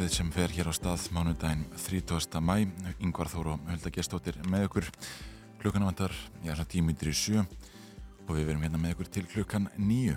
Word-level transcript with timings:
Er 0.00 0.06
morgunúttarpið 0.06 0.16
sem 0.16 0.30
fer 0.32 0.52
hér 0.54 0.68
á 0.70 0.72
stað 0.72 1.02
mánudaginn 1.12 1.66
30. 1.76 2.40
mæ 2.40 2.54
Yngvar 3.04 3.28
Þóru 3.28 3.52
og 3.52 3.66
Hulda 3.68 3.90
Gestóttir 3.92 4.36
með 4.48 4.64
ykkur. 4.68 4.86
Klukkan 5.60 5.84
vantar, 5.84 6.12
já, 6.40 6.54
svona 6.54 6.68
tímyndir 6.72 7.10
í 7.10 7.12
sjö. 7.12 7.44
Og 8.26 8.32
við 8.32 8.46
verum 8.48 8.62
hérna 8.64 8.80
með 8.80 8.94
ykkur 8.94 9.10
til 9.12 9.26
klukkan 9.28 9.68
nýju 9.76 10.16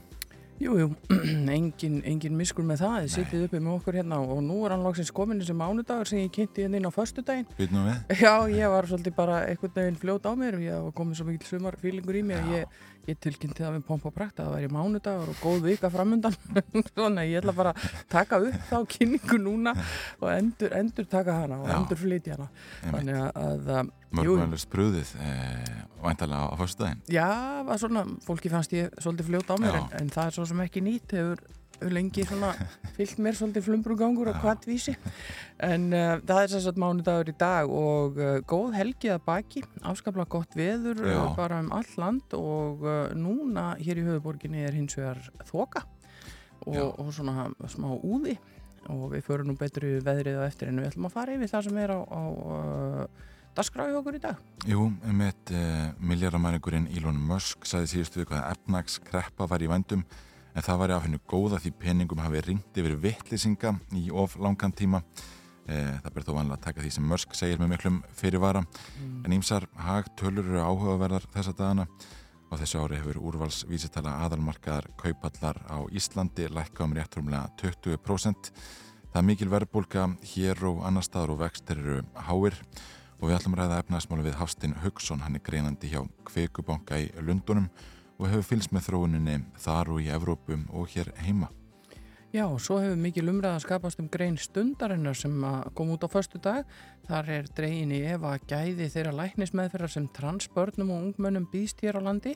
Jú, 0.61 0.75
jú, 0.77 0.87
engin, 1.55 1.97
engin 2.05 2.35
miskur 2.37 2.63
með 2.63 2.83
það, 2.83 2.97
þið 3.01 3.13
sittið 3.15 3.45
uppi 3.47 3.59
með 3.59 3.73
okkur 3.73 3.97
hérna 3.97 4.19
og 4.21 4.41
nú 4.45 4.59
er 4.63 4.75
hann 4.75 4.85
loksins 4.85 5.09
komin 5.15 5.41
þessi 5.41 5.55
mánudagur 5.57 6.07
sem 6.07 6.21
ég 6.21 6.31
kynnti 6.35 6.63
hérna 6.63 6.79
inn 6.79 6.87
á 6.87 6.93
föstudaginn. 6.93 7.49
Býtum 7.57 7.87
við? 7.87 8.13
Já, 8.21 8.33
ég 8.53 8.71
var 8.71 8.87
svolítið 8.87 9.15
bara 9.17 9.39
einhvern 9.49 9.73
veginn 9.75 9.99
fljót 9.99 10.29
á 10.29 10.31
mér 10.37 10.59
og 10.59 10.63
ég 10.63 10.85
var 10.85 10.95
komið 10.99 11.19
svo 11.19 11.27
mikil 11.27 11.49
sumarfílingur 11.49 12.19
í 12.19 12.23
mig 12.29 12.39
að 12.39 12.53
ég, 12.59 12.77
ég 13.09 13.19
tilkynnti 13.23 13.63
það 13.63 13.73
með 13.77 13.85
pomp 13.87 14.05
og 14.07 14.13
prakt 14.15 14.39
að 14.39 14.47
það 14.47 14.55
væri 14.57 14.69
mánudagur 14.73 15.31
og 15.33 15.41
góð 15.43 15.65
vika 15.67 15.89
framundan. 15.93 16.37
Svona, 16.93 17.25
ég 17.27 17.41
ætla 17.41 17.55
bara 17.57 17.73
að 17.73 17.97
taka 18.11 18.39
upp 18.43 18.69
þá 18.69 18.77
kynningu 18.95 19.39
núna 19.43 19.73
og 20.21 20.29
endur, 20.31 20.75
endur 20.79 21.09
taka 21.11 21.39
hana 21.41 21.59
og 21.63 21.67
Já. 21.67 21.75
endur 21.79 21.99
flytja 21.99 22.37
hana. 22.37 22.47
Þannig 22.85 23.19
að, 23.23 23.73
að 23.79 23.91
jú, 24.23 24.37
Mörgmælust 24.37 24.69
brúðið 24.71 25.15
eh, 25.25 25.73
væntalega 26.03 26.53
á 26.53 26.55
fyrstudaginn 26.59 27.03
Já, 27.11 27.27
var 27.65 27.81
svona, 27.81 28.05
fólki 28.27 28.51
fannst 28.53 28.75
ég 28.77 28.93
svolítið 29.01 29.31
fljót 29.31 29.51
á 29.51 29.55
mér 29.57 29.73
Já. 29.73 29.81
en, 29.81 29.91
en 30.03 30.13
það 30.13 30.29
er 30.29 30.37
svo 30.37 30.47
sem 30.51 30.63
ekki 30.67 30.83
nýtt 30.85 31.15
hefur 31.17 31.41
lengi 31.81 32.25
svona 32.27 32.51
fyllt 32.97 33.19
mér 33.23 33.37
svolítið 33.37 33.65
flumbrugangur 33.67 34.31
og 34.31 34.39
hvað 34.43 34.67
vísi. 34.69 34.93
En 35.63 35.89
uh, 35.93 36.15
það 36.23 36.43
er 36.43 36.55
að 36.59 36.79
mánudagur 36.83 37.33
í 37.33 37.35
dag 37.39 37.73
og 37.73 38.19
uh, 38.21 38.37
góð 38.49 38.77
helgi 38.77 39.11
að 39.13 39.25
baki. 39.27 39.65
Afskaplega 39.81 40.29
gott 40.35 40.57
veður 40.57 41.03
Já. 41.03 41.17
uh, 41.17 41.35
bara 41.37 41.61
um 41.63 41.71
all 41.75 41.91
land 41.97 42.37
og 42.37 42.85
uh, 42.87 43.11
núna 43.17 43.73
hér 43.81 44.01
í 44.01 44.07
höfuborginni 44.07 44.65
er 44.67 44.77
hins 44.77 44.97
vegar 44.99 45.21
þoka 45.49 45.85
og, 46.65 46.73
Já. 46.75 46.87
og 46.87 47.13
svona 47.15 47.49
smá 47.71 47.91
úði. 47.97 48.37
Og 48.91 49.13
við 49.13 49.21
förum 49.23 49.47
nú 49.47 49.53
betur 49.55 49.85
í 49.87 49.99
veðrið 50.03 50.41
á 50.43 50.47
eftir 50.47 50.67
en 50.67 50.81
við 50.81 50.89
ætlum 50.91 51.07
að 51.07 51.15
fara 51.15 51.37
yfir 51.37 51.51
það 51.53 51.69
sem 51.69 51.77
er 51.79 51.93
á, 51.95 51.99
á 52.03 52.21
uh, 52.27 53.29
dasgráði 53.57 53.97
okkur 53.99 54.17
í 54.17 54.21
dag. 54.23 54.41
Jú, 54.69 54.87
um 54.89 55.23
eitt 55.25 55.53
eh, 55.53 55.89
miljardamæringurinn 56.01 56.89
Elon 56.97 57.19
Musk 57.29 57.67
sagði 57.69 57.91
síðustu 57.91 58.23
viku 58.23 58.37
að 58.37 58.53
efnagskreppa 58.55 59.47
var 59.49 59.63
í 59.63 59.69
vændum 59.69 60.05
en 60.53 60.65
það 60.65 60.81
var 60.81 60.93
af 60.95 61.05
hennu 61.05 61.19
góða 61.29 61.59
því 61.61 61.71
peningum 61.81 62.21
hafi 62.23 62.43
ringt 62.45 62.77
yfir 62.77 62.97
vittlýsinga 63.01 63.73
í 63.99 64.07
of 64.11 64.37
langan 64.37 64.73
tíma. 64.73 65.03
Eh, 65.67 65.95
það 66.03 66.13
ber 66.13 66.25
þó 66.27 66.33
vanlega 66.35 66.59
að 66.59 66.65
taka 66.67 66.83
því 66.83 66.91
sem 66.91 67.07
Musk 67.07 67.35
segir 67.35 67.61
með 67.61 67.73
miklum 67.73 68.01
fyrirvara. 68.13 68.63
En 69.25 69.35
ímsar 69.35 69.67
hagtölur 69.79 70.45
eru 70.45 70.61
áhugaverðar 70.61 71.27
þessa 71.33 71.55
dagana. 71.57 71.87
Og 72.51 72.59
þessu 72.61 72.83
ári 72.83 72.99
hefur 72.99 73.17
úrvalsvísitala 73.31 74.19
aðalmarkaðar 74.27 74.91
kaupallar 74.99 75.57
á 75.65 75.81
Íslandi 75.89 76.45
lækka 76.51 76.85
um 76.85 76.93
réttrumlega 76.93 77.49
20% 77.57 78.51
það 79.13 79.21
er 79.21 79.25
mikil 79.27 79.49
verðbólka 79.51 80.03
hér 80.25 80.59
og 80.65 80.79
annar 80.87 81.05
staðar 81.05 81.35
og 81.35 81.43
vextir 81.43 81.77
eru 81.77 81.99
háir. 82.27 82.55
Og 83.21 83.29
við 83.29 83.35
ætlum 83.37 83.53
að 83.55 83.61
ræða 83.61 83.81
efnaðsmáli 83.83 84.25
við 84.25 84.39
Hafstinn 84.39 84.73
Haugsson, 84.81 85.21
hann 85.21 85.37
er 85.37 85.43
greinandi 85.45 85.91
hjá 85.91 86.01
Kveikubanka 86.27 86.97
í 86.99 87.11
Lundunum 87.21 87.69
og 88.23 88.31
hefur 88.31 88.53
fylgst 88.53 88.71
með 88.71 88.87
þróuninni 88.87 89.41
þar 89.59 89.91
og 89.91 89.99
í 89.99 90.07
Evrópum 90.15 90.63
og 90.71 90.87
hér 90.95 91.11
heima. 91.25 91.49
Já, 92.33 92.47
svo 92.57 92.79
hefur 92.81 92.97
mikil 92.97 93.27
umræða 93.29 93.59
skapast 93.61 93.99
um 94.01 94.07
grein 94.09 94.39
stundarinnar 94.41 95.13
sem 95.13 95.35
kom 95.77 95.91
út 95.93 96.01
á 96.01 96.09
förstu 96.09 96.39
dag. 96.41 96.65
Þar 97.05 97.29
er 97.29 97.49
dregin 97.53 97.91
í 97.93 97.99
efa 98.09 98.31
gæði 98.49 98.87
þeirra 98.89 99.11
læknismeðferðar 99.19 99.91
sem 99.93 100.07
transbörnum 100.15 100.89
og 100.95 101.03
ungmönnum 101.03 101.45
býðst 101.51 101.83
hér 101.85 101.99
á 101.99 102.01
landi 102.01 102.33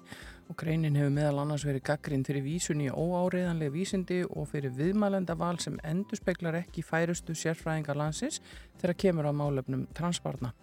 og 0.52 0.60
greinin 0.60 1.00
hefur 1.00 1.16
meðal 1.16 1.42
annars 1.42 1.66
verið 1.66 1.88
gaggrind 1.90 2.30
fyrir 2.30 2.46
vísun 2.46 2.84
í 2.86 2.92
óáriðanlega 2.94 3.74
vísindi 3.74 4.20
og 4.28 4.52
fyrir 4.52 4.76
viðmælenda 4.78 5.34
val 5.34 5.58
sem 5.58 5.80
endurspeglar 5.82 6.60
ekki 6.62 6.86
færustu 6.86 7.34
sérfræðingar 7.34 7.98
landsins 7.98 8.38
þegar 8.78 9.00
kemur 9.02 9.32
á 9.32 9.34
málefnum 9.34 9.88
transbarna. 9.98 10.54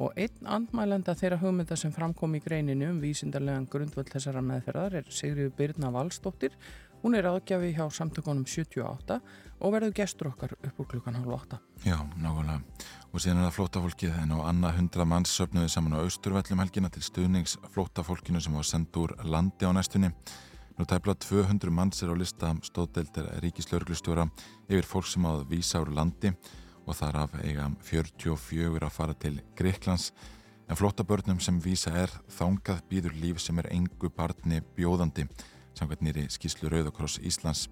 Og 0.00 0.14
einn 0.16 0.46
andmælenda 0.48 1.12
þeirra 1.12 1.40
hugmynda 1.42 1.76
sem 1.76 1.92
framkom 1.92 2.38
í 2.38 2.40
greininu 2.40 2.88
um 2.88 3.02
vísindarlegan 3.02 3.68
grundvöld 3.68 4.08
þessara 4.08 4.40
meðferðar 4.40 5.02
er 5.02 5.10
Sigriður 5.12 5.52
Byrna 5.58 5.92
Valstóttir 5.92 6.56
Hún 7.00 7.16
er 7.16 7.24
aðgjafi 7.30 7.70
hjá 7.72 7.86
samtökunum 7.96 8.44
78 8.44 9.16
og 9.60 9.72
verður 9.72 9.94
gestur 9.96 10.28
okkar 10.28 10.52
upp 10.52 10.80
úr 10.82 10.88
klukkan 10.90 11.16
halv 11.16 11.32
8. 11.32 11.56
Já, 11.86 11.96
nákvæmlega. 12.20 12.60
Og 13.10 13.22
síðan 13.24 13.40
er 13.40 13.46
það 13.46 13.54
flótafólkið 13.56 14.18
en 14.20 14.34
á 14.36 14.38
annað 14.50 14.76
hundra 14.76 15.06
manns 15.08 15.32
söfnuði 15.32 15.70
saman 15.72 15.96
á 15.96 16.04
Austurvellum 16.04 16.60
helgina 16.60 16.92
til 16.92 17.02
stuðnings 17.06 17.56
flótafólkinu 17.72 18.42
sem 18.44 18.52
var 18.52 18.68
sendt 18.68 19.00
úr 19.00 19.16
landi 19.24 19.64
á 19.64 19.72
næstunni. 19.72 20.12
Nú 20.76 20.84
tæpla 20.88 21.16
200 21.16 21.72
manns 21.72 22.04
er 22.04 22.12
á 22.12 22.16
lista 22.20 22.52
stóðdeldir 22.68 23.32
ríkislauglustjóra 23.46 24.28
yfir 24.68 24.88
fólk 24.92 25.08
sem 25.08 25.24
áður 25.24 25.48
vísa 25.48 25.80
úr 25.80 25.94
landi 25.96 26.34
og 26.34 26.69
þar 26.96 27.16
af 27.22 27.34
eiga 27.44 27.66
44 27.86 28.80
að 28.86 28.94
fara 28.94 29.14
til 29.14 29.40
Greiklands 29.58 30.10
en 30.70 30.78
flótabörnum 30.78 31.40
sem 31.42 31.58
vísa 31.62 31.92
er 31.98 32.12
þángað 32.30 32.82
býður 32.90 33.16
líf 33.20 33.40
sem 33.42 33.58
er 33.58 33.68
engu 33.74 34.10
barni 34.14 34.60
bjóðandi 34.76 35.26
samkvæmt 35.78 36.04
nýri 36.06 36.26
skýslu 36.30 36.70
Rauðakross 36.70 37.18
Íslands. 37.22 37.68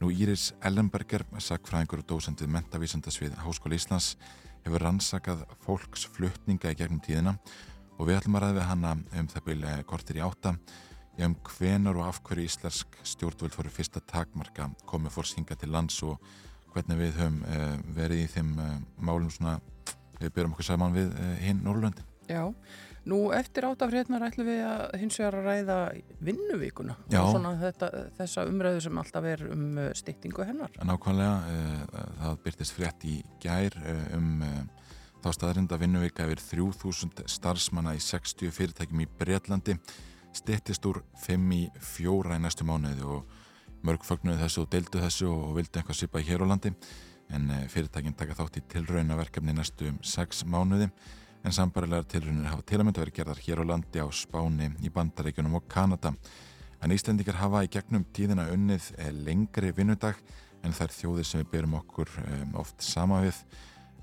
Nú 0.00 0.10
Íris 0.12 0.50
Ellenberger, 0.60 1.24
sagfræðingur 1.40 2.02
og 2.02 2.10
dósend 2.10 2.42
við 2.42 2.52
mentavísandasvið 2.52 3.38
Háskóla 3.40 3.78
Íslands, 3.78 4.16
hefur 4.66 4.82
rannsakað 4.82 5.46
fólks 5.64 6.04
flutninga 6.16 6.74
í 6.74 6.78
gegnum 6.78 7.00
tíðina 7.00 7.36
og 7.96 8.08
við 8.08 8.18
ætlum 8.18 8.36
að 8.36 8.44
ræða 8.44 8.58
við 8.58 8.68
hana 8.70 8.92
um 8.96 9.30
það 9.32 9.46
byrja 9.46 9.76
kortir 9.88 10.18
í 10.18 10.24
átta 10.26 10.56
um 11.24 11.36
hvenar 11.48 11.96
og 11.96 12.10
af 12.10 12.20
hverju 12.26 12.44
íslensk 12.44 12.98
stjórnvöld 13.06 13.54
fóru 13.56 13.72
fyrsta 13.72 14.02
takmarka 14.04 14.68
komið 14.88 15.14
fórskinga 15.14 15.56
til 15.56 15.72
lands 15.72 15.96
og 16.04 16.20
hvernig 16.74 16.98
við 17.00 17.14
höfum 17.20 17.38
uh, 17.44 17.78
verið 17.96 18.24
í 18.24 18.26
þeim 18.34 18.52
uh, 18.58 18.74
málum 18.98 19.30
svona, 19.32 19.56
við 20.20 20.34
byrjum 20.36 20.56
okkur 20.56 20.68
saman 20.70 20.96
við 20.96 21.14
uh, 21.14 21.32
hinn 21.42 21.62
Norrlöndin. 21.64 22.06
Já, 22.26 22.42
nú 23.06 23.20
eftir 23.36 23.68
áttafrétnar 23.68 24.24
ætlum 24.26 24.48
við 24.48 24.64
að 24.66 24.96
hins 24.98 25.18
vegar 25.20 25.36
að 25.38 25.46
ræða 25.46 25.76
vinnuvíkuna 26.26 26.96
Já. 27.12 27.20
og 27.20 27.36
svona 27.36 27.52
þetta, 27.60 27.90
þessa 28.16 28.46
umræðu 28.50 28.80
sem 28.82 28.98
alltaf 29.02 29.28
er 29.30 29.44
um 29.54 29.78
styttingu 29.94 30.46
hennar. 30.48 30.74
Nákvæmlega, 30.82 32.00
það 32.18 32.40
byrtist 32.48 32.74
frétt 32.74 33.06
í 33.06 33.20
gær 33.44 33.78
um 34.18 34.42
þá 35.26 35.30
staðrinda 35.34 35.78
vinnuvika 35.80 36.26
yfir 36.26 36.42
3000 36.42 37.24
starfsmanna 37.30 37.96
í 37.96 38.02
60 38.02 38.52
fyrirtækjum 38.54 39.02
í 39.02 39.08
Breitlandi 39.18 39.74
styttist 40.36 40.86
úr 40.86 41.00
5 41.24 41.56
í 41.56 41.62
4 41.82 42.36
í 42.36 42.42
næstu 42.44 42.66
mánuði 42.68 43.06
og 43.16 43.35
mörg 43.86 44.06
fögnuði 44.06 44.42
þessu 44.42 44.64
og 44.64 44.72
deildu 44.72 45.02
þessu 45.02 45.28
og 45.30 45.52
vildu 45.58 45.80
eitthvað 45.80 46.00
svipa 46.00 46.22
hér 46.26 46.42
á 46.42 46.46
landi. 46.50 46.72
En 47.34 47.46
uh, 47.50 47.62
fyrirtækinn 47.70 48.16
taka 48.18 48.36
þátt 48.38 48.58
í 48.60 48.64
tilraunaverkefni 48.72 49.54
næstu 49.56 49.92
6 50.02 50.44
mánuði. 50.50 50.90
En 51.46 51.54
sambarilegar 51.54 52.08
tilraunir 52.10 52.50
hafa 52.50 52.64
til 52.66 52.80
að 52.80 52.88
mynda 52.88 53.02
verið 53.04 53.18
gerðar 53.20 53.42
hér 53.44 53.62
á 53.62 53.64
landi 53.70 54.02
á 54.02 54.08
Spáni, 54.10 54.72
í 54.82 54.90
Bandaríkjunum 54.90 55.60
og 55.60 55.68
Kanada. 55.70 56.10
En 56.82 56.92
Íslendingar 56.94 57.38
hafa 57.38 57.62
í 57.62 57.70
gegnum 57.70 58.02
tíðina 58.14 58.48
unnið 58.52 58.90
eh, 58.98 59.12
lengri 59.14 59.70
vinnudag 59.76 60.18
en 60.66 60.74
þær 60.74 60.92
þjóðir 60.96 61.28
sem 61.28 61.44
við 61.44 61.52
berum 61.52 61.78
okkur 61.78 62.10
um, 62.24 62.56
oft 62.62 62.82
sama 62.82 63.20
við. 63.22 63.38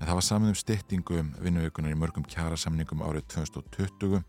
En 0.00 0.08
það 0.08 0.18
var 0.18 0.26
saman 0.26 0.54
um 0.54 0.58
styttingu 0.58 1.20
vinnuvíkunar 1.44 1.92
í 1.92 2.00
mörgum 2.00 2.24
kjærasamningum 2.32 3.04
árið 3.04 3.28
2020 3.36 4.24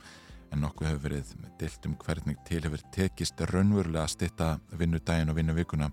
en 0.51 0.63
nokkuð 0.63 0.89
hefur 0.89 1.03
verið 1.07 1.33
dilt 1.59 1.87
um 1.89 1.97
hvernig 2.01 2.39
til 2.47 2.63
hefur 2.63 2.83
tekist 2.95 3.45
raunverulega 3.51 4.05
að 4.05 4.13
stytta 4.15 4.49
vinnudaginn 4.79 5.31
og 5.33 5.39
vinnuvíkuna 5.39 5.91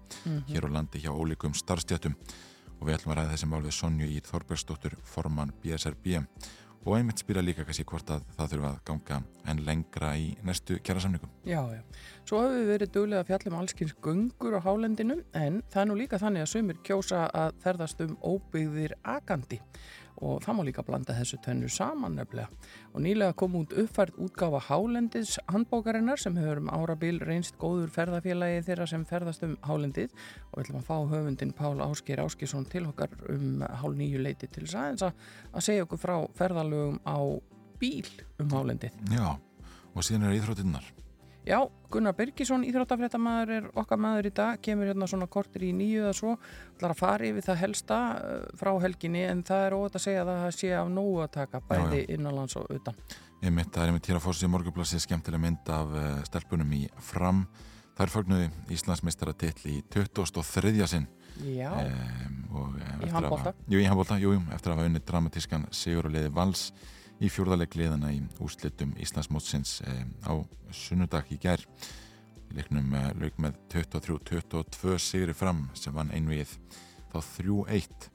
hér 0.50 0.68
á 0.68 0.74
landi 0.78 1.02
hjá 1.02 1.12
ólíkum 1.12 1.54
starfstjættum 1.56 2.16
og 2.78 2.88
við 2.88 2.96
ætlum 2.96 3.14
að 3.14 3.20
ræða 3.20 3.36
þessi 3.36 3.50
mál 3.50 3.62
við 3.62 3.78
Sonju 3.78 4.10
Ír 4.10 4.26
Þorbergsdóttur 4.26 4.98
formann 5.06 5.54
BSRB 5.62 6.18
og 6.82 6.96
einmitt 6.96 7.20
spila 7.22 7.42
líka 7.44 7.62
kannski 7.66 7.84
hvort 7.86 8.10
að 8.10 8.24
það 8.36 8.52
þurfa 8.52 8.70
að 8.72 8.78
ganga 8.88 9.18
en 9.52 9.60
lengra 9.66 10.08
í 10.18 10.32
næstu 10.42 10.78
kjærasamningum. 10.82 11.30
Já, 11.46 11.60
já. 11.70 11.82
Svo 12.26 12.40
hefur 12.42 12.56
við 12.56 12.70
verið 12.72 12.92
duglega 12.96 13.22
að 13.22 13.28
fjalla 13.30 13.52
um 13.52 13.58
allskins 13.60 13.94
göngur 14.02 14.56
á 14.58 14.60
hálendinu 14.66 15.18
en 15.38 15.60
það 15.70 15.82
er 15.82 15.88
nú 15.90 15.98
líka 16.00 16.18
þannig 16.22 16.42
að 16.44 16.52
sumir 16.54 16.80
kjósa 16.86 17.24
að 17.30 17.60
ferðast 17.62 18.02
um 18.02 18.16
óbyggðir 18.18 18.96
akandi 19.14 19.60
og 20.22 20.42
það 20.44 20.56
má 20.56 20.62
líka 20.68 20.84
blanda 20.86 21.16
þessu 21.16 21.38
tönnu 21.42 21.68
saman 21.72 22.16
nefnilega. 22.16 22.48
Og 22.94 23.02
nýlega 23.04 23.34
kom 23.38 23.56
út 23.58 23.74
uppfært 23.82 24.16
útgáfa 24.22 24.60
hálendis 24.68 25.34
handbókarinnar 25.50 26.20
sem 26.22 26.36
hefur 26.38 26.62
um 26.62 26.70
árabil 26.72 27.20
reynst 27.26 27.58
góður 27.60 27.90
ferðafélagi 27.94 28.62
þeirra 28.68 28.88
sem 28.90 29.06
ferðast 29.08 29.44
um 29.46 29.56
hálendið 29.66 30.14
og 30.14 30.58
við 30.60 30.64
ætlum 30.64 30.80
að 30.80 30.88
fá 30.88 30.96
höfundin 31.12 31.54
Pál 31.58 31.74
Ásker 31.88 32.22
Áskisson 32.22 32.68
til 32.70 32.86
okkar 32.90 33.14
um 33.32 33.64
hálf 33.66 33.98
nýju 33.98 34.22
leiti 34.22 34.50
til 34.52 34.68
að, 34.78 35.10
að 35.52 35.66
segja 35.66 35.86
okkur 35.88 36.00
frá 36.00 36.16
ferðalögum 36.38 37.02
á 37.02 37.18
bíl 37.82 38.08
um 38.38 38.54
hálendið. 38.54 38.94
Já, 39.10 39.34
og 39.94 40.06
síðan 40.06 40.30
er 40.30 40.38
íþróttinnar. 40.38 41.01
Já, 41.42 41.58
Gunnar 41.90 42.14
Birgisson, 42.14 42.62
íþróttafréttamaður 42.68 43.50
er 43.56 43.64
okkar 43.74 43.98
maður 43.98 44.28
í 44.28 44.30
dag, 44.36 44.60
kemur 44.62 44.86
hérna 44.86 45.08
svona 45.10 45.26
kortir 45.26 45.64
í 45.66 45.72
nýju 45.74 46.04
eða 46.04 46.12
svo, 46.14 46.36
ætlar 46.76 46.94
að 46.94 47.00
fara 47.00 47.26
yfir 47.26 47.46
það 47.48 47.58
helsta 47.64 47.98
uh, 48.14 48.44
frá 48.60 48.70
helginni 48.84 49.24
en 49.26 49.42
það 49.48 49.64
er 49.66 49.76
óvægt 49.76 49.98
að 49.98 50.04
segja 50.06 50.22
að 50.22 50.30
það 50.44 50.54
sé 50.60 50.70
af 50.78 50.92
nógu 50.94 51.18
að 51.24 51.32
taka 51.40 51.60
bæði 51.66 52.04
innanlands 52.14 52.54
og 52.60 52.70
utan. 52.76 53.00
Ég 53.42 53.50
mitt, 53.56 53.72
það 53.74 53.82
er 53.82 53.90
einmitt 53.90 54.06
hér 54.12 54.20
að 54.20 54.24
fórsið 54.28 54.52
morgunblassi 54.54 55.02
skemmtileg 55.02 55.42
mynd 55.42 55.72
af 55.74 55.90
uh, 55.98 56.06
stelpunum 56.30 56.76
í 56.78 56.84
fram. 57.02 57.42
Það 57.98 58.06
er 58.06 58.12
fögnuði 58.14 58.46
Íslandsmeistara 58.78 59.34
í 59.66 59.82
2003. 59.92 60.86
sinn. 60.94 61.10
Já, 61.42 61.70
Um, 61.72 62.42
og, 62.52 62.74
eh, 62.78 63.06
Í 63.06 63.10
hafa- 63.10 63.54
Jú, 63.66 63.78
í 63.80 63.86
handbólta, 63.88 64.18
jú, 64.20 64.32
jú, 64.36 64.40
eftir 64.52 64.70
að 64.70 64.76
hafa 64.76 64.88
unnið 64.90 65.04
dramatískan 65.08 65.62
sigur 65.72 66.04
og 66.06 66.12
liði 66.12 66.30
vals 66.30 66.72
í 67.22 67.30
fjórðaleg 67.30 67.76
liðana 67.78 68.10
í 68.14 68.20
úslitum 68.42 68.94
Íslandsmótsins 69.02 69.76
um, 69.86 70.10
á 70.26 70.32
sunnudag 70.74 71.30
í 71.32 71.38
gær. 71.42 71.62
Í 72.50 72.56
leiknum 72.58 72.90
uh, 72.98 73.10
lauk 73.20 73.38
með 73.42 73.60
23-22 73.74 74.98
sigri 75.02 75.36
fram 75.36 75.68
sem 75.78 75.94
vann 75.94 76.12
einvið 76.14 76.56
þá 77.12 77.18
3-1. 77.38 78.10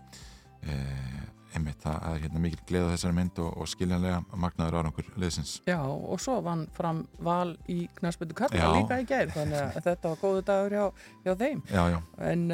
Uh, 0.68 1.25
einmitt, 1.56 1.80
það 1.81 2.07
er 2.09 2.24
hérna 2.25 2.42
mikil 2.44 2.59
gleð 2.68 2.89
á 2.89 2.94
þessari 2.94 3.15
mynd 3.18 3.39
og, 3.42 3.54
og 3.62 3.69
skiljanlega 3.71 4.18
magnaður 4.36 4.80
árangur 4.81 5.07
liðsins. 5.18 5.54
já, 5.65 5.77
og 5.80 6.19
svo 6.21 6.42
vann 6.45 6.65
fram 6.75 7.06
val 7.24 7.56
í 7.71 7.86
kalla 8.01 8.51
Já. 8.51 8.68
líka 8.75 9.00
í 9.01 9.07
gær, 9.07 9.31
þannig 9.33 9.62
að 9.62 9.80
þetta 9.88 10.12
var 10.12 10.19
góðu 10.21 10.44
dagur 10.50 10.75
hjá, 10.75 10.86
hjá 11.24 11.33
þeim. 11.39 11.63
Já, 11.71 11.83
já, 11.94 11.98
En 12.27 12.45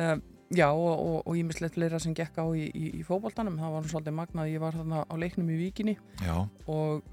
já, 0.58 0.70
og 0.74 1.34
ímislegt 1.38 1.78
fleira 1.78 2.00
sem 2.02 2.16
gekk 2.18 2.38
á 2.40 2.46
í, 2.54 2.68
í, 2.70 2.92
í 3.00 3.04
fótboltanum, 3.08 3.58
það 3.62 3.76
var 3.78 3.90
svolítið 3.92 4.18
magnað, 4.20 4.52
ég 4.54 4.64
var 4.64 4.78
þarna 4.78 5.04
á 5.10 5.16
leiknum 5.20 5.50
í 5.54 5.60
Víkinni 5.60 5.98
já, 6.22 6.36
og 6.70 7.04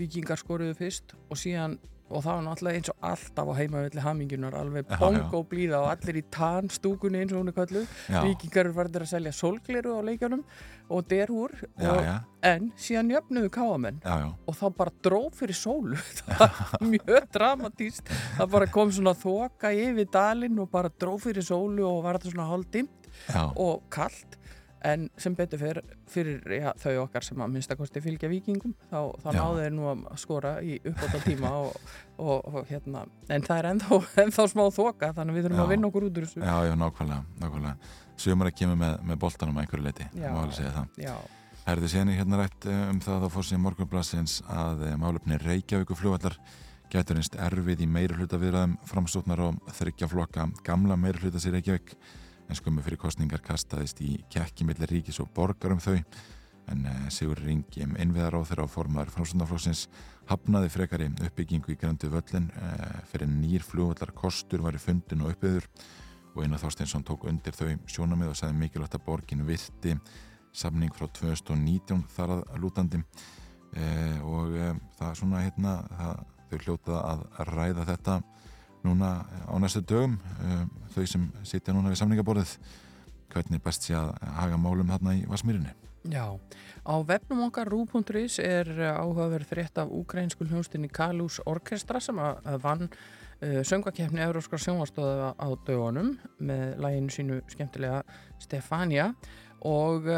vikingar 0.00 0.40
skoruðu 0.40 0.76
fyrst 0.76 1.14
og 1.30 1.40
síðan 1.40 1.78
og 2.10 2.24
það 2.24 2.36
var 2.36 2.44
náttúrulega 2.46 2.80
eins 2.80 2.90
og 2.90 3.06
alltaf 3.10 3.50
á 3.50 3.54
heimavilli 3.60 4.04
hamingunar, 4.04 4.56
alveg 4.58 4.88
Já, 4.90 4.98
pongo 4.98 5.42
blíða 5.46 5.80
og 5.84 5.90
allir 5.92 6.18
í 6.20 6.24
tannstúkunni 6.34 7.22
eins 7.22 7.34
og 7.34 7.42
hún 7.42 7.52
er 7.52 7.56
kallu 7.56 7.84
já, 7.86 8.20
vikingar 8.26 8.72
farið 8.74 8.98
að 9.00 9.10
selja 9.12 9.32
sólgleru 9.36 9.94
á 9.94 10.00
leikjunum 10.08 10.42
og 10.90 11.06
derhúr 11.10 11.54
en 12.42 12.70
síðan 12.80 13.12
jöfnuðu 13.14 13.50
káamenn. 13.54 14.00
Og 14.48 14.56
þá 14.58 14.64
bara 14.74 14.94
dróf 15.04 15.38
fyrir 15.38 15.54
sólu. 15.54 15.98
Það 16.40 16.56
var 16.72 16.86
mjög 16.88 17.28
dramatíst 17.36 18.10
það 18.10 18.50
bara 18.56 18.70
kom 18.74 18.92
svona 18.94 19.14
þoka 19.18 19.70
yfir 19.76 20.10
dalinn 20.12 20.58
og 20.62 20.70
bara 20.72 20.90
dróf 20.90 21.28
fyrir 21.28 21.46
sólu 21.46 21.86
og 21.86 22.02
var 22.06 22.18
þetta 22.18 22.34
svona 22.34 22.48
hálfdimt 22.50 23.10
já, 23.28 23.42
og 23.54 23.86
kallt 23.92 24.39
en 24.86 25.08
sem 25.20 25.34
betur 25.36 25.60
fyrir, 25.60 25.80
fyrir 26.08 26.54
já, 26.56 26.70
þau 26.80 26.92
okkar 27.04 27.26
sem 27.26 27.42
að 27.42 27.52
minnstakosti 27.54 28.02
fylgja 28.04 28.30
vikingum 28.32 28.74
þá, 28.90 29.00
þá 29.22 29.28
náðu 29.36 29.64
þeir 29.64 29.74
nú 29.76 29.88
að 29.92 30.04
skora 30.22 30.54
í 30.64 30.78
uppbóta 30.80 31.20
tíma 31.24 31.50
og, 31.64 31.90
og, 32.16 32.46
og 32.48 32.70
hérna 32.70 33.04
en 33.28 33.44
það 33.46 33.58
er 33.58 33.68
ennþá, 33.74 34.00
ennþá 34.24 34.46
smá 34.54 34.64
þoka 34.76 35.12
þannig 35.18 35.34
að 35.34 35.40
við 35.40 35.48
þurfum 35.48 35.60
Já. 35.60 35.64
að 35.64 35.74
vinna 35.74 35.90
okkur 35.90 36.08
út 36.08 36.22
úr 36.22 36.28
þessu 36.28 36.44
já, 36.44 36.54
já, 36.70 36.72
nákvæmlega, 36.84 37.42
nákvæmlega. 37.42 37.92
Sumar 38.20 38.50
að 38.50 38.56
kemur 38.60 38.80
með, 38.80 38.96
með 39.08 39.20
boltanum 39.20 39.60
að 39.60 39.66
einhverju 39.66 39.86
leiti, 39.86 40.08
má 40.20 40.40
alveg 40.40 40.56
segja 40.58 40.72
það. 40.76 41.04
já, 41.04 41.14
Herði 41.60 41.92
séni 41.92 42.16
hérna 42.16 42.40
rætt 42.40 42.66
eh, 42.68 42.80
um 42.90 42.98
það 43.04 43.28
á 43.28 43.34
fórsíðan 43.34 43.62
morgunblassins 43.66 44.40
að 44.48 44.86
eh, 44.88 44.96
málefni 45.00 45.36
Reykjavíku 45.40 45.96
flugvallar 45.98 46.38
getur 46.90 47.20
einst 47.20 47.36
erfið 47.38 47.84
í 47.84 47.88
viðræðum 47.90 48.78
framstóknar 48.88 49.42
og 49.44 49.60
þryggja 49.76 50.08
flokka 50.10 50.48
gamla 50.66 50.96
meiri 50.98 51.20
hluta 51.22 51.38
sér 51.42 51.58
Reykjavík 51.58 51.94
en 52.50 52.58
skömmu 52.58 52.82
fyrir 52.82 52.98
kostningar 52.98 53.42
kastaðist 53.46 54.02
í 54.02 54.16
kekki 54.32 54.66
millir 54.66 54.90
ríkis 54.90 55.20
og 55.22 55.30
borgar 55.34 55.76
um 55.76 55.82
þau. 55.82 55.96
En 56.70 56.84
uh, 56.86 57.06
Sigur 57.14 57.38
Ringi 57.40 57.84
um 57.86 57.96
innviðar 57.98 58.36
á 58.36 58.40
þeirra 58.46 58.66
á 58.66 58.70
formar 58.70 59.10
framstóknarflokksins 59.14 59.86
hafnaði 60.28 60.70
frekari 60.74 61.08
uppbyggingu 61.26 61.72
í 61.72 61.78
gröndu 61.78 62.10
völlin 62.12 62.50
uh, 62.58 63.00
fyrir 63.10 63.30
nýr 63.30 63.64
flugvallar 63.66 64.12
kostur 64.14 64.62
var 64.66 64.76
í 64.76 64.82
fundin 64.82 65.24
og 65.24 65.34
uppbyður 65.34 65.66
og 66.34 66.42
Einar 66.44 66.62
Þorsteinsson 66.62 67.06
tók 67.06 67.26
undir 67.30 67.54
þau 67.56 67.72
sjónamið 67.90 68.32
og 68.32 68.38
sagði 68.38 68.58
mikilvægt 68.60 68.98
að 68.98 69.06
borgin 69.06 69.46
virti 69.46 69.96
samning 70.52 70.92
frá 70.94 71.06
2019 71.06 72.04
þar 72.14 72.36
að 72.38 72.58
lútandi. 72.62 73.00
Eh, 73.78 74.18
og 74.26 74.54
eh, 74.58 74.74
það 74.98 75.08
er 75.08 75.18
svona 75.18 75.42
hérna 75.44 75.74
það, 75.94 76.22
þau 76.50 76.58
hljóta 76.64 77.02
að 77.06 77.26
ræða 77.50 77.86
þetta 77.92 78.16
núna 78.86 79.10
á 79.46 79.54
næstu 79.60 79.82
dögum 79.86 80.18
eh, 80.44 80.64
þau 80.94 81.04
sem 81.06 81.28
sitja 81.44 81.74
núna 81.74 81.92
við 81.92 82.00
samningaborðið 82.02 82.56
hvernig 83.30 83.62
best 83.62 83.86
sé 83.86 83.94
að 83.98 84.12
haga 84.40 84.58
málum 84.58 84.90
þarna 84.90 85.16
í 85.20 85.24
Vasmýrinni 85.30 85.74
já 86.10 86.24
á 86.86 86.94
vefnum 87.04 87.44
okkar 87.48 87.68
rú.is 87.68 88.38
er 88.40 88.70
áhugaverð 88.96 89.50
frétt 89.50 89.78
af 89.78 89.92
úkrænsku 89.92 90.48
hljónstinni 90.48 90.88
Kalús 90.88 91.40
Orkestra 91.46 92.00
sem 92.00 92.16
vann 92.62 92.88
söngvakefni 93.40 94.20
Euróskar 94.20 94.60
sjónvastóða 94.60 95.32
á 95.36 95.48
dögunum 95.66 96.14
með 96.40 96.80
læginu 96.84 97.12
sínu 97.14 97.38
skemmtilega 97.48 98.02
Stefania. 98.40 99.14
Og 99.64 100.08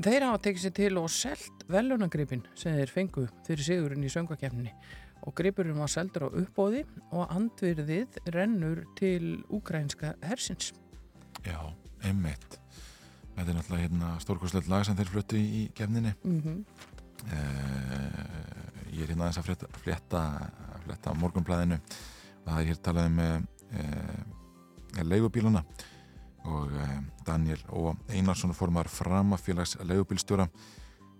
þeir 0.00 0.26
hafa 0.26 0.40
tekið 0.46 0.64
sér 0.64 0.74
til 0.76 0.92
og 1.00 1.10
selt 1.12 1.66
velunagripin 1.70 2.44
sem 2.58 2.76
þeir 2.78 2.92
fengu 2.92 3.26
fyrir 3.46 3.66
sigurinn 3.66 4.06
í 4.06 4.12
söngvakefninni 4.12 4.72
og 5.24 5.34
gripurinn 5.38 5.78
var 5.80 5.90
seldur 5.92 6.28
á 6.28 6.36
uppbóði 6.36 6.84
og 7.12 7.30
andvirðið 7.32 8.18
rennur 8.34 8.84
til 8.98 9.40
úkrænska 9.48 10.14
hersins. 10.24 10.72
Já, 11.44 11.58
einmitt. 12.04 12.58
Þetta 13.34 13.50
er 13.50 13.56
náttúrulega 13.58 13.84
hérna 13.88 14.10
stórkostlegt 14.22 14.68
lag 14.70 14.84
sem 14.86 14.96
þeir 14.98 15.10
fluttu 15.10 15.38
í, 15.40 15.68
kefninni 15.74 16.14
mm 16.22 16.40
-hmm. 16.40 16.64
Eh, 17.24 18.92
ég 18.92 19.02
er 19.02 19.08
hérna 19.08 19.24
aðeins 19.24 19.38
að 19.38 19.46
fletta, 19.46 19.66
fletta, 19.80 20.20
fletta 20.84 21.14
morgunblæðinu 21.14 21.78
og 22.44 22.50
það 22.52 22.60
er 22.60 22.66
hér 22.68 22.80
talað 22.84 23.06
um 23.06 23.18
uh, 23.18 25.04
leigubíluna 25.08 25.62
og 26.44 26.74
uh, 26.76 26.98
Daniel 27.26 27.62
og 27.68 27.96
Einarsson 28.12 28.52
formar 28.54 28.90
framafélags 28.92 29.76
leigubílstjóra 29.80 30.48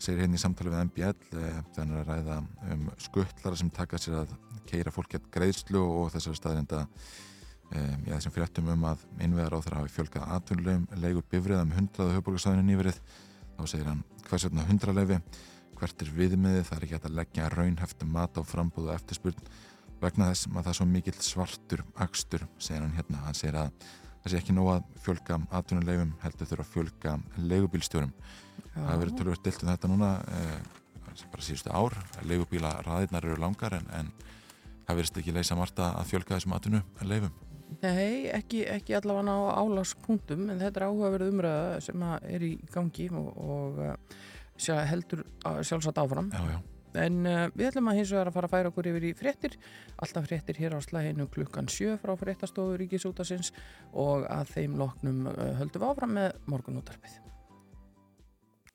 segir 0.05 0.25
hérna 0.25 0.39
í 0.39 0.43
samtali 0.43 0.73
við 0.73 0.83
MBL 0.89 1.39
uh, 1.41 1.61
þannig 1.77 2.01
að 2.01 2.11
ræða 2.11 2.41
um 2.75 2.89
skuttlara 3.07 3.61
sem 3.61 3.73
taka 3.75 4.01
sér 4.01 4.21
að 4.23 4.35
keira 4.69 4.93
fólk 4.95 5.15
gett 5.15 5.31
greiðslu 5.35 5.81
og 5.83 6.13
þessari 6.15 6.41
staðrinda 6.41 6.85
um, 6.85 8.05
já, 8.05 8.15
þessum 8.15 8.37
fréttum 8.37 8.71
um 8.75 8.87
að 8.91 9.07
innveðar 9.25 9.59
á 9.59 9.63
þeirra 9.65 9.83
hafi 9.83 9.95
fjölgað 9.97 10.37
atvinnulegum 10.37 10.87
leigu 11.03 11.25
bifrið 11.33 11.65
um 11.65 11.75
100 11.75 12.15
höfborgarsæðinu 12.19 12.69
nýverið 12.69 13.03
þá 13.55 13.65
segir 13.71 13.91
hann 13.91 14.05
hvers 14.29 14.49
vegna 14.49 14.69
100 14.69 14.97
leifi 15.01 15.21
hvert 15.79 16.03
er 16.05 16.11
viðmiðið, 16.15 16.65
það 16.69 16.77
er 16.77 16.87
ekki 16.87 16.97
hægt 16.97 17.09
að 17.09 17.17
leggja 17.19 17.51
raunheftum 17.53 18.13
mat 18.15 18.39
á 18.39 18.43
frambúð 18.47 18.91
og 18.91 18.95
eftirspurn 18.95 19.53
vegna 20.03 20.31
þess 20.31 20.49
að 20.49 20.61
það 20.61 20.71
er 20.71 20.79
svo 20.79 20.87
mikill 20.89 21.17
svartur 21.25 21.83
akstur, 22.05 22.47
segir 22.59 22.83
hann 22.85 22.97
hérna. 22.97 23.23
Hann 23.25 23.39
segir 23.39 23.59
að 23.59 23.71
það 24.23 24.33
sé 24.33 24.41
ekki 24.41 24.57
nóg 24.57 24.71
að 24.75 24.89
fjölga 25.05 25.39
atvinnulegum, 25.59 26.15
heldur 26.23 26.51
þurfa 26.51 26.67
að 26.67 26.73
fjölga 26.75 27.15
leigubílstjórum 27.51 28.13
það 28.75 28.91
hefur 28.91 29.03
verið 29.05 29.17
tölvöld 29.21 29.45
dilt 29.47 29.63
um 29.65 29.71
þetta 29.73 29.91
núna 29.93 30.11
eh, 30.35 30.59
bara 31.31 31.47
síðustu 31.47 31.71
ár, 31.71 31.95
leigubíla 32.27 32.75
raðirnar 32.87 33.27
eru 33.31 33.39
langar 33.43 33.77
en, 33.79 33.89
en 33.95 34.13
það 34.85 34.99
verðist 35.01 35.19
ekki 35.23 35.35
leysa 35.37 35.57
margt 35.59 35.79
að 35.81 36.05
fjölga 36.11 36.37
þessum 36.39 36.57
atvinnulegum 36.59 37.35
Nei, 37.83 38.29
ekki, 38.31 38.61
ekki 38.71 38.95
allavega 38.95 39.33
á 39.35 39.57
álagspunktum 39.65 40.45
en 40.53 40.61
þetta 40.61 40.81
er 40.81 40.85
áhugaverð 40.87 41.31
umræða 41.33 41.81
sem 41.83 42.03
að 42.07 42.27
er 42.37 42.45
í 42.47 42.53
gangi 42.71 43.09
og, 43.11 43.31
og 43.41 43.81
uh, 43.83 44.21
sjá- 44.61 44.85
heldur 44.87 45.25
sjálfsagt 45.65 45.99
áfram. 45.99 46.29
Já, 46.31 46.45
já, 46.55 46.59
en 47.03 47.19
uh, 47.27 47.41
við 47.57 47.71
ætlum 47.73 47.91
að 47.91 47.99
hins 47.99 48.13
vegar 48.15 48.31
að 48.31 48.37
fara 48.37 48.51
að 48.51 48.55
færa 48.55 48.71
okkur 48.71 48.91
yfir 48.93 49.07
í 49.09 49.13
fréttir 49.19 49.57
alltaf 50.05 50.29
fréttir 50.29 50.61
hér 50.61 50.77
á 50.79 50.81
slæðinu 50.87 51.27
klukkan 51.35 51.67
7 51.73 51.97
frá 52.05 52.15
fréttastofu 52.21 52.77
Ríkisútasins 52.85 53.51
og 53.91 54.29
að 54.31 54.55
þeim 54.55 54.79
loknum 54.85 55.25
höldum 55.59 55.89
áfram 55.91 56.15
með 56.21 56.31
morgunútarpið 56.55 57.19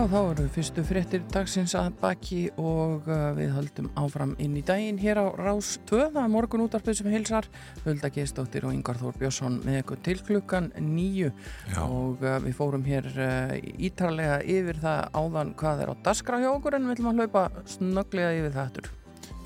Já, 0.00 0.06
þá 0.08 0.20
eru 0.30 0.44
fyrstu 0.48 0.82
fréttir 0.88 1.24
dagsins 1.28 1.74
að 1.76 1.90
baki 2.00 2.38
og 2.56 3.04
uh, 3.04 3.34
við 3.36 3.50
höldum 3.52 3.90
áfram 4.00 4.30
inn 4.40 4.54
í 4.56 4.62
daginn 4.64 4.96
hér 4.96 5.18
á 5.20 5.28
Rás 5.36 5.74
2, 5.90 6.06
það 6.14 6.22
er 6.22 6.30
morgun 6.32 6.62
útarpið 6.64 6.94
sem 6.96 7.10
heilsar, 7.12 7.48
Hulda 7.84 8.08
Geistóttir 8.14 8.64
og 8.64 8.72
Ingar 8.72 8.96
Þór 8.96 9.18
Björnsson 9.20 9.58
með 9.60 9.82
ykkur 9.82 10.00
til 10.06 10.14
klukkan 10.24 10.70
nýju 10.80 11.28
já, 11.28 11.82
og 11.84 12.24
uh, 12.24 12.38
við 12.40 12.56
fórum 12.56 12.86
hér 12.86 13.10
uh, 13.12 13.52
ítarlega 13.76 14.38
yfir 14.54 14.80
það 14.80 15.02
áðan 15.20 15.52
hvað 15.60 15.82
er 15.84 15.92
á 15.92 15.94
daskra 16.08 16.40
hjá 16.40 16.48
okkur 16.54 16.78
en 16.78 16.88
við 16.88 16.96
ætlum 16.96 17.10
að 17.12 17.20
hlaupa 17.20 17.44
snögglega 17.74 18.32
yfir 18.38 18.56
það 18.56 18.70
eftir. 18.70 18.90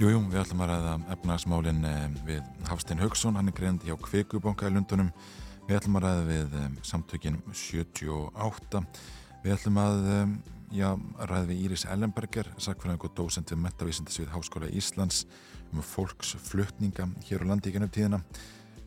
Jújú, 0.04 0.23
við 0.28 0.40
ætlum 0.44 0.62
að 0.62 0.73
ræða 0.76 0.94
efnagsmálinn 1.16 1.90
eh, 1.90 2.06
við 2.30 2.46
Hafstein 2.70 3.02
Haugsson, 3.02 3.34
hann 3.42 3.50
er 3.50 3.58
greið 3.58 3.90
hjá 3.90 3.99
Kvikubonga 4.06 4.70
í 4.70 4.78
Lundunum. 4.78 5.11
Við 5.66 5.80
ætlum 5.80 5.99
að 5.99 6.06
ræða 6.06 6.25
við 6.30 6.56
um, 6.62 6.80
samtökin 6.87 7.42
78. 7.50 8.87
Við 9.44 9.52
ætlum 9.58 9.76
að 9.76 10.06
um, 10.08 10.30
já, 10.72 10.86
ræða 11.28 11.48
við 11.50 11.58
Íris 11.66 11.82
Ellenberger, 11.92 12.46
sakfræðing 12.64 13.02
og 13.04 13.10
dósend 13.18 13.50
við 13.52 13.58
Metavísindasvið 13.60 14.30
Háskóla 14.32 14.70
Íslands 14.72 15.26
um 15.68 15.82
fólksflutninga 15.84 17.10
hér 17.28 17.44
á 17.44 17.50
landi 17.50 17.68
í 17.68 17.74
gennum 17.74 17.92
tíðina. 17.92 18.22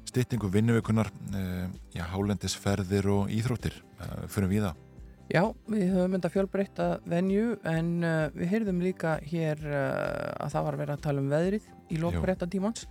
Stýttingu 0.09 0.49
vinnuveikunar, 0.49 1.11
uh, 1.35 1.67
já, 1.93 2.01
hálendisferðir 2.09 3.05
og 3.13 3.29
íþróttir. 3.37 3.77
Uh, 4.01 4.25
fyrir 4.33 4.49
við 4.49 4.65
það. 4.65 4.83
Já, 5.27 5.41
við 5.69 5.93
höfum 5.93 6.13
mynda 6.15 6.33
fjölbreytta 6.33 6.89
venju 7.05 7.57
en 7.67 7.93
uh, 8.01 8.15
við 8.33 8.53
heyrðum 8.55 8.81
líka 8.81 9.17
hér 9.27 9.61
uh, 9.61 10.41
að 10.41 10.55
það 10.55 10.67
var 10.69 10.77
að 10.77 10.81
vera 10.81 10.97
að 10.97 11.03
tala 11.05 11.21
um 11.21 11.33
veðrið 11.35 11.67
í 11.91 12.01
lókbreytta 12.01 12.49
tímans 12.49 12.87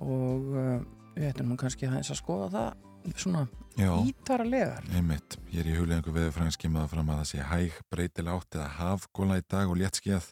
og 0.00 0.52
uh, 0.54 0.78
við 1.18 1.28
ættum 1.28 1.52
kannski 1.60 1.90
aðeins 1.90 2.14
að 2.14 2.22
skoða 2.22 2.48
það 2.54 3.18
svona 3.18 3.44
ítara 3.76 4.44
legar. 4.44 4.84
Einmitt, 4.92 5.38
ég 5.52 5.62
er 5.62 5.70
í 5.70 5.76
huglegingu 5.78 6.12
veðurfræðin 6.12 6.54
skimaða 6.54 6.90
fram 6.92 7.12
að 7.12 7.22
það 7.22 7.30
sé 7.30 7.46
hæg 7.48 7.78
breytilega 7.92 8.36
átt 8.36 8.58
eða 8.58 8.68
hafgóla 8.78 9.38
í 9.40 9.44
dag 9.48 9.70
og 9.70 9.78
léttskíðað 9.80 10.28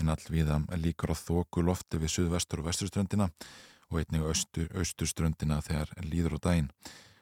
en 0.00 0.12
allvíða 0.14 0.56
líkur 0.80 1.12
á 1.12 1.16
þóku 1.18 1.64
lofti 1.66 2.00
við 2.00 2.14
suðvestur 2.14 2.62
og 2.62 2.70
vesturströndina 2.70 3.28
og 3.90 4.00
einnig 4.00 4.24
austur, 4.24 4.70
austurströndina 4.72 5.60
þegar 5.66 5.92
líður 6.06 6.38
á 6.40 6.44
daginn. 6.48 6.70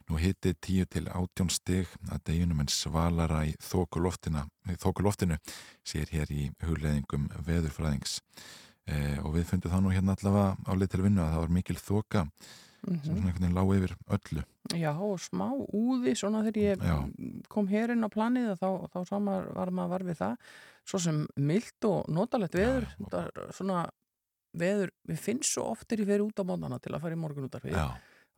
Nú 0.09 0.17
hitti 0.17 0.55
10 0.55 0.89
til 0.89 1.09
18 1.11 1.51
stig 1.53 1.91
að 2.09 2.23
deginum 2.31 2.63
en 2.63 2.71
svalara 2.73 3.43
í 3.45 3.53
þókuloftinu 3.61 5.37
sér 5.85 6.15
hér 6.15 6.33
í 6.33 6.47
hugleðingum 6.65 7.27
veðurfræðings 7.45 8.21
eh, 8.89 9.19
og 9.21 9.35
við 9.37 9.51
fundum 9.51 9.75
þá 9.75 9.83
nú 9.85 9.93
hérna 9.93 10.17
allavega 10.17 10.57
álið 10.65 10.95
til 10.95 11.03
að 11.03 11.07
vinna 11.11 11.27
að 11.27 11.35
það 11.35 11.45
var 11.45 11.55
mikil 11.59 11.79
þóka 11.83 12.25
mm 12.87 12.95
-hmm. 12.95 13.15
einhvern 13.15 13.41
veginn 13.41 13.55
lág 13.55 13.75
yfir 13.77 13.97
öllu. 14.17 14.45
Já 14.75 14.93
og 14.93 15.19
smá 15.19 15.49
úði 15.73 16.15
svona 16.15 16.43
þegar 16.45 16.63
ég 16.63 16.79
Já. 16.83 16.97
kom 17.49 17.69
hérinn 17.69 18.05
á 18.05 18.09
planið 18.09 18.51
og 18.53 18.59
þá, 18.59 18.71
þá 18.93 19.09
samar 19.09 19.49
var 19.55 19.71
maður 19.71 19.89
var 19.89 20.03
við 20.05 20.17
það 20.19 20.37
svo 20.85 20.99
sem 20.99 21.27
myllt 21.37 21.85
og 21.85 22.09
notalett 22.09 22.55
veður 22.55 22.87
Já, 22.99 23.29
svona 23.53 23.89
veður, 24.53 24.93
við 25.09 25.19
finnst 25.19 25.53
svo 25.53 25.71
oftir 25.73 26.01
í 26.01 26.07
fyrir 26.09 26.25
út 26.25 26.41
á 26.41 26.45
mótana 26.49 26.79
til 26.81 26.95
að 26.95 27.01
fara 27.05 27.15
í 27.15 27.21
morgun 27.21 27.49
út 27.49 27.55
af 27.59 27.63
því. 27.63 27.75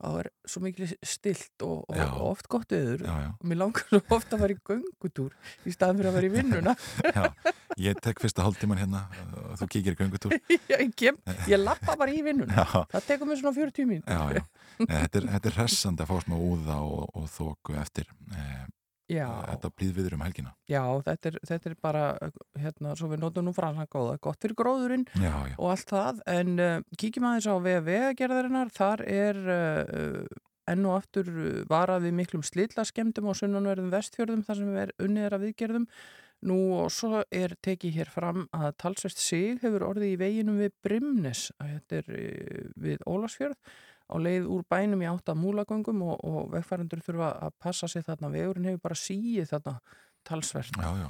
Það 0.01 0.15
er 0.17 0.29
svo 0.49 0.61
mikið 0.65 0.93
stilt 1.05 1.65
og, 1.65 1.83
og, 1.85 1.99
og 2.01 2.23
oft 2.31 2.47
gott 2.49 2.73
öður 2.73 3.03
já, 3.05 3.11
já. 3.21 3.27
og 3.35 3.51
mér 3.51 3.59
langar 3.61 3.85
svo 3.85 3.99
ofta 4.17 4.37
að 4.37 4.43
fara 4.43 4.55
í 4.55 4.59
göngutúr 4.71 5.35
í 5.69 5.73
staðan 5.75 5.99
fyrir 5.99 6.09
að 6.09 6.17
vera 6.17 6.29
í 6.29 6.33
vinnuna. 6.33 6.73
Já, 7.17 7.51
ég 7.85 8.01
tek 8.01 8.21
fyrsta 8.23 8.45
hálftíman 8.45 8.81
hérna 8.81 9.03
og 9.43 9.59
þú 9.61 9.69
kíkir 9.75 9.95
í 9.97 9.99
göngutúr. 9.99 10.35
Já, 10.71 10.77
ég, 10.79 10.91
kem, 10.97 11.21
ég 11.51 11.61
lappa 11.61 11.95
bara 11.99 12.15
í 12.15 12.23
vinnuna. 12.25 12.65
Það 12.95 13.07
tekur 13.11 13.29
mér 13.29 13.41
svona 13.43 13.55
40 13.59 13.89
mín 13.91 14.05
Þetta 14.81 15.21
er, 15.21 15.29
er 15.37 15.57
hressand 15.59 16.01
að 16.01 16.09
fá 16.09 16.25
smá 16.25 16.37
úða 16.39 16.81
og, 16.81 17.03
og 17.21 17.29
þóku 17.29 17.77
eftir 17.77 18.09
eh, 18.33 18.65
Já. 19.11 19.27
Þetta 19.49 19.71
blíð 19.75 19.97
viður 19.97 20.15
um 20.17 20.23
helgina. 20.25 20.53
Já, 20.71 20.83
þetta 21.07 21.31
er, 21.31 21.39
þetta 21.49 21.69
er 21.69 21.75
bara, 21.83 22.03
hérna, 22.59 22.93
svo 22.99 23.09
við 23.11 23.23
notum 23.23 23.47
nú 23.47 23.53
fransan 23.55 23.89
góða, 23.91 24.15
gott 24.23 24.39
fyrir 24.43 24.57
gróðurinn 24.59 25.03
já, 25.15 25.33
já. 25.51 25.57
og 25.57 25.73
allt 25.73 25.91
það, 25.91 26.23
en 26.31 26.55
uh, 26.61 26.71
kíkjum 27.01 27.27
aðeins 27.27 27.49
á 27.51 27.55
VV-gerðarinnar, 27.67 28.71
þar 28.75 29.05
er 29.11 29.43
uh, 29.57 30.39
enn 30.71 30.87
og 30.87 30.97
aftur 31.01 31.29
varað 31.69 32.07
við 32.07 32.17
miklum 32.21 32.43
slillaskemdum 32.45 33.31
á 33.31 33.33
sunnanverðum 33.35 33.91
vestfjörðum 33.91 34.43
þar 34.47 34.59
sem 34.61 34.81
er 34.85 34.95
unnið 35.01 35.29
að 35.29 35.47
viðgerðum. 35.47 35.87
Nú 36.49 36.57
og 36.79 36.87
svo 36.89 37.19
er 37.29 37.51
tekið 37.61 37.99
hér 37.99 38.09
fram 38.09 38.47
að 38.57 38.71
talsvest 38.81 39.19
sig 39.21 39.59
hefur 39.61 39.83
orðið 39.91 40.15
í 40.15 40.21
veginum 40.23 40.57
við 40.57 40.71
Brimnes, 40.81 41.49
þetta 41.59 41.99
er 41.99 42.11
uh, 42.15 42.67
við 42.81 43.03
Ólarsfjörð 43.09 43.59
á 44.11 44.15
leið 44.19 44.47
úr 44.51 44.63
bænum 44.69 45.01
í 45.03 45.09
átta 45.09 45.35
múlagöngum 45.37 46.03
og, 46.05 46.21
og 46.27 46.53
vegfærandur 46.53 47.03
þurfa 47.05 47.33
að 47.47 47.57
passa 47.63 47.89
sig 47.91 48.05
þarna. 48.05 48.31
Vegurinn 48.35 48.69
hefur 48.69 48.85
bara 48.89 48.99
síið 48.99 49.51
þarna 49.53 49.75
talsvert. 50.27 50.77
Já, 50.77 50.89
já. 51.01 51.09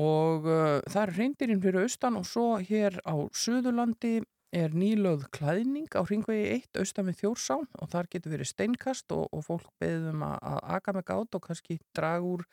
og 0.00 0.46
uh, 0.48 0.76
það 0.86 1.02
er 1.02 1.16
reyndirinn 1.18 1.64
fyrir 1.64 1.86
austan 1.86 2.18
og 2.20 2.28
svo 2.28 2.52
hér 2.62 3.00
á 3.04 3.14
Suðurlandi 3.36 4.20
er 4.50 4.72
nýlöð 4.74 5.28
klæðning 5.34 5.90
á 5.94 6.02
ringvegi 6.02 6.46
1 6.56 6.80
austan 6.82 7.06
við 7.06 7.20
Þjórsán 7.22 7.68
og 7.78 7.90
þar 7.92 8.08
getur 8.10 8.34
verið 8.34 8.50
steinkast 8.50 9.12
og, 9.14 9.28
og 9.30 9.44
fólk 9.46 9.68
beðum 9.82 10.24
að, 10.26 10.38
aga 10.78 10.94
með 10.96 11.06
gátt 11.12 11.38
og 11.38 11.44
kannski 11.44 11.78
draga 11.94 12.26
úr 12.26 12.46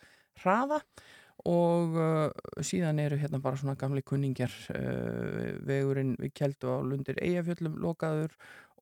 hraða. 0.44 0.82
Og 1.48 1.94
uh, 2.02 2.30
síðan 2.66 2.98
eru 3.00 3.18
hérna 3.22 3.40
bara 3.42 3.60
svona 3.60 3.78
gamli 3.78 4.02
kunningjar. 4.06 4.54
Uh, 4.74 5.58
vegurinn 5.66 6.16
við 6.18 6.34
keldu 6.38 6.74
á 6.74 6.78
lundir 6.82 7.20
eigafjöllum 7.22 7.78
lokaður 7.82 8.34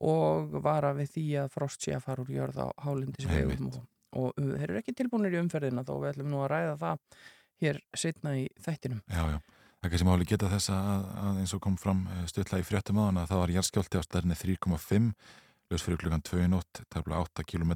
og 0.03 0.55
vara 0.63 0.93
við 0.97 1.11
því 1.15 1.25
að 1.43 1.51
frost 1.53 1.85
sé 1.85 1.95
að 1.95 2.05
fara 2.07 2.25
úr 2.25 2.31
jörð 2.35 2.61
á 2.61 2.67
hálindisvegum 2.83 3.69
og, 3.69 3.81
og 4.19 4.33
þeir 4.35 4.69
eru 4.69 4.81
ekki 4.81 4.95
tilbúinir 4.97 5.37
í 5.37 5.41
umferðina 5.43 5.85
þó 5.87 5.93
við 6.01 6.09
ætlum 6.11 6.31
nú 6.33 6.41
að 6.43 6.51
ræða 6.51 6.75
það 6.81 7.21
hér 7.63 7.79
setna 7.95 8.35
í 8.39 8.47
þættinum. 8.59 9.01
Já, 9.07 9.23
já. 9.35 9.39
Það 9.85 9.91
kannski 9.93 10.07
máli 10.07 10.27
geta 10.27 10.49
þess 10.49 10.71
að, 10.73 11.07
að 11.21 11.39
eins 11.43 11.53
og 11.55 11.61
kom 11.63 11.75
fram 11.79 12.05
eh, 12.09 12.21
stutla 12.31 12.59
í 12.59 12.65
fréttum 12.65 12.99
aðan 13.03 13.21
að 13.21 13.31
það 13.31 13.41
var 13.43 13.55
járskjálti 13.55 14.01
á 14.01 14.07
stærni 14.07 14.37
3,5 14.39 15.11
lös 15.71 15.83
fyrir 15.85 15.99
klukkan 16.01 16.23
2 16.25 16.47
nótt, 16.51 16.81
tæmlega 16.93 17.21
8 17.25 17.45
km 17.45 17.73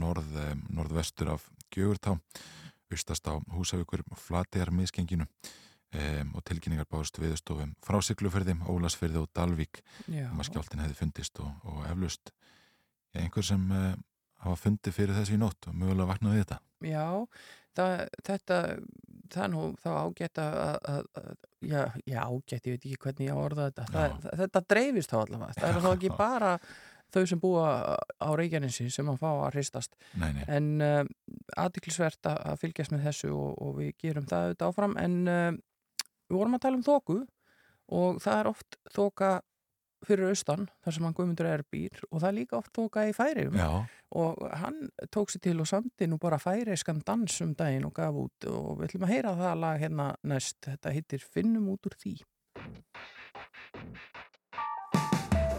norð, 0.00 0.30
eh, 0.40 0.54
norðvestur 0.72 1.34
af 1.34 1.44
Gjögurtá, 1.74 2.16
austast 2.92 3.28
á 3.28 3.34
Húsavíkur 3.54 4.04
Flategar 4.16 4.72
miskenginu 4.72 5.28
um, 5.94 6.32
og 6.34 6.44
tilkynningar 6.48 6.88
báðust 6.90 7.20
viðstofum 7.22 7.74
frá 7.84 8.00
Siglufyrði, 8.04 8.56
Ólasfyrði 8.70 9.22
og 9.22 9.30
Dalvík 9.36 9.82
um 10.08 10.40
að 10.42 10.48
skjáltin 10.50 10.84
hefði 10.84 10.98
fundist 11.00 11.40
og, 11.42 11.52
og 11.70 11.84
eflust 11.90 12.34
einhver 13.14 13.46
sem 13.46 13.66
uh, 13.70 13.92
hafa 14.44 14.60
fundið 14.60 14.96
fyrir 14.96 15.18
þessu 15.18 15.36
í 15.36 15.40
nótt 15.40 15.70
og 15.70 15.76
mögulega 15.78 16.10
vaknaði 16.10 16.42
þetta? 16.42 16.60
Já, 16.84 17.06
það, 17.78 17.92
þetta 18.26 18.62
það 19.32 19.52
nú 19.52 19.66
þá 19.82 19.90
ágætt 19.92 20.40
að, 20.42 21.04
já, 21.64 21.84
já, 22.04 22.18
ágætt, 22.24 22.66
ég 22.66 22.74
veit 22.74 22.88
ekki 22.88 22.98
hvernig 23.06 23.30
ég 23.30 23.38
orða 23.44 23.68
þetta. 23.70 23.86
Það, 23.92 24.26
þetta 24.42 24.64
dreifist 24.74 25.12
þá 25.14 25.20
allavega. 25.20 25.56
Það 25.60 25.70
er 25.70 25.84
þá 25.84 25.90
ekki 25.94 26.12
bara 26.18 26.52
þau 27.14 27.22
sem 27.30 27.40
búa 27.40 27.68
á 27.94 28.28
Reykjanesi 28.34 28.88
sem 28.90 29.10
að 29.10 29.20
fá 29.22 29.28
að 29.30 29.58
hristast. 29.58 29.94
Nei, 30.18 30.30
nei. 30.34 30.42
en 30.50 30.70
uh, 30.82 31.02
aðdeklisvert 31.62 32.30
að 32.30 32.58
fylgjast 32.62 32.94
með 32.94 33.06
þessu 33.08 33.30
og, 33.36 33.52
og 33.62 33.78
við 33.78 33.94
gerum 34.02 34.26
það 34.30 34.48
auðvitað 34.48 34.72
áfram. 34.72 34.96
En 35.04 35.16
uh, 35.30 35.52
við 36.28 36.38
vorum 36.38 36.56
að 36.58 36.64
tala 36.66 36.80
um 36.80 36.86
þóku 36.86 37.18
og 37.94 38.22
það 38.24 38.40
er 38.40 38.50
oft 38.54 38.78
þóka 38.94 39.32
fyrir 40.04 40.30
austan 40.30 40.68
þar 40.84 40.96
sem 40.96 41.06
hann 41.06 41.16
guðmundur 41.16 41.48
er 41.48 41.64
býr 41.72 42.02
og 42.10 42.20
það 42.20 42.28
er 42.28 42.36
líka 42.38 42.58
oft 42.58 42.72
þóka 42.76 43.06
í 43.08 43.14
færium 43.16 43.56
Já. 43.58 43.68
og 44.20 44.42
hann 44.60 44.80
tók 45.14 45.32
sér 45.32 45.44
til 45.48 45.56
og 45.64 45.68
samti 45.70 46.08
nú 46.10 46.18
bara 46.22 46.40
færiskan 46.40 47.02
dans 47.06 47.40
um 47.44 47.54
daginn 47.56 47.86
og 47.88 47.94
gaf 47.96 48.18
út 48.24 48.48
og 48.50 48.78
við 48.80 48.90
ætlum 48.90 49.06
að 49.08 49.14
heyra 49.14 49.34
það 49.40 49.60
lag 49.64 49.80
hérna 49.82 50.08
næst, 50.22 50.60
þetta 50.66 50.94
hittir 50.94 51.24
Finnum 51.24 51.70
út 51.72 51.88
úr 51.88 51.96
því. 52.00 52.14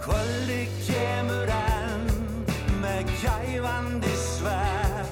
Kvöldi 0.05 0.61
kemur 0.85 1.49
enn 1.55 2.05
með 2.83 3.09
kæfandi 3.23 4.13
sver 4.21 5.09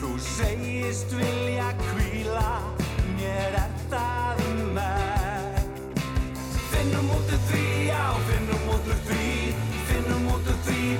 þú 0.00 0.14
segist 0.22 1.16
vilja 1.18 1.72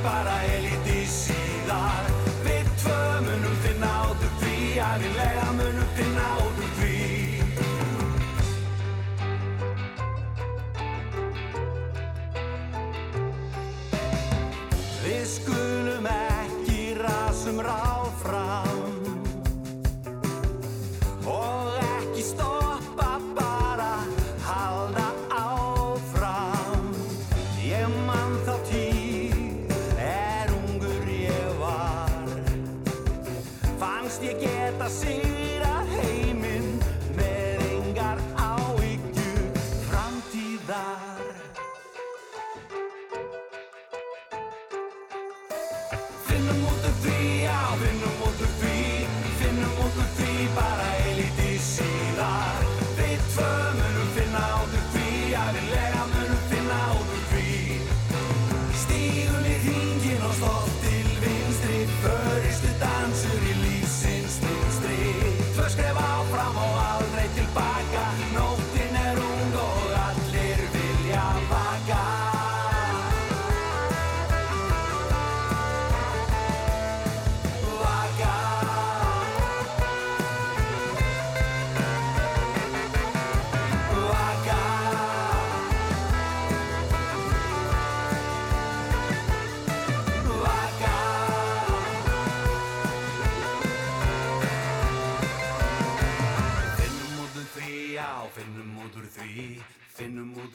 bara 0.06 0.35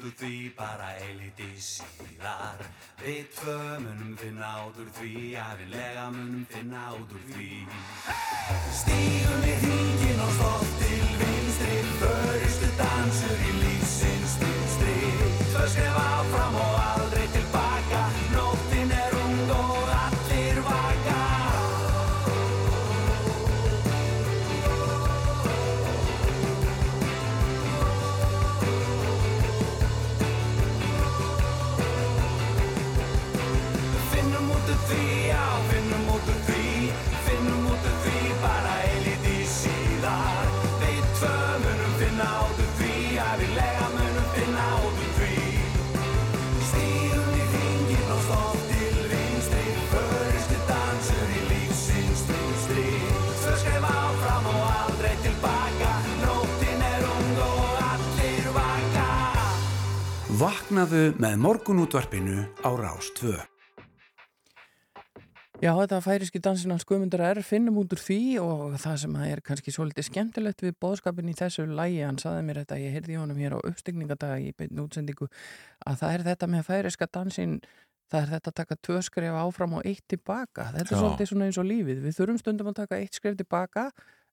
út 0.01 0.07
úr 0.07 0.13
því 0.17 0.51
bara 0.57 0.87
eiliti 0.97 1.47
síðar 1.61 2.61
Við 3.01 3.27
tvö 3.37 3.57
munum 3.83 4.15
finna 4.17 4.49
út 4.65 4.79
úr 4.81 4.89
því 4.97 5.11
Æfinlega 5.37 6.07
munum 6.15 6.45
finna 6.49 6.85
út 6.97 7.13
úr 7.13 7.25
því. 7.29 7.49
Stígum 8.79 9.45
við 9.45 9.61
hringin 9.67 10.23
og 10.25 10.33
stolt 10.39 10.73
til 10.81 11.05
vinstri 11.21 11.77
Föristu 12.01 12.73
dansur 12.81 13.45
í 13.45 13.55
lífsins 13.61 14.37
stilstri 14.39 14.97
Tvö 15.53 15.69
skref 15.75 16.03
áfram 16.07 16.61
og 16.65 16.75
aldrei 16.87 17.10
Vaknaðu 60.41 61.11
með 61.21 61.35
morgunútvarpinu 61.37 62.41
á 62.65 62.69
Rás 62.73 63.11
2 63.19 63.35
Já, 65.61 65.69
þetta 65.77 65.99
færiski 66.01 66.39
dansin 66.41 66.73
hans 66.73 66.85
Guðmundur 66.89 67.21
er 67.21 67.43
finnum 67.45 67.77
út 67.77 67.93
úr 67.93 68.01
því 68.01 68.17
og 68.41 68.73
það 68.81 68.95
sem 69.03 69.19
er 69.27 69.43
kannski 69.45 69.73
svolítið 69.75 70.07
skemmtilegt 70.07 70.63
við 70.65 70.73
bóðskapin 70.81 71.29
í 71.29 71.35
þessu 71.37 71.67
lægi, 71.69 72.01
hann 72.01 72.17
saði 72.17 72.41
mér 72.47 72.63
þetta, 72.63 72.79
ég 72.81 72.97
heyrði 72.97 73.19
honum 73.21 73.43
hér 73.43 73.53
á 73.53 73.65
uppstigningadag 73.69 74.41
í 74.41 74.49
beinu 74.57 74.87
útsendingu 74.87 75.29
að 75.85 76.01
það 76.01 76.15
er 76.15 76.25
þetta 76.31 76.49
með 76.55 76.67
færiska 76.71 77.11
dansin 77.13 77.59
það 78.09 78.21
er 78.23 78.33
þetta 78.33 78.53
að 78.55 78.59
taka 78.63 78.79
tvö 78.87 79.01
skref 79.05 79.41
áfram 79.43 79.77
og 79.77 79.85
eitt 79.85 80.07
tilbaka, 80.09 80.71
þetta 80.73 80.87
er 80.87 80.97
Já. 80.97 81.03
svolítið 81.03 81.33
svona 81.35 81.51
eins 81.51 81.61
og 81.61 81.69
lífið, 81.69 82.01
við 82.07 82.17
þurfum 82.17 82.41
stundum 82.41 82.73
að 82.73 82.81
taka 82.81 82.97
eitt 82.97 83.21
skref 83.21 83.37
tilbaka 83.37 83.91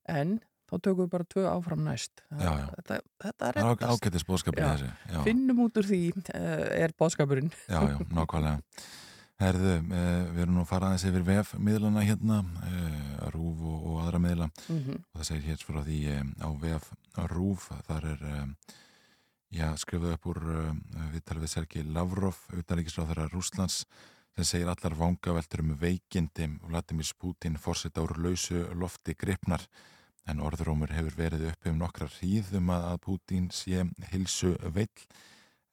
en 0.09 0.39
þá 0.69 0.73
tökum 0.77 1.03
við 1.03 1.11
bara 1.17 1.27
tvö 1.33 1.45
áfram 1.49 1.83
næst 1.87 2.23
Já, 2.29 2.47
já. 2.47 2.65
Þetta, 2.77 3.01
þetta 3.25 3.51
er 3.51 3.61
ágættis 3.89 4.25
bóðskapin 4.29 4.63
Já. 4.63 4.71
þessi. 4.71 5.21
Finnum 5.27 5.61
út 5.65 5.81
úr 5.81 5.89
því 5.89 6.01
uh, 6.15 6.65
er 6.77 6.95
bóðskapurinn 6.99 7.53
já, 7.65 7.79
já, 7.81 7.97
nákvæmlega. 8.17 8.57
Herðu, 9.39 9.71
eh, 9.95 10.25
við 10.33 10.41
erum 10.43 10.57
nú 10.57 10.63
að 10.65 10.67
fara 10.67 10.89
aðeins 10.89 11.05
yfir 11.07 11.23
vef 11.23 11.53
miðlana 11.63 12.01
hérna, 12.03 12.41
eh, 12.67 13.29
Rúf 13.31 13.61
og, 13.63 13.85
og 13.87 13.99
aðra 14.03 14.19
miðla 14.19 14.49
mm 14.67 14.97
og 14.99 15.21
það 15.21 15.27
segir 15.29 15.45
hér 15.47 15.63
frá 15.63 15.79
því 15.85 15.99
eh, 16.11 16.25
á 16.43 16.49
vef 16.59 16.89
Rúf, 17.31 17.69
þar 17.87 18.07
er 18.11 18.25
eh, 18.27 18.73
já, 19.55 19.69
skrifuð 19.79 20.15
upp 20.17 20.27
úr 20.33 20.41
eh, 20.57 20.73
viðtal 21.13 21.39
við 21.39 21.53
Sergi 21.53 21.85
Lavrov, 21.87 22.41
utanríkisráðara 22.51 23.29
Rúslands, 23.31 23.85
sem 24.35 24.49
segir 24.49 24.73
allar 24.73 24.97
vangaveltur 24.99 25.63
um 25.63 25.71
veikindi 25.79 26.49
Vladimir 26.67 27.07
Putin 27.19 27.55
fórseta 27.55 28.03
úr 28.03 28.17
lausu 28.19 28.65
lofti 28.75 29.15
gripnar 29.15 29.63
en 30.29 30.43
orðrómur 30.45 30.91
hefur 30.93 31.15
verið 31.17 31.47
uppi 31.49 31.71
um 31.71 31.79
nokkra 31.81 32.07
hríðum 32.19 32.69
að 32.75 32.99
Putin 33.05 33.49
sé 33.53 33.83
hilsu 34.11 34.53
veill 34.75 34.87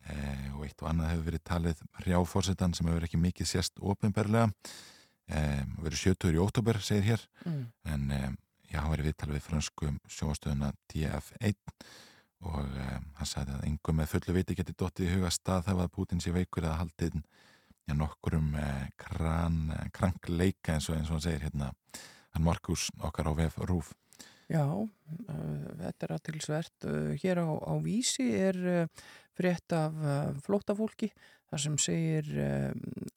eh, 0.08 0.48
og 0.54 0.64
eitt 0.66 0.82
og 0.82 0.90
annað 0.90 1.12
hefur 1.12 1.28
verið 1.30 1.44
talið 1.50 1.82
hrjáforsetan 2.02 2.76
sem 2.76 2.88
hefur 2.88 3.06
ekki 3.06 3.20
mikið 3.20 3.50
sérst 3.50 3.82
ofinberlega 3.82 4.48
eh, 5.28 5.62
verið 5.82 6.02
70 6.14 6.38
í 6.38 6.42
óttúber, 6.42 6.80
segir 6.84 7.10
hér. 7.10 7.26
Mm. 7.44 7.62
en 7.92 8.08
um, 8.18 8.38
já, 8.70 8.80
hann 8.80 8.92
var 8.92 9.02
í 9.02 9.08
viðtal 9.08 9.30
við 9.34 9.44
fransku 9.46 9.92
sjóastöðuna 10.16 10.72
TF1 10.92 11.60
og 12.46 12.62
um, 12.64 13.10
hann 13.18 13.28
sagði 13.28 13.56
að 13.56 13.68
engum 13.70 14.00
með 14.00 14.12
fullu 14.14 14.38
viti 14.38 14.56
geti 14.56 14.76
dottið 14.76 15.10
í 15.10 15.14
huga 15.16 15.34
stað 15.34 15.68
þegar 15.70 15.92
Putin 15.92 16.22
sé 16.22 16.32
veikur 16.34 16.66
eða 16.66 16.80
haldið 16.82 17.20
já, 17.20 17.94
nokkurum 17.94 18.52
uh, 18.60 18.82
kran, 19.00 19.62
uh, 19.74 19.86
krankleika 19.94 20.76
eins 20.76 20.90
og, 20.90 20.98
eins 20.98 21.10
og 21.10 21.18
hann 21.18 21.28
segir 21.28 21.46
hérna. 21.48 21.72
Hann 22.36 22.44
Markus 22.44 22.90
okkar 23.00 23.30
á 23.30 23.34
vef 23.36 23.56
Rúf 23.64 23.94
Já, 24.46 24.62
uh, 24.62 25.70
þetta 25.80 26.06
er 26.06 26.12
aðtilsvert. 26.14 26.76
Uh, 26.86 27.14
hér 27.18 27.42
á, 27.42 27.48
á 27.50 27.74
Vísi 27.82 28.28
er 28.38 28.58
uh, 28.62 29.08
frétt 29.36 29.74
af 29.74 29.96
flóttafólki 30.46 31.10
þar 31.50 31.62
sem 31.64 31.74
segir 31.82 32.30
uh, 32.38 32.70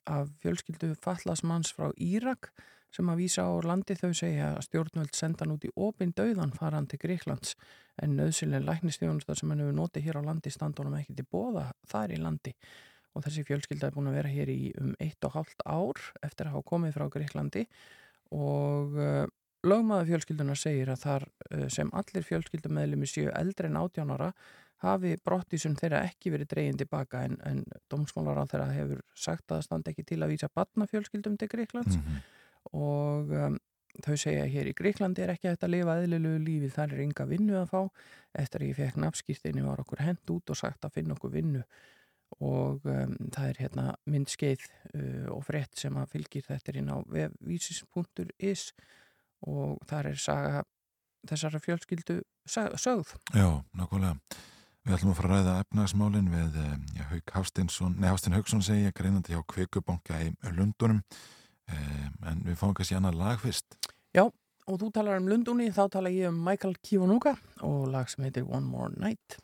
af 0.10 0.32
fjölskyldu 0.42 0.96
fallasmanns 1.04 1.72
frá 1.76 1.94
Írak 2.02 2.50
sem 2.89 3.10
að 3.13 3.22
vísa 3.22 3.46
á 3.46 3.54
landi. 3.62 3.94
Þau 3.94 4.10
segja 4.18 4.50
að 4.56 4.65
stjórnvöld 4.65 5.13
senda 5.13 5.46
hann 5.46 5.54
út 5.54 5.70
í 5.70 5.74
opin 5.78 6.15
döðan 6.18 6.56
faran 6.58 6.89
til 6.89 7.02
Greiklands 7.02 7.54
en 8.02 8.18
nöðsynlega 8.18 8.65
læknistjónustar 8.65 9.38
sem 9.38 9.54
hann 9.54 9.62
hefur 9.62 9.78
notið 9.78 10.10
hér 10.10 10.22
á 10.26 10.28
landi 10.32 10.54
standa 10.54 10.82
honum 10.82 10.98
ekki 10.98 11.18
til 11.20 11.28
bóða 11.30 11.70
þar 11.92 12.15
í 12.15 12.22
landi. 12.24 12.56
Og 13.13 13.26
þessi 13.26 13.46
fjölskylda 13.46 13.89
er 13.89 13.94
búin 13.94 14.10
að 14.10 14.18
vera 14.18 14.34
hér 14.34 14.50
í 14.50 14.72
um 14.82 14.96
eitt 15.02 15.26
og 15.30 15.38
hálft 15.38 15.62
ár 15.65 16.02
eftir 16.26 16.50
að 16.50 16.56
hafa 16.56 16.70
komið 16.74 16.98
frá 16.98 17.06
Greiklandi 17.13 17.65
og 18.34 18.98
Lögmaður 19.67 20.13
fjölskyldunar 20.13 20.60
segir 20.60 20.89
að 20.93 21.04
þar 21.04 21.28
uh, 21.28 21.67
sem 21.72 21.91
allir 22.00 22.26
fjölskyldumeðlumi 22.28 23.10
séu 23.10 23.30
eldri 23.36 23.67
en 23.67 23.80
18 23.82 24.15
ára 24.15 24.34
hafi 24.80 25.17
brottísun 25.26 25.76
þeirra 25.76 26.06
ekki 26.08 26.32
verið 26.32 26.54
dregin 26.54 26.78
tilbaka 26.80 27.26
en, 27.28 27.36
en 27.43 27.65
dómsmálar 27.91 28.39
á 28.39 28.48
þeirra 28.48 28.69
hefur 28.72 29.02
sagt 29.12 29.50
að 29.50 29.58
það 29.58 29.65
standi 29.65 29.91
ekki 29.91 30.06
til 30.08 30.22
að 30.24 30.32
vísa 30.32 30.48
batnafjölskyldum 30.56 31.36
til 31.39 31.50
Greiklands 31.52 32.00
mm 32.00 32.22
og 32.76 33.32
um, 33.34 33.58
þau 34.04 34.15
segja 34.19 34.48
hér 34.50 34.69
í 34.69 34.76
Greiklandi 34.78 35.24
er 35.24 35.34
ekki 35.34 35.50
hægt 35.50 35.63
að 35.65 35.74
lifa 35.76 35.95
eðlilegu 36.00 36.41
lífi, 36.43 36.72
þar 36.74 36.95
er 36.95 37.04
enga 37.06 37.26
vinnu 37.30 37.56
að 37.60 37.72
fá. 37.72 37.80
Eftir 38.38 38.63
að 38.63 38.72
ég 38.72 38.80
fekk 38.80 39.00
nafnskýrtinni 39.04 39.65
var 39.65 39.82
okkur 39.84 40.04
hend 40.06 40.36
út 40.36 40.54
og 40.54 40.60
sagt 40.60 40.86
að 40.86 41.00
finna 41.00 41.15
okkur 41.17 41.34
vinnu. 41.34 41.63
Og 42.45 42.86
um, 42.86 43.15
það 43.34 43.48
er 43.48 43.62
hérna 43.63 43.86
myndskeið 44.06 44.65
uh, 44.69 45.28
og 45.34 45.43
frétt 45.48 45.80
sem 45.82 45.95
að 45.98 46.12
fylgir 46.13 46.45
þetta 46.45 46.76
inn 46.78 46.91
á 46.93 46.98
vefvísis.is 47.10 48.69
og 49.47 49.80
þar 49.89 50.12
er 50.12 50.21
saga 50.21 50.63
þessara 51.30 51.60
fjölskyldu 51.63 52.21
sögð. 52.49 53.15
Já, 53.36 53.60
nákvæmlega 53.78 54.15
Við 54.88 54.95
ætlum 54.95 55.12
að 55.12 55.17
fara 55.19 55.30
að 55.30 55.34
ræða 55.36 55.56
efnagsmálin 55.65 56.30
við 56.32 56.56
eh, 56.63 56.75
já, 56.97 57.04
Hafstin 57.36 58.36
Hauksson 58.38 58.63
segja 58.63 58.95
greinandi 58.95 59.36
hjá 59.36 59.43
Kveikubanka 59.52 60.21
í 60.23 60.32
Lundunum 60.56 61.02
um, 61.04 62.13
en 62.32 62.45
við 62.47 62.58
fáum 62.58 62.73
kannski 62.73 62.97
annað 62.97 63.19
lag 63.19 63.43
fyrst 63.43 63.75
Og 64.69 64.78
þú 64.78 64.91
talar 64.93 65.17
um 65.17 65.25
Lundunni, 65.25 65.71
þá 65.73 65.88
tala 65.95 66.12
ég 66.13 66.30
um 66.30 66.38
Michael 66.45 66.75
Kiwanuka 66.86 67.34
og 67.65 67.89
lag 67.89 68.12
sem 68.12 68.28
heitir 68.28 68.45
One 68.45 68.69
More 68.69 68.93
Night. 69.02 69.39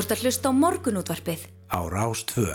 Þú 0.00 0.04
ert 0.06 0.12
að 0.14 0.22
hlusta 0.24 0.48
á 0.48 0.52
morgunútvarpið. 0.56 1.40
á 1.68 1.80
Rástvö. 1.84 2.54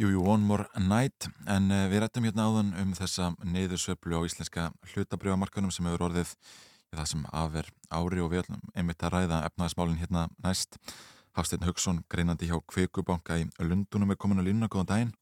Jú, 0.00 0.08
jú, 0.08 0.22
One 0.24 0.40
More 0.48 0.64
Night, 0.80 1.26
en 1.44 1.68
uh, 1.68 1.84
við 1.92 2.00
rættum 2.00 2.24
hérna 2.24 2.46
áðan 2.48 2.70
um 2.80 2.94
þessa 2.96 3.26
neyðusöflu 3.44 4.16
á 4.16 4.24
íslenska 4.24 4.70
hlutabrjóðamarkunum 4.88 5.68
sem 5.68 5.84
hefur 5.84 6.06
orðið 6.08 6.32
í 6.32 6.96
það 6.96 7.10
sem 7.10 7.26
afer 7.28 7.68
ári 7.92 8.24
og 8.24 8.32
við 8.32 8.40
ætlum 8.46 8.62
einmitt 8.72 9.04
að 9.04 9.12
ræða 9.18 9.42
efnaðismálinn 9.50 10.00
hérna 10.00 10.22
næst. 10.40 10.80
Hafsteinn 11.36 11.68
Haugsson, 11.68 12.00
greinandi 12.08 12.48
hjá 12.48 12.56
Kveikubanka 12.64 13.36
í 13.36 13.44
Lundunum 13.60 14.16
er 14.16 14.20
komin 14.24 14.40
að 14.40 14.48
línuna, 14.48 14.72
góðan 14.72 14.88
daginn. 14.94 15.12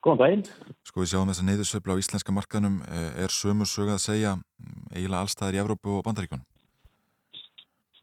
Góðan 0.00 0.22
daginn. 0.24 0.48
Sko 0.88 1.04
við 1.04 1.12
sjáum 1.12 1.28
þessa 1.28 1.44
neyðusöflu 1.50 1.92
á 1.92 2.00
íslenska 2.00 2.32
markanum, 2.32 2.80
er 2.88 3.28
sömu 3.28 3.68
sög 3.68 3.92
að 3.92 4.00
segja 4.08 4.34
eiginlega 4.96 5.20
allstaðar 5.20 5.60
í 5.60 5.64
Evrópu 5.66 5.98
og 5.98 6.08
Bandaríkun? 6.08 6.48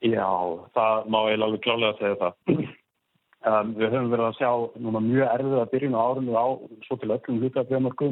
Já, 0.01 0.29
það 0.73 1.09
má 1.13 1.17
eiginlega 1.27 1.47
alveg 1.47 1.65
klálega 1.65 1.97
segja 1.99 2.21
það. 2.21 2.71
Um, 3.41 3.71
við 3.73 3.89
höfum 3.89 4.11
verið 4.11 4.27
að 4.27 4.35
sjá 4.37 4.49
núna 4.85 4.99
mjög 5.01 5.31
erfið 5.33 5.53
að 5.57 5.69
byrjun 5.71 5.95
á 5.97 6.01
árunni 6.05 6.33
á 6.37 6.45
svo 6.85 6.97
til 7.01 7.07
öllum 7.09 7.39
hlutabrjöðmörkum 7.41 8.11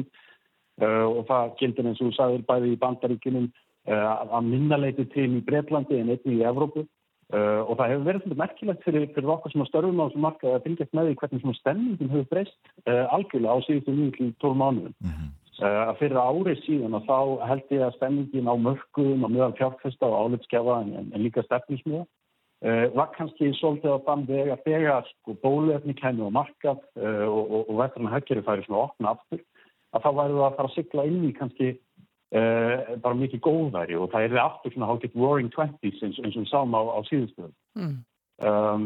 uh, 0.82 1.06
og 1.06 1.20
það 1.28 1.52
gildir 1.60 1.86
eins 1.86 2.00
og 2.00 2.08
þú 2.08 2.14
sagðir 2.16 2.42
bæði 2.48 2.72
í 2.72 2.78
bandaríkinum 2.80 3.44
uh, 3.46 4.24
að 4.26 4.48
minnaleiti 4.48 5.04
til 5.12 5.28
í 5.38 5.44
Breitlandi 5.46 6.00
en 6.00 6.10
einnig 6.16 6.34
í 6.34 6.42
Evrópu 6.50 6.82
uh, 6.82 7.62
og 7.62 7.78
það 7.78 7.92
hefur 7.92 8.08
verið 8.08 8.24
svolítið 8.24 8.42
merkilegt 8.42 8.82
fyrir, 8.88 9.06
fyrir 9.14 9.32
okkur 9.36 9.54
sem 9.54 9.62
að 9.62 9.70
störfum 9.70 10.02
á 10.02 10.06
þessum 10.08 10.26
marka 10.26 10.50
að 10.50 10.66
fylgjast 10.66 10.98
með 10.98 11.12
því 11.12 11.16
hvernig 11.22 11.44
svona 11.44 11.60
stemmingin 11.60 12.12
hefur 12.16 12.28
breyst 12.34 12.58
uh, 12.90 13.06
algjörlega 13.14 13.54
á 13.54 13.58
síðustu 13.68 13.96
9-12 14.00 14.60
mánuðum. 14.64 14.98
Uh, 15.06 15.22
að 15.66 15.98
fyrir 16.00 16.20
árið 16.20 16.62
síðan 16.64 16.96
að 16.98 17.10
þá 17.10 17.18
held 17.50 17.74
ég 17.74 17.84
að 17.84 17.96
stemmingin 17.98 18.50
á 18.50 18.54
mörgum 18.56 19.26
og 19.26 19.34
meðal 19.34 19.52
fjárfesta 19.58 20.08
og 20.08 20.16
álitskjafa 20.34 20.80
en, 20.84 21.10
en 21.10 21.22
líka 21.24 21.44
stefnismjöða 21.46 22.06
uh, 22.06 22.86
var 22.96 23.12
kannski 23.16 23.52
svolítið 23.58 23.96
á 23.96 24.04
þann 24.08 24.26
veg 24.30 24.50
að 24.54 24.64
þegar 24.66 25.10
sko, 25.10 25.36
bóluefni 25.44 25.96
kemur 25.98 26.32
á 26.32 26.38
markað 26.40 26.82
uh, 27.00 27.26
og, 27.28 27.44
og, 27.44 27.62
og 27.68 27.78
veturinn 27.82 28.12
höggeri 28.14 28.44
færi 28.46 28.66
svona 28.66 28.80
að 28.80 28.88
opna 28.88 29.14
aftur 29.14 29.44
að 29.90 30.04
þá 30.04 30.10
væri 30.20 30.36
það 30.38 30.46
að 30.48 30.58
fara 30.58 30.70
að 30.70 30.76
sigla 30.76 31.06
inn 31.10 31.24
í 31.26 31.32
kannski 31.38 31.70
uh, 31.74 32.76
bara 33.02 33.20
mikið 33.22 33.44
góðværi 33.46 33.98
og 33.98 34.12
það 34.12 34.28
er 34.28 34.44
aftur 34.44 34.74
svona 34.74 34.90
hálfgett 34.90 35.18
roaring 35.18 35.50
twenties 35.54 36.04
eins, 36.04 36.20
eins 36.22 36.36
og 36.36 36.44
við 36.44 36.52
sáum 36.52 36.76
á, 36.76 36.82
á 36.94 37.00
síðustöðum. 37.10 37.56
Mm. 37.78 37.96
Um, 38.40 38.84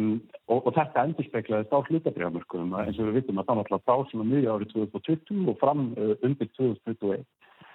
og, 0.50 0.64
og 0.66 0.72
þetta 0.74 1.02
endur 1.06 1.26
speklaðist 1.28 1.70
á 1.70 1.78
hlutabriðamörkunum 1.86 2.72
eins 2.80 2.96
og 2.98 3.06
við 3.06 3.20
vitum 3.20 3.36
að 3.38 3.46
það 3.46 3.58
var 3.60 3.68
alltaf 3.68 3.84
þá 3.86 4.10
sem 4.10 4.22
að 4.24 4.30
miðja 4.32 4.54
árið 4.56 4.72
2020 4.72 5.50
og 5.52 5.58
fram 5.60 5.84
uh, 5.94 6.14
undir 6.26 6.48
2021 6.58 7.22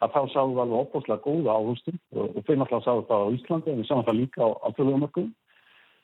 að 0.03 0.11
þá 0.11 0.19
sáum 0.33 0.51
við 0.57 0.61
alveg 0.65 0.81
opbúslega 0.81 1.23
góða 1.23 1.55
áhustum 1.55 1.95
og, 2.15 2.35
og 2.35 2.43
þeim 2.49 2.65
alltaf 2.65 2.83
sáum 2.83 3.05
það 3.07 3.23
á 3.23 3.27
Íslandi 3.37 3.71
en 3.71 3.79
við 3.79 3.87
sáum 3.87 4.03
það 4.09 4.19
líka 4.19 4.43
á, 4.43 4.49
hlutabriðamörkunum 4.67 5.31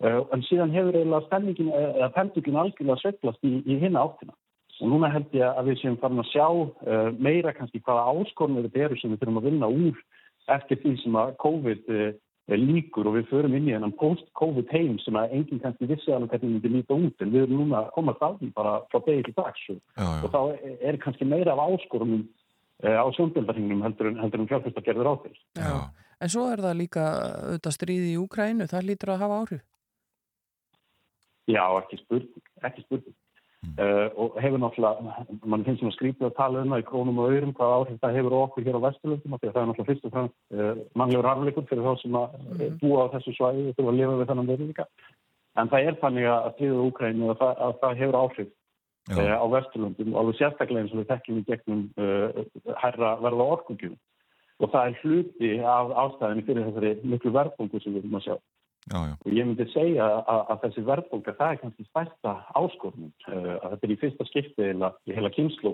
uh, 0.07 0.21
en 0.31 0.47
síðan 0.47 0.73
hefur 0.77 0.95
eiginlega 0.95 1.27
stemmingin 1.27 1.75
eða 1.81 2.11
pendugin 2.15 2.59
algjörlega 2.63 3.01
sveiflast 3.03 3.43
í, 3.43 3.53
í 3.67 3.79
hinna 3.83 4.07
áttina. 4.07 4.35
Og 4.79 4.91
núna 4.91 5.11
held 5.11 5.35
ég 5.35 5.59
að 5.59 5.73
við 5.73 5.81
séum 5.81 5.99
farin 5.99 6.23
að 6.23 6.31
sjá 6.31 6.47
uh, 6.47 7.09
meira 7.19 7.51
kannski 7.55 7.83
hvaða 7.83 8.15
áskornir 8.15 8.69
þetta 8.69 8.88
eru 8.88 9.01
sem 9.01 9.11
við 9.11 9.25
þurfum 9.25 9.43
að 9.43 9.51
vinna 9.51 9.71
úr 9.71 9.99
eftir 10.55 10.79
því 10.79 10.95
sem 11.03 11.19
að 11.19 11.35
COVID 11.43 11.91
uh, 11.91 12.09
líkur 12.53 13.08
og 13.10 13.15
við 13.17 13.29
förum 13.31 13.55
inn 13.58 13.67
í 13.67 13.73
hennan 13.73 13.93
post-COVID 13.97 14.69
heim 14.69 14.99
sem 15.01 15.15
að 15.17 15.31
enginn 15.34 15.62
kannski 15.63 15.88
vissi 15.89 16.13
alveg 16.13 16.29
hvernig 16.36 16.51
myndi 16.60 16.69
líta 16.75 16.93
út 16.93 17.21
en 17.25 17.31
við 17.34 17.47
erum 17.47 17.63
núna 17.63 17.79
að 17.79 17.91
koma 17.95 18.13
það 18.19 18.36
því 18.41 18.49
bara 18.53 18.73
frá 18.91 18.99
degi 19.08 19.23
til 19.25 19.34
dags 19.39 19.63
og, 19.73 19.79
Já, 19.97 20.05
já. 20.05 20.23
og 20.23 20.29
þá 20.36 20.41
er- 20.91 20.99
kannski 21.01 21.25
meira 21.25 21.55
af 21.55 21.63
áskorunum 21.65 22.21
uh, 22.86 22.97
á 23.01 23.05
sjóndöldarhingnum 23.17 23.81
heldur 23.81 24.12
en, 24.12 24.19
heldur 24.21 24.39
en 24.43 24.47
fjárfesta 24.51 24.81
gerður 24.86 25.10
áfyrir. 25.15 25.39
Já. 25.58 25.89
En 26.21 26.29
svo 26.29 26.45
er 26.53 26.62
það 26.63 26.77
líka 26.79 27.01
auðvitað 27.49 27.73
stríði 27.75 28.12
í 28.13 28.19
Úkrænu, 28.21 28.67
það 28.71 28.86
lítur 28.88 29.10
að 29.15 29.23
hafa 29.25 29.39
áhrif. 29.41 29.63
Já, 31.49 31.63
ekki 31.81 31.97
spurning, 32.01 32.45
ekki 32.65 32.86
spurning. 32.86 33.15
Uh, 33.75 34.08
og 34.15 34.38
hefur 34.39 34.60
náttúrulega, 34.62 35.23
mann 35.43 35.63
finnst 35.67 35.84
að 35.84 35.91
skrýpa 35.97 36.30
að 36.30 36.36
tala 36.38 36.62
um 36.63 36.71
það 36.71 36.82
í 36.82 36.86
krónum 36.88 37.17
og 37.19 37.34
öðrum 37.34 37.51
hvað 37.58 37.73
áhrif 37.75 37.97
það 37.99 38.15
hefur 38.15 38.36
okkur 38.38 38.65
hér 38.67 38.78
á 38.80 38.86
Vesturlöndum 38.86 39.36
það 39.36 39.49
er 39.49 39.67
náttúrulega 39.67 39.88
fyrst 39.89 40.06
og 40.08 40.13
fremst 40.13 40.36
uh, 40.56 40.84
mannlegur 40.95 41.28
arfleikur 41.28 41.65
fyrir 41.67 41.84
þá 41.84 41.99
sem 41.99 42.15
að 42.19 42.38
mm. 42.39 42.78
búa 42.80 43.04
á 43.04 43.12
þessu 43.17 43.34
svæði 43.36 43.65
og 43.67 43.75
þurfa 43.75 43.91
að 43.91 43.99
lifa 43.99 44.15
við 44.21 44.32
þennan 44.32 44.49
veruleika. 44.51 44.88
En 45.60 45.71
það 45.73 45.89
er 45.89 45.99
þannig 46.06 46.30
að 46.32 46.47
stríða 46.56 46.86
Úkrænu 46.86 47.30
að, 47.34 47.43
að 47.67 47.75
það 47.84 47.99
hefur 48.01 48.19
áhrif 48.21 48.49
uh, 49.12 49.36
á 49.36 49.45
Vesturlöndum 49.58 50.15
og 50.15 50.21
alveg 50.21 50.39
sérstaklega 50.39 50.86
eins 50.86 50.95
og 50.95 51.01
við 51.01 51.12
þekkjum 51.12 51.41
í 51.41 51.45
gegnum 51.51 51.86
herra 52.86 53.13
verða 53.28 53.51
orkugjum. 53.58 53.99
Og 54.63 54.71
það 54.71 54.88
er 54.88 54.99
hluti 55.04 55.56
af 55.67 55.95
ástæðinni 56.06 56.47
fyrir 56.47 56.69
þessari 56.69 56.95
miklu 57.04 57.36
verðbungu 57.36 57.84
sem 57.84 57.91
við 57.91 58.06
erum 58.06 58.21
að 58.21 58.30
sjá. 58.30 58.36
Já, 58.86 59.00
já, 59.10 59.15
Og 59.26 59.34
ég 59.34 59.48
myndi 59.48 59.65
segja 59.74 60.06
að, 60.30 60.41
að 60.54 60.60
þessi 60.63 60.82
verðbólga, 60.86 61.34
það 61.39 61.52
er 61.52 61.60
kannski 61.62 61.86
stærsta 61.88 62.34
áskornum. 62.60 63.13
Að 63.32 63.48
þetta 63.71 63.88
er 63.88 63.93
í 63.95 63.98
fyrsta 64.04 64.28
skipti 64.30 64.67
í 64.69 65.15
heila 65.15 65.32
kynslu 65.34 65.74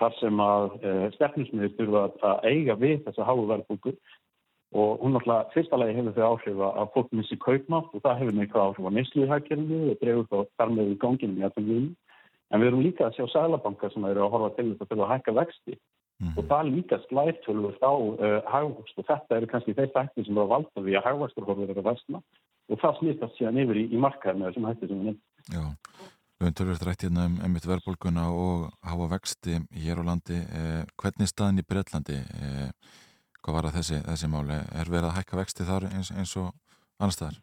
þar 0.00 0.16
sem 0.16 0.40
að 0.40 0.66
uh, 0.80 1.06
stefnismiður 1.18 1.74
þurfa 1.76 2.04
að, 2.08 2.48
eiga 2.48 2.76
við 2.80 3.02
þessa 3.04 3.26
háu 3.28 3.44
verðbólgu 3.50 3.92
og 4.80 5.02
hún 5.02 5.16
náttúrulega 5.16 5.50
fyrsta 5.52 5.76
lagi 5.82 5.96
hefur 5.98 6.16
þau 6.16 6.26
áhrif 6.30 6.60
að 6.64 6.90
fólk 6.94 7.12
missi 7.18 7.36
kaupmátt 7.42 7.92
og 7.92 8.04
það 8.06 8.20
hefur 8.22 8.36
neikvæð 8.38 8.64
áhrif 8.64 8.86
á 8.88 9.32
hækjörinu 9.34 9.80
og 9.90 10.00
dreifur 10.00 10.28
þá 10.30 10.52
þar 10.56 10.74
með 10.78 10.92
í 10.92 10.98
ganginu 11.04 11.40
í 11.42 11.46
allum 11.48 11.68
viðum. 11.68 11.94
En 12.50 12.62
við 12.62 12.70
erum 12.70 12.84
líka 12.86 13.08
að 13.08 13.16
sjá 13.18 13.26
sælabanka 13.34 13.90
sem 13.92 14.06
eru 14.08 14.24
að 14.24 14.32
horfa 14.36 14.54
til 14.56 14.68
að 14.70 14.86
þurfa 14.86 15.04
að 15.04 15.12
hækka 15.12 15.36
vexti 15.42 15.76
og 16.20 16.44
það 16.50 16.70
líka 16.74 17.00
slæftölvust 17.06 17.82
á 17.82 17.92
uh, 17.96 18.38
hagvöxt 18.52 18.98
og 19.00 19.06
þetta 19.08 19.36
eru 19.36 19.50
kannski 19.50 19.76
þeir 19.78 19.92
þættir 19.94 20.26
sem 20.26 20.38
eru 20.38 20.52
valda 20.52 20.84
því 20.84 20.96
að 20.98 21.06
hagvöxtur 21.08 21.46
horfður 21.48 21.80
að 21.80 21.90
vestna 21.90 22.22
og 22.70 22.80
það 22.80 22.98
snýstast 23.00 23.38
síðan 23.38 23.60
yfir 23.64 23.80
í, 23.80 23.84
í 23.90 24.00
markaðinu 24.00 24.48
þessum 24.48 24.68
hætti 24.68 24.88
sem 24.88 24.98
við 25.00 25.06
nefnum. 25.10 25.22
já. 25.50 25.64
Við 26.40 26.46
höfum 26.46 26.56
tölvöld 26.56 26.84
rætt 26.86 27.02
hérna 27.04 27.24
um 27.28 27.34
einmitt 27.44 27.66
verðbólguna 27.68 28.22
og 28.32 28.60
háa 28.80 29.08
vexti 29.10 29.58
hér 29.76 29.98
á 30.00 30.08
landi. 30.08 30.38
Eh, 30.40 30.86
hvernig 30.96 31.26
er 31.26 31.28
staðin 31.28 31.60
í 31.60 31.64
Breitlandi? 31.68 32.16
Eh, 32.16 32.70
hvað 33.44 33.56
var 33.58 33.68
það 33.68 33.76
þessi, 33.76 33.98
þessi 34.06 34.30
máli? 34.32 34.56
Er 34.72 34.88
verið 34.88 35.08
að 35.10 35.18
hækka 35.18 35.36
vexti 35.36 35.66
þar 35.68 35.88
eins, 35.90 36.10
eins 36.16 36.32
og 36.40 36.48
annar 36.96 37.12
staðar? 37.12 37.36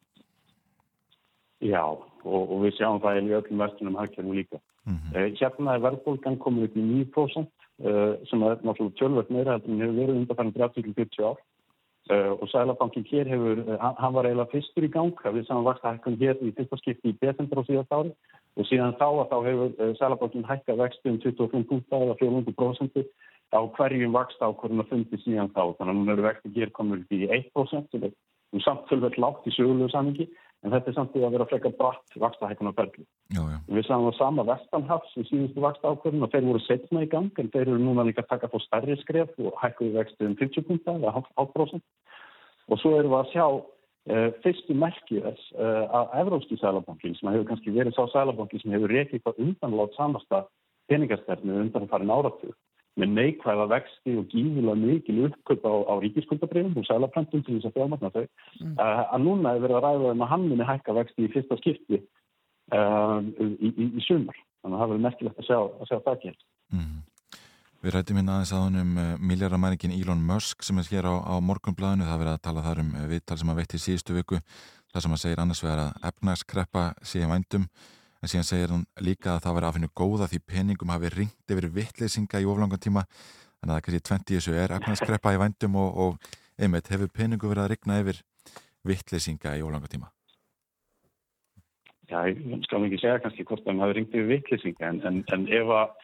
Já, 1.61 1.83
og, 1.83 2.41
og 2.41 2.57
við 2.63 2.73
sjáum 2.79 2.97
það 3.03 3.21
í 3.21 3.37
öllum 3.37 3.61
vestunum 3.61 4.01
hagkjörnum 4.01 4.39
líka. 4.39 4.61
Mm 4.87 4.97
Uh, 5.13 5.29
hérna 5.35 5.73
er 5.75 5.81
verðbólgan 5.83 6.37
komin 6.39 6.63
upp 6.63 6.75
í 6.77 6.81
9% 6.81 7.45
uh, 7.45 7.66
sem 7.77 8.41
er 8.41 8.63
náttúrulega 8.65 8.97
tölvöld 8.97 9.29
meira 9.29 9.53
heldur 9.53 9.73
en 9.73 9.81
hefur 9.83 9.97
verið 9.99 10.19
undan 10.21 10.37
þannig 10.39 10.55
30-40 10.57 11.27
ár. 11.29 11.41
Uh, 12.07 12.39
og 12.41 12.47
Sælabankin 12.47 13.03
hér 13.11 13.27
hefur, 13.27 13.59
uh, 13.67 13.79
hann, 13.99 14.13
var 14.15 14.25
eiginlega 14.25 14.51
fyrstur 14.53 14.85
í 14.87 14.89
gang, 14.93 15.17
við 15.35 15.43
sáum 15.43 15.65
vaksta 15.67 15.91
hækkun 15.91 16.15
hér 16.21 16.37
í 16.39 16.53
fyrsta 16.55 16.77
skipti 16.79 17.11
í 17.11 17.17
desember 17.19 17.59
á 17.59 17.67
síðast 17.67 17.91
ári 17.91 18.13
og 18.55 18.67
síðan 18.69 18.95
þá 18.95 19.07
að 19.09 19.27
þá 19.33 19.37
hefur 19.47 19.97
Sælabankin 19.99 20.47
hækkað 20.47 20.79
vexti 20.85 21.11
um 21.11 21.17
25 21.25 21.67
púnta 21.67 21.99
eða 22.05 22.15
400% 22.21 23.03
á 23.51 23.59
hverjum 23.75 24.15
vaksta 24.15 24.47
á 24.47 24.55
hverjum 24.55 24.85
að 24.85 24.89
fundi 24.93 25.19
síðan 25.25 25.51
þá. 25.51 25.63
Þannig 25.75 25.91
að 25.91 25.99
núna 25.99 26.15
eru 26.15 26.27
vexti 26.29 26.53
hér 26.55 26.71
komin 26.79 27.03
upp 27.03 27.11
í 27.11 27.27
1% 27.27 27.91
sem 27.91 28.07
er 28.07 28.15
um 28.55 28.63
samt 28.63 28.87
tölvöld 28.87 29.19
lágt 29.19 29.51
í 29.51 29.55
sögulegu 29.57 29.91
samingi 29.91 30.29
en 30.67 30.73
þetta 30.73 30.91
er 30.91 30.95
samt 30.97 31.13
því 31.13 31.23
að 31.23 31.35
vera 31.37 31.47
frekar 31.49 31.75
bratt 31.79 32.17
vaksta 32.19 32.49
hækkun 32.49 32.71
á 32.71 32.77
ferli. 32.77 33.05
Við 33.71 33.87
sáum 33.87 34.07
það 34.07 34.17
sama 34.17 34.45
vestanhafs 34.47 35.15
í 35.15 35.23
síðustu 35.29 35.63
vaksta 35.63 35.93
ákvörðun 35.93 36.27
og 36.27 36.33
þeir 36.33 36.45
voru 36.49 36.61
setna 36.65 37.05
í 37.05 37.09
gang 37.11 37.41
en 37.41 37.51
þeir 37.53 37.65
eru 37.65 37.79
núna 37.81 38.05
líka 38.07 38.25
að 38.25 38.31
taka 38.33 38.51
fór 38.51 38.63
stærri 38.65 38.99
skref 39.01 39.33
og 39.39 39.57
hækkuðu 39.61 39.95
vextu 39.97 40.27
um 40.27 40.37
50 40.39 40.67
punta 40.67 40.95
eða 40.99 41.15
0,5%. 41.23 41.83
Og 42.67 42.81
svo 42.81 42.93
erum 42.99 43.15
við 43.15 43.19
að 43.21 43.33
sjá 43.33 43.45
uh, 43.47 44.29
fyrstu 44.43 44.77
merki 44.77 45.23
þess 45.23 45.51
uh, 45.55 45.83
að 46.01 46.15
Evróski 46.23 46.59
sælabankin 46.59 47.17
sem 47.19 47.31
hefur 47.31 47.49
kannski 47.51 47.75
verið 47.75 47.95
sá 47.95 48.03
sælabankin 48.11 48.63
sem 48.63 48.75
hefur 48.75 48.91
reykið 48.91 49.23
hvað 49.23 49.43
undanlátt 49.45 49.99
samasta 49.99 50.45
peningastefnu 50.91 51.61
undan 51.63 51.87
farin 51.91 52.11
áratug 52.11 52.55
með 52.97 53.13
neikvæða 53.13 53.67
vexti 53.71 54.15
og 54.17 54.27
gífilega 54.31 54.75
mikil 54.81 55.17
uppköp 55.27 55.65
á, 55.69 55.73
á 55.87 55.93
ríkiskuldabrifum 56.03 56.79
og 56.81 56.87
sælapröntum 56.89 57.43
til 57.45 57.57
þess 57.57 57.69
að 57.69 57.77
fjármagna 57.77 58.13
þau 58.15 58.23
mm. 58.25 58.75
að 58.81 59.25
núna 59.25 59.53
er 59.53 59.63
verið 59.65 59.79
að 59.79 59.87
ræða 59.87 60.13
um 60.13 60.25
að 60.25 60.31
hann 60.33 60.47
muni 60.49 60.69
hækka 60.71 60.97
vexti 60.97 61.27
í 61.27 61.31
fyrsta 61.35 61.59
skipti 61.61 62.01
um, 62.73 63.31
í, 63.37 63.69
í, 63.69 63.89
í 63.93 64.05
sumar 64.07 64.37
þannig 64.37 64.73
að 64.73 64.81
það 64.81 64.89
verður 64.91 65.05
merkilegt 65.05 65.43
að 65.43 65.49
sjá, 65.49 65.59
að 65.61 65.91
sjá 65.91 65.97
það 65.99 66.15
ekki 66.17 66.37
Mm. 66.67 67.03
Við 67.85 67.93
rættum 67.93 68.17
hérna 68.19 68.33
aðeins 68.35 68.51
að 68.51 68.63
hann 68.65 68.79
um 68.81 68.95
miljardamæringin 69.29 69.93
Elon 69.95 70.23
Musk 70.25 70.65
sem 70.65 70.79
er 70.81 70.87
hér 70.89 71.05
á, 71.07 71.15
á 71.23 71.35
morgunblæðinu. 71.45 72.07
Það 72.07 72.21
verið 72.23 72.33
að 72.33 72.41
tala 72.47 72.63
þar 72.65 72.81
um 72.81 72.89
eh, 72.97 73.05
viðtal 73.11 73.37
sem 73.37 73.51
að 73.53 73.59
veitt 73.61 73.75
í 73.77 73.81
síðustu 73.83 74.15
viku. 74.17 74.39
Það 74.91 75.05
sem 75.05 75.13
að 75.13 75.21
segir 75.21 75.43
annars 75.43 75.61
vegar 75.63 75.83
að 75.83 76.09
efnagskreppa 76.09 76.83
sé 77.05 77.21
í 77.21 77.29
vændum. 77.29 77.67
En 78.21 78.31
síðan 78.31 78.47
segir 78.47 78.73
hann 78.73 78.85
líka 79.03 79.35
að 79.35 79.43
það 79.45 79.57
verið 79.57 79.69
að 79.69 79.77
finna 79.77 79.93
góða 80.01 80.29
því 80.31 80.39
peningum 80.53 80.93
hafi 80.93 81.11
ringt 81.13 81.53
yfir 81.53 81.69
vittleysinga 81.77 82.41
í 82.41 82.49
oflangan 82.49 82.81
tíma. 82.81 83.05
Þannig 83.57 83.71
að 83.71 83.75
það 83.75 83.85
kannski 83.87 84.03
20 84.09 84.37
þessu 84.37 84.55
er 84.57 84.75
efnagskreppa 84.77 85.33
í 85.35 85.41
vændum 85.41 85.77
og, 85.81 86.01
og 86.03 86.29
einmitt 86.57 86.89
hefur 86.93 87.13
peningu 87.13 87.49
verið 87.51 87.65
að 87.65 87.71
ringna 87.73 87.99
yfir 88.03 88.21
vittleysinga 88.87 89.57
í 89.57 89.65
oflangan 89.65 89.93
tíma. 89.93 90.11
Já, 92.07 92.21
ég 92.31 92.63
skal 92.65 92.85
ekki 92.87 93.01
segja 93.01 93.21
kannski 93.21 93.45
hvort 93.47 93.65
það 93.65 93.83
hafi 93.83 93.97
ringt 93.97 94.15
yfir 94.15 94.29
vittleysinga 94.31 94.91
en, 94.93 95.01
en, 95.09 95.23
en 95.35 95.47
ef 95.51 95.73
að 95.75 95.95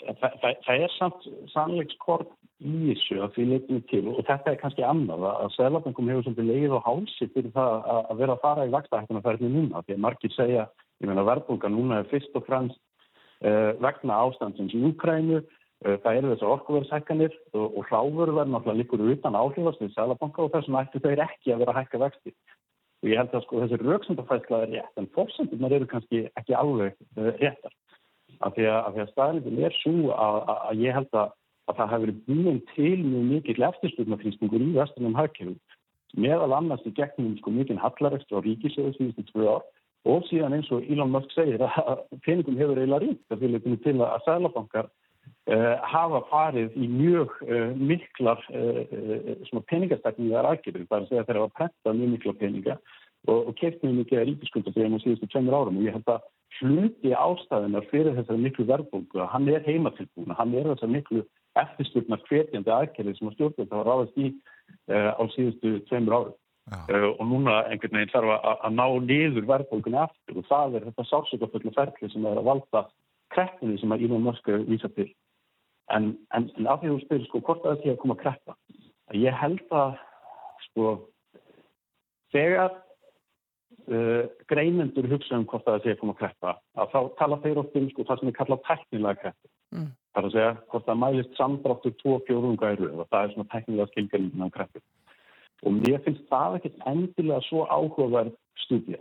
það, 0.00 0.36
það, 0.42 0.58
það 0.66 0.84
er 0.86 0.94
samt 0.96 1.28
sannleikskort 1.52 2.34
í 2.64 2.72
þessu 2.86 3.18
að 3.20 3.34
því 3.34 3.46
leytinu 3.50 3.82
til 3.90 4.02
og 4.08 4.22
þetta 4.24 4.52
er 4.52 4.58
kannski 4.60 4.84
annað 4.86 5.26
að 5.28 5.50
Sælabankum 5.58 6.08
hefur 6.08 6.24
svolítið 6.24 6.50
leið 6.50 6.76
og 6.78 6.86
hálsi 6.86 7.28
fyrir 7.34 7.52
það 7.52 7.74
að, 7.76 8.00
að 8.00 8.22
vera 8.22 8.36
að 8.36 8.44
fara 8.46 8.64
í 8.66 8.72
vakstahættuna 8.72 9.24
færðinu 9.26 9.52
núna 9.52 9.82
því 9.84 9.96
að 9.96 10.02
margir 10.06 10.32
segja, 10.32 10.64
ég 11.02 11.10
meina 11.10 11.24
verðbólka 11.26 11.70
núna 11.72 12.00
er 12.00 12.10
fyrst 12.10 12.34
og 12.38 12.46
fremst 12.48 12.78
uh, 13.44 13.72
vegna 13.82 14.20
ástandsins 14.24 14.74
í 14.76 14.82
Úkrænu 14.90 15.40
uh, 15.40 15.96
það 16.02 16.18
eru 16.18 16.32
þessar 16.32 16.52
orkuverðshækkanir 16.56 17.38
og, 17.52 17.66
og 17.66 17.88
hláfurverð 17.90 18.52
náttúrulega 18.52 18.80
líkur 18.80 19.06
utan 19.12 19.38
áhrifast 19.38 19.82
við 19.82 19.94
Sælabanka 19.96 20.44
og 20.44 20.52
þessum 20.54 20.78
ættu 20.80 21.02
þau 21.04 21.12
ekki 21.14 21.54
að 21.54 21.64
vera 21.64 21.74
að 21.74 21.80
hækka 21.82 22.02
vexti. 22.04 22.34
Og 23.04 23.10
ég 23.12 23.20
held 23.20 23.34
að 23.36 23.44
sko 23.44 23.62
þessi 23.62 23.80
rauksendafæsla 23.82 24.62
er 24.64 24.70
rétt 24.72 25.00
en 25.02 25.10
fórsendunar 25.16 25.74
eru 25.76 25.90
kannski 25.90 26.26
ekki 26.40 26.56
alveg 26.56 26.96
uh, 27.18 27.32
réttar. 27.40 27.74
Af 28.44 28.56
því 28.56 28.68
að, 28.68 29.00
að 29.00 29.10
staðlindin 29.12 29.64
er 29.64 29.76
svo 29.82 30.12
að, 30.12 30.38
að, 30.44 30.62
að 30.70 30.80
ég 30.84 30.96
held 30.96 31.20
að, 31.20 31.34
að 31.66 31.78
það 31.78 31.92
hefur 31.94 32.14
búin 32.28 32.58
til 32.74 32.96
mjög 33.04 33.30
mikill 33.30 33.68
eftirspurnafrýstingur 33.68 34.64
í 34.64 34.74
vestunum 34.76 35.16
hagkjöfum 35.16 35.56
meðal 36.16 36.54
annars 36.56 36.84
í 36.88 36.92
gegnum 36.96 37.34
sko 37.40 37.52
mikinn 37.52 37.80
hallarekstur 37.80 38.40
á 38.40 38.44
ríkisöðu 38.44 38.94
síðustu 38.96 39.24
tvö 39.30 39.48
ár 39.56 39.64
og 40.06 40.26
síðan 40.30 40.56
eins 40.56 40.68
og 40.74 40.86
Elon 40.90 41.12
Musk 41.14 41.32
segir 41.34 41.62
að 41.66 42.04
peningum 42.26 42.58
hefur 42.60 42.78
eiginlega 42.78 43.02
ríkt 43.02 43.24
það 43.30 43.42
fyrir 43.42 43.82
til 43.84 43.96
að 44.04 44.22
sælabankar 44.26 44.88
uh, 44.90 45.74
hafa 45.92 46.22
farið 46.30 46.76
í 46.78 46.86
mjög 46.90 47.34
uh, 47.46 47.72
miklar 47.74 48.44
uh, 48.52 49.64
peningastekningar 49.72 50.50
aðgjörður, 50.52 50.86
það 50.86 50.96
er 50.98 51.02
að 51.02 51.10
segja 51.10 51.26
þeir 51.26 51.42
hafa 51.42 51.58
prentað 51.60 52.00
mjög 52.00 52.14
mikla 52.14 52.36
peninga 52.42 52.78
og, 53.26 53.38
og 53.40 53.52
keft 53.58 53.82
mjög 53.82 53.98
mikið 54.00 54.22
að 54.22 54.28
ríkiskuldabriðum 54.30 54.98
á 54.98 55.00
síðustu 55.02 55.30
tveimur 55.32 55.58
árum. 55.58 55.80
Og 55.80 55.88
ég 55.88 55.96
held 55.96 56.12
að 56.12 56.26
hluti 56.60 57.14
ástæðunar 57.18 57.88
fyrir 57.90 58.14
þessari 58.16 58.44
miklu 58.44 58.68
verðbólgu 58.70 59.22
að 59.24 59.32
hann 59.34 59.50
er 59.52 59.66
heimatilbúin, 59.66 60.36
hann 60.38 60.54
er 60.54 60.70
þessar 60.72 60.92
miklu 60.94 61.26
eftirspurnar 61.58 62.22
hvetjandi 62.28 62.72
aðgerðir 62.72 63.18
sem 63.18 63.30
að 63.30 63.38
stjórnvöld 63.38 63.74
hafa 63.74 63.86
ráðast 63.88 64.20
í 64.20 64.30
á 64.86 65.22
síðustu 65.34 65.78
tveimur 65.88 66.16
árum 66.16 66.36
uh, 66.72 67.10
og 67.12 67.24
núna 67.30 67.58
einhvern 67.70 67.98
veginn 67.98 68.14
þarf 68.14 68.32
að, 68.36 68.48
að 68.68 68.78
ná 68.78 68.86
niður 69.10 69.50
verðbólgunni 69.52 70.00
aftur 70.02 70.40
og 70.40 70.48
það 70.50 70.78
er 70.78 70.88
þetta 70.88 71.08
sársökaföllu 71.10 71.74
ferli 71.76 72.10
sem 72.12 72.26
er 72.26 72.40
að 72.40 72.48
valda 72.50 72.86
kreppunni 73.34 73.78
sem 73.80 73.92
að 73.94 74.06
Elon 74.06 74.26
Musk 74.26 74.50
vísa 74.70 74.90
til. 74.94 75.10
En, 75.94 76.14
en, 76.34 76.48
en 76.58 76.66
af 76.70 76.82
því 76.82 76.94
þú 76.94 77.02
spyrir 77.04 77.28
sko 77.28 77.42
hvort 77.46 77.66
að 77.66 77.76
þetta 77.76 77.92
er 77.92 77.96
að 77.96 78.02
koma 78.02 78.16
að 78.16 78.24
kreppa 78.24 78.56
ég 79.14 79.38
held 79.38 79.70
að 79.70 79.94
sko 80.70 80.96
þegar 82.34 82.82
Uh, 83.86 84.26
greinendur 84.50 85.06
hugsa 85.06 85.36
um 85.38 85.44
hvort 85.46 85.62
það 85.62 85.84
sé 85.84 85.92
koma 86.00 86.10
að 86.16 86.18
kreppa 86.18 86.52
að 86.74 86.88
þá 86.90 87.00
tala 87.20 87.36
þeir 87.44 87.58
oft 87.60 87.76
um 87.78 87.84
sko, 87.92 88.02
það 88.08 88.18
sem 88.18 88.30
er 88.32 88.34
kallað 88.34 88.62
teknilega 88.66 89.20
kreppu. 89.20 89.48
Mm. 89.76 89.84
það 90.10 90.18
er 90.18 90.26
að 90.26 90.34
segja 90.34 90.54
hvort 90.72 90.86
það 90.88 90.98
mælist 91.02 91.36
samdráttur 91.38 91.94
tvo 92.00 92.16
fjórunga 92.26 92.70
í 92.72 92.78
rauð 92.80 93.02
og 93.04 93.08
það 93.12 93.20
er 93.20 93.32
svona 93.34 93.52
teknilega 93.52 93.92
skilgjörnum 93.92 94.42
á 94.42 94.54
kreppu 94.56 94.82
og 95.64 95.76
mér 95.80 96.02
finnst 96.04 96.26
það 96.30 96.58
ekkert 96.58 96.86
endilega 96.92 97.40
svo 97.48 97.64
áhugaverð 97.70 98.34
stúdíja 98.64 99.00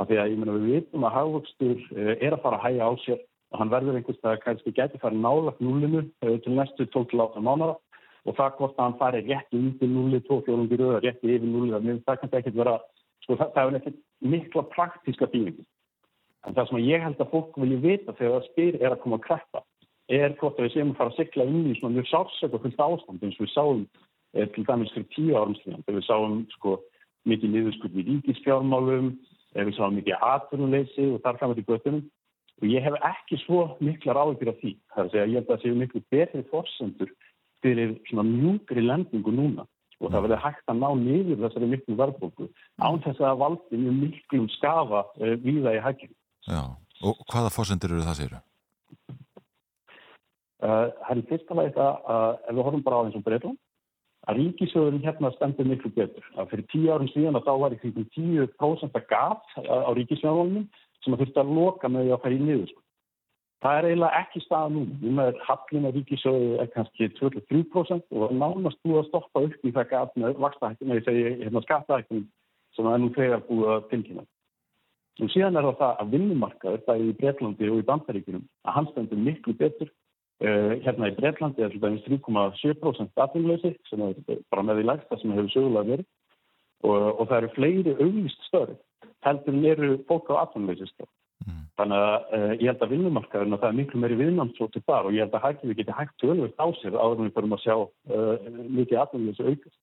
af 0.00 0.08
því 0.08 0.18
að 0.18 0.32
ég 0.32 0.40
menna 0.40 0.56
við 0.58 0.72
vitum 0.72 1.06
að 1.06 1.16
hagvöxtur 1.18 1.78
uh, 1.94 2.14
er 2.14 2.34
að 2.34 2.42
fara 2.44 2.60
að 2.60 2.66
hægja 2.66 2.88
á 2.88 2.92
sér 3.04 3.20
og 3.54 3.60
hann 3.60 3.72
verður 3.74 3.98
einhvers 3.98 4.24
að 4.26 4.40
kannski 4.44 4.74
geti 4.74 5.00
farið 5.02 5.22
nálagt 5.22 5.62
núlinu 5.62 6.02
uh, 6.02 6.36
til 6.42 6.56
næstu 6.56 6.88
12-18 6.96 7.44
mánuða 7.46 7.76
og 8.24 8.36
það 8.38 8.58
hvort 8.58 8.78
að 8.78 8.84
hann 8.86 8.98
fari 9.00 9.22
rétt 9.28 9.56
undir 9.56 9.90
núli, 9.90 10.20
tvo 10.24 10.40
fjórungi 10.46 10.80
rauð, 10.80 11.00
rétt 11.04 11.22
yfir 11.22 11.44
núli, 11.44 11.74
það 11.76 12.20
kannski 12.22 12.40
ekkert 12.40 12.56
vera 12.56 12.78
sko 13.24 13.36
það, 13.40 13.52
það 13.56 13.68
er 13.68 13.78
ekki 13.80 13.92
mikla 14.32 14.64
praktíska 14.72 15.28
þýningu. 15.32 15.64
En 16.44 16.56
það 16.56 16.70
sem 16.70 16.82
ég 16.84 17.04
held 17.04 17.20
að 17.20 17.30
fólk 17.32 17.60
vilji 17.60 17.78
vita 17.84 18.16
þegar 18.16 18.34
það 18.34 18.48
spyr 18.50 18.80
er 18.80 18.92
að 18.92 19.02
koma 19.04 19.18
að 19.20 19.26
kreppa 19.28 19.64
er 20.12 20.34
hvort 20.40 20.58
að 20.58 20.66
við 20.66 20.74
séum 20.74 20.90
að 20.92 20.98
fara 20.98 21.12
að 21.12 21.20
sykla 21.20 21.46
inn 21.48 21.70
í 21.70 21.76
svona 21.78 21.96
mjög 21.96 22.10
sársök 22.10 22.56
og 22.56 22.64
fullt 22.64 22.82
ástand 22.86 23.22
eins 23.24 23.38
og 23.38 23.46
við 23.46 23.52
sáum 23.54 23.84
eh, 23.84 24.02
til 24.34 24.66
dæmis 24.66 24.92
fyrir 24.94 25.08
tíu 25.14 25.38
árum 25.38 25.54
síðan 25.60 25.84
þegar 25.84 25.98
við 26.00 26.06
sáum 26.08 26.36
sko 26.56 26.76
mikið 27.28 27.54
niðurskull 27.54 27.94
í 27.94 28.04
ríkisfjármálum, 28.08 29.12
við 29.54 29.76
sáum 29.78 29.96
mikið 29.98 30.26
atvinnuleysi 30.28 31.08
og 31.14 31.22
þar 31.24 31.40
fram 31.40 31.54
til 31.56 31.66
göttunum 31.68 32.02
og 32.62 32.66
ég 32.70 32.84
hef 32.84 32.96
ekki 33.08 33.38
svo 33.42 33.60
mikla 33.82 34.14
ráðir 34.16 34.52
af 34.52 34.58
því. 34.60 34.74
Það 34.94 35.00
er 35.00 35.06
að 35.06 35.12
segja 35.14 35.26
ég 35.26 35.38
held 35.38 35.46
að 35.46 35.54
það 35.54 35.62
séu 35.64 35.78
miklu 35.78 36.02
betri 36.14 36.44
fórsendur 36.50 37.14
fyrir 37.64 37.94
svona 38.10 38.26
mjúkri 38.28 38.84
lendingu 38.84 39.34
núna 39.34 39.66
og 40.00 40.10
það 40.10 40.24
verður 40.26 40.42
hægt 40.44 40.70
að 40.70 40.80
ná 40.80 40.88
niður 41.00 41.42
þessari 41.44 41.68
miklu 41.70 41.98
verðbólku 41.98 42.48
án 42.82 43.02
þess 43.04 43.22
að 43.24 43.38
valdi 43.42 43.80
mjög 43.80 44.00
miklum 44.00 44.48
skafa 44.58 45.04
uh, 45.06 45.36
víða 45.44 45.76
í 45.78 45.84
hækjum. 45.84 46.14
Já, 46.50 46.62
og 47.06 47.22
hvaða 47.30 47.52
fórsendur 47.54 47.94
eru 47.94 48.06
það 48.06 48.18
séru? 48.20 48.40
Uh, 50.64 50.88
það 51.04 51.14
er 51.14 51.22
fyrst 51.30 51.52
að 51.52 51.60
veita 51.62 51.86
að 52.14 52.28
ef 52.34 52.50
við 52.50 52.66
horfum 52.66 52.84
bara 52.84 53.00
á 53.00 53.02
eins 53.04 53.18
og 53.18 53.24
breytum 53.24 53.56
að 54.24 54.38
ríkisöðurinn 54.40 55.04
hérna 55.04 55.32
stendur 55.34 55.68
miklu 55.68 55.90
betur. 55.96 56.24
Að 56.38 56.52
fyrir 56.52 56.68
tíu 56.72 56.92
árum 56.92 57.10
síðan 57.12 57.38
að 57.38 57.48
þá 57.48 57.52
var 57.62 57.74
í 57.74 57.80
kringum 57.82 58.08
10% 58.16 58.98
að 58.98 59.08
gaf 59.10 59.58
á 59.60 59.90
ríkisöðunum 59.98 60.64
sem 61.04 61.14
að 61.14 61.24
þurfti 61.24 61.42
að 61.42 61.52
loka 61.58 61.90
með 61.92 62.06
því 62.06 62.14
að 62.16 62.24
færi 62.24 62.40
niður. 62.40 62.70
Sko. 62.72 62.80
Það 63.64 63.78
er 63.78 63.86
eiginlega 63.88 64.20
ekki 64.20 64.40
staða 64.44 64.70
nú. 64.74 64.84
Núna 65.00 65.26
er 65.30 65.42
hallin 65.46 65.88
að 65.88 65.98
ríkisöðu 65.98 66.48
er 66.60 66.70
kannski 66.74 67.08
23% 67.16 68.16
og 68.20 68.34
nánast 68.36 68.80
búið 68.84 69.00
að 69.00 69.06
stoppa 69.08 69.44
upp 69.46 69.64
í 69.64 69.72
það 69.72 69.90
gaf 69.92 70.16
með 70.20 70.40
vakstahættum, 70.44 70.90
eða 70.90 71.00
ég 71.00 71.06
segi 71.08 71.44
hérna 71.44 71.62
skattahættum 71.64 72.24
sem 72.76 72.88
er 72.90 73.00
nú 73.00 73.08
þegar 73.14 73.44
búið 73.48 73.72
að 73.72 73.86
tilkynna. 73.92 74.26
Og 75.22 75.30
síðan 75.30 75.56
er 75.56 75.68
það 75.68 75.80
það 75.80 76.02
að 76.02 76.12
vinnumarkaður, 76.16 76.84
það 76.84 76.94
er 77.00 77.04
í 77.06 77.16
Breitlandi 77.20 77.70
og 77.70 77.80
í 77.80 77.86
Bandaríkunum, 77.88 78.44
að 78.66 78.76
hann 78.76 78.88
stendur 78.90 79.20
miklu 79.30 79.54
betur. 79.60 79.92
Uh, 80.42 80.74
hérna 80.82 81.12
í 81.12 81.14
Breitlandi 81.14 81.62
er 81.62 81.70
þetta 81.70 81.92
3,7% 82.08 83.20
atvinnuleysi 83.22 83.70
sem 83.86 84.00
er 84.02 84.40
bara 84.50 84.64
með 84.66 84.80
því 84.80 84.86
lægsta 84.88 85.18
sem 85.20 85.30
hefur 85.30 85.52
sögulega 85.52 85.90
verið 85.92 86.08
og, 86.82 87.04
og 87.20 87.28
það 87.28 87.36
eru 87.36 87.50
fleiri 87.54 87.94
auðvist 88.00 88.48
störf 88.48 89.12
heldur 89.24 89.54
en 89.54 89.68
eru 89.70 89.90
fólk 90.08 90.32
á 90.34 90.42
atvinnuleysi 90.42 90.88
störf. 90.90 91.12
Mm. 91.44 91.62
Þannig 91.78 92.02
að 92.08 92.16
uh, 92.16 92.50
ég 92.50 92.66
held 92.66 92.82
að 92.82 92.92
vinnumarkaðurinn 92.96 93.56
að 93.56 93.62
það 93.62 93.70
er 93.70 93.78
miklu 93.78 94.02
meiri 94.02 94.18
viðnámsóti 94.20 94.82
þar 94.88 95.08
og 95.08 95.14
ég 95.14 95.24
held 95.24 95.38
að 95.38 95.46
hægt 95.46 95.64
við 95.68 95.78
geti 95.80 95.96
hægt 96.00 96.18
tölvöld 96.22 96.58
á 96.58 96.66
sér 96.80 96.98
áður 96.98 97.22
en 97.22 97.28
við 97.28 97.38
förum 97.38 97.56
að 97.56 97.64
sjá 97.64 97.76
uh, 97.78 98.50
mikið 98.80 99.00
atvinnuleysi 99.04 99.48
aukast. 99.48 99.80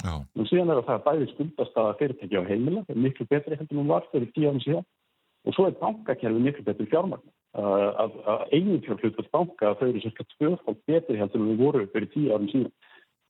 Já. 0.00 0.14
Nú 0.34 0.48
síðan 0.48 0.72
er 0.72 0.82
það 0.86 0.96
að 0.96 1.06
bæði 1.06 1.30
skuldastaða 1.34 1.94
fyrirtæki 2.00 2.40
á 2.40 2.48
heimila, 2.48 2.82
það 2.88 2.96
er 2.96 3.04
miklu 3.04 3.28
betri 3.28 3.60
heldur 3.60 3.76
en 3.76 3.82
hún 3.82 3.92
var 3.92 4.08
fyrir 4.08 4.32
tíu 4.32 4.48
árum 4.48 4.64
síðan 4.64 4.88
og 5.42 5.56
svo 5.56 5.68
er 5.68 5.78
bankakerfið 5.82 6.46
miklu 6.46 6.64
betri 6.66 6.88
fjármagn. 6.90 7.28
Uh, 7.52 7.90
að, 8.00 8.14
að 8.32 8.42
eigin 8.56 8.78
fjárhlutast 8.80 9.28
banka 9.28 9.74
þau 9.76 9.88
eru 9.90 10.00
cirka 10.00 10.24
tvöfald 10.38 10.78
betri 10.88 11.18
heldur 11.20 11.42
en 11.42 11.48
við 11.50 11.58
voru 11.60 11.82
fyrir 11.92 12.08
tíu 12.14 12.30
árum 12.32 12.46
síðan. 12.48 12.70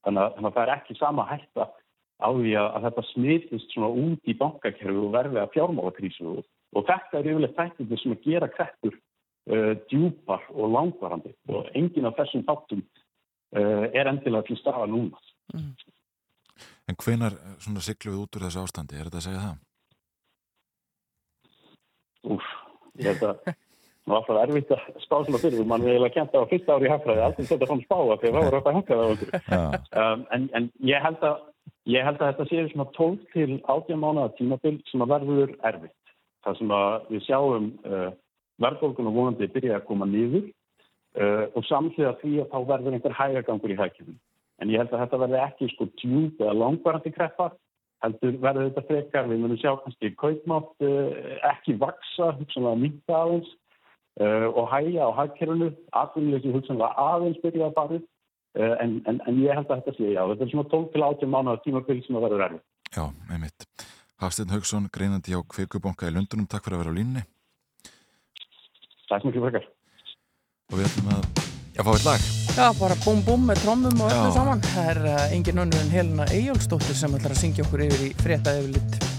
Þannig 0.07 0.23
að, 0.23 0.45
það 0.45 0.61
er 0.63 0.71
ekki 0.77 0.95
sama 0.95 1.25
hætta 1.27 1.65
á 2.23 2.29
því 2.31 2.53
að, 2.55 2.69
að 2.69 2.85
þetta 2.87 3.03
smitist 3.09 3.75
svona 3.75 3.89
út 4.05 4.31
í 4.31 4.35
bankakerfið 4.39 5.01
og 5.01 5.15
verði 5.17 5.41
að 5.43 5.51
fjármálakrísu 5.57 6.27
og, 6.31 6.47
og 6.79 6.87
þetta 6.87 7.19
er 7.19 7.31
yfirlega 7.33 7.57
þættir 7.57 7.99
sem 8.03 8.15
að 8.15 8.29
gera 8.29 8.49
kreppur 8.53 8.95
uh, 8.95 9.73
djúpar 9.91 10.47
og 10.55 10.71
langvarandi 10.77 11.35
og 11.51 11.73
engin 11.83 12.07
af 12.07 12.15
þessum 12.21 12.47
þáttum 12.47 12.85
uh, 12.87 13.89
er 13.91 14.13
endilega 14.13 14.47
til 14.47 14.61
staða 14.61 14.87
núna. 14.93 15.19
Mm. 15.51 15.75
En 16.87 17.01
hvenar 17.03 17.35
svona 17.59 17.83
syklu 17.83 18.15
við 18.15 18.23
út 18.23 18.39
úr 18.39 18.47
þessu 18.47 18.63
ástandi? 18.63 19.03
Er 19.03 19.11
þetta 19.11 19.19
að 19.19 19.27
segja 19.27 19.43
það? 19.49 19.61
Úf, 22.37 22.49
ég 23.03 23.11
held 23.11 23.29
að 23.33 23.53
það 24.03 24.13
var 24.13 24.19
alltaf 24.19 24.43
erfitt 24.43 24.75
að 24.75 25.01
spá 25.05 25.17
svona 25.23 25.41
fyrir 25.43 25.67
mann 25.69 25.85
er 25.85 25.95
eiginlega 25.95 26.17
kent 26.17 26.35
á 26.35 26.51
fyrsta 26.51 26.77
ári 26.77 26.89
í 26.89 26.93
hafraði 26.93 27.25
aldrei 27.27 27.47
setja 27.47 27.69
svona 27.69 27.87
spáða 27.87 28.19
þegar 28.23 28.35
það 28.37 28.47
voru 28.49 28.59
upp 28.59 28.69
að 28.69 28.77
hanga 28.79 28.99
það 28.99 29.13
okkur 29.15 29.35
um, 30.03 30.25
en, 30.37 30.47
en 30.59 30.69
ég 30.89 31.05
held 31.07 31.27
að 31.29 31.37
ég 31.91 32.07
held 32.07 32.21
að 32.21 32.33
þetta 32.33 32.49
séu 32.51 32.71
svona 32.73 32.89
12 32.97 33.21
til 33.35 33.51
18 33.61 34.03
mánuða 34.03 34.35
tímabill 34.39 34.79
sem 34.91 35.05
að 35.05 35.15
verður 35.17 35.55
erfitt. 35.71 36.13
Það 36.43 36.59
sem 36.59 36.75
að 36.75 37.09
við 37.13 37.25
sjáum 37.27 37.71
uh, 37.87 38.11
verðbólkunum 38.63 39.17
vonandi 39.17 39.51
byrja 39.55 39.79
að 39.79 39.89
koma 39.89 40.09
nýður 40.11 40.47
uh, 40.49 41.47
og 41.55 41.67
samsliða 41.69 42.15
því 42.23 42.37
að 42.43 42.53
þá 42.53 42.59
verður 42.71 42.99
einhver 42.99 43.19
hægagangur 43.19 43.75
í 43.75 43.81
hækjum. 43.81 44.15
En 44.63 44.71
ég 44.71 44.83
held 44.83 44.95
að 44.95 45.05
þetta 45.05 45.23
verði 45.25 45.43
ekki 45.43 45.71
sko 45.73 45.89
djúb 45.99 46.43
eða 46.43 46.59
langvarandi 46.59 47.15
kreppa, 47.15 47.49
heldur 48.03 48.39
verður 48.43 48.69
þetta 48.69 48.87
frekar, 48.91 49.31
við 49.31 49.43
munum 49.43 49.59
sjá 49.63 49.73
kannski 49.83 50.13
kaupmátt 50.19 50.87
uh, 50.87 51.35
ekki 51.51 51.79
vaksa, 51.83 52.33
hugsanlega 52.39 52.83
mynda 52.83 53.19
aðeins 53.25 53.51
og 54.21 54.67
hæja 54.69 55.09
á 55.09 55.11
hækkerunu, 55.21 55.71
atvinnuleysi 56.03 56.53
hugsanlega 56.53 56.93
aðeins 57.01 57.41
byrja 57.45 57.71
að 57.71 57.77
farið, 57.79 58.03
uh, 58.61 58.75
en, 58.85 58.99
en, 59.09 59.21
en 59.29 59.41
ég 59.41 59.57
held 59.57 59.71
að 59.71 59.81
þetta 59.81 59.97
sé, 59.97 60.11
já, 60.13 60.23
þetta 60.29 60.45
er 60.45 60.53
svona 60.53 60.69
12 60.75 60.91
til 60.93 61.07
18 61.09 61.33
mánuða 61.33 61.63
tímabili 61.65 62.05
sem 62.07 62.19
að 62.19 62.27
verður 62.29 62.47
erfið. 62.49 62.65
Já, 62.93 63.05
einmitt. 63.33 63.69
Hafsteinn 64.23 64.53
Haugsson, 64.53 64.91
greinandi 64.93 65.33
hjá 65.33 65.41
Kveikubonga 65.55 66.11
í 66.11 66.15
Lundunum, 66.15 66.47
takk 66.51 66.67
fyrir 66.67 66.79
að 66.79 66.85
vera 66.85 66.93
á 66.95 66.99
línni 67.01 67.23
Takk 69.09 69.25
mjög 69.27 69.43
frekar. 69.45 69.65
og 70.73 70.79
við 70.79 70.87
ætlum 70.89 71.09
að, 71.13 71.25
já, 71.75 71.83
fá 71.85 71.91
eitt 71.93 72.07
lag. 72.07 72.29
Já, 72.53 72.67
bara 72.79 72.97
búm 73.05 73.21
búm 73.27 73.49
með 73.49 73.65
trommum 73.65 74.01
og 74.05 74.13
öllu 74.13 74.33
saman. 74.33 74.63
Það 74.73 74.91
er 74.93 75.01
uh, 75.05 75.35
engin 75.37 75.65
önnur 75.65 75.83
en 75.85 75.93
Helena 75.93 76.29
Eyjólfsdóttir 76.33 76.97
sem 76.97 77.17
ætlar 77.19 77.35
að 77.37 77.43
syngja 77.43 77.67
okkur 77.67 77.85
yfir 77.89 78.07
í 78.09 78.13
frétta 78.23 78.57
yfirlitt. 78.61 78.97
Hver 79.01 79.12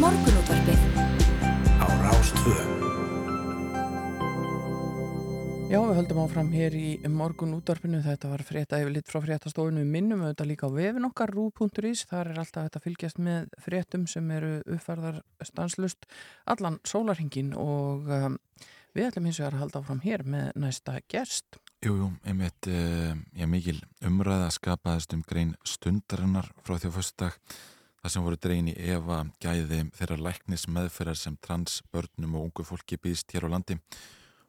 morgunútvarpið 0.00 0.84
á 1.76 1.86
Rástvö 2.00 2.54
Já, 5.70 5.76
við 5.86 5.98
höldum 6.00 6.20
áfram 6.24 6.48
hér 6.50 6.74
í 6.74 6.86
morgun 7.06 7.52
útvarpinu. 7.54 8.00
Þetta 8.02 8.30
var 8.32 8.42
frétta 8.42 8.80
yfirlitt 8.82 9.06
frá 9.06 9.20
fréttastofinu. 9.22 9.84
Við 9.84 9.92
minnum 9.92 10.24
auðvitað 10.24 10.48
líka 10.50 10.66
á 10.66 10.74
vefin 10.74 11.06
okkar, 11.06 11.30
rú.is. 11.30 12.02
Þar 12.10 12.32
er 12.32 12.40
alltaf 12.42 12.66
þetta 12.66 12.82
fylgjast 12.82 13.20
með 13.22 13.52
fréttum 13.62 14.08
sem 14.10 14.32
eru 14.34 14.50
uppfærðar 14.64 15.20
stanslust 15.46 16.08
allan 16.50 16.80
sólarhingin 16.82 17.52
og 17.54 18.10
um, 18.10 18.38
við 18.98 19.12
ætlum 19.12 19.30
hins 19.30 19.38
vegar 19.38 19.60
að 19.60 19.66
halda 19.66 19.84
áfram 19.84 20.02
hér 20.08 20.24
með 20.26 20.50
næsta 20.64 20.96
gerst. 21.12 21.60
Jú, 21.84 21.94
jú, 22.00 22.08
einmitt, 22.26 22.66
uh, 22.66 23.14
ég 23.38 23.52
mikil 23.52 23.78
umræða 24.02 24.50
skapaðist 24.56 25.14
um 25.14 25.22
grein 25.28 25.54
stundarinnar 25.62 26.50
frá 26.64 26.80
föstudag. 26.88 27.38
Það 28.00 28.12
sem 28.14 28.24
voru 28.24 28.38
drein 28.40 28.70
í 28.70 28.76
Eva 28.80 29.18
gæði 29.42 29.82
þeirra 29.96 30.16
læknis 30.24 30.64
meðferðar 30.72 31.18
sem 31.20 31.36
trans, 31.44 31.82
börnum 31.92 32.38
og 32.38 32.46
ungu 32.48 32.64
fólki 32.64 32.96
býðst 32.96 33.34
hér 33.34 33.44
á 33.44 33.52
landi 33.52 33.76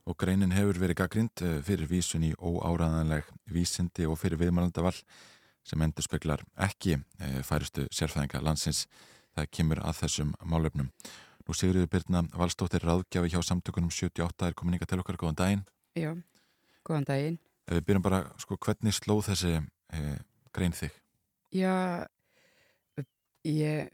og 0.07 0.17
greinin 0.17 0.55
hefur 0.55 0.79
verið 0.81 1.01
gaggrind 1.01 1.43
uh, 1.43 1.57
fyrir 1.65 1.89
vísun 1.91 2.23
í 2.25 2.31
óáraðanleg 2.39 3.27
vísindi 3.51 4.07
og 4.09 4.17
fyrir 4.21 4.39
viðmælandavall 4.41 4.95
sem 5.67 5.83
endur 5.83 6.07
speklar 6.07 6.45
ekki 6.63 6.95
uh, 6.97 7.41
færistu 7.45 7.85
sérfæðinga 7.91 8.41
landsins 8.41 8.85
það 9.35 9.51
kemur 9.57 9.83
að 9.83 9.99
þessum 9.99 10.31
málefnum. 10.47 10.89
Nú 11.51 11.55
Sigriður 11.57 11.89
Byrna 11.91 12.23
Valstóttir 12.31 12.83
ráðgjafi 12.87 13.33
hjá 13.33 13.41
samtökunum 13.43 13.91
78 13.91 14.47
er 14.47 14.55
komin 14.55 14.77
ykkar 14.77 14.87
til 14.87 15.01
okkar, 15.01 15.17
góðan 15.19 15.39
daginn. 15.39 15.63
Já, 15.99 16.11
góðan 16.87 17.07
daginn. 17.09 17.37
Ef 17.67 17.75
við 17.75 17.85
byrjum 17.89 18.05
bara, 18.05 18.21
sko, 18.39 18.55
hvernig 18.55 18.95
slóð 18.95 19.25
þessi 19.27 19.51
eh, 19.59 20.17
grein 20.55 20.75
þig? 20.77 20.95
Já, 21.51 22.07
ég, 23.45 23.89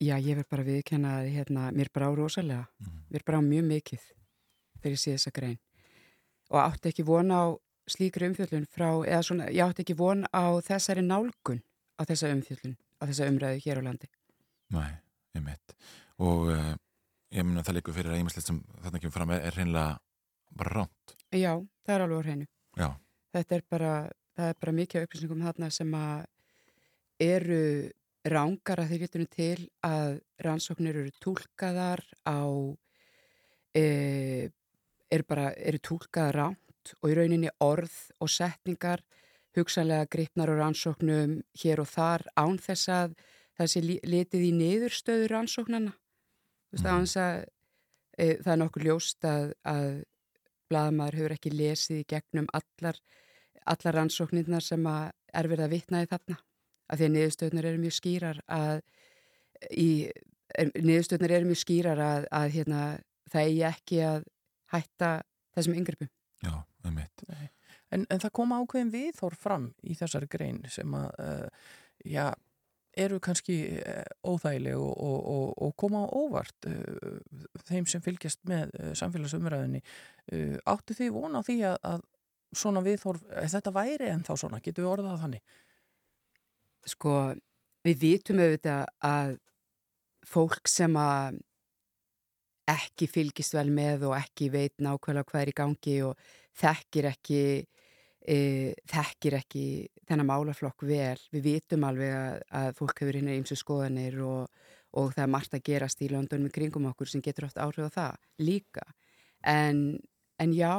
já, 0.00 0.16
ég 0.20 0.36
verð 0.36 0.48
bara 0.50 0.62
að 0.64 0.70
viðkenna 0.72 1.12
að 1.20 1.30
hérna, 1.34 1.70
mér 1.72 1.88
brá 1.94 2.08
rosalega, 2.14 2.66
Mhm. 2.80 2.98
mér 3.10 3.24
brá 3.24 3.38
mjög 3.40 3.64
mikið 3.70 4.02
þegar 4.80 4.92
ég 4.92 4.98
sé 5.00 5.14
þessa 5.16 5.32
grein 5.32 5.58
og 6.50 6.58
átti 6.60 6.88
ekki 6.92 7.04
von 7.04 7.30
á 7.30 7.42
slíkri 7.88 8.26
umfjöllun 8.28 8.66
frá, 8.66 8.90
eða 9.06 9.22
svona, 9.22 9.46
ég 9.50 9.62
átti 9.64 9.82
ekki 9.84 9.96
von 9.96 10.24
á 10.34 10.44
þessari 10.62 11.02
nálgun 11.06 11.62
á 11.98 12.02
þessa 12.04 12.32
umfjöllun, 12.34 12.76
á 13.00 13.02
þessa 13.06 13.28
umræðu 13.30 13.60
hér 13.64 13.78
á 13.78 13.82
landi. 13.82 14.08
Nei, 14.70 14.92
ég 15.34 15.42
mitt. 15.42 15.74
Og 16.18 16.50
eh, 16.50 16.74
ég 17.32 17.44
mun 17.44 17.56
að 17.58 17.64
það 17.66 17.74
líka 17.78 17.92
fyrir 17.94 18.12
að 18.12 18.20
ímislegt 18.20 18.46
sem 18.46 18.60
þarna 18.82 19.00
kemur 19.00 19.12
fram 19.12 19.30
er, 19.30 19.50
hreinlega 19.52 19.98
bara 20.56 20.70
ránt. 20.74 21.16
Já, 21.32 21.54
það 21.86 21.94
er 21.94 22.00
alveg 22.00 22.18
á 22.18 22.24
hreinu. 22.26 22.46
Já, 22.76 22.96
Þetta 23.36 23.52
er 23.56 23.62
bara, 23.70 24.10
það 24.36 24.48
er 24.48 24.54
bara 24.60 24.72
mikið 24.72 24.96
af 25.02 25.06
upplýsingum 25.08 25.42
þarna 25.44 25.70
sem 25.72 25.90
að 25.92 26.26
eru 27.20 27.90
rángar 28.32 28.80
að 28.82 28.90
þeir 28.92 29.02
getur 29.04 29.24
til 29.30 29.68
að 29.86 30.20
rannsóknir 30.44 30.96
eru 31.02 31.12
túlkaðar 31.22 32.02
á 32.26 32.38
e, 33.76 34.50
eru 35.12 35.26
bara, 35.28 35.50
eru 35.54 35.78
túlkaðar 35.82 36.38
ránt 36.40 36.94
og 37.02 37.10
í 37.10 37.16
rauninni 37.18 37.50
orð 37.64 37.94
og 38.22 38.30
setningar 38.30 39.02
hugsanlega 39.56 40.08
gripnar 40.12 40.50
og 40.52 40.60
rannsóknum 40.60 41.38
hér 41.62 41.80
og 41.84 41.88
þar 41.90 42.26
án 42.36 42.58
þess 42.62 42.88
að 42.92 43.14
það 43.56 43.70
sé 43.72 43.82
li- 43.84 44.00
litið 44.04 44.42
í 44.50 44.52
niðurstöðu 44.58 45.28
rannsóknana. 45.32 45.92
Þú 45.92 46.72
veist, 46.76 46.84
Mhm. 46.84 46.92
án 46.92 47.06
þess 47.06 47.16
að 47.16 47.44
e, 48.18 48.26
það 48.42 48.52
er 48.52 48.60
nokkuð 48.62 48.84
ljóst 48.84 49.24
að, 49.24 49.52
að 49.64 50.04
blaðmaður 50.70 51.14
hefur 51.20 51.32
ekki 51.36 51.50
lesið 51.52 51.98
í 52.00 52.06
gegnum 52.08 52.46
allar, 52.52 52.96
allar 53.66 53.94
rannsóknirnar 53.94 54.62
sem 54.62 54.82
að 54.84 55.12
er 55.34 55.48
verið 55.48 55.64
að 55.66 55.70
vitna 55.70 56.02
í 56.02 56.06
þarna. 56.10 56.38
Af 56.86 57.00
því 57.00 57.08
að 57.08 57.14
niðurstöðnar 57.16 57.68
eru 57.70 57.82
mjög 57.82 57.96
skýrar 57.96 58.40
að 58.52 58.80
í, 59.72 59.88
niðurstöðnar 60.76 61.36
eru 61.38 61.50
mjög 61.50 61.62
skýrar 61.62 62.02
að, 62.02 62.28
að 62.38 62.48
hérna, 62.56 62.82
það 63.32 63.50
eigi 63.50 63.66
ekki 63.70 64.00
að 64.06 64.26
hætta 64.74 65.10
þessum 65.56 65.76
yngrippum. 65.80 66.10
Já, 66.44 66.54
einmitt. 66.86 67.26
En, 67.94 68.06
en 68.10 68.22
það 68.22 68.34
kom 68.38 68.54
ákveðin 68.56 68.92
viðhorf 68.94 69.42
fram 69.46 69.70
í 69.86 69.94
þessari 69.98 70.28
grein 70.30 70.60
sem 70.70 70.94
að, 70.98 71.08
uh, 71.22 71.70
já, 72.06 72.26
eru 72.96 73.20
kannski 73.22 73.56
uh, 73.78 74.02
óþægileg 74.26 74.78
og, 74.80 74.92
og, 74.94 75.18
og, 75.32 75.46
og 75.66 75.74
koma 75.80 76.02
á 76.04 76.08
óvart 76.10 76.68
uh, 76.70 77.20
þeim 77.68 77.86
sem 77.90 78.02
fylgjast 78.04 78.42
með 78.48 78.74
uh, 78.80 78.92
samfélagsumræðinni. 78.98 79.82
Uh, 80.32 80.56
áttu 80.66 80.96
því 80.98 81.12
vona 81.14 81.42
á 81.42 81.46
því 81.46 81.58
að, 81.70 81.78
að 81.92 82.04
svona 82.56 82.82
viðhorf, 82.84 83.22
að 83.30 83.52
þetta 83.54 83.74
væri 83.74 84.10
en 84.10 84.26
þá 84.26 84.34
svona, 84.34 84.62
getur 84.64 84.86
við 84.86 84.92
orðað 84.94 85.22
þannig? 85.24 85.56
Sko, 86.86 87.34
við 87.86 88.02
vitum 88.02 88.40
auðvitað 88.42 88.86
að 89.06 89.36
fólk 90.26 90.70
sem 90.70 90.94
að 90.98 91.40
ekki 92.66 93.06
fylgist 93.10 93.54
vel 93.54 93.68
með 93.70 94.08
og 94.08 94.16
ekki 94.18 94.50
veit 94.50 94.74
nákvæmlega 94.82 95.28
hvað 95.28 95.42
er 95.42 95.50
í 95.50 95.56
gangi 95.60 95.96
og 96.06 96.22
þekkir 96.58 97.08
ekki 97.12 97.42
e, 98.26 98.38
þekkir 98.90 99.38
ekki 99.38 99.66
þennan 100.08 100.30
málaflokk 100.30 100.86
vel. 100.88 101.18
Við 101.34 101.46
vitum 101.46 101.86
alveg 101.86 102.16
að, 102.16 102.40
að 102.60 102.72
fólk 102.80 103.02
hefur 103.02 103.20
hérna 103.20 103.36
eins 103.36 103.54
og 103.54 103.60
skoðanir 103.60 104.18
og, 104.26 104.66
og 104.98 105.14
það 105.14 105.24
er 105.26 105.32
margt 105.36 105.56
að 105.56 105.64
gerast 105.70 106.02
í 106.02 106.10
London 106.10 106.46
með 106.46 106.56
kringum 106.58 106.90
okkur 106.90 107.12
sem 107.12 107.24
getur 107.24 107.48
oft 107.48 107.60
áhrif 107.62 107.86
á 107.86 107.96
það 108.00 108.20
líka. 108.42 108.86
En, 109.46 109.82
en 110.42 110.54
já, 110.56 110.72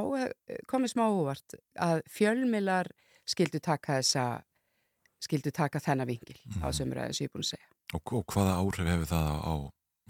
komið 0.68 0.94
smá 0.94 1.06
óvart 1.08 1.56
að 1.80 2.04
fjölmilar 2.12 2.92
skildu 3.28 3.62
taka 3.64 4.02
þessa 4.02 4.28
skildu 5.24 5.52
taka 5.54 5.82
þennan 5.84 6.10
vingil 6.10 6.38
mm. 6.38 6.62
á 6.62 6.68
sömuræðu 6.76 7.16
sem 7.16 7.26
ég 7.26 7.32
er 7.32 7.34
búin 7.34 7.46
að 7.46 7.52
segja. 7.54 7.70
Og, 7.96 8.14
og 8.20 8.34
hvaða 8.34 8.58
áhrif 8.62 8.92
hefur 8.92 9.10
það 9.12 9.30
á, 9.34 9.54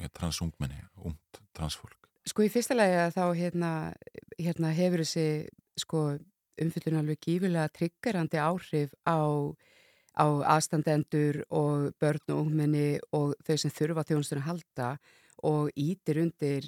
ja, 0.02 0.10
transungmenni, 0.20 0.82
ungt 1.04 1.42
transfólk? 1.58 2.10
Sko 2.28 2.44
í 2.44 2.52
fyrsta 2.52 2.76
lagi 2.76 2.98
að 3.00 3.14
þá 3.16 3.24
hérna, 3.40 3.72
hérna 4.36 4.74
hefur 4.76 5.04
þessi 5.04 5.28
sko, 5.80 6.02
umfyllun 6.60 7.00
alveg 7.02 7.22
gífulega 7.24 7.72
triggerandi 7.72 8.42
áhrif 8.42 8.96
á, 9.08 9.20
á 10.18 10.26
aðstandendur 10.58 11.44
og 11.54 11.94
börn 12.02 12.34
og 12.34 12.42
ungmenni 12.42 12.98
og 13.16 13.38
þau 13.48 13.56
sem 13.62 13.74
þurfa 13.74 14.08
þjónustunum 14.10 14.44
að 14.44 14.50
halda 14.50 14.90
og 15.48 15.72
ítir 15.78 16.20
undir 16.26 16.68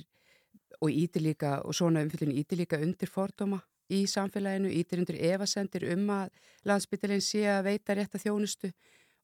og 0.79 0.93
ítir 0.93 1.25
líka, 1.25 1.57
og 1.65 1.75
svona 1.75 2.05
umfyllun 2.05 2.37
ítir 2.39 2.61
líka 2.61 2.79
undir 2.79 3.09
fordóma 3.11 3.59
í 3.89 4.03
samfélaginu, 4.09 4.69
ítir 4.69 5.01
undir 5.01 5.17
evasendir 5.31 5.87
um 5.93 6.09
að 6.13 6.29
landsbyttilinn 6.69 7.23
sé 7.23 7.45
að 7.49 7.65
veita 7.71 7.97
rétt 7.97 8.15
að 8.15 8.27
þjónustu 8.27 8.71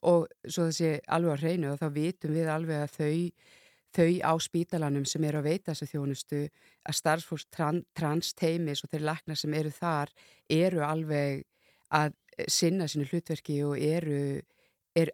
og 0.06 0.26
svo 0.46 0.70
þessi 0.70 0.96
alveg 1.08 1.36
að 1.36 1.46
reynu 1.46 1.72
og 1.72 1.80
þá 1.82 1.88
vitum 1.96 2.34
við 2.36 2.50
alveg 2.52 2.84
að 2.86 2.98
þau 3.00 3.14
þau 3.96 4.10
á 4.28 4.34
spítalanum 4.44 5.06
sem 5.08 5.24
eru 5.28 5.40
að 5.40 5.50
veita 5.50 5.72
þessu 5.72 5.88
þjónustu 5.94 6.42
að 6.86 6.98
starfsfólks 7.00 7.48
tran, 7.54 7.84
transteimis 7.96 8.84
og 8.84 8.92
þeir 8.92 9.06
laknar 9.08 9.40
sem 9.40 9.56
eru 9.56 9.72
þar 9.72 10.12
eru 10.52 10.84
alveg 10.86 11.46
að 11.96 12.16
sinna 12.52 12.90
sínu 12.92 13.08
hlutverki 13.08 13.62
og 13.64 13.80
eru, 13.80 14.42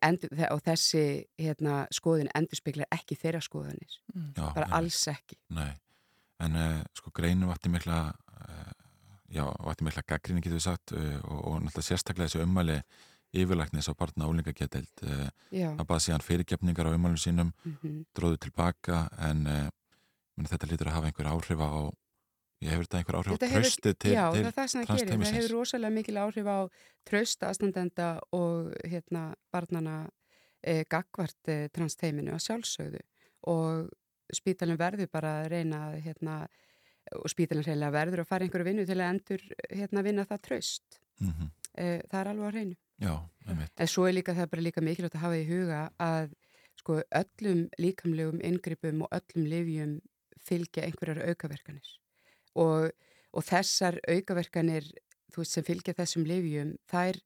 endur, 0.01 0.33
og 0.49 0.63
þessi 0.65 1.03
hérna, 1.37 1.83
skoðin 1.93 2.31
endurspeglar 2.37 2.89
ekki 2.93 3.19
þeirra 3.19 3.43
skoðanir 3.45 3.99
Mm. 4.11 4.33
Já, 4.35 4.51
bara 4.51 4.65
einmitt. 4.65 4.75
alls 4.75 5.07
ekki 5.07 5.37
Nei, 5.55 5.71
en 6.43 6.55
uh, 6.59 6.81
sko 6.91 7.13
greinu 7.15 7.47
vatti 7.47 7.69
mikla 7.71 7.99
uh, 8.11 8.71
já, 9.32 9.45
vatti 9.65 9.88
mikla 9.88 10.03
gaggrinni 10.07 10.43
getur 10.43 10.59
við 10.59 10.67
sagt 10.67 10.93
uh, 10.95 11.17
og, 11.23 11.39
og 11.39 11.57
náttúrulega 11.63 11.88
sérstaklega 11.88 12.29
þessu 12.29 12.45
ummæli 12.45 12.77
yfirlæknis 13.32 13.88
á 13.88 13.93
barna 13.95 14.27
uh, 14.27 15.29
Já, 15.51 15.69
það 15.77 15.88
baði 15.88 16.05
síðan 16.05 16.25
fyrirgefningar 16.27 16.91
á 16.91 16.95
ummælum 16.95 17.19
sínum 17.19 17.53
mhm. 17.63 18.03
dróðu 18.15 18.41
tilbaka 18.47 19.05
en 19.29 19.45
uh, 19.47 19.67
meni, 20.36 20.51
þetta 20.51 20.71
lítur 20.71 20.91
að 20.91 20.97
hafa 20.99 21.11
einhver 21.11 21.32
áhrif 21.32 21.63
á 21.63 21.71
ég 22.61 22.73
hefur 22.73 22.88
þetta 22.88 22.99
einhver 22.99 23.17
áhrif 23.19 23.32
á 23.32 23.36
Þetta 23.36 23.51
hefur- 23.51 23.65
tröstið 23.65 23.95
til, 23.97 24.13
Já, 24.13 24.25
til 24.32 24.41
það 24.41 24.49
er 24.49 24.57
það 24.57 24.67
sem 24.71 24.82
það 24.82 24.88
gerir. 24.88 24.99
Það 25.01 25.11
transteymisins. 25.11 25.38
hefur 25.38 25.55
rosalega 25.57 25.95
mikil 25.95 26.17
áhrif 26.21 26.49
á 26.51 26.59
tröst 27.09 27.45
aðstandenda 27.47 28.09
og 28.38 28.73
hérna 28.86 29.23
barnana 29.53 29.95
e, 30.61 30.84
gagvart 30.86 31.49
e, 31.49 31.57
transteiminu 31.73 32.36
að 32.36 32.43
sjálfsögðu 32.45 33.01
og 33.49 33.89
spítalinn 34.32 34.79
verður 34.79 35.09
bara 35.11 35.41
að 35.41 35.49
reyna 35.55 35.79
að 35.89 35.97
hérna, 36.05 36.36
og 37.18 37.32
spítalinn 37.32 37.66
reyna 37.66 37.91
verður 37.93 38.24
að 38.24 38.30
fara 38.30 38.45
einhverju 38.45 38.68
vinnu 38.68 38.86
til 38.88 38.97
að 38.97 39.09
endur 39.09 39.43
hérna 39.70 40.03
vinna 40.05 40.28
það 40.30 40.45
tröst. 40.49 41.01
mm 41.20 41.49
E, 41.72 42.01
það 42.12 42.20
er 42.20 42.28
alveg 42.28 42.47
að 42.47 42.55
reynu. 42.55 42.76
Já, 42.99 43.14
En 43.80 43.88
svo 43.88 44.03
er 44.05 44.14
líka 44.14 44.34
það 44.36 44.43
er 44.43 44.49
bara 44.51 44.62
líka 44.62 44.82
mikilvægt 44.82 45.16
að 45.16 45.22
hafa 45.24 45.38
í 45.39 45.45
huga 45.47 45.80
að 45.97 46.34
sko 46.82 46.97
öllum 47.20 47.62
líkamlegum 47.80 48.41
inngripum 48.43 49.05
og 49.05 49.14
öllum 49.16 49.45
livjum 49.47 49.93
fylgja 50.38 50.84
einhverjar 50.84 51.30
aukaverkanir. 51.30 51.88
Og, 52.55 52.91
og 53.32 53.47
þessar 53.47 54.01
aukaverkanir 54.03 54.84
þú 55.32 55.43
veist, 55.43 55.55
sem 55.55 55.64
fylgja 55.64 55.95
þessum 55.95 56.28
livjum 56.28 56.76
þær 56.91 57.22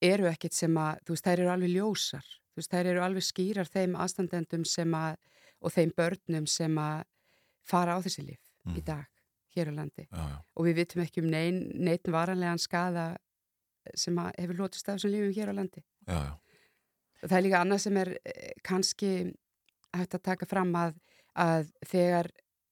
eru 0.00 0.30
ekkit 0.30 0.54
sem 0.54 0.78
að 0.78 1.02
þú 1.02 1.16
veist, 1.16 1.26
þær 1.26 1.38
eru 1.42 1.52
alveg 1.56 1.74
ljósar. 1.74 2.30
Þú 2.54 2.62
veist, 2.62 2.70
þær 2.70 2.92
eru 2.92 3.04
alveg 3.08 3.26
skýrar 3.26 3.74
þeim 3.74 3.98
aðstandendum 3.98 4.64
sem 4.64 4.94
að 4.94 5.18
og 5.64 5.72
þeim 5.72 5.92
börnum 5.96 6.46
sem 6.46 6.78
að 6.78 7.04
fara 7.64 7.96
á 7.96 8.04
þessi 8.04 8.28
lif 8.28 8.43
Mm. 8.64 8.78
í 8.78 8.82
dag 8.84 9.04
hér 9.54 9.70
á 9.70 9.72
landi 9.76 10.06
Já, 10.08 10.22
já, 10.32 10.38
og 10.56 10.66
við 10.66 10.78
vitum 10.80 11.02
ekki 11.04 11.22
um 11.22 11.30
neinn 11.30 11.58
neinn 11.74 12.12
varanlegan 12.14 12.58
skada 12.62 13.16
sem 13.94 14.16
að 14.18 14.32
hefur 14.40 14.60
lótist 14.62 14.88
af 14.88 14.96
þessum 14.96 15.12
lífum 15.12 15.34
hér 15.36 15.52
á 15.52 15.54
landi. 15.58 15.82
já, 16.08 16.38
Það 17.24 17.36
er 17.38 17.44
líka 17.44 17.60
annað 17.60 17.82
sem 17.84 17.96
er 18.00 18.10
eh, 18.24 18.52
kannski 18.64 19.10
hægt 19.94 20.14
að 20.16 20.22
taka 20.24 20.46
fram 20.48 20.72
að, 20.76 20.96
að 21.36 21.70
þegar, 21.88 22.28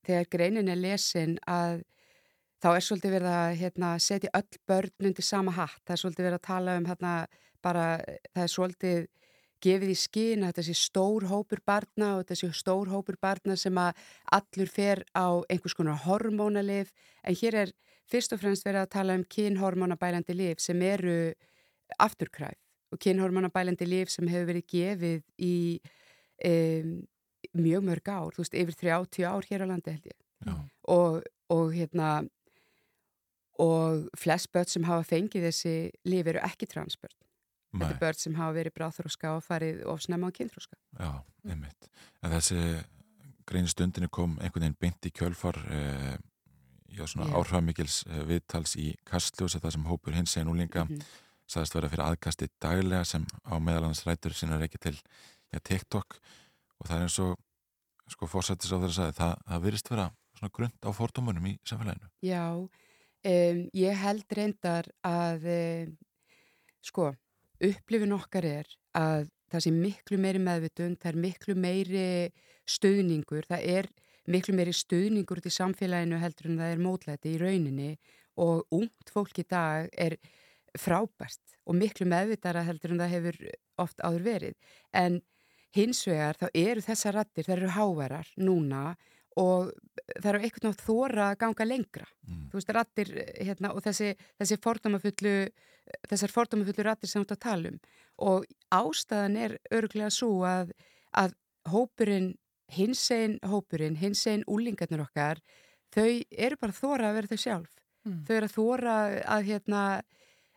þegar 0.07 0.29
greinin 0.33 0.69
er 0.73 0.81
lesin 0.81 1.37
að 1.47 1.83
þá 2.63 2.69
er 2.73 2.85
svolítið 2.87 3.15
verið 3.17 3.37
að 3.37 3.55
hérna, 3.61 3.93
setja 3.99 4.31
öll 4.39 4.59
börn 4.69 5.09
undir 5.09 5.25
sama 5.27 5.55
hatt. 5.57 5.81
Það 5.87 5.95
er 5.95 6.03
svolítið 6.03 6.27
verið 6.29 6.39
að 6.39 6.47
tala 6.49 6.77
um 6.79 6.89
hérna, 6.91 7.13
bara, 7.63 7.87
það 8.33 8.43
er 8.45 8.53
svolítið 8.57 9.07
gefið 9.63 9.93
í 9.93 9.99
skín 9.99 10.43
að 10.43 10.53
þetta 10.53 10.65
sé 10.67 10.75
stór 10.79 11.27
hópur 11.31 11.63
barna 11.67 12.17
og 12.17 12.25
þetta 12.25 12.39
sé 12.41 12.51
stór 12.57 12.91
hópur 12.93 13.19
barna 13.23 13.57
sem 13.59 13.79
að 13.79 14.03
allur 14.39 14.71
fer 14.71 15.05
á 15.15 15.43
einhvers 15.47 15.77
konar 15.79 16.03
hormónalif. 16.07 16.93
En 17.23 17.39
hér 17.39 17.59
er 17.63 17.73
fyrst 18.11 18.35
og 18.35 18.43
fremst 18.43 18.67
verið 18.67 18.85
að 18.85 18.93
tala 18.97 19.17
um 19.19 19.25
kynhormónabælandi 19.37 20.37
lif 20.37 20.61
sem 20.63 20.83
eru 20.83 21.17
afturkræf 22.03 22.59
og 22.93 23.01
kynhormónabælandi 23.01 23.89
lif 23.89 24.13
sem 24.13 24.29
hefur 24.29 24.51
verið 24.51 24.69
gefið 24.75 25.23
í 25.41 25.55
um, 26.49 26.93
mjög 27.59 27.87
mörg 27.87 28.13
ár, 28.13 28.35
þú 28.35 28.45
veist, 28.45 28.55
yfir 28.57 28.79
30 28.81 29.27
ár 29.29 29.49
hér 29.49 29.65
á 29.65 29.71
landi 29.71 29.95
held 29.95 30.07
ég. 30.11 30.19
Og, 30.91 31.23
og 31.53 31.75
hérna 31.75 32.23
og 33.63 34.09
flest 34.19 34.51
börn 34.53 34.69
sem 34.69 34.87
hafa 34.89 35.05
fengið 35.07 35.49
þessi 35.49 35.75
lif 36.09 36.27
eru 36.27 36.41
ekki 36.43 36.67
transbörn 36.71 37.19
þetta 37.73 37.89
Nei, 37.89 37.95
er 37.97 38.01
börn 38.03 38.19
sem 38.21 38.35
hafa 38.39 38.57
verið 38.59 38.75
bráþróska 38.77 39.31
og 39.37 39.45
farið 39.47 39.83
of 39.89 40.03
snemma 40.05 40.29
á 40.29 40.37
kynþróska 40.37 40.77
já, 40.99 41.13
einmitt. 41.49 41.89
En 42.23 42.31
þessi 42.35 42.59
greinu 43.49 43.69
stundinni 43.73 44.09
kom 44.13 44.37
einhvern 44.41 44.67
veginn 44.67 44.79
beint 44.81 45.09
í 45.09 45.13
kjölfar 45.17 45.59
uh, 45.65 46.17
já, 46.93 47.05
svona 47.09 47.31
Já. 47.31 47.35
áhrifamikils 47.41 48.03
uh, 48.07 48.23
viðtals 48.29 48.77
í 48.77 48.93
Kastljósi 49.09 49.61
það 49.63 49.77
sem 49.77 49.87
hópur 49.89 50.17
hins 50.17 50.37
eginn 50.37 50.53
úlinga 50.53 50.85
Mhm. 50.87 51.01
sagðist 51.53 51.75
vera 51.75 51.89
fyrir 51.93 52.05
aðkasti 52.07 52.49
daglega 52.61 53.05
sem 53.05 53.25
á 53.45 53.55
meðalans 53.61 54.05
rætur 54.07 54.33
er 54.33 54.63
ekki 54.63 54.79
til 54.79 54.95
ja, 55.53 55.59
TikTok. 55.59 56.19
Og 56.81 56.87
það 56.89 56.97
er 56.97 57.03
eins 57.03 57.19
og 57.19 57.37
sko 58.09 58.27
fórsættis 58.27 58.73
á 58.73 58.79
þeirra 58.81 58.95
sagði 58.97 59.17
það, 59.19 59.35
það 59.49 59.63
virðist 59.67 59.91
vera 59.91 60.07
svona 60.39 60.53
grund 60.53 60.79
á 60.87 60.91
fordómunum 60.97 61.47
í 61.51 61.59
samfélaginu. 61.69 62.09
Já, 62.25 62.45
um, 62.57 63.61
ég 63.75 64.01
held 64.01 64.33
reyndar 64.39 64.89
að 65.05 65.45
um, 65.53 65.93
sko, 66.83 67.13
upplifin 67.63 68.15
okkar 68.17 68.47
er 68.49 68.71
að 68.99 69.29
það 69.53 69.65
sé 69.65 69.73
miklu 69.75 70.19
meiri 70.21 70.41
meðvitund, 70.43 70.99
það 71.01 71.13
er 71.13 71.21
miklu 71.27 71.57
meiri 71.59 72.07
stuðningur, 72.69 73.47
það 73.49 73.67
er 73.77 73.89
miklu 74.31 74.55
meiri 74.57 74.75
stuðningur 74.77 75.43
út 75.43 75.49
í 75.51 75.53
samfélaginu 75.53 76.21
heldur 76.23 76.51
en 76.51 76.61
það 76.63 76.75
er 76.75 76.85
mótlæti 76.87 77.35
í 77.35 77.41
rauninni 77.43 77.91
og 78.41 78.65
ungt 78.73 79.13
fólk 79.13 79.43
í 79.43 79.47
dag 79.49 79.91
er 79.93 80.17
frábært 80.79 81.59
og 81.69 81.77
miklu 81.79 82.07
meðvitara 82.09 82.65
heldur 82.67 82.95
en 82.95 83.03
það 83.03 83.15
hefur 83.17 83.41
oft 83.83 84.01
áður 84.01 84.25
verið. 84.27 84.55
En 84.95 85.21
hins 85.77 86.03
vegar 86.09 86.39
þá 86.41 86.47
eru 86.55 86.85
þessar 86.85 87.19
rattir, 87.19 87.47
það 87.47 87.57
eru 87.59 87.75
hávarar 87.77 88.33
núna 88.41 88.85
og 89.41 89.73
það 90.19 90.29
eru 90.31 90.41
einhvern 90.43 90.69
veginn 90.69 90.83
þóra 90.83 91.27
að 91.31 91.39
ganga 91.41 91.67
lengra. 91.69 92.07
mm. 92.29 92.43
Þú 92.51 92.59
veist, 92.59 92.73
rattir 92.77 93.13
hérna, 93.41 93.73
og 93.73 93.85
þessi, 93.85 94.13
þessi 94.41 94.59
fordómafullu, 94.63 95.35
þessar 96.11 96.35
fordómafullu 96.35 96.87
rattir 96.87 97.11
sem 97.11 97.23
þú 97.23 97.27
ert 97.27 97.37
að 97.37 97.45
tala 97.47 97.73
um. 97.73 97.79
Og 98.29 98.47
ástæðan 98.75 99.39
er 99.41 99.57
örglega 99.73 100.11
svo 100.13 100.45
að, 100.49 100.73
að 101.17 101.37
hópurinn, 101.73 102.35
hins 102.73 103.05
einn 103.13 103.39
hópurinn, 103.45 103.97
hins 104.01 104.27
einn 104.27 104.45
úlingarnir 104.49 105.05
okkar, 105.05 105.41
þau 105.93 106.09
eru 106.31 106.57
bara 106.61 106.77
þóra 106.77 107.11
að 107.11 107.19
vera 107.21 107.33
þau 107.33 107.43
sjálf. 107.47 107.73
þau 108.27 108.37
eru 108.37 108.47
að 108.49 108.57
þóra 108.57 108.95
að, 109.37 109.45
hérna, 109.47 109.83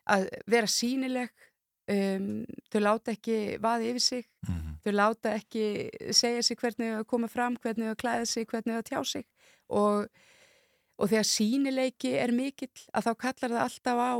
að 0.05 0.29
vera 0.47 0.67
sínileg 0.67 1.31
um, 1.89 2.45
þau 2.71 2.79
láta 2.81 3.11
ekki 3.13 3.57
vaði 3.61 3.91
yfir 3.93 4.01
sig 4.01 4.25
Mhm. 4.47 4.71
þau 4.85 4.91
láta 4.93 5.33
ekki 5.39 5.65
segja 6.13 6.43
sig 6.43 6.57
hvernig 6.57 6.95
þau 6.97 7.05
koma 7.05 7.27
fram, 7.27 7.55
hvernig 7.57 7.89
þau 7.91 7.95
klæða 8.03 8.25
sig, 8.27 8.45
hvernig 8.47 8.75
þau 8.77 8.83
tjá 8.89 9.03
sig 9.05 9.25
og, 9.69 10.07
og 10.99 11.09
þegar 11.09 11.25
sínileiki 11.25 12.13
er 12.21 12.31
mikill 12.31 12.69
að 12.93 13.03
þá 13.07 13.13
kallar 13.17 13.51
það 13.55 13.63
alltaf 13.65 13.97
á 13.99 14.13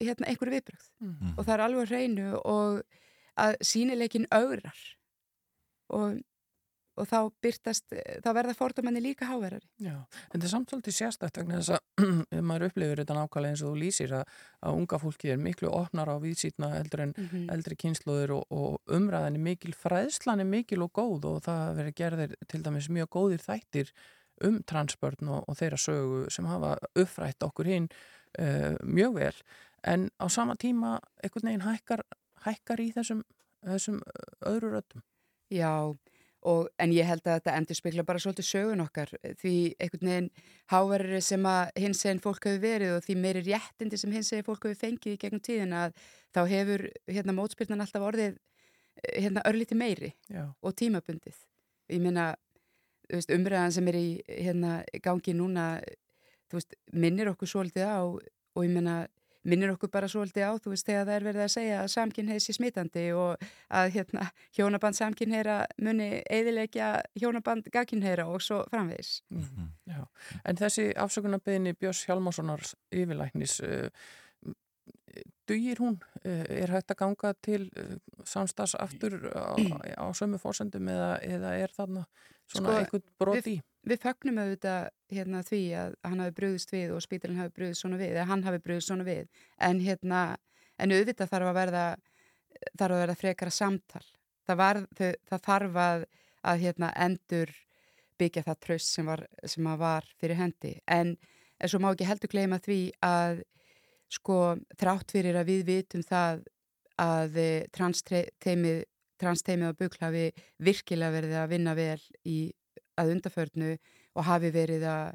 hérna, 0.00 0.26
einhverju 0.28 0.54
viðbrögð 0.56 0.88
Mhm. 1.00 1.34
og 1.38 1.44
það 1.44 1.54
er 1.54 1.64
alveg 1.66 1.88
hreinu 1.88 2.28
og 2.44 2.82
að 3.38 3.56
sínileikin 3.60 4.26
augrar 4.32 4.78
og, 5.90 6.20
og 6.96 7.08
þá 7.10 7.18
byrtast, 7.44 7.94
þá 8.24 8.28
verða 8.36 8.54
fordómanni 8.56 9.02
líka 9.04 9.28
háverari. 9.28 9.66
Já, 9.82 9.94
en 9.96 10.32
þetta 10.32 10.46
er 10.46 10.52
samt 10.52 10.72
svolítið 10.72 10.96
sérstætt 10.96 11.40
vegna 11.40 11.60
þess 11.60 11.76
að 11.76 12.42
maður 12.48 12.68
upplifir 12.70 13.02
þetta 13.02 13.18
nákvæmlega 13.18 13.56
eins 13.56 13.64
og 13.64 13.72
þú 13.72 13.82
lýsir 13.82 14.14
að, 14.20 14.34
að 14.62 14.80
unga 14.80 15.00
fólki 15.02 15.32
er 15.32 15.42
miklu 15.42 15.72
opnar 15.72 16.12
á 16.12 16.16
víðsýtna 16.22 16.72
heldur 16.76 17.06
en 17.06 17.14
Mm 17.16 17.28
-hmm. 17.28 17.52
eldri 17.52 17.76
kynnslóður 17.76 18.30
og, 18.30 18.44
og 18.50 18.80
umræðan 18.86 19.34
er 19.34 19.40
mikil, 19.40 19.72
fræðslan 19.74 20.40
er 20.40 20.44
mikil 20.44 20.82
og 20.82 20.92
góð 20.92 21.24
og 21.24 21.42
það 21.42 21.76
verður 21.76 21.94
gerðir 21.96 22.34
til 22.48 22.62
dæmis 22.62 22.88
mjög 22.88 23.08
góðir 23.08 23.40
þættir 23.40 23.92
um 24.44 24.62
transbörn 24.62 25.28
og, 25.28 25.44
og 25.48 25.56
þeirra 25.56 25.76
sögu 25.76 26.30
sem 26.30 26.44
hafa 26.44 26.76
upprætt 26.94 27.42
okkur 27.42 27.66
hinn 27.66 27.88
uh, 28.38 28.76
mjög 28.84 29.14
vel 29.14 29.34
en 29.86 30.10
á 30.18 30.26
sama 30.28 30.54
tíma 30.54 30.98
einhvern 31.22 31.48
veginn 31.48 31.66
hækkar, 31.66 32.02
hækkar 32.46 32.82
í 32.82 32.90
þessum, 32.94 33.22
þessum 33.64 34.00
eh, 34.02 34.50
öðru 34.50 34.72
röddum. 34.74 35.04
Já, 35.52 35.94
og, 36.46 36.68
en 36.82 36.92
ég 36.94 37.06
held 37.08 37.24
að 37.26 37.40
þetta 37.40 37.54
endur 37.58 37.78
spekla 37.78 38.04
bara 38.06 38.20
svolítið 38.22 38.46
sögun 38.46 38.84
okkar 38.84 39.10
því 39.40 39.54
einhvern 39.82 40.10
veginn 40.10 40.28
háverðari 40.72 41.22
sem 41.24 41.48
að 41.50 41.80
hins 41.82 42.04
eginn 42.06 42.22
fólk 42.22 42.46
hefur 42.46 42.62
verið 42.62 42.94
og 42.94 43.04
því 43.06 43.16
meiri 43.22 43.42
réttindi 43.48 43.98
sem 44.00 44.14
hins 44.14 44.30
eginn 44.32 44.46
fólk 44.46 44.68
hefur 44.68 44.80
fengið 44.80 45.16
í 45.16 45.20
gegnum 45.22 45.42
tíðina 45.42 45.82
að 45.86 45.96
þá 46.36 46.40
hefur 46.52 46.86
hérna 47.10 47.36
mótspyrnan 47.36 47.82
alltaf 47.82 48.06
orðið 48.06 48.36
eh, 48.36 49.20
hérna 49.24 49.44
örlíti 49.48 49.78
meiri 49.78 50.12
Já, 50.30 50.44
og 50.62 50.76
tímabundið. 50.78 51.42
Ég 51.90 52.02
meina, 52.02 52.32
umræðan 53.10 53.74
sem 53.74 53.90
er 53.90 53.98
í 53.98 54.08
hérna 54.26 54.80
gangi 55.02 55.34
núna, 55.38 55.68
veist, 56.52 56.78
minnir 56.92 57.30
okkur 57.32 57.50
svolítið 57.50 57.90
á 57.90 58.02
og 58.06 58.62
ég 58.62 58.72
meina, 58.74 59.04
minnir 59.46 59.72
okkur 59.74 59.90
bara 59.92 60.08
svolítið 60.10 60.48
á, 60.48 60.52
þú 60.62 60.72
veist, 60.72 60.86
þegar 60.88 61.06
það 61.06 61.16
er 61.16 61.26
verið 61.28 61.44
að 61.44 61.52
segja 61.54 61.78
að 61.82 61.92
samkynneið 61.94 62.42
sé 62.42 62.56
smitandi 62.56 63.06
og 63.16 63.46
að 63.80 63.90
hérna 63.96 64.28
hjónaband 64.58 64.98
samkynneira 64.98 65.56
muni 65.82 66.10
eðilegja 66.22 66.90
hjónaband 67.18 67.70
gagkynneira 67.72 68.28
og 68.30 68.44
svo 68.44 68.62
framvegis. 68.72 69.20
Mhm. 69.30 69.72
Já, 69.86 70.02
en 70.44 70.60
þessi 70.60 70.90
afsökunarbeginni 70.98 71.76
Björns 71.78 72.04
Hjalmarssonar 72.08 72.62
yfirlæknis 72.90 73.60
uh, 73.62 73.90
dugir 75.48 75.78
hún? 75.80 76.00
Uh, 76.24 76.44
er 76.50 76.72
hægt 76.74 76.90
að 76.90 77.02
ganga 77.04 77.34
til 77.42 77.68
uh, 77.78 77.96
samstags 78.24 78.74
aftur 78.74 79.20
á, 79.30 79.54
á 79.94 80.06
sömu 80.12 80.40
fórsendum 80.42 80.88
eða, 80.90 81.12
eða 81.22 81.54
er 81.62 81.74
þarna 81.76 82.06
svona 82.50 82.72
Sko, 82.72 82.78
eitthvað 82.80 83.06
brot 83.20 83.48
í? 83.50 83.56
Við 83.86 84.02
fögnum 84.02 84.40
auðvitað 84.42 84.88
hérna 85.14 85.42
því 85.46 85.60
að 85.78 85.94
hann 86.08 86.22
hafi 86.24 86.34
brúðist 86.40 86.72
við 86.74 86.94
og 86.96 87.04
spítalinn 87.04 87.38
hafi 87.38 87.54
brúðist 87.54 87.84
svona 87.84 88.00
við, 88.00 88.16
eða 88.16 88.26
hann 88.32 88.42
hafi 88.46 88.62
brúðist 88.64 88.90
svona 88.90 89.06
við, 89.06 89.28
en 89.62 89.82
hérna, 89.84 90.22
en 90.82 90.94
auðvitað 90.96 91.30
þarf 91.30 91.50
að 91.52 91.58
verða, 91.60 91.84
þarf 92.72 92.96
að 92.96 93.02
verða 93.04 93.18
frekara 93.20 93.54
samtal. 93.54 94.02
Það, 94.46 94.58
var, 94.62 94.82
þau, 94.98 95.12
það 95.30 95.44
þarf 95.46 95.78
að, 95.84 96.06
að 96.50 96.64
hérna, 96.66 96.90
endur 97.06 97.54
byggja 98.18 98.46
það 98.46 98.60
tröst 98.66 98.90
sem 98.90 99.06
var, 99.06 99.22
sem 99.44 99.70
var 99.78 100.10
fyrir 100.18 100.40
hendi. 100.40 100.74
En, 100.90 101.14
svo 101.62 101.80
má 101.82 101.90
ekki 101.92 102.08
heldur 102.08 102.32
gleyma 102.32 102.58
því 102.62 102.80
að 103.06 103.44
sko 104.12 104.56
þrátt 104.78 105.14
fyrir 105.14 105.38
að 105.38 105.50
við 105.50 105.64
vitum 105.70 106.04
það 106.06 106.44
að 107.02 107.40
transteimið 107.76 108.84
transteimið 109.20 109.72
á 109.72 109.78
bukl 109.80 110.00
hafi 110.04 110.24
virkilega 110.62 111.14
verið 111.14 111.34
að 111.40 111.50
vinna 111.54 111.74
vel 111.78 112.00
í 112.26 112.36
að 112.96 113.12
undaförnu 113.16 113.72
og 114.16 114.24
hafi 114.24 114.50
verið 114.54 114.86
að, 114.88 115.14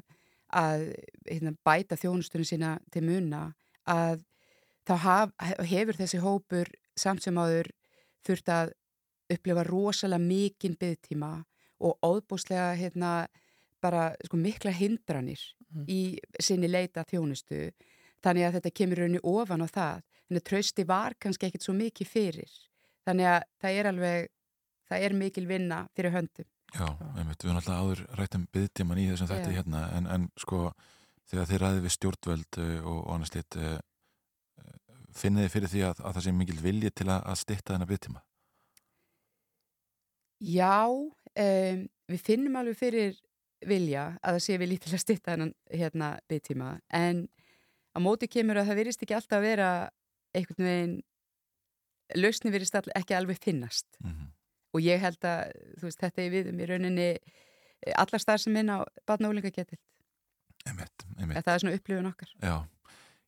að 0.54 0.84
hérna, 1.26 1.54
bæta 1.64 1.96
þjónustunum 1.98 2.46
sína 2.46 2.76
til 2.92 3.02
muna 3.06 3.54
að 3.90 4.22
þá 4.86 4.94
haf, 5.06 5.32
hefur 5.66 5.98
þessi 5.98 6.20
hópur 6.22 6.70
samt 6.98 7.22
sem 7.22 7.38
áður 7.38 7.70
þurft 8.26 8.48
að 8.52 8.72
upplifa 9.32 9.64
rosalega 9.66 10.22
mikinn 10.22 10.76
byggtíma 10.78 11.32
og 11.82 11.98
óðbúslega 12.06 12.74
hérna, 12.78 13.26
bara 13.82 14.12
sko, 14.26 14.36
mikla 14.36 14.70
hindranir 14.70 15.40
Mhm. 15.72 15.84
í 15.88 16.18
sinni 16.38 16.68
leita 16.68 17.00
þjónustu. 17.08 17.70
Þannig 18.22 18.44
að 18.44 18.54
þetta 18.58 18.70
kemur 18.76 18.98
raunni 19.00 19.20
ofan 19.24 19.62
á 19.64 19.68
það. 19.72 20.02
Þannig 20.28 20.40
að 20.42 20.48
trausti 20.50 20.84
var 20.86 21.14
kannski 21.18 21.46
ekkit 21.48 21.62
svo 21.64 21.72
mikið 21.72 22.06
fyrir 22.12 22.50
þannig 23.06 23.28
að 23.32 23.44
það 23.62 23.78
er 23.78 23.90
alveg 23.92 24.32
það 24.92 25.06
er 25.06 25.14
mikil 25.16 25.46
vinna 25.48 25.84
fyrir 25.96 26.14
höndum. 26.16 26.48
Já, 26.72 26.88
einmitt, 27.20 27.42
við 27.42 27.50
erum 27.50 27.60
alltaf 27.60 27.80
áður 27.82 28.02
rætt 28.16 28.36
um 28.38 28.44
byggtíman 28.56 29.00
í 29.00 29.08
þessum 29.10 29.28
þætti 29.28 29.50
Já. 29.50 29.56
hérna 29.58 29.80
en, 29.92 30.06
en 30.08 30.28
sko 30.40 30.60
þegar 31.28 31.48
þið 31.50 31.60
ræðið 31.62 31.82
við 31.84 31.94
stjórnvöld 31.96 32.58
uh, 32.62 32.76
og, 32.80 33.00
og 33.02 33.10
annars 33.16 33.34
litt 33.34 33.58
uh, 33.60 33.74
finnið 35.12 35.46
þið 35.46 35.52
fyrir 35.56 35.72
því 35.72 35.82
að, 35.88 36.00
að 36.00 36.16
það 36.16 36.24
sé 36.26 36.34
mikil 36.38 36.60
vilji 36.62 36.92
til 36.96 37.08
að, 37.10 37.26
að 37.28 37.40
stytta 37.42 37.74
þennan 37.74 37.90
byggtíma 37.92 38.22
Já, 40.42 40.88
um, 40.88 41.84
við 42.10 42.24
finnum 42.24 42.58
alveg 42.58 42.80
fyrir 42.80 43.20
vilja 43.68 44.08
að 44.18 44.38
það 44.38 44.42
sé 44.46 44.58
vilji 44.58 44.82
til 44.82 44.96
að 44.96 45.04
stytta 45.04 45.34
hennan 45.36 45.54
hérna 45.70 46.12
byggtíma 46.32 46.72
en 46.98 47.26
á 47.92 47.98
móti 48.02 48.28
kemur 48.32 48.58
að 48.58 48.72
það 48.72 48.80
virðist 48.80 49.04
ekki 49.04 49.18
alltaf 49.18 49.38
að 49.38 49.46
vera 49.46 49.70
einhvern 50.32 50.66
veginn 50.66 50.96
lausni 52.18 52.52
virðist 52.52 52.76
all, 52.78 52.88
ekki 52.98 53.16
alveg 53.16 53.40
finnast. 53.42 53.86
Mm 54.02 54.10
-hmm. 54.10 54.28
og 54.72 54.80
ég 54.80 55.00
held 55.00 55.24
að 55.24 55.52
veist, 55.82 56.00
þetta 56.00 56.22
er 56.22 56.30
við 56.30 56.52
um 56.52 56.60
í 56.60 56.68
rauninni 56.68 57.08
eh, 57.12 57.94
allar 57.96 58.20
starf 58.20 58.40
sem 58.40 58.56
inn 58.56 58.70
á 58.70 58.84
líka 59.32 59.50
Einmitt, 60.66 61.04
einmitt. 61.18 61.42
Það 61.44 61.54
er 61.54 61.58
svona 61.58 61.74
upplifun 61.76 62.06
okkar. 62.06 62.30
Já, 62.38 62.56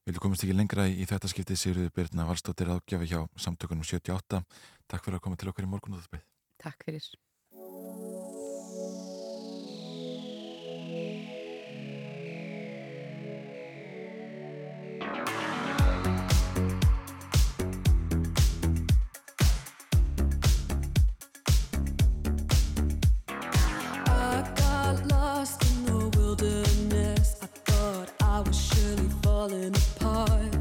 ég 0.06 0.12
vil 0.12 0.22
komast 0.22 0.44
ekki 0.44 0.54
lengra 0.54 0.86
í, 0.86 0.94
í 1.02 1.06
þetta 1.10 1.30
skiptið 1.32 1.58
Sigurður 1.58 1.90
Birna 1.96 2.26
Valstóttir 2.28 2.70
ágjafi 2.70 3.10
hjá 3.10 3.20
samtökunum 3.36 3.82
78 3.82 4.44
Takk 4.86 5.04
fyrir 5.04 5.18
að 5.18 5.24
koma 5.26 5.36
til 5.36 5.48
okkar 5.48 5.66
í 5.66 5.70
morgun 5.70 5.94
og 5.94 6.04
það 6.04 6.20
Takk 6.62 6.84
fyrir 6.86 7.02
falling 29.48 29.76
apart. 29.96 30.52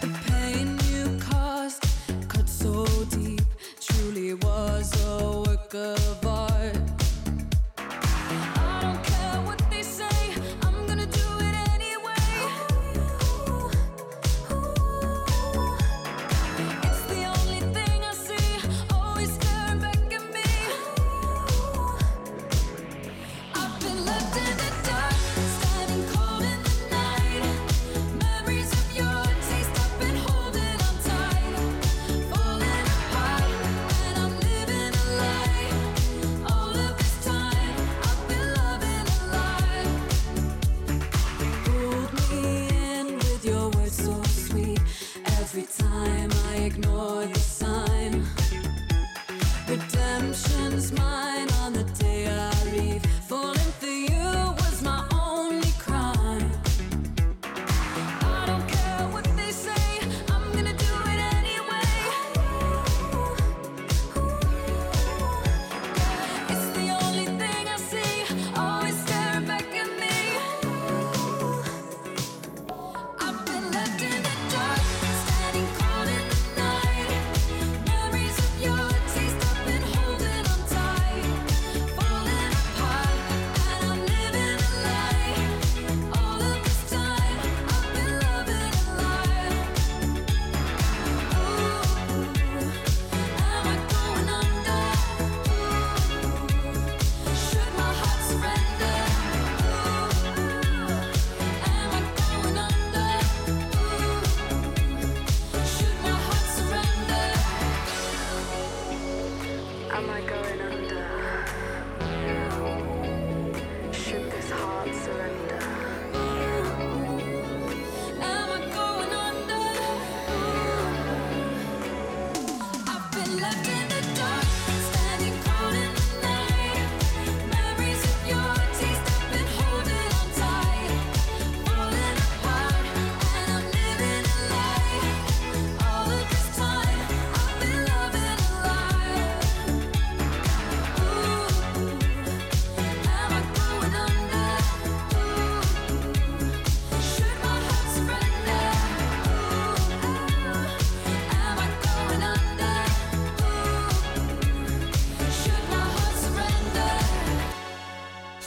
The 0.00 0.10
pain 0.26 0.78
you 0.90 1.18
caused 1.20 1.84
cut 2.28 2.48
so 2.48 2.84
deep, 3.10 3.42
truly 3.80 4.34
was 4.34 4.86
a 5.04 5.42
work 5.46 5.72
of 5.74 6.27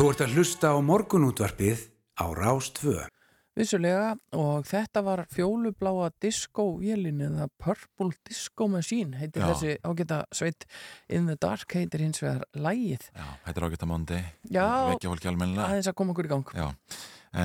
Þú 0.01 0.07
ert 0.09 0.21
að 0.25 0.31
hlusta 0.33 0.69
á 0.73 0.81
morgunútvarpið 0.81 1.81
á 2.17 2.25
Rástvö. 2.33 3.03
Vissulega 3.53 4.15
og 4.33 4.65
þetta 4.65 5.03
var 5.05 5.21
fjólubláa 5.29 6.07
disco-vélin 6.25 7.21
eða 7.27 7.45
Purple 7.61 8.17
Disco 8.25 8.65
Machine 8.65 9.19
heitir 9.19 9.45
Já. 9.45 9.51
þessi 9.51 9.75
ágæta 9.85 10.17
sveit 10.33 10.65
In 11.05 11.29
the 11.29 11.37
Dark 11.37 11.77
heitir 11.77 12.01
hins 12.01 12.23
vegar 12.25 12.41
lægið 12.57 13.05
Já, 13.13 13.29
þetta 13.45 13.55
er 13.61 13.67
ágætt 13.69 13.85
að 13.85 13.91
mándi. 13.93 14.19
Já. 14.49 14.65
Aðeins 14.97 15.93
að 15.93 15.97
koma 16.01 16.17
okkur 16.17 16.31
í 16.31 16.33
gang 16.33 16.57
Já, 16.57 16.67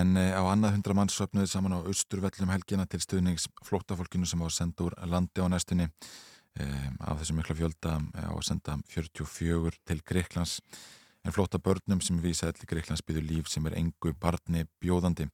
en 0.01 0.17
e, 0.17 0.27
á 0.33 0.43
annað 0.49 0.79
hundra 0.79 0.97
mann 0.97 1.13
söpnuði 1.13 1.53
saman 1.53 1.77
á 1.77 1.85
austurvellum 1.85 2.57
helgina 2.57 2.89
til 2.89 3.05
stuðnings 3.05 3.51
flóttafólkinu 3.69 4.25
sem 4.25 4.41
á 4.41 4.49
að 4.49 4.57
senda 4.63 4.89
úr 4.89 4.97
landi 5.05 5.45
á 5.45 5.53
næstunni. 5.53 5.93
E, 6.57 6.65
af 7.05 7.21
þessum 7.21 7.37
mikla 7.37 7.61
fjölda 7.61 7.99
e, 8.01 8.25
á 8.25 8.33
að 8.33 8.47
senda 8.49 8.81
44 8.97 9.83
til 9.85 10.07
Greiklands. 10.09 10.63
En 11.27 11.33
flótta 11.35 11.59
börnum 11.59 11.99
sem 12.01 12.19
vísa 12.23 12.47
allir 12.47 12.69
Greiklands 12.71 13.03
býður 13.03 13.25
líf 13.27 13.49
sem 13.51 13.65
er 13.67 13.75
engu 13.81 14.13
barni 14.23 14.61
bjóðandi. 14.79 15.27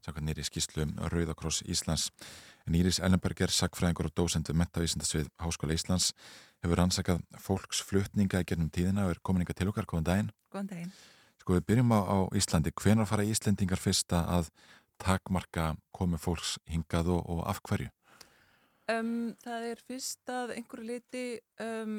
Samkvæmt 0.00 0.30
nýri 0.30 0.44
skýslu 0.46 0.86
Rauðakross 1.12 1.60
Íslands. 1.68 2.06
En 2.64 2.78
Íris 2.78 2.96
Ellenberger, 3.04 3.52
sagfræðingur 3.52 4.08
og 4.08 4.14
dósend 4.16 4.48
við 4.48 4.56
metavísindasvið 4.62 5.28
Háskóla 5.44 5.76
Íslands 5.76 6.14
hefur 6.64 6.80
rannsakað 6.80 7.20
fólksflutninga 7.44 8.40
í 8.40 8.48
gernum 8.48 8.72
tíðina 8.72 9.04
og 9.04 9.12
er 9.12 9.20
komin 9.20 9.44
til 9.44 9.68
okkar, 9.68 9.84
góðan 9.84 10.08
daginn. 10.08 10.32
Góðan 10.48 10.72
daginn. 10.72 10.92
Sko 11.42 11.58
við 11.58 11.66
byrjum 11.68 11.92
á, 11.92 12.00
á 12.08 12.16
Íslandi. 12.40 12.72
Hvenar 12.72 13.10
fara 13.12 13.28
Íslendingar 13.28 13.84
fyrsta 13.84 14.24
að 14.24 14.48
takmarka 14.96 15.74
komu 15.92 16.16
fólks 16.16 16.56
hingað 16.72 17.12
og, 17.18 17.24
og 17.28 17.44
af 17.52 17.60
hverju? 17.68 17.92
Um, 18.88 19.34
það 19.44 19.72
er 19.74 19.88
fyrst 19.88 20.32
að 20.32 20.56
einhverju 20.56 20.88
leiti 20.88 21.26
um, 21.60 21.98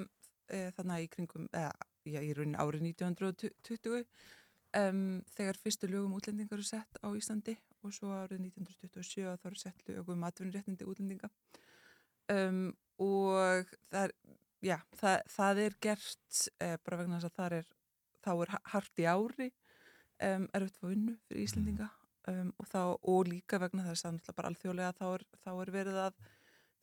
e, 0.50 0.72
þannig 0.74 1.06
í 1.06 1.12
kringum, 1.14 1.46
eða 1.54 1.74
já, 2.06 2.20
í 2.22 2.34
raunin 2.38 2.58
árið 2.62 2.86
1920 2.91 4.06
um, 4.80 5.03
þegar 5.36 5.60
fyrstu 5.62 5.89
lögum 5.89 6.16
útlendingar 6.18 6.60
eru 6.60 6.68
sett 6.68 6.99
á 7.01 7.08
Íslandi 7.18 7.58
og 7.86 7.93
svo 7.95 8.14
árið 8.16 8.47
1927 8.47 9.36
þá 9.41 9.49
eru 9.49 9.62
sett 9.62 9.89
lögum 9.89 10.26
atvinnuréttindi 10.28 10.88
útlendinga. 10.89 11.30
Um, 12.32 12.72
og 13.01 13.70
það 13.91 14.08
er, 14.08 14.14
já, 14.66 14.78
það, 14.97 15.18
það 15.36 15.62
er 15.66 15.78
gert 15.84 16.39
e, 16.58 16.70
bara 16.82 16.99
vegna 17.01 17.20
þess 17.20 17.30
að 17.30 17.38
það 17.39 17.58
er, 17.60 17.70
þá 18.26 18.32
er 18.34 18.53
ha- 18.56 18.64
hart 18.74 19.03
í 19.03 19.08
ári 19.10 19.51
um, 19.51 20.47
erfitt 20.56 20.80
fá 20.80 20.88
vinnu 20.89 21.16
fyrir 21.28 21.45
Íslendinga 21.45 21.89
um, 22.32 22.51
og, 22.56 22.70
þá, 22.72 22.82
og 22.95 23.30
líka 23.30 23.60
vegna 23.62 23.86
þess 23.89 24.08
að 24.10 24.22
bara 24.32 24.51
alþjóðlega 24.51 24.95
þá 24.97 25.06
er, 25.12 25.26
þá 25.43 25.51
er 25.53 25.74
verið 25.76 26.01
að 26.08 26.20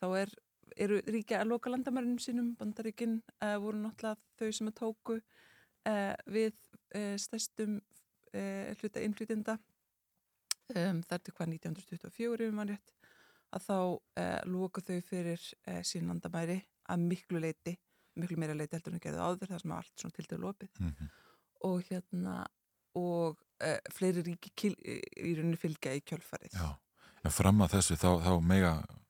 þá 0.02 0.06
er, 0.20 0.34
eru 0.76 1.00
ríkja 1.06 1.42
að 1.42 1.50
loka 1.52 1.72
landamærunum 1.72 2.20
sínum, 2.22 2.52
bandaríkin 2.58 3.18
uh, 3.42 3.56
voru 3.62 3.80
náttúrulega 3.82 4.20
þau 4.40 4.56
sem 4.58 4.70
að 4.70 4.78
tóku 4.80 5.18
uh, 5.18 6.14
við 6.26 6.54
uh, 6.96 7.16
stærstum 7.20 7.80
hluta 8.32 9.02
innflytjenda. 9.04 9.58
Um, 10.72 11.02
þar 11.04 11.18
til 11.20 11.34
hvað 11.36 11.50
1924 11.58 12.46
ef 12.46 12.54
maður 12.56 12.70
rétt 12.72 12.94
að 13.52 13.66
þá 13.66 14.46
loka 14.48 14.80
þau 14.80 15.02
fyrir 15.04 15.42
sín 15.84 16.06
landamæri 16.08 16.56
að 16.88 17.04
miklu 17.10 17.42
leiti 17.44 17.74
miklu 18.16 18.38
meira 18.40 18.56
leiti 18.56 18.78
heldur 18.78 18.94
en 18.94 19.02
þau 19.02 19.04
gerðu 19.04 19.26
áður 19.26 19.52
það 19.52 19.60
sem 19.66 19.74
allt 19.76 20.00
svona 20.00 20.16
til 20.16 20.26
dælu 20.30 20.48
opið. 20.48 20.72
Mhm. 20.80 21.10
og 21.68 21.84
hérna 21.90 22.38
og 22.98 23.44
fleiri 23.94 24.24
ríki 24.26 24.72
í 24.72 25.34
rauninni 25.36 25.60
fylgja 25.60 25.92
í 25.94 26.02
kjölfarið. 26.02 26.56
Já, 26.56 26.72
en 27.22 27.34
fram 27.34 27.62
að 27.62 27.76
þessu 27.76 27.98
þá, 28.00 28.10
þá 28.24 28.32
mega 28.42 28.72
eh, 28.80 29.01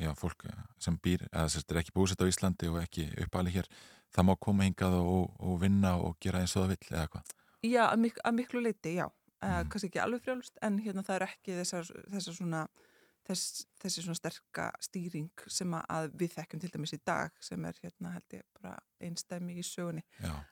já, 0.00 0.10
fólk 0.18 0.44
sem 0.78 0.96
býr, 1.02 1.26
eða 1.32 1.48
sérst 1.52 1.70
er 1.72 1.80
ekki 1.82 1.94
búsett 1.96 2.20
á 2.22 2.30
Íslandi 2.30 2.68
og 2.70 2.80
ekki 2.82 3.08
uppalið 3.26 3.60
hér, 3.60 3.68
það 4.14 4.28
má 4.30 4.34
koma 4.40 4.64
hingað 4.68 4.98
og, 5.00 5.34
og 5.40 5.60
vinna 5.62 5.96
og 6.00 6.16
gera 6.20 6.40
eins 6.42 6.56
og 6.56 6.64
það 6.66 6.74
vill 6.76 6.92
eða 6.96 7.08
hvað? 7.14 7.34
Já, 7.62 7.82
að, 7.92 7.98
mik 8.06 8.20
að 8.24 8.38
miklu 8.40 8.60
leiti, 8.64 8.94
já. 8.96 9.06
Uh, 9.40 9.62
kannski 9.72 9.88
ekki 9.88 10.00
alveg 10.04 10.20
frjálst, 10.24 10.58
en 10.62 10.78
hérna 10.84 11.02
það 11.04 11.14
er 11.16 11.22
ekki 11.30 11.54
þessar, 11.56 11.86
þessar 12.12 12.34
svona, 12.36 12.58
þess, 13.24 13.62
þessi 13.80 14.02
svona 14.04 14.18
sterka 14.18 14.66
stýring 14.84 15.30
sem 15.48 15.72
að- 15.78 16.10
við 16.20 16.34
þekkjum 16.34 16.60
til 16.60 16.70
dæmis 16.74 16.92
í 16.92 16.98
dag 17.08 17.30
sem 17.40 17.64
er 17.64 17.78
hérna 17.82 18.12
held 18.18 18.36
ég 18.36 18.42
bara 18.60 18.74
einstæmi 19.00 19.56
í 19.56 19.64
sögunni, 19.64 20.02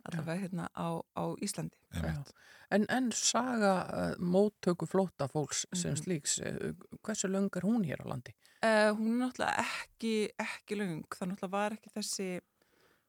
allavega 0.08 0.38
hérna 0.40 0.68
á, 0.72 0.88
á 1.16 1.24
Íslandi. 1.44 1.76
Já. 1.92 2.24
En, 2.70 2.86
en 2.88 3.10
saga 3.12 3.74
uh, 3.92 4.14
móttöku 4.20 4.86
flóta 4.88 5.28
fólks 5.28 5.66
sem 5.74 5.92
Mhm. 5.92 6.00
slíks, 6.02 6.38
uh, 6.40 6.72
hversu 7.04 7.28
löng 7.28 7.48
er 7.56 7.62
hún 7.68 7.84
hér 7.84 8.00
á 8.04 8.08
landi? 8.08 8.32
Uh, 8.58 8.90
hún 8.98 9.12
er 9.14 9.20
náttúrulega 9.22 9.62
ekki, 9.62 10.12
ekki 10.42 10.78
löng, 10.80 11.04
það 11.14 11.28
náttúrulega 11.30 11.52
var 11.52 11.76
ekki 11.76 11.92
þessi, 11.94 12.28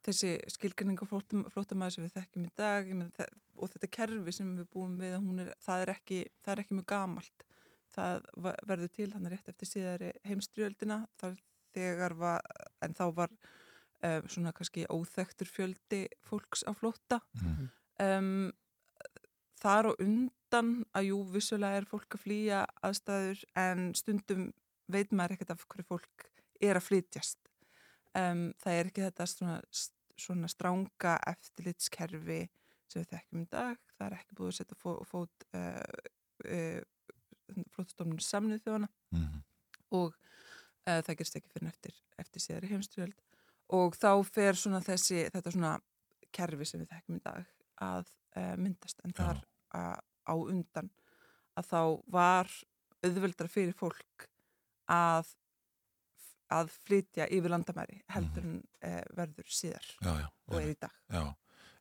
þessi 0.06 0.34
skilgrinning 0.54 1.02
flótum, 1.10 1.46
flótamæði 1.50 1.96
sem 1.96 2.06
við 2.06 2.18
þekkjum 2.20 2.46
í 2.46 2.52
dag. 2.60 2.92
Það, 3.18 3.32
og 3.58 3.72
þetta 3.74 3.90
kerfi 3.98 4.36
sem 4.38 4.52
við 4.60 4.68
búum 4.76 4.98
við 5.02 5.16
er, 5.16 5.54
það, 5.66 5.86
er 5.86 5.94
ekki, 5.96 6.20
það 6.46 6.54
er 6.54 6.62
ekki 6.64 6.78
mjög 6.78 6.90
gamalt. 6.94 7.48
Það 7.90 8.30
verður 8.70 8.94
til 8.94 9.10
hann 9.16 9.32
rétt 9.34 9.50
eftir 9.50 9.68
síðari 9.72 10.12
heimstriöldina 10.30 11.00
þegar 11.74 12.14
var, 12.20 12.46
en 12.86 12.94
þá 12.94 13.04
var 13.18 13.34
um, 13.34 14.30
svona 14.30 14.54
kannski 14.54 14.86
óþektur 14.94 15.50
fjöldi 15.50 16.06
fólks 16.30 16.62
á 16.70 16.72
flóta 16.78 17.20
Mhm. 17.34 17.70
um, 18.06 18.52
þar 19.60 19.90
og 19.92 20.00
undan 20.00 20.86
að 20.96 21.10
jú, 21.10 21.18
vissulega 21.34 21.82
er 21.82 21.86
fólk 21.90 22.16
að 22.16 22.22
flýja 22.24 22.62
aðstæður 22.86 23.42
en 23.60 23.90
stundum 23.98 24.52
veit 24.92 25.12
maður 25.16 25.36
ekkert 25.38 25.54
af 25.56 25.66
hverju 25.70 25.86
fólk 25.88 26.28
er 26.62 26.78
að 26.80 26.88
flytjast. 26.90 27.40
Um, 28.18 28.50
það 28.62 28.74
er 28.80 28.90
ekki 28.90 29.04
þetta 29.06 29.28
svona, 29.30 29.58
svona 30.20 30.50
stránga 30.52 31.16
eftirlitskerfi 31.30 32.40
sem 32.90 33.04
við 33.04 33.12
þekkjum 33.14 33.44
í 33.46 33.50
dag. 33.54 33.78
Það 33.98 34.06
er 34.08 34.16
ekki 34.18 34.38
búið 34.40 34.52
að 34.54 34.58
setja 34.60 34.78
fó, 34.80 34.90
fót 35.06 35.46
uh, 35.54 36.08
uh, 36.50 36.82
flóttastofnun 37.76 38.22
samnið 38.24 38.64
þjóðana 38.66 38.90
Mhm. 39.14 39.40
og 39.92 40.14
uh, 40.14 41.02
það 41.06 41.16
gerst 41.22 41.36
ekki 41.40 41.50
fyrir 41.54 41.70
eftir, 41.72 41.96
eftir 42.22 42.44
síðari 42.44 42.70
heimstyrjöld 42.74 43.22
og 43.74 43.96
þá 43.98 44.12
fer 44.26 44.58
svona 44.58 44.82
þessi 44.86 45.24
þetta 45.34 45.54
svona 45.54 45.76
kerfi 46.34 46.66
sem 46.66 46.82
við 46.84 46.92
þekkjum 46.94 47.18
í 47.20 47.24
dag 47.26 47.46
að 47.82 48.12
myndast. 48.62 49.00
En 49.04 49.14
þar 49.18 49.40
á 49.74 50.34
undan 50.38 50.90
að 51.58 51.66
þá 51.72 51.80
var 52.14 52.50
auðveldra 53.04 53.48
fyrir 53.50 53.74
fólk 53.78 54.28
að 54.90 55.30
að 56.50 56.72
flytja 56.88 57.28
yfir 57.30 57.52
landamæri 57.54 58.00
heldur 58.10 58.46
en 58.48 58.56
uh, 58.82 59.04
verður 59.18 59.52
síðar 59.54 59.86
Já, 60.02 60.14
já. 60.24 60.28
og 60.50 60.56
er 60.58 60.72
í 60.72 60.78
dag 60.82 60.96
Já, 61.14 61.22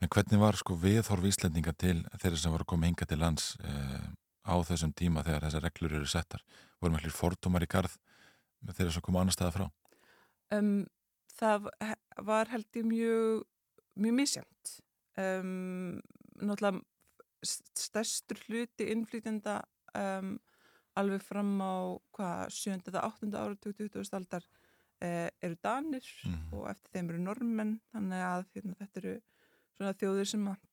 en 0.05 0.11
hvernig 0.13 0.43
var 0.43 0.59
sko 0.61 0.77
viðhorf 0.83 1.25
Íslendinga 1.31 1.73
til 1.81 2.03
þeirra 2.21 2.41
sem 2.43 2.53
voru 2.53 2.67
koma 2.69 2.91
hinga 2.91 3.09
til 3.09 3.19
lands 3.23 3.55
eh, 3.65 4.05
á 4.45 4.55
þessum 4.69 4.93
tíma 4.97 5.25
þegar 5.25 5.47
þessar 5.47 5.65
reglur 5.65 5.97
eru 5.99 6.09
settar? 6.13 6.45
Voru 6.81 6.93
með 6.93 7.01
allir 7.07 7.17
fordómar 7.17 7.65
í 7.65 7.71
garð 7.73 7.97
með 8.61 8.77
þeirra 8.79 8.93
sem 8.99 9.07
koma 9.09 9.23
annar 9.25 9.37
staða 9.39 9.55
frá? 9.57 9.67
um, 10.59 10.85
það 11.39 11.71
var 12.29 12.53
held 12.53 12.79
ég 12.81 12.87
mjög 12.93 13.43
mjög 14.05 14.15
misjæmt 14.21 14.75
um, 15.17 15.97
náttúrulega 16.45 16.85
st- 17.47 17.73
stærstur 17.89 18.41
hluti 18.47 18.93
innflytjenda 18.93 19.63
um, 19.97 20.37
alveg 21.01 21.23
fram 21.25 21.53
á 21.63 21.73
hvað, 22.17 22.43
7. 22.55 22.79
eða 22.91 23.05
8. 23.09 23.31
ára 23.39 23.57
20. 23.65 24.03
aldar 24.19 24.47
eh, 25.01 25.29
eru 25.43 25.57
danir 25.63 26.07
og 26.53 26.69
eftir 26.73 26.95
þeim 26.97 27.11
eru 27.15 27.23
normenn 27.27 27.77
þannig 27.95 28.25
að 28.29 28.47
hérna, 28.57 28.77
þetta 28.83 29.03
eru 29.03 29.15
svona 29.79 29.95
þjóðir 30.01 30.33
sem 30.35 30.49
að 30.55 30.65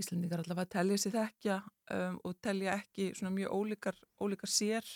Íslendingar 0.00 0.40
allavega 0.40 0.70
telja 0.72 0.96
sér 1.02 1.12
þekkja 1.18 1.56
um, 1.92 2.14
og 2.24 2.38
telja 2.40 2.78
ekki 2.80 3.10
svona 3.12 3.28
mjög 3.34 3.50
ólíkar, 3.58 3.98
ólíkar 4.24 4.48
sér 4.48 4.86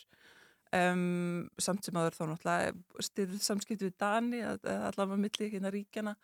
um, 0.73 1.43
samt 1.61 1.85
sem 1.85 1.99
aður 2.01 2.17
þá 2.17 2.23
náttúrulega 2.31 3.05
styrð 3.05 3.43
samskipti 3.45 3.91
við 3.91 3.99
Dani 4.01 4.41
að- 4.41 4.65
að 4.65 4.87
allavega 4.91 5.21
milli 5.27 5.51
hérna 5.53 5.73
ríkjana 5.75 6.15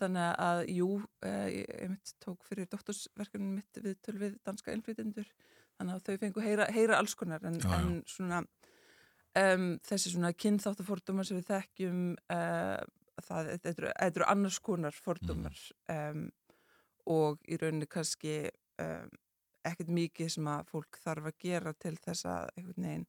þannig 0.00 0.30
að 0.46 0.62
jú, 0.74 0.88
eh, 1.22 1.44
ég, 1.60 1.68
ég 1.84 1.90
mitt 1.92 2.14
tók 2.24 2.48
fyrir 2.48 2.66
doktorsverkefnin 2.72 3.52
mitt 3.60 3.82
við 3.84 4.00
töl 4.02 4.16
við 4.24 4.38
danska 4.48 4.72
innflytendur 4.72 5.28
þannig 5.78 5.96
að 5.96 6.04
þau 6.08 6.20
fengu 6.22 6.44
heyra, 6.44 6.68
heyra 6.74 6.98
alls 7.00 7.16
konar 7.18 7.44
en, 7.46 7.58
Já, 7.60 7.70
já. 7.70 7.78
en 7.80 8.02
svona 8.10 8.42
um, 9.40 9.66
þessi 9.86 10.14
svona 10.14 10.32
kynþáttafordómar 10.44 11.28
sem 11.28 11.40
við 11.40 11.50
þekkjum 11.50 12.04
uh, 12.34 12.84
það, 13.22 13.50
þetta 13.64 13.90
eru, 14.08 14.26
annars 14.28 14.60
konar 14.64 14.96
fordómar 14.96 15.58
um, 15.92 16.28
og 17.10 17.42
í 17.50 17.58
rauninni 17.60 17.88
kannski 17.90 18.44
um, 18.82 19.10
ekkert 19.64 19.90
mikið 19.96 20.30
sem 20.36 20.48
að 20.50 20.70
fólk 20.70 21.00
þarf 21.00 21.30
að 21.30 21.42
gera 21.46 21.72
til 21.80 21.96
þess 21.96 22.28
að 22.28 22.48
einhvern 22.54 22.88
veginn 22.88 23.06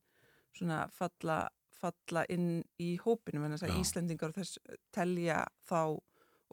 svona 0.55 0.80
falla, 0.95 1.39
falla 1.76 2.24
inn 2.32 2.63
í 2.80 2.93
hópinu, 3.01 3.43
en 3.43 3.55
þess 3.57 3.68
að. 3.68 3.80
Íslendingar 3.82 4.36
þess 4.36 4.59
telja 4.95 5.41
þá 5.68 5.99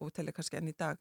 og 0.03 0.11
telja 0.17 0.35
kannski 0.35 0.59
enn 0.59 0.73
í 0.73 0.77
dag 0.79 0.99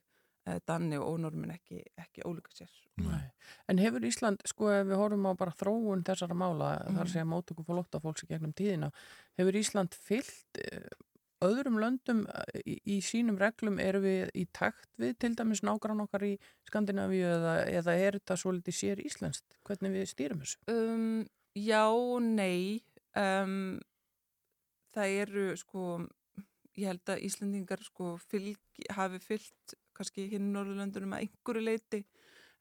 Danni 0.68 0.98
og 0.98 1.20
Normin 1.22 1.52
ekki, 1.54 1.84
ekki 2.02 2.24
ólíka 2.26 2.50
sér. 2.56 2.72
Nei. 2.98 3.32
En 3.70 3.78
hefur 3.78 4.02
Ísland, 4.06 4.42
sko 4.50 4.70
ef 4.74 4.88
við 4.90 4.98
horfum 4.98 5.28
á 5.30 5.34
bara 5.38 5.54
þróun 5.58 6.04
þessara 6.08 6.34
mála, 6.38 6.72
þar 6.86 6.92
Mhm. 6.92 7.02
að 7.04 7.12
segja 7.14 7.26
mótöku 7.30 7.66
fólótta 7.66 8.02
fólks 8.02 8.24
í 8.26 8.28
gegnum 8.28 8.54
tíðina, 8.54 8.92
hefur 9.38 9.54
Ísland 9.62 9.94
fyllt 9.94 10.62
öðrum 11.42 11.80
löndum 11.82 12.26
eh, 12.30 12.62
í, 12.66 12.76
í 12.86 12.98
sínum 13.02 13.38
reglum 13.42 13.80
erum 13.82 14.04
við 14.06 14.30
í 14.38 14.46
takt 14.54 14.90
við 15.02 15.16
til 15.20 15.34
dæmis 15.36 15.64
nágrann 15.66 16.04
okkar 16.04 16.22
í 16.28 16.36
Skandinavíu 16.70 17.26
eða, 17.26 17.56
eða 17.68 17.96
er 17.98 18.18
þetta 18.20 18.38
svolítið 18.38 18.78
sér 18.78 19.02
íslenskt? 19.06 19.58
Hvernig 19.66 19.92
við 19.96 20.10
stýrum 20.12 20.42
þessu? 20.44 20.58
Um, 20.70 21.28
já 21.58 21.86
nei. 22.22 22.84
Um, 23.18 23.80
það 24.94 25.16
eru 25.26 25.46
sko, 25.58 26.08
ég 26.78 26.88
held 26.92 27.10
að 27.12 27.24
Íslendingar 27.28 27.82
sko 27.84 28.14
fylg, 28.30 28.60
hafi 28.94 29.20
fyllt 29.20 29.76
kannski 30.02 30.28
hinn 30.34 30.50
Norðurlöndunum 30.56 31.16
að 31.16 31.28
einhverju 31.28 31.64
leiti 31.64 32.02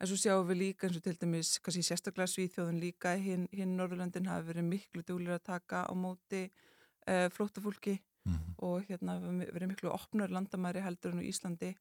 en 0.00 0.08
svo 0.08 0.20
sjáum 0.20 0.46
við 0.48 0.62
líka 0.62 0.86
eins 0.86 1.00
og 1.00 1.04
til 1.08 1.16
dæmis 1.20 1.56
kannski 1.64 1.82
sérstaklega 1.88 2.30
Svíþjóðun 2.34 2.78
líka 2.80 3.16
hinn, 3.20 3.48
hinn 3.56 3.74
Norðurlöndin 3.80 4.30
hafi 4.30 4.52
verið 4.52 4.68
miklu 4.68 5.04
dúlir 5.08 5.34
að 5.36 5.48
taka 5.50 5.82
á 5.88 5.92
móti 5.96 6.46
uh, 6.46 7.26
flóttafólki 7.34 7.98
Mhm. 8.26 8.54
og 8.58 8.84
hérna 8.88 9.16
verið 9.52 9.70
miklu 9.72 9.92
opnar 9.92 10.28
landamæri 10.28 10.82
heldur 10.84 11.14
en 11.14 11.22
á 11.24 11.24
Íslandi. 11.24 11.74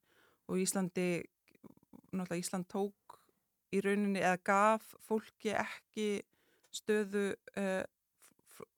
Og 0.48 0.58
Íslandi, 0.58 1.24
náttúrulega 2.14 2.40
Ísland 2.40 2.68
tók 2.72 3.20
í 3.72 3.82
rauninni 3.84 4.22
eða 4.24 4.40
gaf 4.44 4.96
fólki 5.06 5.54
ekki 5.54 6.22
stöðu 6.74 7.36
uh, 7.58 7.84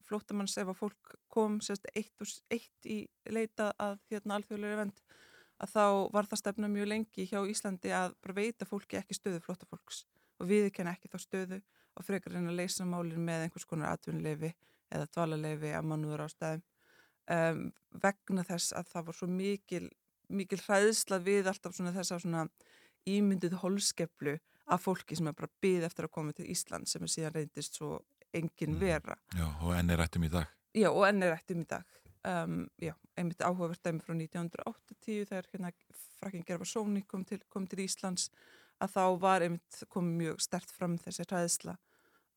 flóttamanns 0.07 0.57
ef 0.57 0.67
að 0.67 0.79
fólk 0.79 1.15
kom 1.31 1.59
sérst 1.61 1.85
eitt, 1.95 2.11
eitt 2.51 2.89
í 2.89 3.05
leita 3.29 3.71
að 3.79 3.99
hérna 4.11 4.39
alþjóðlega 4.39 4.81
vend 4.81 5.03
að 5.61 5.75
þá 5.75 5.85
var 6.13 6.29
það 6.29 6.41
stefna 6.41 6.71
mjög 6.71 6.89
lengi 6.89 7.27
hjá 7.29 7.39
Íslandi 7.49 7.93
að 7.93 8.15
bara 8.23 8.37
veita 8.37 8.67
fólki 8.67 8.97
ekki 8.99 9.17
stöðu 9.17 9.41
flóttafólks 9.45 10.03
og 10.41 10.49
viðkenna 10.49 10.95
ekki 10.95 11.11
þá 11.11 11.17
stöðu 11.21 11.61
og 11.97 12.07
frekar 12.07 12.35
reyna 12.35 12.51
að 12.51 12.61
leysa 12.61 12.87
málin 12.87 13.25
með 13.25 13.45
einhvers 13.45 13.67
konar 13.69 13.95
atvinnuleifi 13.95 14.53
eða 14.91 15.09
dvalarleifi 15.13 15.73
að 15.77 15.89
mannúður 15.91 16.25
ástæðum 16.25 16.63
um, 17.35 17.65
vegna 18.03 18.45
þess 18.47 18.75
að 18.77 18.93
það 18.93 19.09
var 19.09 19.19
svo 19.19 19.29
mikil, 19.31 19.83
mikil 20.31 20.61
hræðsla 20.65 21.19
við 21.23 21.51
alltaf 21.51 21.75
svona 21.77 21.93
þessa 21.95 22.19
svona 22.23 22.47
ímyndið 23.09 23.59
holskeplu 23.61 24.37
af 24.71 24.85
fólki 24.85 25.17
sem 25.17 25.29
er 25.29 25.37
bara 25.37 25.51
byð 25.63 25.87
eftir 25.87 26.07
að 26.07 26.15
koma 26.15 26.35
til 26.37 26.47
Ísland 26.51 26.89
sem 26.89 27.03
er 27.05 27.11
síðan 27.11 27.35
reyndist 27.37 27.77
svo 27.79 27.99
engin 28.33 28.77
vera. 28.79 29.17
Já, 29.35 29.47
og 29.49 29.73
enn 29.75 29.91
er 29.91 29.99
rættum 29.99 30.27
í 30.27 30.31
dag. 30.31 30.51
Já, 30.77 30.87
og 30.91 31.03
enn 31.07 31.25
er 31.25 31.33
rættum 31.35 31.63
í 31.63 31.67
dag. 31.67 31.97
Um, 32.21 32.67
já, 32.77 32.93
einmitt 33.17 33.41
áhugavert 33.41 33.81
dæmi 33.81 34.03
frá 34.05 34.13
1980 34.13 35.23
þegar 35.25 35.47
hérna 35.49 35.71
frakkin 36.19 36.43
Gerfa 36.45 36.67
Sóni 36.69 37.01
kom 37.09 37.23
til, 37.25 37.39
kom 37.49 37.63
til 37.65 37.81
Íslands 37.81 38.27
að 38.77 38.91
þá 38.93 39.05
var 39.23 39.45
einmitt 39.45 39.79
komið 39.89 40.19
mjög 40.19 40.43
stert 40.45 40.69
fram 40.69 40.99
þessi 41.01 41.25
hræðsla 41.25 41.73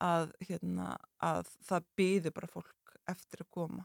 að, 0.05 0.32
hérna, 0.49 0.95
að 1.20 1.51
það 1.68 1.91
byði 2.01 2.32
bara 2.39 2.49
fólk 2.49 2.95
eftir 3.12 3.45
að 3.45 3.51
koma. 3.53 3.85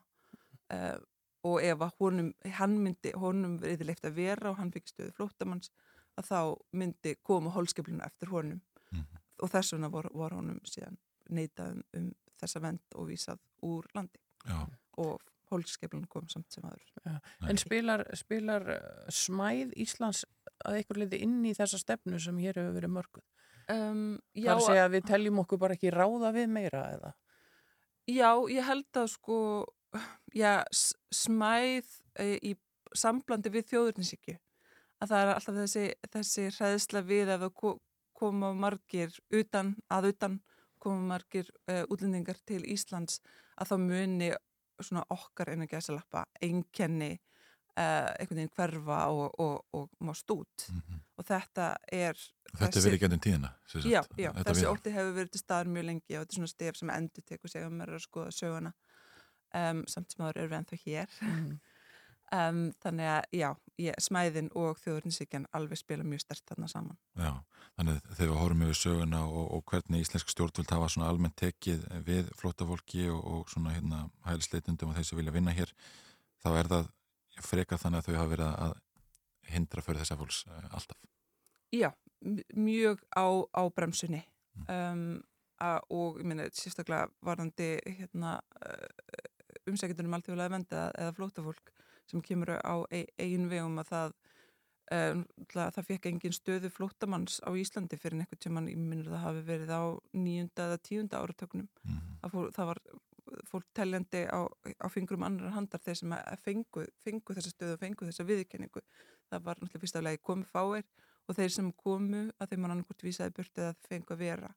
Uh, 0.71 1.01
og 1.49 1.63
ef 1.63 1.83
honum, 1.99 2.31
hann 2.59 2.77
myndi, 2.83 3.11
honum 3.19 3.57
verið 3.59 3.89
leift 3.89 4.07
að 4.07 4.17
vera 4.19 4.53
og 4.53 4.59
hann 4.59 4.71
fikk 4.71 4.91
stöðu 4.91 5.15
flóttamanns 5.17 5.71
að 6.19 6.29
þá 6.29 6.39
myndi 6.79 7.15
koma 7.23 7.51
hólskeflinu 7.55 8.03
eftir 8.07 8.31
honum. 8.31 8.63
Og 9.39 9.51
þess 9.51 9.75
vegna 9.75 9.91
var, 9.91 10.09
var 10.15 10.35
honum 10.35 10.59
síðan 10.67 10.97
neitað 11.31 11.77
um, 11.77 11.83
um 11.95 12.07
þessa 12.39 12.63
vend 12.63 12.95
og 12.95 13.11
vísað 13.11 13.43
úr 13.67 13.87
landi. 13.95 14.19
Já. 14.47 14.63
og 15.03 15.19
hólskeflinu 15.49 16.07
kom 16.11 16.27
samt 16.31 16.51
sem 16.53 16.65
aður. 16.67 16.85
Já. 17.05 17.15
En 17.49 17.59
spilar, 17.59 18.05
spilar 18.17 18.67
eh, 18.75 19.09
smæð 19.13 19.73
Íslands 19.85 20.23
að 20.65 20.79
einhver 20.79 21.01
liði 21.03 21.21
inn 21.25 21.39
í 21.47 21.55
þessa 21.57 21.79
stefnu 21.81 22.19
sem 22.21 22.37
hér 22.43 22.59
hefur 22.59 22.75
verið 22.77 22.95
mörguð? 22.97 23.25
Um, 23.69 24.17
Það 24.33 24.43
já, 24.43 24.49
er 24.49 24.55
að 24.55 24.65
segja 24.65 24.85
að 24.87 24.93
við 24.95 25.09
teljum 25.11 25.41
okkur 25.43 25.61
bara 25.61 25.75
ekki 25.77 25.93
ráða 25.93 26.31
við 26.35 26.47
meira 26.53 26.85
eða? 26.95 27.11
Já, 28.09 28.31
ég 28.49 28.65
held 28.65 28.97
að 28.97 29.11
sko, 29.13 29.39
já, 30.33 30.53
smæð 31.13 31.91
e, 32.17 32.29
í 32.49 32.55
samblandi 32.97 33.51
við 33.53 33.67
þjóðurninsíkju. 33.69 34.39
Að 34.99 35.11
það 35.11 35.21
er 35.21 35.33
alltaf 35.35 35.59
þessi, 35.59 35.83
þessi 36.15 36.47
hræðsla 36.57 37.03
við 37.05 37.33
að 37.35 37.45
koma 38.19 38.51
margir 38.57 39.13
utan, 39.31 39.75
að 39.87 40.09
utan 40.15 40.39
koma 40.81 41.13
margir 41.13 41.47
uh, 41.69 41.83
útlendingar 41.91 42.39
til 42.47 42.63
Íslands 42.67 43.19
að 43.59 43.71
þá 43.71 43.75
muni 43.83 44.29
svona 44.85 45.03
okkar 45.09 45.53
einu 45.53 45.67
gæsalappa 45.69 46.25
einkenni 46.41 47.11
uh, 47.15 48.09
einhvern 48.19 48.41
veginn 48.41 48.53
hverfa 48.55 48.99
og, 49.13 49.39
og, 49.39 49.65
og 49.73 49.89
mást 50.03 50.31
út. 50.35 50.67
Og 51.17 51.25
þetta 51.27 51.71
er... 51.91 52.13
Mhm. 52.13 52.59
Þetta 52.59 52.79
er 52.79 52.85
verið 52.87 53.01
gennum 53.03 53.23
tíðina. 53.23 53.49
Já, 53.85 54.01
já, 54.17 54.31
þessi 54.43 54.69
ótti 54.69 54.93
hefur 54.93 55.17
verið 55.17 55.33
til 55.35 55.41
staðar 55.43 55.67
mjög 55.69 55.85
lengi 55.91 56.15
og 56.17 56.23
þetta 56.23 56.33
er 56.33 56.39
svona 56.39 56.53
stef 56.53 56.79
sem 56.79 56.89
endur 56.89 57.25
tekur 57.27 57.51
sig 57.51 57.65
að 57.65 57.75
maður 57.75 57.93
er 57.93 57.99
að 57.99 58.05
skoða 58.07 58.31
söguna 58.33 58.71
um, 59.53 59.83
samt 59.87 60.13
sem 60.13 60.25
aður 60.25 60.41
eru 60.41 60.51
við 60.53 60.59
ennþá 60.61 60.79
hér 60.85 61.19
Mm. 61.21 61.59
Um, 62.35 62.61
þannig 62.83 63.09
að 63.09 63.37
já, 63.39 63.47
ég, 63.81 63.97
smæðin 64.01 64.49
og 64.57 64.79
þjóðurinsíkjan 64.83 65.47
alveg 65.55 65.79
spila 65.81 66.05
mjög 66.07 66.23
stert 66.23 66.45
þarna 66.49 66.69
saman. 66.71 66.99
Já, 67.19 67.31
þannig 67.77 67.97
að 67.99 68.11
þegar 68.19 68.31
við 68.31 68.41
horfum 68.41 68.65
yfir 68.65 68.79
söguna 68.79 69.21
og, 69.27 69.47
og 69.55 69.63
hvernig 69.71 70.05
íslensk 70.05 70.33
stjórnvöld 70.33 70.73
hafa 70.75 70.91
svona 70.93 71.09
almennt 71.11 71.37
tekið 71.39 71.87
við 72.07 72.29
flótafólki 72.39 73.07
og, 73.13 73.21
og 73.23 73.53
svona 73.53 73.75
hérna 73.77 74.03
hælisleitundum 74.27 74.91
og 74.91 74.99
þeir 74.99 75.09
sem 75.09 75.21
vilja 75.21 75.35
vinna 75.35 75.55
hér, 75.55 75.73
þá 76.43 76.49
er 76.51 76.71
það 76.73 76.91
frekar 77.45 77.81
þannig 77.81 78.01
að 78.01 78.09
þau 78.09 78.19
hafa 78.19 78.33
verið 78.33 78.53
að 78.67 78.77
hindra 79.49 79.85
fyrir 79.85 80.03
þessa 80.03 80.19
fólks 80.19 80.43
uh, 80.49 80.69
alltaf. 80.69 80.99
Já, 81.73 81.89
mjög 82.57 83.01
á, 83.13 83.25
á 83.53 83.63
bremsunni. 83.73 84.23
Um, 84.67 85.21
a, 85.61 85.77
og 85.93 86.19
ég 86.19 86.27
meina 86.27 86.49
sérstaklega 86.53 87.07
varðandi 87.25 87.75
hérna, 87.85 88.39
uh, 88.65 89.67
umsækjandunum 89.69 90.17
alþjóðlega 90.17 90.55
venda 90.55 90.87
eða 90.97 91.15
flótafólk 91.15 91.71
sem 92.09 92.23
kemur 92.25 92.55
á 92.57 92.75
e 92.91 93.05
eigin 93.17 93.49
vegum 93.51 93.79
að 93.81 93.91
það 93.93 94.15
um, 94.95 95.25
það 95.53 95.83
fekk 95.91 96.09
engin 96.11 96.35
stöðu 96.35 96.71
flótamanns 96.73 97.39
á 97.45 97.49
Íslandi 97.53 97.99
fyrir 97.99 98.19
einhvern 98.19 98.41
tímann, 98.41 98.71
ég 98.71 98.79
minnur 98.79 99.11
það 99.13 99.25
hafi 99.27 99.45
verið 99.47 99.75
á 99.75 99.83
nýjunda 100.17 100.65
eða 100.69 100.81
tíunda 100.89 101.21
áratöknum 101.21 101.69
það, 101.83 102.33
fór, 102.33 102.51
það 102.55 102.71
var 102.71 102.81
fólk 103.49 103.67
teljandi 103.77 104.23
á, 104.29 104.39
á 104.81 104.87
fingrum 104.89 105.25
annar 105.27 105.53
handar 105.53 105.81
þeir 105.83 105.99
sem 106.01 106.15
fengu, 106.43 106.85
fengu 107.03 107.35
þessa 107.37 107.53
stöðu 107.53 107.75
og 107.75 107.83
fengu 107.83 108.07
þessa 108.07 108.25
viðurkenningu. 108.25 108.81
Það 109.29 109.45
var 109.45 109.59
náttúrulega 109.59 109.83
fyrst 109.83 109.99
af 109.99 110.05
lagi 110.05 110.21
komið 110.25 110.49
fáir 110.53 110.87
og 111.29 111.37
þeir 111.37 111.53
sem 111.53 111.71
komu 111.83 112.23
að 112.41 112.53
þeim 112.53 112.65
var 112.65 112.75
annarkort 112.75 113.05
vísaði 113.05 113.35
burt 113.37 113.61
eða 113.61 113.75
fengu 113.85 114.15
að 114.15 114.23
vera 114.23 114.51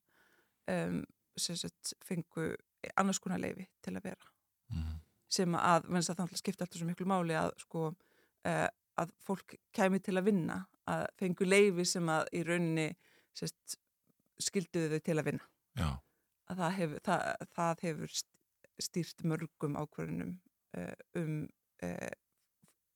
um, 0.72 1.02
sem 1.36 1.58
sagt 1.58 1.94
fengu 2.06 2.52
annars 2.96 3.20
konar 3.22 3.42
leifi 3.42 3.68
til 3.84 3.96
að 3.96 4.08
vera 4.10 4.32
sem 5.32 5.56
að, 5.56 5.88
að 5.88 6.10
það 6.12 6.36
skipta 6.40 6.66
alltaf 6.66 6.80
svo 6.80 6.88
miklu 6.88 7.08
máli 7.08 7.36
að 7.38 7.54
sko 7.62 7.88
uh, 7.88 8.68
að 9.00 9.12
fólk 9.24 9.56
kæmi 9.74 10.00
til 10.04 10.18
að 10.18 10.28
vinna 10.28 10.58
að 10.90 11.06
fengu 11.20 11.46
leifi 11.46 11.86
sem 11.88 12.08
að 12.12 12.28
í 12.36 12.42
rauninni 12.46 12.88
sest, 13.36 13.78
skilduðu 14.42 14.96
þau 14.98 15.06
til 15.06 15.18
að 15.18 15.28
vinna 15.30 15.48
Já. 15.78 15.88
að 16.50 16.62
það 16.62 16.74
hefur, 16.78 17.02
það, 17.06 17.46
það 17.56 17.84
hefur 17.86 18.16
stýrt 18.82 19.24
mörgum 19.28 19.78
ákvörðunum 19.78 20.34
uh, 20.78 20.94
um 21.20 21.38
uh, 21.86 22.10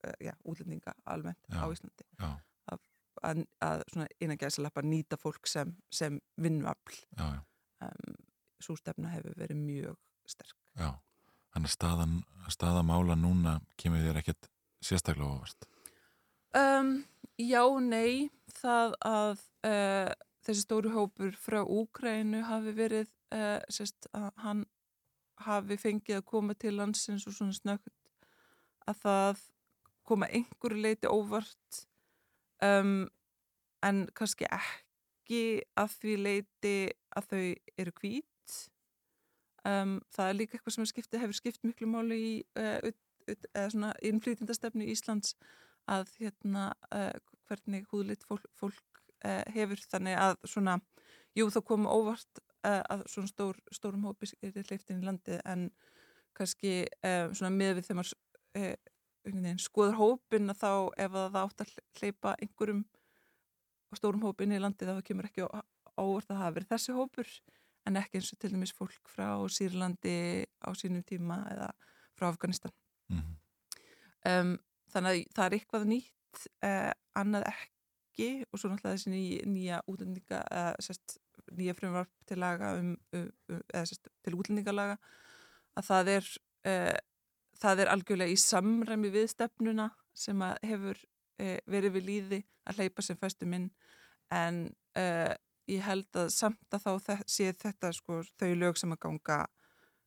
uh, 0.05 0.17
já, 0.21 0.35
útlendinga 0.45 0.97
almennt 1.05 1.41
Já, 1.49 1.63
á 1.63 1.67
Íslandi 1.73 2.09
já. 2.19 2.31
að, 2.73 3.45
að, 3.65 3.85
innan 4.21 4.41
gæðsalappa 4.41 4.85
nýta 4.85 5.19
fólk 5.21 5.49
sem, 5.51 5.77
sem 5.95 6.21
vinnuafl 6.43 7.01
Já, 7.17 7.39
já. 7.39 7.43
um, 7.89 8.21
svo 8.61 8.77
stefna 8.81 9.15
hefur 9.15 9.37
verið 9.39 9.63
mjög 9.63 10.01
sterk 10.29 10.59
Já, 10.77 10.91
þannig 11.57 11.73
að 11.73 11.77
staðan, 11.79 12.15
staða 12.53 12.85
mála 12.85 13.17
núna 13.17 13.57
kemur 13.81 14.05
þér 14.05 14.21
ekkert 14.21 14.49
sérstaklega 14.85 15.33
óvart. 15.33 15.67
Um, 16.57 16.93
já, 17.41 17.65
nei, 17.81 18.29
það 18.61 18.97
að 19.09 19.43
uh, 19.65 20.13
þessi 20.45 20.67
stóru 20.67 20.93
hópur 20.93 21.33
frá 21.41 21.63
Úkrænu 21.65 22.45
hafi 22.45 22.77
verið, 22.77 23.09
uh, 23.33 23.59
sérst, 23.73 24.09
að 24.13 24.29
hann 24.45 24.65
hafi 25.47 25.81
fengið 25.81 26.21
að 26.21 26.29
koma 26.29 26.57
til 26.57 26.77
landsins 26.77 27.27
og 27.29 27.35
svona 27.37 27.57
snögt 27.57 27.93
að 28.87 29.01
það 29.03 29.43
koma 30.07 30.29
einhverju 30.31 30.81
leiti 30.81 31.11
óvart 31.11 31.83
um, 32.63 33.09
en 33.85 34.07
kannski 34.17 34.47
ekki 34.49 35.43
að 35.77 35.97
því 36.01 36.17
leiti 36.23 36.77
að 37.17 37.29
þau 37.33 37.43
eru 37.83 37.97
hvít. 38.01 38.61
Um, 39.67 39.97
það 40.15 40.31
er 40.31 40.39
líka 40.39 40.57
eitthvað 40.57 40.77
sem 40.77 40.89
skipti, 40.89 41.21
hefur 41.21 41.37
skipt 41.37 41.65
miklu 41.67 41.89
máli 41.91 42.19
í 42.23 42.33
uh, 42.61 42.93
eða 43.27 43.71
svona 43.73 43.93
innflýtindastefnu 44.07 44.87
Íslands 44.93 45.35
að 45.91 46.11
hérna 46.21 46.69
uh, 46.95 47.17
hvernig 47.49 47.87
húðlitt 47.91 48.27
fólk, 48.29 48.47
fólk 48.59 49.03
uh, 49.27 49.43
hefur. 49.55 49.83
Þannig 49.91 50.19
að 50.23 50.37
svona, 50.47 50.77
jú 51.39 51.49
þá 51.51 51.61
koma 51.67 51.95
óvart 51.95 52.43
uh, 52.67 52.83
að 52.83 53.07
svona 53.11 53.33
stór, 53.33 53.59
stórum 53.75 54.07
hópi 54.07 54.31
er 54.43 54.63
hleyftin 54.63 55.03
í 55.03 55.07
landið 55.07 55.43
en 55.45 55.71
kannski 56.37 56.85
uh, 57.03 57.33
svona 57.33 57.53
með 57.55 57.79
við 57.79 57.89
þegar 57.89 58.01
maður 58.03 58.15
uh, 58.61 59.59
skoður 59.59 59.99
hópin 59.99 60.53
að 60.53 60.61
þá 60.61 60.71
ef 61.03 61.17
að 61.19 61.33
það 61.35 61.41
átt 61.43 61.65
að 61.65 61.73
hleypa 61.99 62.35
einhverjum 62.45 62.85
stórum 63.97 64.27
hópin 64.27 64.55
í 64.55 64.61
landið 64.63 64.93
þá 64.93 65.07
kemur 65.07 65.29
ekki 65.31 65.47
óvart 65.47 66.31
að 66.31 66.43
hafi 66.43 66.59
verið 66.59 66.73
þessi 66.75 66.95
hópur 66.97 67.31
en 67.87 68.01
ekki 68.01 68.21
eins 68.21 68.33
og 68.35 68.41
til 68.43 68.53
dæmis 68.55 68.75
fólk 68.77 69.11
frá 69.13 69.29
Sýrlandi 69.53 70.45
á 70.63 70.69
sínum 70.79 71.05
tíma 71.07 71.43
eða 71.53 71.71
frá 72.17 72.29
Afganistan. 72.29 72.73
Mhm. 73.09 73.35
um, 74.31 74.53
þannig 74.91 75.11
að 75.11 75.35
það 75.37 75.47
er 75.47 75.57
eitthvað 75.57 75.89
nýtt 75.91 76.47
uh, 76.67 76.93
annað 77.15 77.49
ekki 77.53 78.29
og 78.51 78.59
svo 78.59 78.71
náttúrulega 78.71 78.97
þessi 78.97 79.13
ný, 79.13 79.23
nýja 79.47 79.83
útlendinga 79.87 80.41
uh, 80.51 80.73
sest, 80.81 81.19
nýja 81.53 81.75
frumvarp 81.79 82.11
til 82.27 82.41
laga 82.43 82.73
um, 82.81 82.97
um, 83.13 83.29
um 83.53 83.61
eða 83.75 83.85
sest, 83.87 84.09
til 84.25 84.35
útlendingalaga 84.35 84.97
að 85.77 85.89
það 85.91 86.13
er 86.17 86.31
uh, 86.71 86.99
það 87.61 87.83
er 87.83 87.93
algjörlega 87.93 88.35
í 88.35 88.41
samræmi 88.41 89.13
við 89.15 89.31
stefnuna 89.33 89.91
sem 90.17 90.43
að 90.43 90.59
hefur 90.71 91.03
uh, 91.43 91.59
verið 91.71 91.99
við 91.99 92.09
líði 92.11 92.43
að 92.67 92.81
hleypa 92.81 93.05
sem 93.05 93.21
fæstum 93.21 93.55
inn 93.57 93.69
en 94.35 94.63
uh, 94.99 95.35
ég 95.73 95.83
held 95.87 96.21
að 96.21 96.31
samt 96.35 96.77
að 96.77 96.87
þá 96.87 97.23
sé 97.27 97.51
þetta 97.53 97.93
sko 97.97 98.23
þau 98.39 98.53
lög 98.55 98.81
sem 98.81 98.95
að 98.95 99.03
ganga 99.09 99.43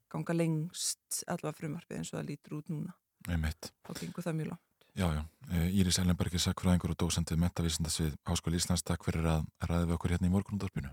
ganga 0.10 0.36
lengst 0.36 1.22
allavega 1.28 1.60
frumarfið 1.60 2.00
eins 2.00 2.14
og 2.14 2.20
það 2.20 2.32
lítur 2.32 2.58
út 2.60 2.74
núna 2.74 2.96
Einmitt. 3.30 3.72
þá 3.86 3.94
gengur 4.00 4.26
það 4.26 4.40
mjög 4.40 4.52
langt 4.54 4.66
Já, 5.00 5.06
já. 5.14 5.22
Eh, 5.54 5.70
Íris 5.80 6.00
Ellenbergir, 6.02 6.42
sakfræðingur 6.44 6.92
og 6.92 6.98
dósandið 7.00 7.38
metavísindasvið 7.40 8.16
Háskóli 8.28 8.58
Íslands, 8.60 8.84
takk 8.84 9.06
fyrir 9.06 9.28
að 9.32 9.46
ræða 9.64 9.86
við 9.86 9.96
okkur 9.96 10.14
hérna 10.16 10.28
í 10.28 10.34
morgunundorpinu. 10.34 10.90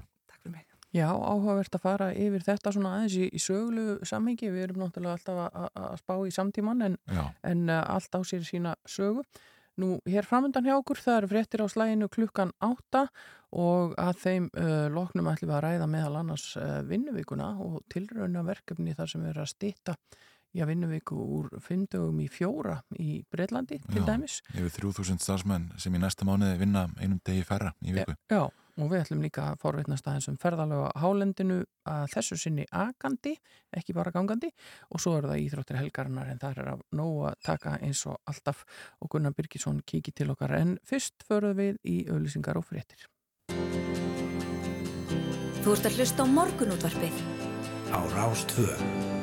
Já, 0.94 1.10
áhugavert 1.10 1.74
að 1.76 1.82
fara 1.82 2.06
yfir 2.14 2.44
þetta 2.46 2.72
svona 2.72 2.92
aðeins 2.96 3.16
í, 3.18 3.26
í 3.34 3.40
söglu 3.42 3.98
samhengi. 4.06 4.48
Við 4.52 4.68
erum 4.68 4.84
náttúrulega 4.84 5.16
alltaf 5.18 5.40
að, 5.50 5.88
spá 6.00 6.14
í 6.22 6.32
samtíman 6.32 6.84
en, 6.86 6.96
en 7.44 7.64
uh, 7.68 7.82
allt 7.96 8.16
á 8.16 8.20
sér 8.24 8.46
sína 8.46 8.76
sögu. 8.88 9.24
Nú, 9.76 9.98
hér 10.08 10.24
framöndan 10.24 10.64
hjá 10.64 10.72
okkur, 10.78 10.96
það 11.04 11.18
eru 11.18 11.28
fréttir 11.28 11.60
á 11.60 11.66
slæginu 11.68 12.06
klukkan 12.08 12.52
átta 12.64 13.02
og 13.52 13.92
að 14.00 14.22
þeim 14.22 14.46
uh, 14.56 14.86
loknum 14.92 15.28
ætlum 15.28 15.50
við 15.50 15.56
að 15.58 15.64
ræða 15.66 15.88
meðal 15.92 16.14
annars 16.22 16.46
uh, 16.56 16.80
vinnuvíkuna 16.88 17.50
og 17.60 17.82
tilrauna 17.92 18.44
verkefni 18.46 18.96
þar 18.96 19.12
sem 19.12 19.22
við 19.24 19.34
erum 19.34 19.44
að 19.44 19.52
stýtta 19.52 19.96
að 20.62 20.72
vinnuvíku 20.72 21.16
úr 21.16 21.48
fimmdögum 21.62 22.20
í 22.24 22.28
fjóra 22.32 22.78
í 22.98 23.22
Breitlandi 23.32 23.80
til 23.86 24.02
Já, 24.02 24.07
dæmis. 24.11 24.38
Yfir 24.54 24.72
3000 24.80 25.22
starfsmenn 25.22 25.72
sem 25.80 25.94
í 25.94 26.02
næsta 26.02 26.28
mánuði 26.28 26.61
vinna 26.62 26.86
einum 27.00 27.20
degi 27.24 27.44
færra 27.46 27.72
í 27.84 27.94
viku. 27.96 28.16
Já, 28.32 28.44
og 28.76 28.90
við 28.90 29.02
ætlum 29.02 29.24
líka 29.24 29.46
að 29.50 29.61
forvitnast 29.62 30.09
aðeins 30.09 30.28
um 30.30 30.38
ferðalega 30.40 30.90
hálendinu 31.00 31.59
að 31.88 32.07
þessu 32.14 32.38
sinni 32.40 32.66
agandi, 32.70 33.34
ekki 33.76 33.96
bara 33.96 34.12
gangandi 34.14 34.50
og 34.90 35.02
svo 35.02 35.16
eru 35.18 35.32
það 35.32 35.42
íþróttir 35.46 35.80
helgarinnar 35.80 36.30
en 36.32 36.40
það 36.42 36.62
er 36.62 36.72
að 36.74 36.86
nógu 37.00 37.26
að 37.30 37.40
taka 37.48 37.76
eins 37.80 38.04
og 38.11 38.20
alltaf 38.28 38.64
og 39.00 39.11
Gunnar 39.12 39.36
Birgisson 39.36 39.82
kíki 39.86 40.14
til 40.16 40.30
okkar 40.34 40.57
en 40.61 40.76
fyrst 40.86 41.26
förum 41.28 41.57
við 41.59 41.80
í 41.84 41.98
auðlýsingar 42.11 42.61
og 42.61 42.68
fréttir. 42.68 43.09
Þú 45.66 45.72
ert 45.74 45.88
að 45.88 45.96
hlusta 45.98 46.22
á 46.22 46.26
morgunútvarpið. 46.30 47.16
á 47.90 47.98
Rástvö. 48.14 49.15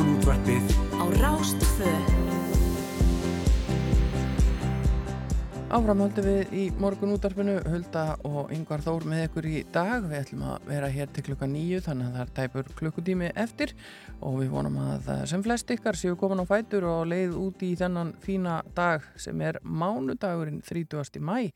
Morgunútvarpið 0.00 0.70
Á 0.96 1.04
Rástfö. 1.20 1.90
Áframhaldum 5.68 6.24
við 6.24 6.54
í 6.56 6.62
morgun 6.80 7.12
útarpinu 7.12 7.58
Hulda 7.68 8.04
og 8.24 8.48
Yngvar 8.56 8.80
Þór 8.80 9.04
með 9.12 9.26
ykkur 9.26 9.48
í 9.50 9.60
dag 9.74 10.06
við 10.06 10.22
ætlum 10.22 10.46
að 10.48 10.70
vera 10.70 10.88
hér 10.94 11.12
til 11.12 11.26
klukka 11.26 11.50
nýju 11.52 11.82
þannig 11.84 12.08
að 12.08 12.16
það 12.16 12.24
er 12.24 12.32
tæpur 12.38 12.72
klukkutími 12.80 13.28
eftir 13.44 13.74
og 14.24 14.40
við 14.40 14.54
vonum 14.54 14.80
að 14.86 15.12
sem 15.34 15.44
flest 15.44 15.74
ykkar 15.76 16.00
séu 16.00 16.16
komin 16.16 16.40
á 16.40 16.48
fætur 16.48 16.88
og 16.88 17.04
leið 17.12 17.36
út 17.42 17.66
í 17.68 17.74
þennan 17.76 18.14
fína 18.24 18.62
dag 18.72 19.04
sem 19.20 19.44
er 19.44 19.60
mánudagurinn 19.68 20.64
30. 20.64 21.20
mæ 21.20 21.52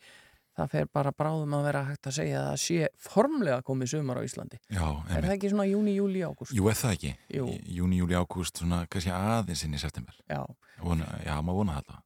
það 0.54 0.70
fer 0.74 0.90
bara 0.94 1.12
bráðum 1.16 1.54
að 1.58 1.64
vera 1.68 1.84
hægt 1.88 2.08
að 2.10 2.16
segja 2.18 2.40
að 2.40 2.48
það 2.50 2.60
sé 2.64 2.90
formlega 3.08 3.62
komið 3.66 3.92
sumar 3.94 4.20
á 4.20 4.26
Íslandi 4.26 4.60
Já, 4.70 4.84
Er 5.10 5.26
það 5.26 5.32
ekki 5.36 5.50
svona 5.52 5.66
júni, 5.68 5.94
júli, 5.98 6.22
ágúst? 6.26 6.54
Jú, 6.54 6.68
er 6.70 6.78
það 6.78 6.96
ekki? 6.98 7.14
Jú. 7.34 7.46
Júni, 7.78 8.00
júli, 8.02 8.18
ágúst, 8.18 8.60
svona 8.62 8.84
kannski 8.90 9.12
aðeins 9.14 9.64
inn 9.66 9.74
í 9.74 9.82
september. 9.82 10.16
Já. 10.30 10.42
Vona, 10.84 11.06
já, 11.24 11.34
maður 11.44 11.60
vona 11.62 11.76
þetta. 11.78 12.00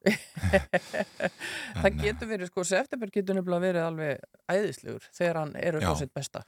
það 1.82 1.98
getur 2.04 2.30
verið, 2.30 2.50
sko, 2.50 2.64
september 2.68 3.10
getur 3.12 3.38
nefnilega 3.38 3.64
verið 3.64 3.86
alveg 3.86 4.26
æðislegur 4.52 5.08
þegar 5.16 5.40
hann 5.42 5.54
er 5.58 5.78
upp 5.80 5.88
á 5.88 5.94
sitt 5.98 6.12
besta 6.14 6.44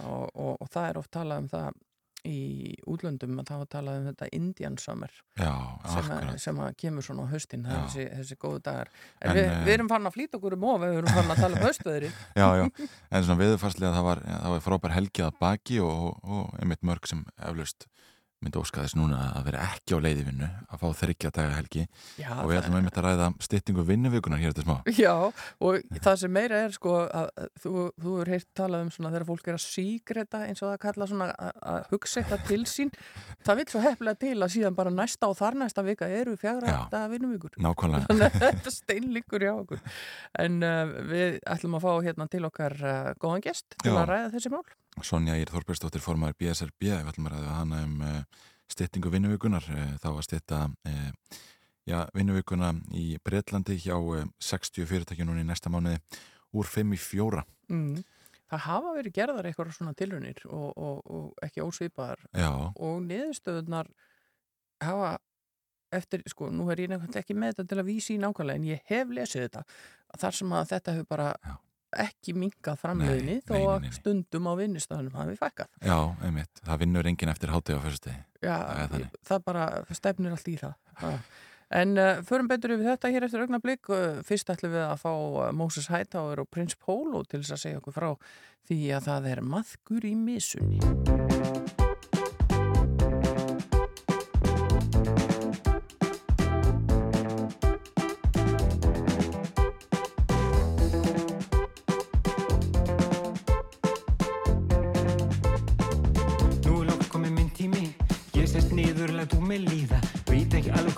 og, 0.00 0.24
og, 0.34 0.54
og 0.56 0.70
það 0.72 0.88
er 0.88 1.00
oft 1.02 1.12
talað 1.14 1.44
um 1.44 1.48
það 1.52 1.68
í 2.28 2.74
útlöndum 2.90 3.38
að 3.40 3.50
það 3.50 3.62
var 3.62 3.68
talað 3.74 3.98
um 4.00 4.08
þetta 4.10 4.28
Indian 4.36 4.78
Summer 4.80 5.12
Já, 5.40 5.52
sem, 5.92 6.10
að, 6.16 6.32
sem 6.42 6.60
að 6.64 6.74
kemur 6.82 7.06
svona 7.06 7.24
á 7.24 7.32
haustin. 7.32 7.64
Það 7.66 7.76
er 7.76 7.86
þessi, 7.86 8.06
þessi 8.18 8.38
góðu 8.44 8.62
dagar. 8.66 8.90
En, 9.20 9.30
En, 9.30 9.36
við, 9.38 9.44
eh, 9.44 9.62
við 9.66 9.74
erum 9.76 9.92
fann 9.92 10.10
að 10.10 10.16
flýta 10.16 10.40
okkur 10.40 10.56
um 10.58 10.66
of 10.70 10.82
við 10.84 10.98
erum 11.00 11.14
fann 11.16 11.34
að 11.34 11.42
tala 11.44 11.60
um 11.60 11.64
haustveðri 11.68 12.10
Já, 12.40 12.48
já, 12.60 12.66
en 13.10 13.24
svona 13.28 13.40
viðfarslega 13.40 13.94
það 13.96 14.08
var, 14.10 14.24
var 14.54 14.66
frábær 14.66 14.96
helgið 14.98 15.28
að 15.30 15.40
baki 15.40 15.80
og, 15.84 16.20
og 16.24 16.60
einmitt 16.60 16.84
mörg 16.86 17.08
sem 17.10 17.24
eflaust 17.38 17.88
myndi 18.40 18.60
óska 18.60 18.84
þess 18.84 18.96
núna 18.96 19.18
að 19.36 19.48
vera 19.50 19.64
ekki 19.68 19.96
á 19.96 19.98
leiðivinnu 20.04 20.48
að 20.70 20.80
fá 20.80 20.86
þryggja 21.00 21.32
daga 21.36 21.56
helgi 21.58 21.82
Já, 22.20 22.30
og 22.40 22.48
við 22.50 22.60
ætlum 22.60 22.76
einmitt 22.78 22.98
að 23.00 23.06
ræða 23.06 23.28
styttingu 23.44 23.84
vinnuvíkunar 23.88 24.40
hér 24.40 24.54
til 24.56 24.64
smá. 24.64 24.76
Já, 24.96 25.12
og 25.60 25.98
það 26.00 26.20
sem 26.22 26.32
meira 26.32 26.62
er 26.64 26.74
sko 26.76 26.94
að 27.04 27.30
að 27.36 27.50
þú, 27.62 27.72
þú 28.00 28.14
er 28.22 28.30
heilt 28.34 28.48
talað 28.56 28.84
um 28.86 28.90
svona 28.94 29.12
þegar 29.12 29.26
fólk 29.28 29.50
er 29.50 29.58
að 29.58 29.64
sígreta 29.64 30.42
eins 30.46 30.62
og 30.64 30.70
það 30.70 30.80
kalla 30.86 31.08
svona 31.10 31.28
að, 31.34 31.60
að 31.72 31.88
hugsa 31.92 32.24
þetta 32.24 32.48
til 32.48 32.60
sín 32.70 32.92
það 33.46 33.60
vil 33.60 33.66
svo 33.72 33.84
hefnilega 33.84 34.20
til 34.24 34.34
að 34.38 34.52
síðan 34.56 34.78
bara 34.78 34.94
næsta 34.94 35.30
og 35.30 35.38
þar 35.40 35.58
næsta 35.62 35.84
vika 35.86 36.08
eru 36.20 36.36
fjagra 36.40 36.76
daga 36.92 37.10
vinnuvíkur 37.12 37.56
Nákvæmlega. 37.60 38.08
Þannig 38.10 38.26
að 38.26 38.38
þetta 38.44 38.74
steinleikur 38.76 39.46
hjá 39.46 39.52
okkur 39.54 39.84
en 40.44 40.60
uh, 40.64 40.94
við 41.10 41.40
ætlum 41.44 41.78
að 41.78 41.86
fá 41.86 41.92
hérna 42.08 42.28
til 42.32 42.44
okkar 42.48 42.76
uh, 42.80 43.10
góðan 43.20 43.44
gest 43.50 43.76
til 43.76 43.92
Já. 43.92 44.00
að 44.02 44.12
ræða 44.14 44.32
þessi 44.36 44.54
mál 44.54 44.64
Sonja 45.06 45.36
Ír 45.38 45.50
Þorbergsdóttir 45.52 46.02
formar 46.04 46.34
BSRB, 46.38 46.90
við 46.90 47.10
ætlum 47.12 47.30
að 47.30 47.36
ræða 47.36 47.54
hana 47.56 47.80
um 47.86 48.02
uh, 48.04 48.44
styttingu 48.70 49.12
vinnuvíkunar, 49.12 49.66
uh, 49.70 49.94
þá 50.02 50.08
að 50.10 50.24
stytta 50.26 50.60
uh, 50.68 51.40
já, 51.88 52.02
vinnuvíkuna 52.16 52.74
í 52.96 53.06
Breitlandi 53.24 53.78
hjá 53.80 53.96
uh, 53.96 54.26
60 54.42 54.88
fyrirtækjum 54.90 55.30
núna 55.30 55.44
í 55.44 55.48
næsta 55.48 55.72
mánuði 55.72 56.00
úr 56.56 56.68
5 56.68 56.96
í 56.96 57.00
4. 57.00 57.44
mm. 57.70 58.00
Það 58.50 58.62
hafa 58.64 58.92
verið 58.96 59.12
gerðar 59.14 59.46
eitthvað 59.46 59.68
svona 59.76 59.92
tilraunir 59.94 60.40
og, 60.50 60.70
og, 60.74 60.96
og 61.06 61.44
ekki 61.46 61.62
ósvipaðar 61.62 62.24
Já. 62.34 62.50
og 62.50 62.96
niðurstöðunar 63.04 63.86
hafa 64.82 65.12
eftir, 65.94 66.24
sko, 66.30 66.48
nú 66.50 66.66
er 66.72 66.82
ég 66.82 66.90
nefnilega 66.90 67.22
ekki 67.22 67.36
með 67.38 67.54
þetta 67.54 67.70
til 67.70 67.78
að 67.78 67.90
vísi 67.92 68.16
í 68.16 68.20
nákvæmlega 68.22 68.58
en 68.58 68.66
ég 68.66 68.82
hef 68.90 69.12
lesið 69.14 69.46
þetta 69.46 69.62
þar 70.22 70.38
sem 70.40 70.54
að 70.58 70.72
þetta 70.72 70.94
hefur 70.96 71.08
bara 71.14 71.28
ekki 72.04 72.34
minkað 72.38 72.80
framleiðinni 72.80 73.36
Nei, 73.40 73.44
þó 73.46 73.56
að 73.74 73.86
stundum 73.96 74.48
á 74.48 74.52
vinnustæðunum 74.60 75.18
hafi 75.18 75.36
fækkað. 75.40 75.70
Já, 75.82 75.98
einmitt, 76.26 76.62
það 76.66 76.82
vinnur 76.84 77.10
enginn 77.10 77.32
eftir 77.32 77.54
hátegi 77.54 77.78
á 77.78 77.84
fyrstu 77.86 78.16
Já, 78.40 78.56
Það 78.90 79.06
það 79.30 79.46
bara 79.50 79.64
stefnir 79.92 80.36
allt 80.36 80.48
í 80.48 80.56
það. 80.60 80.76
Já. 81.00 81.12
En 81.80 81.98
uh, 82.02 82.22
förum 82.26 82.48
betur 82.50 82.74
yfir 82.74 82.88
þetta 82.88 83.10
hér 83.14 83.26
eftir 83.28 83.44
augnablík. 83.44 83.90
Uh, 83.92 84.22
fyrst 84.26 84.50
ætlum 84.50 84.74
við 84.74 84.86
að 84.88 84.96
fá 85.04 85.12
uh, 85.12 85.50
Moses 85.54 85.90
Hightower 85.92 86.42
og 86.42 86.50
Prince 86.50 86.78
Polo 86.80 87.22
til 87.22 87.44
þess 87.44 87.54
að 87.58 87.62
segja 87.66 87.82
okkur 87.82 87.98
frá 87.98 88.08
því 88.70 88.80
að 88.96 89.06
það 89.10 89.30
er 89.34 89.44
maðgur 89.54 90.08
í 90.10 90.16
misunni. 90.18 91.39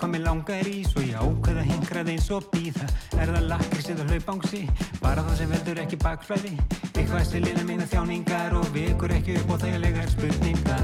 Hvað 0.02 0.10
mér 0.16 0.24
langar 0.26 0.66
í 0.66 0.80
Svo 0.88 1.02
ég 1.04 1.14
ákveða 1.14 1.62
hingrað 1.62 2.08
eins 2.10 2.28
og 2.34 2.48
býða 2.50 2.88
Er 3.22 3.30
það 3.30 3.44
lakris 3.52 3.90
eða 3.92 4.06
hlaupangsi? 4.10 4.62
Bara 4.98 5.22
það 5.28 5.36
sem 5.38 5.52
veldur 5.54 5.80
ekki 5.84 5.98
bakflæði. 6.02 6.54
Eitthvað 6.96 7.28
sem 7.28 7.44
lina 7.46 7.62
mína 7.68 7.86
þjáningar 7.86 8.56
Og 8.58 8.66
vekur 8.74 9.14
ekki 9.14 9.38
upp 9.38 9.52
á 9.54 9.56
þægilegar 9.62 10.10
spurningar. 10.10 10.82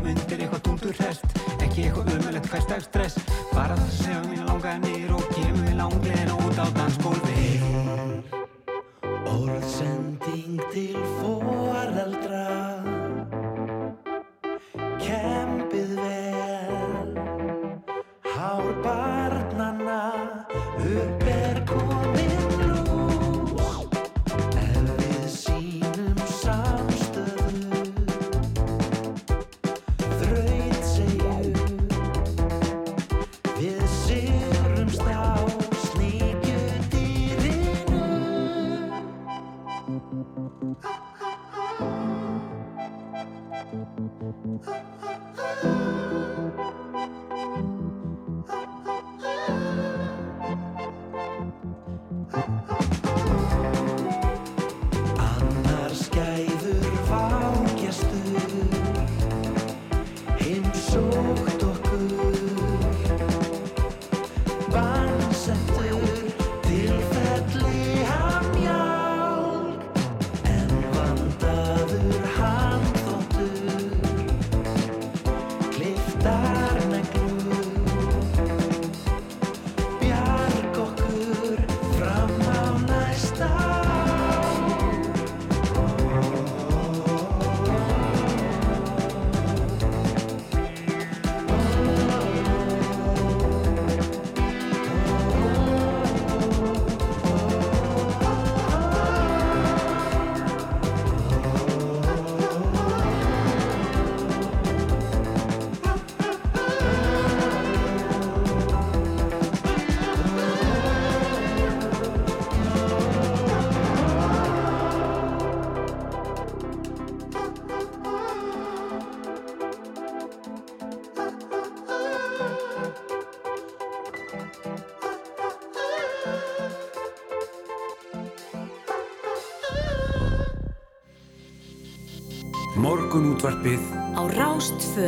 Morgun 133.15 133.37
útvarpið 133.37 133.83
Á 134.19 134.27
Rástfö 134.27 135.07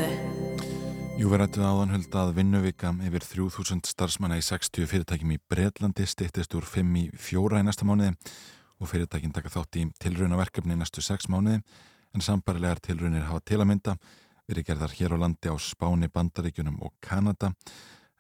Jú 1.18 1.26
verið 1.26 1.40
rættið 1.40 1.64
áðan 1.66 1.90
hölda 1.90 2.20
að 2.20 2.36
vinnuvika 2.36 2.92
yfir 3.02 3.24
3000 3.26 3.80
starfsmanna 3.90 4.36
í 4.38 4.44
60 4.46 4.86
fyrirtækjum 4.92 5.32
í 5.34 5.38
Breitlandi 5.50 6.06
stittist 6.06 6.54
úr 6.54 6.62
5 6.70 6.92
í 7.00 7.02
4 7.18 7.58
í 7.58 7.66
næsta 7.66 7.82
mánuði 7.88 8.12
og 8.78 8.92
fyrirtækin 8.92 9.34
taka 9.34 9.50
þátt 9.50 9.80
í 9.80 9.82
tilraunaverkefni 10.04 10.76
næstu 10.78 11.02
6 11.02 11.26
mánuði 11.34 11.56
en 12.14 12.22
sambarilegar 12.22 12.78
tilraunir 12.86 13.26
hafa 13.26 13.42
til 13.42 13.58
að 13.58 13.70
mynda 13.72 13.96
verið 14.46 14.68
gerðar 14.68 14.94
hér 15.00 15.16
á 15.18 15.22
landi 15.24 15.50
á 15.50 15.56
Spáni, 15.58 16.06
Bandaríkjunum 16.06 16.78
og 16.86 16.94
Kanada. 17.02 17.50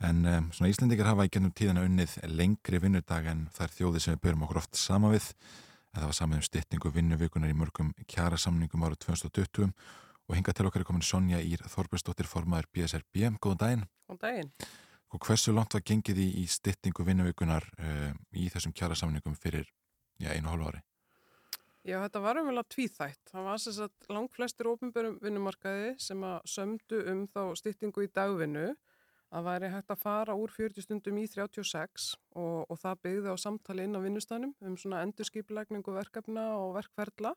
En 0.02 0.26
um, 0.26 0.50
svona 0.50 0.72
Íslendingar 0.72 1.12
hafa 1.12 1.28
í 1.28 1.30
gennum 1.30 1.54
tíðina 1.54 1.86
unnið 1.86 2.18
lengri 2.34 2.82
vinnudag 2.82 3.30
en 3.30 3.46
þær 3.54 3.78
þjóði 3.78 4.02
sem 4.02 4.18
við 4.18 4.26
börum 4.26 4.48
okkur 4.48 4.64
oft 4.64 4.82
sama 4.82 5.14
við 5.14 5.30
en 5.96 6.02
það 6.02 6.10
var 6.10 6.16
samið 6.18 6.40
um 6.40 6.44
styttingu 6.44 6.90
vinnuvikunar 6.92 7.52
í 7.52 7.56
mörgum 7.56 7.92
kjærasamningum 8.12 8.82
árið 8.84 9.06
2020 9.06 9.70
og 10.26 10.34
hinga 10.36 10.52
til 10.52 10.66
okkar 10.68 10.82
er 10.82 10.88
komin 10.88 11.04
Sonja 11.06 11.38
Ír 11.40 11.62
Þorbjörnsdóttir 11.72 12.28
formaður 12.28 12.68
BSRB. 12.74 13.22
Góðan 13.40 13.62
daginn. 13.62 13.86
Góðan 14.10 14.20
daginn. 14.24 14.50
Og 15.14 15.22
hversu 15.22 15.54
langt 15.54 15.72
var 15.72 15.84
gengið 15.86 16.20
í, 16.20 16.26
í 16.42 16.44
styttingu 16.50 17.06
vinnuvikunar 17.06 17.64
uh, 17.78 18.10
í 18.36 18.50
þessum 18.52 18.74
kjærasamningum 18.76 19.38
fyrir 19.40 19.70
já, 20.20 20.34
einu 20.34 20.50
hálfu 20.50 20.72
ári? 20.72 20.82
Já, 21.86 22.00
þetta 22.02 22.22
var 22.24 22.40
umvel 22.42 22.58
að 22.58 22.70
tvíþætt. 22.74 23.22
Það 23.30 23.46
var 23.46 23.62
sagt 23.62 24.10
langt 24.10 24.34
flestir 24.34 24.68
ópenbörum 24.68 25.20
vinnumarkaði 25.22 25.94
sem 26.02 26.24
að 26.26 26.40
sömdu 26.50 27.00
um 27.12 27.24
þá 27.30 27.42
styttingu 27.62 28.04
í 28.04 28.10
dagvinnu 28.10 28.72
að 29.34 29.46
væri 29.48 29.70
hægt 29.72 29.90
að 29.90 30.02
fara 30.02 30.36
úr 30.38 30.52
40 30.54 30.84
stundum 30.86 31.18
í 31.18 31.26
36 31.30 32.12
og, 32.38 32.66
og 32.70 32.78
það 32.78 33.00
byggði 33.06 33.34
á 33.34 33.36
samtali 33.42 33.86
inn 33.86 33.98
á 33.98 34.00
vinnustanum 34.04 34.54
um 34.62 34.76
svona 34.78 35.02
endurskipilegningu 35.06 35.94
verkefna 35.96 36.46
og 36.60 36.76
verkferðla 36.78 37.34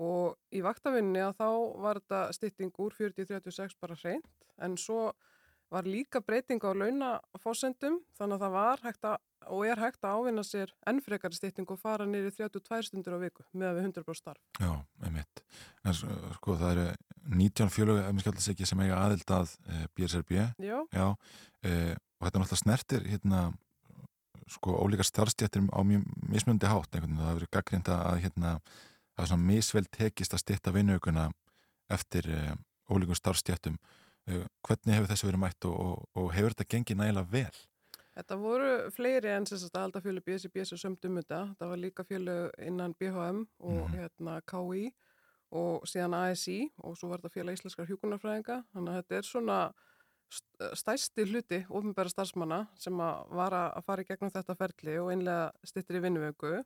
og 0.00 0.38
í 0.54 0.62
vaktavinni 0.64 1.20
að 1.24 1.34
þá 1.40 1.48
var 1.82 2.00
þetta 2.00 2.20
stytting 2.36 2.78
úr 2.80 2.94
40-36 2.96 3.76
bara 3.82 3.98
hreint 4.00 4.46
en 4.62 4.78
svo 4.80 5.10
var 5.70 5.86
líka 5.86 6.22
breyting 6.22 6.62
á 6.62 6.70
launafósendum 6.74 8.00
þannig 8.18 8.38
að 8.38 8.44
það 8.46 8.56
var 8.56 8.84
hægt 8.86 9.10
að 9.10 9.18
og 9.48 9.64
er 9.66 9.80
hægt 9.80 10.04
að 10.04 10.18
ávinna 10.18 10.42
sér 10.44 10.72
ennfrekari 10.88 11.36
stytting 11.36 11.70
og 11.72 11.78
fara 11.80 12.06
nýri 12.08 12.32
32 12.34 12.90
stundur 12.90 13.16
á 13.16 13.18
viku 13.22 13.44
með 13.56 13.78
við 13.78 13.88
100% 13.90 14.18
starf. 14.18 14.42
Já, 14.60 14.72
einmitt. 15.06 15.42
En 15.84 15.96
sko 15.96 16.56
það 16.60 16.72
eru 16.74 16.86
19 17.40 17.72
fjölög, 17.72 18.02
ef 18.02 18.14
mér 18.14 18.26
skallast 18.26 18.52
ekki, 18.52 18.68
sem 18.68 18.82
eiga 18.84 19.00
aðild 19.00 19.32
að 19.36 19.54
e, 19.64 19.80
BSRB. 19.96 20.36
Já. 20.60 20.76
Já, 20.92 21.06
e, 21.64 21.72
og 21.96 22.26
þetta 22.26 22.34
er 22.34 22.44
náttúrulega 22.44 22.62
snertir 22.62 23.06
hérna, 23.08 23.42
sko 24.50 24.76
ólíka 24.82 25.06
starfstjættir 25.06 25.68
á 25.70 25.80
mjög 25.86 26.04
mismundi 26.28 26.70
hátt 26.70 26.94
einhvern 26.94 27.16
veginn. 27.16 27.22
Það 27.22 27.30
hefur 27.30 27.40
verið 27.40 27.54
gaggrind 27.56 27.92
að 27.94 28.20
hérna, 28.26 28.54
það 29.14 29.24
er 29.24 29.32
svona 29.32 29.48
misvel 29.52 29.86
tekist 29.94 30.36
að 30.36 30.44
stytta 30.44 30.74
vinnauguna 30.74 31.30
eftir 31.90 32.28
e, 32.28 32.44
ólíkum 32.90 33.18
starfstjættum. 33.18 33.80
Hvernig 34.30 34.94
hefur 34.94 35.10
þessu 35.10 35.26
verið 35.26 35.42
mætt 35.42 35.66
og, 35.66 35.76
og, 35.80 36.02
og 36.18 36.32
hefur 36.36 36.54
þetta 36.54 36.70
gengið 36.74 36.98
nægilega 37.00 37.30
vel? 37.32 37.62
Þetta 38.20 38.36
voru 38.36 38.72
fleiri 38.92 39.30
en 39.32 39.46
sérst 39.48 39.72
að 39.72 39.86
halda 39.86 40.00
fjölu 40.04 40.20
BSB 40.26 40.64
sem 40.68 40.78
sömdum 40.82 41.14
þetta. 41.22 41.38
Það 41.56 41.70
var 41.72 41.78
líka 41.80 42.04
fjölu 42.04 42.34
innan 42.66 42.92
BHM 43.00 43.46
og 43.60 43.78
Mhm. 43.88 43.94
hérna 43.96 44.40
KI 44.44 44.90
og 45.52 45.86
síðan 45.88 46.14
ASI 46.14 46.70
og 46.84 46.96
svo 46.98 47.08
var 47.08 47.18
þetta 47.18 47.32
fjöla 47.32 47.54
íslenskar 47.56 47.86
hjúkunarfræðinga. 47.88 48.64
Þannig 48.74 48.90
að 48.92 48.98
þetta 49.02 49.16
er 49.16 49.22
svona 49.22 49.72
st- 50.30 50.76
stærsti 50.76 51.24
hluti 51.24 51.66
ofnbæra 51.70 52.10
starfsmanna 52.12 52.68
sem 52.78 52.92
að 53.00 53.30
var 53.30 53.50
að 53.52 53.84
fara 53.84 54.02
í 54.02 54.06
gegnum 54.06 54.30
þetta 54.30 54.54
ferli 54.56 54.98
og 55.00 55.10
einlega 55.10 55.50
stittir 55.64 55.96
í 55.96 56.02
vinnuvöku. 56.04 56.64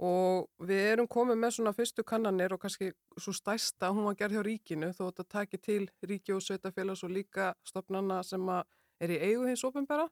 Og 0.00 0.48
við 0.60 0.92
erum 0.92 1.08
komið 1.08 1.38
með 1.42 1.54
svona 1.56 1.72
fyrstu 1.74 2.04
kannanir 2.04 2.52
og 2.52 2.60
kannski 2.60 2.92
svo 3.18 3.32
stærsta, 3.34 3.88
hún 3.90 4.04
var 4.04 4.14
gerð 4.14 4.36
hjá 4.36 4.42
ríkinu 4.46 4.92
þó 4.94 5.10
þetta 5.10 5.28
taki 5.28 5.56
til 5.58 5.88
ríki 6.06 6.30
og 6.36 6.42
sveitafélags 6.44 7.02
og 7.02 7.10
líka 7.10 7.54
stopnana 7.66 8.22
sem 8.22 8.40
að 8.46 8.64
er 9.00 9.08
í 9.08 9.18
eigu 9.18 9.46
hins 9.48 9.64
ofnbæra 9.64 10.08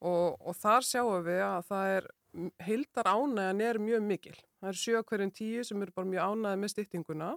og, 0.00 0.36
og 0.40 0.56
þar 0.56 0.86
sjáum 0.86 1.24
við 1.26 1.40
að 1.44 1.62
það 1.70 1.94
er 1.98 2.08
heildar 2.62 3.08
ánægjan 3.10 3.60
er 3.66 3.78
mjög 3.82 4.02
mikil. 4.06 4.36
Það 4.60 4.68
er 4.70 4.78
sjö 4.78 5.00
hverjum 5.02 5.32
tíu 5.34 5.64
sem 5.66 5.82
eru 5.82 5.92
bara 5.96 6.06
mjög 6.12 6.28
ánægði 6.30 6.60
með 6.62 6.72
styttinguna 6.74 7.30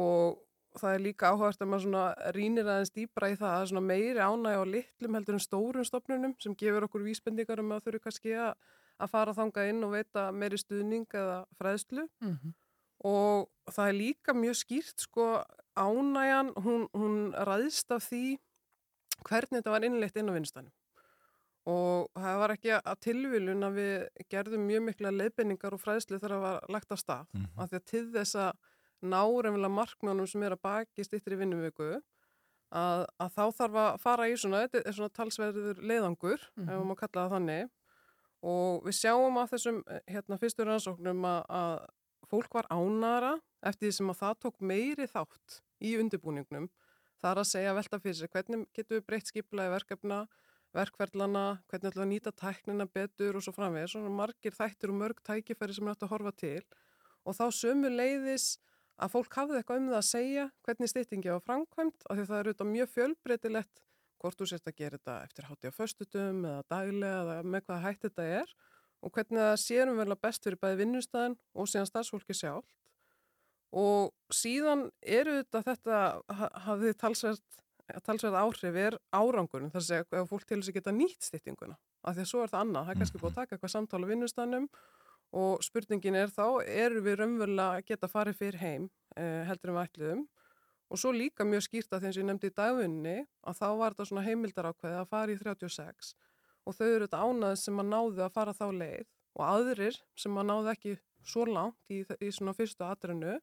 og 0.00 0.38
það 0.80 0.94
er 0.94 1.02
líka 1.02 1.30
áhugast 1.34 1.60
að 1.64 1.68
maður 1.72 1.84
svona 1.84 2.32
rínir 2.36 2.68
aðeins 2.70 2.92
dýbra 2.94 3.30
í 3.32 3.36
það 3.40 3.54
að 3.58 3.64
svona 3.72 3.82
meiri 3.90 4.22
ánægja 4.22 4.62
á 4.62 4.64
litlum 4.70 5.16
heldur 5.18 5.36
en 5.36 5.42
stórum 5.42 5.86
stopnunum 5.88 6.34
sem 6.42 6.54
gefur 6.54 6.86
okkur 6.86 7.02
vísbendingar 7.08 7.60
um 7.62 7.72
að 7.74 7.82
þau 7.84 7.90
eru 7.92 8.02
kannski 8.04 8.34
að, 8.38 8.52
að 9.02 9.10
fara 9.10 9.34
þangað 9.34 9.70
inn 9.72 9.84
og 9.88 9.94
veita 9.96 10.28
meiri 10.32 10.60
stuðning 10.62 11.06
eða 11.10 11.40
fræðslu 11.58 12.06
Mhm. 12.22 12.54
og 13.04 13.48
það 13.72 13.88
er 13.88 13.96
líka 13.98 14.32
mjög 14.36 14.56
skýrt 14.62 15.00
sko 15.06 15.26
ánægjan, 15.76 16.54
hún, 16.62 16.86
hún 16.94 17.32
ræðst 17.34 17.90
af 17.96 18.06
því 18.10 18.38
hvernig 19.26 19.58
þetta 19.60 19.70
var 19.74 19.84
innleitt 19.84 20.16
inn 20.16 20.30
á 20.30 20.36
vinnustanum 20.38 20.72
og 21.70 22.08
það 22.18 22.38
var 22.42 22.54
ekki 22.56 22.70
að 22.78 23.00
tilvílun 23.06 23.66
að 23.68 23.76
við 23.78 24.26
gerðum 24.32 24.62
mjög 24.70 24.84
mikla 24.88 25.12
leiðbenningar 25.14 25.76
og 25.76 25.82
fræðslu 25.82 26.18
þegar 26.18 26.34
það 26.36 26.44
var 26.46 26.68
lagt 26.76 26.94
af 26.96 27.02
stað 27.02 27.26
Mhm. 27.34 27.46
af 27.58 27.70
því 27.70 27.76
að 27.80 27.84
til 27.92 28.06
þess 28.14 28.34
að 28.44 28.52
náremlega 29.12 29.72
markmjónum 29.72 30.28
sem 30.28 30.42
er 30.42 30.52
að 30.56 30.62
baki 30.66 31.04
stýttir 31.06 31.36
í 31.36 31.40
vinnuvöku 31.40 31.90
að, 32.72 33.06
að 33.20 33.30
þá 33.36 33.44
þarf 33.58 33.76
að 33.84 34.00
fara 34.00 34.26
í 34.30 34.34
svona, 34.38 34.64
þetta 34.66 34.82
er 34.86 34.92
svona 34.96 35.14
talsverður 35.18 35.80
leiðangur, 35.82 36.40
ef 36.40 36.56
Mhm. 36.56 36.86
maður 36.86 37.00
kalla 37.04 37.24
það 37.28 37.32
þannig 37.36 37.70
og 38.42 38.84
við 38.84 38.94
sjáum 39.00 39.36
að 39.40 39.50
þessum 39.54 39.80
hérna, 40.08 40.38
fyrstur 40.40 40.66
rannsóknum 40.66 41.24
að, 41.28 41.40
að 41.50 41.88
fólk 42.30 42.52
var 42.54 42.66
ánara 42.70 43.32
eftir 43.62 43.88
því 43.88 43.92
sem 43.98 44.08
að 44.10 44.20
það 44.22 44.38
tók 44.44 44.60
meiri 44.60 45.06
þátt 45.10 45.60
í 45.82 45.96
undirbúningnum 46.00 46.68
þar 47.20 47.36
að 47.42 47.50
segja 47.50 47.74
velta 47.76 47.98
fyrir 48.00 48.16
sig 48.16 48.30
hvernig 48.32 48.66
getum 48.72 48.96
við 49.00 49.06
breytt 49.06 49.26
skiplaði 49.28 49.74
verkefna 49.74 50.26
verkferðlana, 50.76 51.44
hvernig 51.70 51.90
ætlum 51.90 52.00
við 52.00 52.06
að 52.06 52.10
nýta 52.14 52.32
tæknina 52.38 52.86
betur 52.94 53.36
og 53.38 53.44
svo 53.44 53.54
framvegir, 53.56 53.90
svona 53.92 54.12
margir 54.14 54.54
þættir 54.54 54.92
og 54.92 54.98
mörg 55.00 55.22
tækifæri 55.26 55.76
sem 55.76 55.86
er 55.88 55.94
hægt 55.96 56.06
að 56.06 56.12
horfa 56.14 56.32
til. 56.42 56.62
Og 57.26 57.36
þá 57.36 57.44
sömu 57.52 57.90
leiðis 57.92 58.46
að 59.00 59.12
fólk 59.14 59.36
hafði 59.38 59.60
eitthvað 59.60 59.80
um 59.82 59.88
það 59.90 60.00
að 60.00 60.08
segja 60.10 60.48
hvernig 60.66 60.90
styttingi 60.92 61.32
var 61.32 61.44
framkvæmt 61.46 62.04
af 62.06 62.18
því 62.18 62.26
það 62.28 62.38
er 62.40 62.50
auðvitað 62.50 62.70
mjög 62.74 62.90
fjölbreytilegt 62.94 63.82
hvort 64.20 64.36
þú 64.36 64.48
sérst 64.50 64.68
að 64.68 64.76
gera 64.76 64.98
þetta 64.98 65.14
eftir 65.24 65.46
hátti 65.48 65.70
á 65.72 65.78
föstutum 65.78 66.42
eða 66.44 66.64
daglega 66.68 67.20
eða 67.24 67.36
með 67.54 67.64
hvað 67.66 67.84
hætt 67.86 68.02
þetta 68.04 68.26
er 68.40 68.52
og 69.00 69.14
hvernig 69.16 69.40
það 69.40 69.60
sérum 69.62 70.00
vel 70.02 70.10
að 70.12 70.20
best 70.26 70.44
fyrir 70.44 70.60
bæði 70.60 70.80
vinnustæðin 70.82 71.36
og 71.56 71.70
síðan 71.72 71.88
starfsfólki 71.88 72.36
sjálft. 72.36 72.74
Og 73.70 74.10
síðan 74.34 74.88
eru 75.00 75.38
þetta 75.38 75.62
þetta 75.70 76.00
ha- 76.36 76.52
hafði 76.66 76.92
talsvert, 77.00 77.60
talsvert 78.06 78.38
áhrif 78.40 78.78
er 78.78 78.96
árangurinn 79.14 79.72
þar 79.72 79.80
að 79.80 79.86
segja 79.88 80.20
ef 80.20 80.30
fólk 80.30 80.46
til 80.46 80.58
þess 80.60 80.72
að 80.72 80.78
geta 80.78 80.94
nýtt 80.96 81.26
styttinguna 81.26 81.76
af 82.04 82.16
því 82.16 82.24
að 82.24 82.30
svo 82.30 82.42
er 82.44 82.52
það 82.52 82.64
annað, 82.64 82.86
það 82.86 82.92
er 82.94 83.00
kannski 83.00 83.20
búið 83.20 83.30
að 83.30 83.38
taka 83.40 83.56
eitthvað 83.56 83.74
samtala 83.74 84.08
á 84.08 84.10
vinnustannum 84.10 84.68
og 85.40 85.62
spurningin 85.62 86.18
er 86.18 86.32
þá, 86.34 86.46
eru 86.66 87.02
við 87.04 87.20
raunverulega 87.20 87.78
að 87.78 87.86
geta 87.90 88.10
farið 88.10 88.38
fyrir 88.40 88.60
heim 88.64 88.88
eh, 89.16 89.42
heldur 89.46 89.72
en 89.72 89.78
við 89.78 89.84
ætluðum? 89.84 90.24
Og 90.90 90.98
svo 90.98 91.12
líka 91.14 91.46
mjög 91.46 91.68
skýrt 91.68 91.92
að 91.94 92.06
þeim 92.06 92.14
sem 92.16 92.22
ég 92.24 92.28
nefndi 92.32 92.50
í 92.50 92.56
dagvinni 92.56 93.16
að 93.46 93.60
þá 93.60 93.66
var 93.78 93.94
þetta 93.94 94.08
svona 94.10 94.24
heimildar 94.26 94.70
ákveði 94.72 94.98
að 94.98 95.10
fara 95.12 95.34
í 95.34 95.38
36 95.38 96.14
og 96.66 96.76
þau 96.76 96.86
eru 96.88 97.06
þetta 97.06 97.22
ánaði 97.22 97.60
sem 97.60 97.78
að 97.82 97.90
náðu 97.92 98.24
að 98.24 98.34
fara 98.34 98.56
þá 98.56 98.66
leið 98.74 99.06
og 99.38 99.44
aðrir 99.46 100.00
sem 100.18 100.40
að 100.40 100.48
náðu 100.50 100.72
ekki 100.74 100.96
svo 101.26 101.46
langt 101.46 101.94
í, 101.94 102.02
í 102.02 102.32
svona 102.34 102.56
fyrstu 102.56 102.86
atrinu 102.88 103.38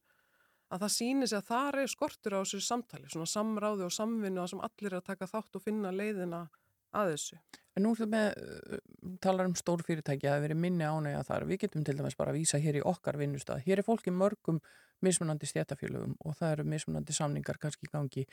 að 0.68 0.84
það 0.84 0.95
sýnir 0.98 1.31
sig 1.31 1.39
að 1.39 1.49
það 1.52 1.81
er 1.81 1.91
skortur 1.94 2.38
á 2.38 2.39
þessu 2.41 2.64
samtali, 2.65 3.10
svona 3.11 3.30
samráði 3.31 3.88
og 3.88 3.94
samvinnu 3.95 4.44
að 4.44 4.52
sem 4.53 4.65
allir 4.68 4.91
er 4.91 4.99
að 4.99 5.07
taka 5.11 5.30
þátt 5.31 5.60
og 5.60 5.64
finna 5.64 5.94
leiðina 5.95 6.48
að 6.95 7.14
þessu. 7.14 7.39
En 7.77 7.85
nú 7.85 7.94
ætlum 7.94 8.14
við 8.15 8.27
uh, 8.41 8.81
talar 9.22 9.45
um 9.45 9.53
stór 9.57 9.84
fyrirtæki 9.85 10.26
að 10.26 10.34
það 10.34 10.44
veri 10.48 10.57
minni 10.57 10.88
ánægja 10.88 11.22
þar. 11.27 11.45
Við 11.45 11.60
getum 11.61 11.85
til 11.85 11.94
dæmis 11.99 12.18
bara 12.18 12.34
að 12.34 12.39
vísa 12.39 12.60
hér 12.61 12.80
í 12.80 12.84
okkar 12.89 13.19
vinnustad. 13.22 13.61
Hér 13.68 13.84
er 13.84 13.85
fólki 13.85 14.14
mörgum 14.14 14.57
mismunandi 15.06 15.45
stjætafélögum 15.45 16.15
og 16.26 16.34
það 16.39 16.56
eru 16.56 16.64
mismunandi 16.72 17.14
samningar 17.14 17.60
kannski 17.61 17.85
í 17.85 17.91
gangi 17.91 18.23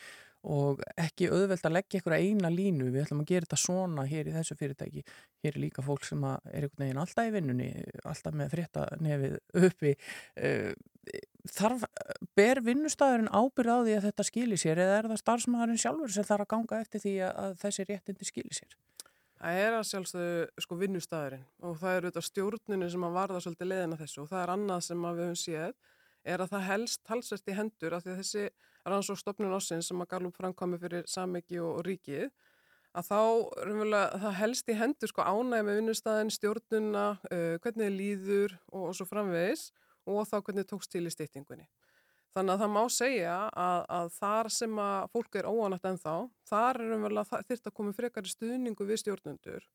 og 0.48 0.80
ekki 0.96 1.28
auðvelt 1.28 1.66
að 1.68 1.76
leggja 1.76 2.00
ykkur 2.00 2.16
eina 2.16 2.48
línu. 2.48 2.88
Við 2.88 3.02
ætlum 3.02 3.20
að 3.20 3.34
gera 3.34 3.44
þetta 3.44 3.60
svona 3.60 4.06
hér 4.08 4.30
í 4.30 4.34
þessu 4.38 4.56
fyrirtæki. 4.62 5.04
Hér 5.44 5.52
er 5.52 5.60
líka 5.66 5.84
fólk 5.84 6.08
sem 6.08 6.24
er 6.24 6.40
einhvern 6.62 6.86
veginn 6.86 7.02
alltaf 7.04 7.28
í 7.28 7.36
vinnunni, 7.36 7.68
alltaf 8.00 8.40
með 8.40 8.56
frétta 8.56 8.88
nefið 9.04 9.38
uppi. 9.60 9.94
Uh, 10.40 10.72
Þarf, 11.44 11.82
ber 12.38 12.62
vinnustæðurinn 12.64 13.28
ábyrð 13.28 13.74
á 13.76 13.78
því 13.84 13.94
að 13.98 14.06
þetta 14.08 14.24
skilir 14.24 14.60
sér 14.60 14.80
eða 14.80 14.94
er 14.96 15.08
það 15.10 15.20
starfsmæðurinn 15.20 15.80
sjálfur 15.82 16.14
sem 16.14 16.24
þarf 16.24 16.46
að 16.46 16.52
ganga 16.54 16.78
eftir 16.80 17.02
því 17.02 17.14
að, 17.28 17.56
þessi 17.60 17.84
réttindi 17.90 18.28
skilir 18.28 18.56
sér? 18.56 18.76
Það 19.34 19.58
er 19.60 19.76
að 19.76 19.84
sjálfsögðu 19.90 20.64
sko 20.64 20.78
vinnustæðurinn 20.80 21.44
og 21.68 21.76
það 21.82 21.98
eru 21.98 22.10
þetta 22.10 22.24
stjórnunni 22.30 22.88
sem 22.94 23.04
að 23.04 23.18
varða 23.18 23.42
svolítið 23.44 23.70
leiðina 23.74 24.00
þessu 24.00 24.22
og 24.22 24.30
það 24.30 24.40
er 24.40 24.54
annað 24.54 24.86
sem 24.86 25.04
við 25.04 25.20
höfum 25.24 25.40
séð 25.42 25.74
er 26.24 26.40
að 26.40 26.54
það 26.54 26.66
helst 26.70 27.02
talsvert 27.04 27.52
í 27.52 27.58
hendur 27.58 27.96
af 27.98 28.04
því 28.06 28.14
að 28.14 28.20
þessi 28.22 28.46
rannsókstofnun 28.88 29.56
ásins 29.58 29.90
sem 29.90 30.00
að 30.00 30.10
Gallup 30.14 30.40
framkvæmi 30.40 30.80
fyrir 30.80 31.08
samegi 31.10 31.60
og, 31.60 31.80
og 31.82 31.86
ríkið 31.90 32.30
að 32.94 33.08
þá 33.10 33.20
það 34.22 34.36
helst 34.38 34.70
í 34.70 34.76
hendur 34.78 35.10
sko 35.10 35.24
ánæg 35.26 35.64
með 35.66 35.80
vinnustæðin, 35.80 36.32
stjórnuna, 36.32 37.06
uh, 37.28 37.56
hvernig 37.60 37.88
þið 37.88 37.96
líður 37.98 38.56
og, 38.70 38.82
og 38.88 38.96
svo 38.96 39.08
framvegis 39.10 39.68
og 40.06 40.26
þá 40.28 40.36
hvernig 40.40 40.68
tókst 40.68 40.92
til 40.92 41.04
í 41.06 41.12
styttingunni. 41.12 41.68
Þannig 42.34 42.56
að 42.56 42.62
það 42.64 42.72
má 42.74 42.82
segja 42.90 43.34
að, 43.54 43.80
að 43.94 44.08
þar 44.16 44.48
sem 44.50 44.78
að 44.82 45.10
fólk 45.14 45.36
er 45.38 45.46
óanætt 45.46 45.84
ennþá, 45.86 46.14
þar 46.50 46.80
er 46.82 46.94
umverulega 46.96 47.42
þyrrt 47.46 47.68
að 47.70 47.74
koma 47.76 47.94
frekar 47.94 48.26
stuðningu 48.26 48.86
við 48.88 49.02
stjórnundur 49.04 49.68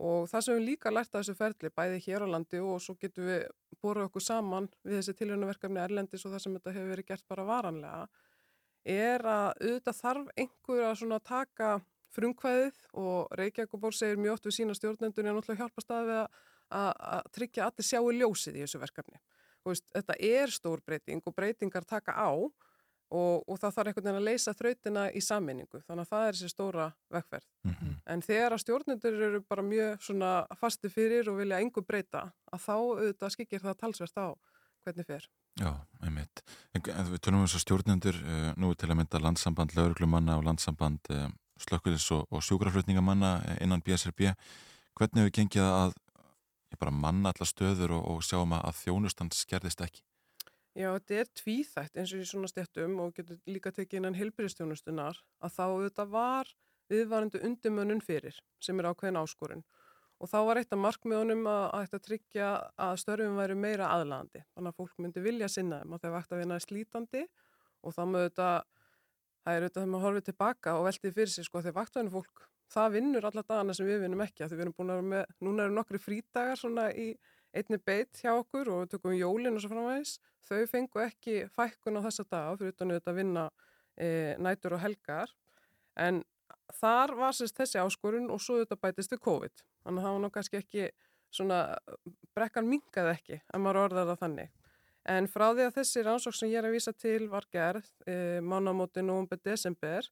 og 0.00 0.28
það 0.30 0.44
sem 0.44 0.56
við 0.56 0.66
líka 0.66 0.92
lært 0.92 1.12
af 1.12 1.22
þessu 1.22 1.36
ferli, 1.36 1.70
bæði 1.76 2.02
hér 2.06 2.24
á 2.24 2.32
landi 2.32 2.60
og 2.64 2.80
svo 2.80 2.96
getum 3.00 3.26
við 3.28 3.46
borðið 3.84 4.08
okkur 4.08 4.24
saman 4.24 4.68
við 4.84 4.98
þessi 4.98 5.16
tilhörnaverkefni 5.18 5.82
Erlendis 5.82 6.24
og 6.24 6.34
það 6.34 6.44
sem 6.44 6.56
þetta 6.56 6.74
hefur 6.76 6.92
verið 6.94 7.08
gert 7.10 7.26
bara 7.32 7.48
varanlega, 7.48 8.04
er 8.96 9.26
að 9.28 9.48
auðvitað 9.60 9.98
þarf 10.00 10.30
einhver 10.44 10.84
að 10.86 10.94
svona 11.02 11.20
taka 11.20 11.72
frumkvæðið 12.16 12.80
og 13.00 13.36
Reykjavík 13.40 13.76
og 13.76 13.82
Bór 13.84 13.96
segir 13.96 14.20
mjög 14.20 14.38
oft 14.38 14.48
við 14.48 14.56
sína 14.56 14.76
stjórnendur 14.78 15.26
en 15.26 15.36
náttúrulega 15.36 15.64
hjálpa 15.66 15.84
staði 15.84 16.08
við 16.08 16.20
að, 16.22 16.40
að, 16.80 16.90
að 17.10 17.28
tryggja 17.36 17.66
að 17.66 17.72
allir 17.72 17.88
sjáu 17.90 18.14
ljósið 18.16 18.56
í 18.56 18.64
þessu 18.64 18.80
verkefni 18.82 19.20
veist, 19.66 19.86
þetta 19.94 20.16
er 20.18 20.50
stór 20.50 20.82
breyting 20.86 21.22
og 21.24 21.34
breytingar 21.36 21.84
taka 21.84 22.16
á 22.16 22.30
og, 23.10 23.42
og 23.48 23.58
það 23.58 23.74
þarf 23.76 23.90
einhvern 23.90 24.06
veginn 24.06 24.20
að 24.20 24.28
leysa 24.28 24.54
þrautina 24.54 25.04
í 25.10 25.22
sammenningu 25.24 25.80
þannig 25.86 26.04
að 26.04 26.12
það 26.12 26.26
er 26.26 26.38
þessi 26.38 26.52
stóra 26.52 26.86
vekkferð. 27.10 27.48
Mm 27.66 27.74
-hmm. 27.74 27.96
En 28.14 28.22
þegar 28.22 28.54
að 28.54 28.62
stjórnendur 28.64 29.22
eru 29.28 29.42
bara 29.48 29.62
mjög 29.62 30.06
svona 30.06 30.30
fasti 30.60 30.88
fyrir 30.88 31.28
og 31.30 31.38
vilja 31.38 31.60
engu 31.60 31.82
breyta 31.82 32.30
að 32.52 32.64
þá 32.66 32.76
auðvitað 32.76 33.34
skikir 33.34 33.60
það 33.60 33.78
talsverst 33.82 34.18
á 34.18 34.28
hvernig 34.84 35.06
fer. 35.06 35.28
Já, 35.60 35.74
einmitt. 36.02 36.42
En, 36.74 36.82
en 36.94 37.12
við 37.12 37.20
tölum 37.20 37.42
um 37.42 37.46
þess 37.46 37.58
að 37.58 37.64
stjórnendur 37.66 38.16
uh, 38.16 38.52
nú 38.56 38.74
til 38.74 38.90
að 38.90 38.96
mynda 38.96 39.20
landsamband 39.20 39.74
lauruglumanna 39.76 40.38
og 40.38 40.44
landsamband 40.44 41.10
uh, 41.10 41.28
slökkuðis 41.60 42.06
og, 42.16 42.26
og 42.30 42.42
sjúkraflutningamanna 42.42 43.58
innan 43.60 43.82
BSRB. 43.82 44.32
Hvernig 44.96 45.26
hefur 45.26 45.34
gengið 45.36 45.66
að 45.66 45.92
ég 46.70 46.80
bara 46.80 46.94
manna 46.94 47.32
alla 47.32 47.48
stöður 47.48 47.96
og, 47.98 48.06
og 48.14 48.24
sjáum 48.26 48.54
að, 48.56 48.72
þjónustan 48.84 49.32
skerðist 49.34 49.82
ekki? 49.84 50.02
Já, 50.78 50.92
þetta 50.94 51.16
er 51.18 51.30
tvíþætt 51.34 51.98
eins 51.98 52.12
og 52.14 52.22
í 52.22 52.26
svona 52.30 52.48
stettum 52.50 52.98
og 53.02 53.14
getur 53.16 53.40
líka 53.50 53.72
tekið 53.74 54.00
innan 54.00 54.18
helbyrjastjónustunar 54.18 55.18
að 55.42 55.54
þá 55.56 55.64
þetta 55.66 56.06
var 56.12 56.52
viðvarendu 56.90 57.40
undimönnun 57.46 58.02
fyrir 58.04 58.38
sem 58.62 58.78
er 58.78 58.90
ákveðin 58.90 59.18
áskorun 59.18 59.64
og 60.20 60.30
þá 60.30 60.38
var 60.46 60.60
eitt 60.60 60.74
af 60.74 60.80
markmiðunum 60.80 61.46
að, 61.48 61.64
að 61.74 61.84
þetta 61.86 62.00
tryggja 62.06 62.50
að 62.86 62.98
störfum 63.02 63.40
væri 63.40 63.56
meira 63.58 63.90
aðlandi 63.94 64.44
þannig 64.54 64.70
að 64.70 64.78
fólk 64.78 65.02
myndi 65.02 65.24
vilja 65.24 65.48
sinna 65.50 65.80
þeim 65.80 65.96
að 65.96 66.04
þeir 66.04 66.14
vakta 66.16 66.36
að 66.36 66.42
vinna 66.44 66.60
slítandi 66.62 67.24
og 67.80 67.96
þá 67.96 68.02
með 68.12 68.26
þetta 68.28 68.48
það 69.40 69.54
er 69.54 69.64
auðvitað 69.64 69.80
þegar 69.80 69.92
maður 69.94 70.06
horfið 70.06 70.26
tilbaka 70.28 70.76
og 70.76 70.86
veltið 70.86 71.16
fyrir 71.18 71.34
sig 71.34 71.48
sko 71.48 71.60
að 71.60 71.68
þeir 71.68 71.78
vaktaðinu 71.80 72.14
fólk 72.14 72.44
það 72.70 72.96
vinnur 72.96 73.26
alla 73.26 73.42
dagana 73.42 73.74
sem 73.76 73.88
við 73.88 74.04
vinnum 74.04 74.24
ekki 74.24 74.46
við 74.46 74.64
erum 74.64 74.74
búin 74.76 74.92
að 74.92 75.00
vera 75.00 75.10
með, 75.12 75.36
núna 75.46 75.66
eru 75.66 75.76
nokkri 75.76 76.00
frídagar 76.02 76.58
svona 76.58 76.90
í 76.94 77.12
einni 77.56 77.80
beitt 77.82 78.20
hjá 78.22 78.32
okkur 78.36 78.70
og 78.70 78.84
við 78.84 78.92
tökum 78.94 79.16
jólinn 79.16 79.56
og 79.58 79.62
svo 79.62 79.72
framvægis 79.72 80.18
þau 80.46 80.60
fengu 80.70 81.02
ekki 81.02 81.36
fækkun 81.54 81.98
á 81.98 82.06
þessa 82.06 82.26
daga 82.30 82.58
fyrir 82.60 82.74
utan 82.74 82.92
auðvitað 82.92 83.12
að 83.12 83.18
vinna 83.18 83.46
e, 83.96 84.08
nætur 84.38 84.76
og 84.76 84.82
helgar. 84.84 85.34
En 85.98 86.22
þar 86.78 87.14
var 87.18 87.36
sérst 87.36 87.58
þessi 87.58 87.82
áskorun 87.82 88.30
og 88.30 88.42
svo 88.42 88.58
auðvitað 88.58 88.82
bætist 88.86 89.14
við 89.14 89.22
COVID. 89.26 89.64
Þannig 89.84 90.00
að 90.00 90.06
það 90.06 90.16
var 90.16 90.24
nú 90.24 90.32
kannski 90.36 90.60
ekki 90.60 90.88
svona 91.30 91.60
brekkan 92.36 92.70
mingaði 92.70 93.14
ekki 93.16 93.40
að 93.50 93.64
maður 93.64 93.82
orðar 93.84 94.10
það 94.12 94.24
þannig. 94.24 94.56
En 95.10 95.28
frá 95.32 95.46
því 95.48 95.66
að 95.66 95.76
þessi 95.78 96.02
rannsók 96.06 96.36
sem 96.36 96.50
ég 96.52 96.60
er 96.60 96.68
að 96.68 96.74
vísa 96.76 96.92
til 96.94 97.28
var 97.32 97.46
gerð 97.50 97.86
e, 98.06 98.14
mánamóti 98.44 99.02
november, 99.02 99.40
desember 99.42 100.06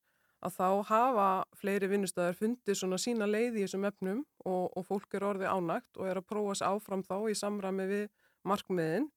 að 0.45 0.55
þá 0.55 0.69
hafa 0.91 1.29
fleiri 1.59 1.89
vinnustæðar 1.91 2.37
fundið 2.39 2.79
svona 2.79 2.99
sína 3.03 3.27
leið 3.27 3.59
í 3.59 3.65
þessum 3.65 3.87
efnum 3.89 4.21
og, 4.45 4.69
og 4.79 4.87
fólk 4.87 5.17
er 5.19 5.27
orðið 5.27 5.51
ánægt 5.51 5.99
og 5.99 6.11
er 6.11 6.21
að 6.21 6.29
prófa 6.31 6.59
sér 6.61 6.75
áfram 6.75 7.03
þá 7.07 7.17
í 7.27 7.39
samræmi 7.39 7.89
við 7.91 8.05
markmiðin 8.47 9.09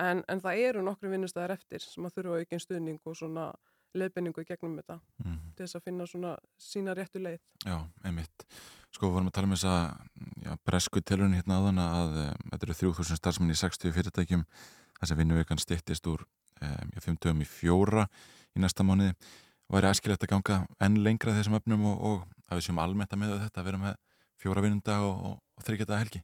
en, 0.00 0.24
en 0.26 0.42
það 0.42 0.64
eru 0.68 0.82
nokkru 0.84 1.12
vinnustæðar 1.12 1.54
eftir 1.54 1.84
sem 1.84 2.06
að 2.06 2.18
þurfa 2.18 2.42
aukinn 2.42 2.62
stuðning 2.62 3.00
og 3.06 3.18
svona 3.18 3.52
leiðbenningu 3.94 4.42
í 4.42 4.48
gegnum 4.48 4.78
þetta 4.80 4.98
mm. 5.22 5.36
til 5.54 5.66
þess 5.66 5.78
að 5.78 5.84
finna 5.86 6.06
svona 6.10 6.32
sína 6.58 6.94
réttu 6.98 7.22
leið. 7.22 7.38
Já, 7.62 7.76
einmitt. 8.02 8.46
Sko, 8.94 9.06
við 9.06 9.16
vorum 9.16 9.30
að 9.30 9.36
tala 9.36 9.48
um 9.48 9.54
þess 9.54 9.68
að 9.70 9.84
já, 10.42 10.52
bresku 10.66 11.02
tilurinn 11.02 11.36
hérna 11.38 11.60
áðan 11.60 11.82
að 11.84 12.18
um, 12.24 12.48
þetta 12.50 12.66
eru 12.66 12.76
3000 12.80 13.20
starfsmenn 13.20 13.54
í 13.54 13.58
60 13.58 13.94
fyrirtækjum 13.94 14.44
þess 14.98 15.14
að 15.14 15.20
vinnuvekan 15.22 15.62
stittist 15.62 16.10
úr 16.10 16.26
um, 16.26 16.92
5 17.06 17.20
dögum 17.22 17.42
í 17.44 17.48
fjóra 17.48 18.08
í 18.54 18.62
næsta 18.62 18.86
mánuði 18.86 19.14
væri 19.72 19.88
aðskilvægt 19.88 20.26
að 20.26 20.32
ganga 20.34 20.60
enn 20.84 21.00
lengra 21.04 21.34
þessum 21.36 21.58
öfnum 21.58 21.86
og, 21.90 21.96
og 22.00 22.22
að 22.48 22.60
við 22.60 22.66
séum 22.68 22.82
almennt 22.82 23.12
að 23.12 23.22
með 23.22 23.34
þetta 23.46 23.60
að 23.60 23.68
vera 23.70 23.82
með 23.82 23.98
fjóra 24.42 24.64
vinnunda 24.64 25.00
og, 25.06 25.26
og, 25.28 25.36
og 25.56 25.66
þryggjata 25.66 26.00
helgi? 26.02 26.22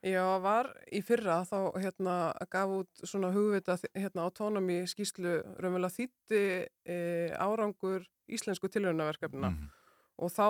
Já, 0.00 0.22
var 0.40 0.70
í 0.96 1.02
fyrra 1.04 1.42
þá 1.44 1.58
hérna 1.76 2.14
gaf 2.48 2.70
út 2.72 3.02
svona 3.04 3.28
hugvita 3.34 3.76
hérna 3.92 4.24
autonomi 4.24 4.78
skýslu 4.88 5.34
raunverulega 5.60 5.92
þýtti 5.92 6.40
e, 6.88 6.96
árangur 7.36 8.06
íslensku 8.32 8.70
tilhörnaverkefnina 8.72 9.50
mm 9.50 9.58
-hmm. 9.58 9.79
Og 10.20 10.32
þá 10.34 10.46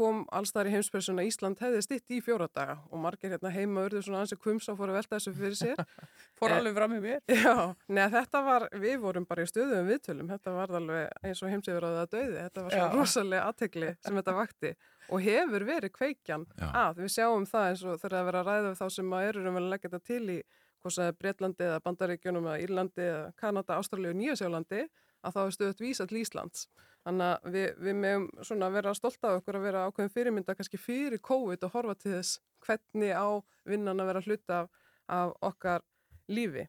kom 0.00 0.22
allstæðar 0.32 0.70
í 0.70 0.74
heimspersona 0.76 1.24
Ísland 1.26 1.60
hefði 1.60 1.80
stitt 1.84 2.14
í 2.14 2.20
fjóra 2.24 2.46
daga 2.54 2.78
og 2.88 3.02
margir 3.02 3.34
hérna 3.34 3.50
heima 3.52 3.84
urðu 3.88 4.00
svona 4.06 4.22
ansið 4.24 4.40
kvumsa 4.44 4.72
og 4.72 4.78
fóru 4.78 4.94
að 4.94 5.00
velta 5.00 5.18
þessu 5.18 5.32
fyrir 5.36 5.58
sér. 5.58 5.82
Fór 6.40 6.54
alveg 6.56 6.76
fram 6.78 6.94
í 6.96 7.00
mér? 7.04 7.18
Já, 7.42 7.74
neða 7.90 8.12
þetta 8.14 8.42
var, 8.46 8.66
við 8.84 8.96
vorum 9.02 9.26
bara 9.28 9.44
í 9.44 9.50
stöðum 9.50 9.90
viðtölum, 9.90 10.30
þetta 10.30 10.54
var 10.56 10.72
alveg 10.78 11.26
eins 11.26 11.42
og 11.42 11.52
heimsifur 11.52 11.88
að 11.90 11.98
það 11.98 12.14
döði, 12.14 12.38
þetta 12.38 12.64
var 12.64 12.76
svona 12.76 12.94
rosalega 12.96 13.50
aðtegli 13.50 13.92
sem 13.98 14.20
þetta 14.20 14.36
vakti 14.38 14.72
og 15.10 15.26
hefur 15.26 15.66
verið 15.66 15.94
kveikjan 15.98 16.46
Já. 16.54 16.68
að, 16.70 17.02
við 17.02 17.14
sjáum 17.18 17.46
það 17.50 17.68
eins 17.68 17.84
og 17.84 18.00
þegar 18.00 18.16
það 18.16 18.26
verið 18.30 18.40
að 18.40 18.50
ræða 18.50 18.66
við 18.68 18.80
þá 18.80 18.96
sem 18.96 19.14
að 19.18 19.28
eru 19.28 19.46
um 19.50 19.60
að 19.60 19.70
leggja 19.74 19.90
þetta 19.90 20.06
til 20.06 20.22
í 20.30 20.40
hvort 20.80 20.96
það 20.96 21.10
er 21.10 21.16
Breitlandi 21.20 21.66
eða 21.66 21.80
Bandaríkjunum 21.84 22.46
eða 22.48 22.64
Írlandi 22.64 23.04
eða 23.04 23.24
Kanada, 23.40 23.76
Ástralja 23.76 24.12
og 24.14 24.20
Nýjasjálandi 24.20 24.84
að 25.24 25.36
þá 25.36 25.40
er 25.42 25.56
stöðut 25.56 25.82
vísað 25.84 26.10
til 26.10 26.20
Íslands. 26.22 26.66
Þannig 27.06 27.26
að 27.26 27.54
við, 27.54 27.68
við 27.80 27.96
meðum 27.96 28.26
svona 28.44 28.68
vera 28.74 28.92
stolt 28.96 29.22
af 29.24 29.38
okkur 29.40 29.56
að 29.56 29.66
vera 29.68 29.84
ákveðin 29.88 30.12
fyrirmynda 30.12 30.56
kannski 30.56 30.80
fyrir 30.80 31.22
COVID 31.24 31.64
og 31.64 31.72
horfa 31.76 31.96
til 31.96 32.12
þess 32.16 32.40
hvernig 32.66 33.14
á 33.16 33.28
vinnan 33.68 34.02
að 34.02 34.10
vera 34.10 34.24
hluta 34.26 34.58
af, 34.58 34.68
af 35.08 35.32
okkar 35.48 35.86
lífi. 36.28 36.66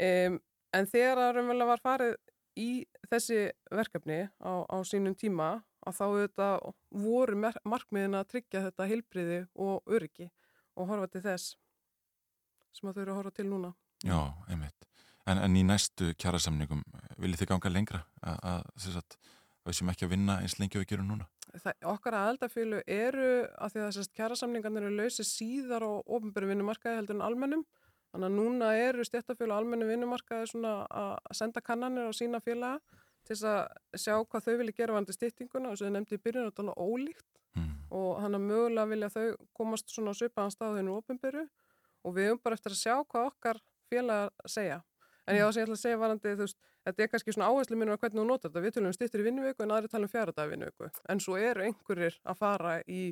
Um, 0.00 0.40
en 0.76 0.88
þegar 0.88 1.20
að 1.20 1.34
raunverulega 1.36 1.70
var 1.74 1.84
farið 1.84 2.16
í 2.56 2.70
þessi 3.10 3.42
verkefni 3.72 4.22
á, 4.40 4.52
á 4.64 4.76
sínum 4.88 5.16
tíma 5.18 5.58
að 5.86 5.98
þá 5.98 6.06
þetta 6.06 6.48
voru 7.04 7.52
markmiðin 7.68 8.18
að 8.18 8.30
tryggja 8.32 8.64
þetta 8.66 8.88
heilbriði 8.90 9.40
og 9.54 9.92
öryggi 9.92 10.30
og 10.76 10.90
horfa 10.90 11.12
til 11.12 11.24
þess 11.28 11.54
sem 12.76 12.90
að 12.90 12.96
þau 12.96 13.02
eru 13.04 13.12
að 13.12 13.20
horfa 13.20 13.36
til 13.36 13.48
núna. 13.50 13.72
Já, 14.04 14.18
einmitt. 14.48 14.75
En, 15.26 15.40
en 15.42 15.56
í 15.58 15.64
næstu 15.66 16.12
kjærasamningum, 16.22 16.84
viljið 17.18 17.42
þið 17.42 17.50
ganga 17.50 17.72
lengra 17.72 18.02
að, 18.22 18.36
að, 18.52 18.60
að 19.00 19.16
við 19.66 19.78
sem 19.80 19.88
ekki 19.90 20.06
að 20.06 20.12
vinna 20.12 20.36
eins 20.42 20.58
lengi 20.60 20.78
og 20.78 20.84
við 20.84 20.92
gerum 20.92 21.08
núna? 21.10 21.26
Það, 21.56 21.80
okkar 21.90 22.16
aðeldafílu 22.20 22.82
eru 22.86 23.30
að 23.56 23.72
því 23.72 23.80
að 23.80 23.88
þessast 23.88 24.14
kjærasamningarnir 24.18 24.86
eru 24.86 25.00
lausið 25.00 25.28
síðar 25.30 25.86
á 25.86 25.92
ofnbæru 26.04 26.50
vinnumarkaði 26.52 27.00
heldur 27.00 27.18
en 27.18 27.24
almennum. 27.26 27.64
Þannig 28.12 28.28
að 28.28 28.36
núna 28.36 28.68
eru 28.78 29.06
stjættafílu 29.06 29.50
og 29.50 29.58
almennu 29.58 29.88
vinnumarkaði 29.88 30.50
svona 30.52 30.76
að 30.86 31.34
senda 31.36 31.62
kannanir 31.64 32.06
á 32.06 32.12
sína 32.14 32.40
félaga 32.44 32.78
til 33.26 33.34
þess 33.34 33.48
að 33.50 34.04
sjá 34.04 34.14
hvað 34.22 34.46
þau 34.46 34.54
vilja 34.60 34.76
gera 34.76 34.96
vandi 34.96 35.16
stýttinguna 35.16 35.72
og 35.72 35.80
sem 35.80 35.90
þau 35.90 35.96
nefndi 35.96 36.18
í 36.18 36.22
byrjun 36.22 36.46
þetta 36.46 36.66
er 36.70 36.84
ólíkt 36.86 37.36
og 37.96 38.20
hann 38.22 38.36
að 38.38 38.46
mögulega 38.46 38.90
vilja 38.90 39.10
þau 39.14 39.26
komast 39.56 39.92
svona 39.92 40.14
á 40.14 40.18
svipaðan 40.18 40.54
staðinu 40.54 40.96
ofnbæru 40.98 41.44
og 42.06 42.14
við 42.16 42.30
höfum 42.30 42.42
bara 42.42 42.58
eftir 42.58 42.74
að 42.74 42.80
sjá 42.82 42.94
hvað 43.02 43.28
okkar 43.30 43.60
félagar 43.90 44.32
segja. 44.50 44.80
En 45.26 45.36
ég 45.36 45.42
á 45.42 45.48
að 45.48 45.56
segja 45.56 45.68
að 45.74 45.80
segja 45.80 46.00
varandi, 46.00 46.32
veist, 46.38 46.58
þetta 46.86 47.02
er 47.02 47.12
kannski 47.12 47.34
svona 47.34 47.50
áherslu 47.50 47.78
minnum 47.78 47.96
að 47.96 48.02
hvernig 48.04 48.22
þú 48.22 48.26
notar 48.28 48.50
þetta. 48.50 48.64
Við 48.64 48.74
tölum 48.76 48.94
stýttir 48.94 49.22
í 49.22 49.26
vinnuviku 49.26 49.64
en 49.64 49.74
aðri 49.74 49.90
talum 49.90 50.10
fjara 50.12 50.34
dag 50.36 50.50
vinnuviku. 50.52 50.90
En 51.10 51.22
svo 51.22 51.38
eru 51.40 51.64
einhverjir 51.66 52.18
að 52.22 52.38
fara 52.38 52.76
í, 52.86 53.02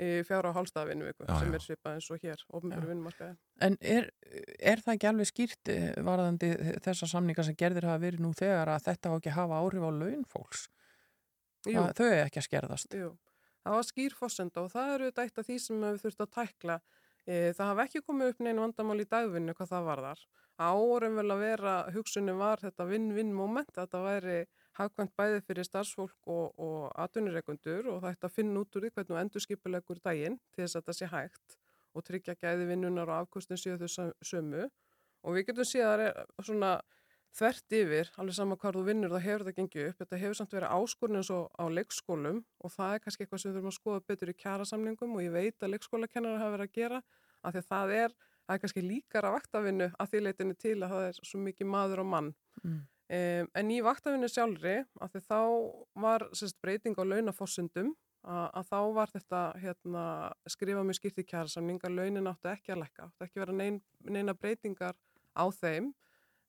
í 0.00 0.10
fjara 0.24 0.52
og 0.52 0.56
hálfstað 0.56 0.92
vinnuviku 0.94 1.28
Já, 1.28 1.34
sem 1.36 1.56
er 1.58 1.64
svipað 1.66 1.98
eins 1.98 2.10
og 2.10 2.24
hér. 2.24 2.44
En 3.60 3.76
er, 3.80 4.08
er 4.72 4.84
það 4.86 4.96
ekki 4.96 5.10
alveg 5.12 5.28
skýrt 5.28 5.72
eh, 5.74 5.90
varðandi 6.06 6.54
þessar 6.86 7.12
samningar 7.12 7.48
sem 7.50 7.58
gerðir 7.60 7.90
hafa 7.90 8.04
verið 8.06 8.24
nú 8.24 8.32
þegar 8.40 8.72
að 8.72 8.86
þetta 8.88 9.12
á 9.12 9.16
ekki 9.18 9.36
hafa 9.36 9.60
áhrif 9.60 9.84
á 9.84 9.90
laun 9.92 10.24
fólks? 10.32 10.68
Jú. 11.68 11.82
Að 11.82 11.92
Þau 11.98 12.06
er 12.08 12.22
ekki 12.24 12.40
að 12.40 12.46
skerðast. 12.48 12.96
Jú, 12.96 13.12
það 13.66 13.76
var 13.76 13.86
skýr 13.90 14.16
fórsenda 14.16 14.64
og 14.64 14.72
það 14.72 14.92
eru 14.96 15.10
eitt 15.10 15.40
af 15.40 15.46
því 15.46 15.56
sem 15.60 15.82
við 15.84 16.04
þurfum 16.04 16.24
að 16.24 16.34
tækla. 16.38 16.76
E, 17.26 17.40
það 17.56 17.66
hafa 17.66 17.84
ekki 17.84 18.02
komið 18.06 18.32
upp 18.32 18.40
neina 18.44 18.62
vandamál 18.64 19.02
í 19.02 19.08
dagvinnu 19.10 19.54
hvað 19.58 19.72
það 19.74 19.88
varðar. 19.90 20.22
Árum 20.60 21.16
vel 21.16 21.30
að 21.32 21.40
vera, 21.40 21.74
hugsunni 21.94 22.34
var 22.36 22.60
þetta 22.60 22.84
vinn-vinn 22.84 23.32
moment, 23.32 23.70
þetta 23.72 24.02
væri 24.04 24.38
hagkvæmt 24.76 25.14
bæði 25.16 25.40
fyrir 25.46 25.66
starfsfólk 25.66 26.28
og, 26.28 26.52
og 26.60 26.90
atvinnureikundur 27.00 27.88
og 27.88 28.02
það 28.02 28.14
ætti 28.14 28.28
að 28.28 28.36
finna 28.36 28.60
út 28.60 28.76
úr 28.76 28.84
því 28.84 28.92
hvernig 28.92 29.10
þú 29.10 29.18
endur 29.22 29.44
skipulegur 29.44 30.00
daginn 30.04 30.38
til 30.52 30.64
þess 30.64 30.76
að 30.76 30.84
þetta 30.84 30.96
sé 30.98 31.10
hægt 31.14 31.56
og 31.96 32.06
tryggja 32.06 32.36
gæði 32.38 32.68
vinnunar 32.68 33.10
og 33.10 33.24
afkostin 33.24 33.58
séu 33.58 33.78
þau 33.80 34.12
sömu. 34.22 34.68
Og 35.24 35.36
við 35.36 35.48
getum 35.48 35.68
það 35.68 36.04
er 36.06 36.20
svona 36.44 36.74
þvert 37.36 37.74
yfir, 37.76 38.10
alveg 38.18 38.36
sama 38.36 38.56
hvar 38.58 38.76
þú 38.76 38.84
vinnur 38.86 39.12
það 39.12 39.26
hefur 39.26 39.44
þetta 39.46 39.56
gengið 39.58 39.88
upp, 39.88 39.98
þetta 40.00 40.20
hefur 40.22 40.38
samt 40.38 40.54
verið 40.56 40.72
áskorun 40.76 41.20
eins 41.20 41.30
og 41.34 41.44
á 41.54 41.64
leikskólum 41.70 42.40
og 42.58 42.72
það 42.74 42.94
er 42.94 43.02
kannski 43.04 43.24
eitthvað 43.24 43.42
sem 43.42 43.50
við 43.50 43.58
þurfum 43.58 43.70
að 43.70 43.76
skoða 43.76 44.02
betur 44.10 44.32
í 44.32 44.36
kjærasamningum 44.40 45.14
og 45.14 45.22
ég 45.24 45.34
veit 45.36 45.62
að 45.62 45.72
leikskólakennarar 45.76 46.42
hafa 46.42 46.56
verið 46.56 46.70
að 46.70 46.80
gera 46.80 47.00
af 47.40 47.54
því 47.54 47.62
að 47.62 47.68
það 47.70 47.94
er, 48.00 48.16
það 48.50 48.56
er 48.56 48.62
kannski 48.66 48.82
líkara 48.82 49.30
vaktavinnu 49.32 49.86
að 49.94 50.10
því 50.10 50.22
leitinu 50.26 50.56
til 50.58 50.76
að 50.82 50.90
það 50.96 51.04
er 51.08 51.20
svo 51.22 51.42
mikið 51.46 51.70
maður 51.70 52.02
og 52.02 52.10
mann 52.16 52.32
Mm. 52.60 52.80
Um, 53.10 53.46
en 53.58 53.70
í 53.72 53.80
vaktavinnu 53.82 54.28
sjálfri, 54.30 54.76
af 55.02 55.10
því 55.10 55.20
þá 55.26 55.38
var 55.98 56.24
sérst, 56.36 56.60
breyting 56.62 56.94
á 56.94 57.02
launafossundum, 57.02 57.88
að, 58.22 58.44
að 58.60 58.68
þá 58.68 58.76
var 58.94 59.10
þetta 59.10 59.40
hérna, 59.62 60.04
skrifa 60.52 60.84
mjög 60.86 60.98
skýrt 61.00 61.18
í 61.18 61.24
kjærasamning 61.26 61.80
að 61.88 61.96
launin 61.96 62.30
áttu 62.30 62.52
ekki 62.52 62.74
að 62.74 62.84
lekka, 62.84 63.08
áttu 63.08 63.26
ekki 63.26 63.40
að 63.40 63.44
vera 63.46 63.56
nein, 63.58 63.80
neina 64.06 64.36
breytingar 64.38 64.94
á 65.34 65.44
þeim, 65.56 65.90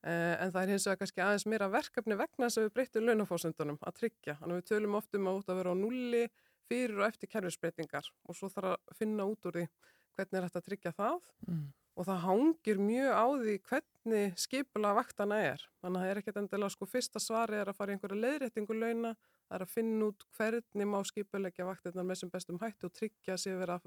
uh, 0.04 0.36
en 0.36 0.54
það 0.54 0.62
er 0.62 0.74
hins 0.76 0.86
vegar 0.86 1.02
kannski 1.02 1.26
aðeins 1.26 1.48
meira 1.50 1.72
verkefni 1.74 2.20
vegna 2.22 2.46
þess 2.46 2.62
að 2.62 2.68
við 2.68 2.76
breytum 2.78 3.10
launafossundunum 3.10 3.82
að 3.82 4.00
tryggja. 4.04 4.38
Þannig 4.44 4.58
að 4.58 4.62
við 4.62 4.70
tölum 4.76 5.02
oft 5.02 5.18
um 5.18 5.32
að 5.32 5.42
út 5.42 5.50
að 5.50 5.62
vera 5.64 5.74
á 5.74 5.82
nulli 5.82 6.24
fyrir 6.70 7.02
og 7.02 7.08
eftir 7.10 7.32
kerfisbreytingar 7.34 8.14
og 8.28 8.38
svo 8.38 8.54
þarf 8.54 8.76
að 8.76 8.98
finna 9.02 9.26
út 9.26 9.50
úr 9.50 9.64
því 9.64 9.70
hvernig 10.14 10.38
er 10.38 10.46
þetta 10.46 10.62
að 10.62 10.70
tryggja 10.70 10.98
það 11.00 11.22
Mm. 11.48 11.70
Og 11.98 12.08
það 12.08 12.22
hangir 12.26 12.80
mjög 12.82 13.12
á 13.12 13.26
því 13.42 13.56
hvernig 13.70 14.38
skipula 14.40 14.94
vaktana 14.98 15.42
er. 15.44 15.66
Þannig 15.84 16.00
að 16.00 16.06
það 16.06 16.12
er 16.14 16.22
ekkert 16.22 16.40
endilega 16.42 16.74
sko 16.76 16.88
fyrsta 16.90 17.22
svari 17.22 17.60
er 17.60 17.72
að 17.72 17.78
fara 17.78 17.92
í 17.92 17.98
einhverja 17.98 18.22
leiðréttingu 18.24 18.78
launa, 18.78 19.12
það 19.50 19.58
er 19.58 19.66
að 19.66 19.74
finna 19.76 20.08
út 20.08 20.26
hvernig 20.38 20.90
má 20.94 20.98
skipulegja 21.10 21.68
vaktirnar 21.68 22.08
með 22.08 22.22
sem 22.22 22.32
bestum 22.32 22.62
hætti 22.62 22.88
og 22.88 22.96
tryggja 22.96 23.38
sig 23.38 23.60
vera 23.60 23.78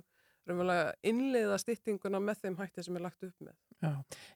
raunverulega 0.44 0.92
innleiða 1.08 1.56
styttinguna 1.62 2.20
með 2.20 2.42
þeim 2.44 2.58
hætti 2.60 2.84
sem 2.84 2.96
er 2.98 3.04
lagt 3.06 3.24
upp 3.24 3.44
með. 3.46 3.56
Já. 3.80 3.92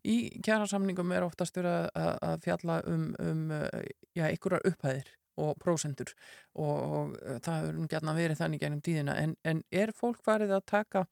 Í 0.08 0.16
kjærasamningum 0.40 1.12
er 1.12 1.26
oftast 1.26 1.56
verið 1.60 1.90
að- 1.92 2.42
fjalla 2.44 2.80
um, 2.88 3.08
um 3.20 3.42
já, 4.16 4.24
einhverjar 4.30 4.64
upphæðir 4.72 5.10
og 5.38 5.58
prósendur 5.62 6.10
og, 6.58 6.76
og 6.78 7.18
eh, 7.22 7.38
það 7.44 7.60
hefur 7.60 7.76
nú 7.78 7.88
gætna 7.92 8.14
verið 8.16 8.40
þannig 8.40 8.62
gennum 8.64 8.80
tíðina 8.82 9.14
en, 9.22 9.36
en 9.46 9.60
er 9.70 9.92
fólk 9.94 10.18
farið 10.24 10.56
að 10.56 10.64
taka 10.72 11.04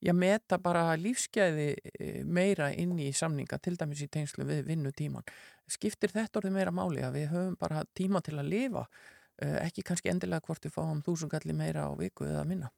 já, 0.00 0.12
meta 0.14 0.58
bara 0.62 0.96
lífsgæði 0.98 1.68
eh, 1.98 2.24
meira 2.24 2.70
inn 2.72 2.98
í 3.02 3.10
samninga 3.12 3.58
til 3.62 3.76
dæmis 3.78 4.02
í 4.04 4.10
tengslu 4.12 4.46
við 4.48 4.66
vinnutíman 4.70 5.26
skiptir 5.68 6.12
þetta 6.14 6.40
orðið 6.40 6.58
meira 6.58 6.74
máli 6.74 7.04
að 7.04 7.20
við 7.20 7.30
höfum 7.34 7.56
bara 7.60 7.84
tíma 7.98 8.22
til 8.24 8.38
að 8.38 8.52
lifa 8.52 8.84
eh, 9.42 9.58
ekki 9.66 9.86
kannski 9.86 10.12
endilega 10.12 10.46
hvort 10.46 10.64
við 10.64 10.76
fáum 10.76 11.02
þúsungalli 11.04 11.56
meira 11.56 11.88
á 11.88 11.92
viku 11.98 12.28
eða 12.28 12.44
minna? 12.48 12.70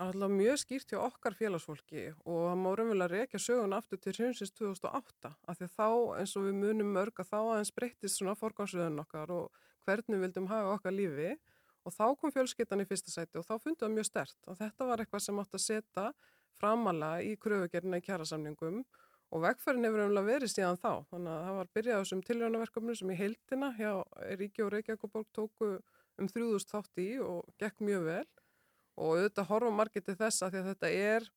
Alltaf 0.00 0.30
mjög 0.32 0.56
skýrt 0.62 0.92
hjá 0.94 1.00
okkar 1.02 1.34
félagsfólki 1.36 2.06
og 2.24 2.44
það 2.46 2.60
má 2.62 2.68
raunverulega 2.72 3.10
reykja 3.12 3.40
sögun 3.44 3.74
aftur 3.76 4.00
til 4.00 4.14
hrunsins 4.16 4.54
2008 4.56 5.28
af 5.28 5.58
því 5.58 5.68
þá 5.74 5.88
eins 6.22 6.32
og 6.40 6.46
við 6.46 6.56
munum 6.56 6.94
mörg 6.94 7.20
að 7.20 7.28
þá 7.28 7.38
aðeins 7.40 7.72
breyttist 7.76 8.16
svona 8.16 8.32
forgámsröðun 8.40 9.02
okkar 9.02 9.34
og 9.34 9.60
hvernig 9.84 10.22
vildum 10.22 10.48
hafa 10.48 10.78
okkar 10.78 10.96
lífi. 10.96 11.34
Og 11.84 11.92
þá 11.92 12.06
kom 12.20 12.32
fjölskyttan 12.32 12.80
í 12.80 12.88
fyrsta 12.88 13.12
sæti 13.12 13.40
og 13.40 13.44
þá 13.44 13.54
fundum 13.58 13.86
það 13.86 13.94
mjög 13.98 14.08
stert 14.08 14.48
og 14.48 14.56
þetta 14.58 14.88
var 14.88 15.02
eitthvað 15.04 15.22
sem 15.26 15.38
átt 15.40 15.56
að 15.56 15.64
setja 15.66 16.06
framalega 16.58 17.22
í 17.26 17.36
kröfugerðina 17.40 18.00
í 18.00 18.04
kjærasamningum 18.06 18.82
og 19.30 19.42
vegferðin 19.44 19.86
hefur 19.86 20.04
umlega 20.06 20.26
verið 20.26 20.52
síðan 20.52 20.80
þá. 20.80 20.92
Þannig 21.12 21.32
að 21.32 21.42
það 21.46 21.58
var 21.58 21.72
byrjað 21.76 21.98
á 21.98 22.02
þessum 22.02 22.22
tilrjónaverkefnum 22.26 22.98
sem 22.98 23.12
í 23.12 23.18
heildina 23.18 23.72
hjá 23.78 23.92
Ríki 24.40 24.64
og 24.64 24.72
Reykjavíkuborg 24.74 25.28
tóku 25.36 25.72
um 26.20 26.30
3000 26.30 26.72
þátt 26.72 27.02
í 27.02 27.10
og 27.24 27.44
gekk 27.60 27.84
mjög 27.86 28.08
vel. 28.08 28.24
Og 29.00 29.12
auðvitað 29.14 29.50
horfa 29.52 29.74
margir 29.74 30.04
til 30.04 30.16
þess 30.18 30.42
að 30.44 30.58
að 30.60 30.72
þetta 30.72 30.90
er 30.90 31.28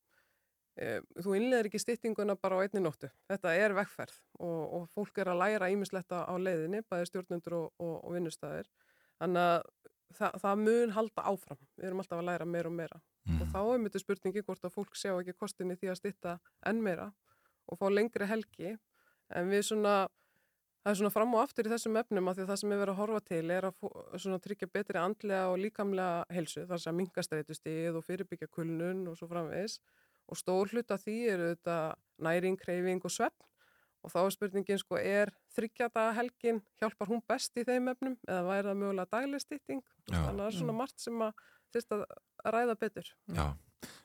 e, 0.74 0.88
þú 1.22 1.36
innleðir 1.38 1.70
ekki 1.70 1.80
styttinguna 1.84 2.36
bara 2.36 2.58
á 2.58 2.62
einni 2.66 2.82
nóttu. 2.82 3.08
Þetta 3.30 3.54
er 3.62 3.76
vegferð 3.78 4.18
og, 4.40 4.62
og 4.80 4.90
fólk 4.96 5.22
er 5.22 5.30
að 5.30 5.40
læra 5.44 5.70
ímisletta 5.72 6.24
á 6.26 6.34
leiðinni 6.34 6.82
bæði 6.90 7.12
stjórnundur 7.12 7.58
og, 7.60 7.70
og, 7.78 7.96
og 8.02 8.18
vinnustæðir 8.18 8.68
þannig 9.22 9.48
að 9.54 9.70
það, 10.18 10.40
það 10.42 10.62
mun 10.62 10.94
halda 10.96 11.26
áfram. 11.30 11.60
Við 11.76 11.88
erum 11.88 12.02
alltaf 12.02 12.20
að 12.20 12.28
læra 12.30 12.48
meira 12.48 12.70
og 12.70 12.76
meira. 12.78 13.00
Og 13.40 13.46
þá 13.52 13.60
er 13.60 13.78
myndi 13.80 14.02
spurningi 14.02 14.42
hvort 14.44 14.66
að 14.66 14.74
fólk 14.74 14.98
sjá 15.00 15.14
ekki 15.14 15.36
kostinni 15.38 15.78
því 15.80 15.92
að 15.92 16.00
stytta 16.02 16.34
enn 16.68 16.82
meira 16.84 17.08
og 17.70 17.80
fá 17.80 17.86
lengri 17.88 18.28
helgi. 18.28 18.74
En 19.32 19.48
við 19.52 19.64
svona 19.70 20.04
Það 20.84 20.92
er 20.92 20.96
svona 20.98 21.10
fram 21.14 21.30
og 21.32 21.40
aftur 21.40 21.64
í 21.64 21.70
þessum 21.72 21.94
efnum 21.96 22.26
að 22.28 22.34
því 22.36 22.42
að 22.42 22.50
það 22.50 22.58
sem 22.60 22.72
er 22.74 22.80
verið 22.82 22.92
að 22.92 22.98
horfa 22.98 23.20
til 23.24 23.52
er 23.54 23.66
að 23.70 24.42
tryggja 24.44 24.66
betri 24.68 24.98
andlega 25.00 25.46
og 25.48 25.54
líkamlega 25.62 26.34
helsu, 26.36 26.66
þar 26.68 26.82
sem 26.82 26.98
minkastreitustíð 27.00 27.96
og 27.96 28.04
fyrirbyggja 28.04 28.48
kulnun 28.52 29.00
og 29.08 29.16
svo 29.16 29.30
framvegis. 29.30 29.78
Og 30.28 30.36
stór 30.36 30.74
hluta 30.74 30.98
því 31.00 31.14
eru 31.32 31.48
þetta 31.54 31.78
næring, 32.28 32.60
kreyfing 32.60 33.00
og 33.00 33.14
svefn 33.16 33.48
og 34.04 34.12
þá 34.12 34.18
er 34.22 34.34
spurningin 34.34 34.80
sko 34.80 34.98
er 35.00 35.32
þryggjata 35.56 36.06
helgin, 36.18 36.60
hjálpar 36.80 37.10
hún 37.10 37.22
best 37.28 37.56
í 37.56 37.64
þeim 37.66 37.90
efnum 37.94 38.16
eða 38.28 38.42
væri 38.48 38.68
það 38.68 38.80
mögulega 38.82 39.10
Já. 40.12 40.18
þannig 40.20 40.32
að 40.32 40.42
það 40.42 40.48
er 40.48 40.58
svona 40.58 40.78
margt 40.80 41.04
sem 41.04 41.22
að 41.24 41.44
þurft 41.74 41.94
að 41.96 42.02
ræða 42.54 42.74
betur. 42.84 43.12
Já, 43.34 43.46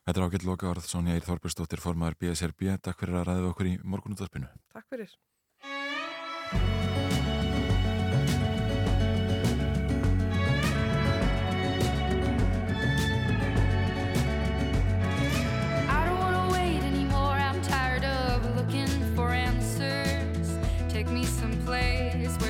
þetta 0.07 0.15
er 0.15 0.27
ágætt 0.29 0.47
loka 0.47 0.69
orð 0.71 0.87
Sonja 0.87 1.17
Eir 1.17 1.27
Þorbjörnsdóttir, 1.27 1.83
formaður 1.83 2.19
BSRB 2.23 2.79
Takk 2.79 3.03
fyrir 3.03 3.19
að 3.19 3.27
ræða 3.29 3.43
við 3.43 3.51
okkur 3.51 3.69
í 3.69 3.75
morgunútvarpinu 3.83 4.49
Takk 4.73 4.87
fyrir. 4.89 5.17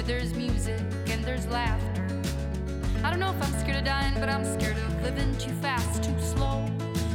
There's 0.10 0.34
music 0.34 0.82
and 1.06 1.24
there's 1.24 1.46
laughter. 1.50 2.08
I 3.04 3.12
don't 3.12 3.20
know 3.20 3.30
if 3.30 3.44
I'm 3.44 3.60
scared 3.60 3.78
of 3.78 3.84
dying, 3.84 4.16
but 4.16 4.28
I'm 4.28 4.44
scared 4.44 4.76
of 4.76 5.04
living 5.04 5.38
too 5.38 5.52
fast, 5.62 6.04
too 6.04 6.20
slow. 6.20 6.66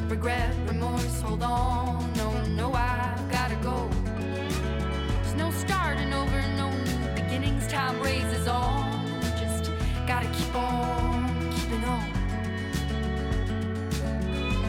Regret, 0.06 0.54
remorse, 0.68 1.20
hold 1.20 1.42
on. 1.42 2.12
No, 2.12 2.30
no, 2.54 2.72
I've 2.72 3.28
gotta 3.32 3.56
go. 3.56 3.90
There's 4.14 5.34
no 5.34 5.50
starting 5.50 6.12
over, 6.12 6.40
no 6.56 6.70
new 6.70 7.14
beginnings. 7.20 7.66
Time 7.66 8.00
raises 8.00 8.46
on. 8.46 9.04
Just 9.40 9.72
gotta 10.06 10.28
keep 10.28 10.54
on 10.54 11.50
keeping 11.50 11.84
on. 11.84 12.06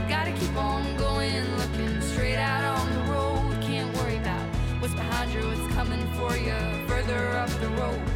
Gotta 0.09 0.31
keep 0.31 0.55
on 0.57 0.97
going, 0.97 1.43
looking 1.59 2.01
straight 2.01 2.37
out 2.37 2.79
on 2.79 2.91
the 2.91 3.11
road. 3.11 3.61
Can't 3.61 3.95
worry 3.97 4.17
about 4.17 4.47
what's 4.81 4.95
behind 4.95 5.31
you, 5.31 5.41
what's 5.41 5.75
coming 5.75 6.03
for 6.13 6.35
you 6.35 6.85
further 6.87 7.27
up 7.37 7.49
the 7.61 7.69
road 7.69 8.14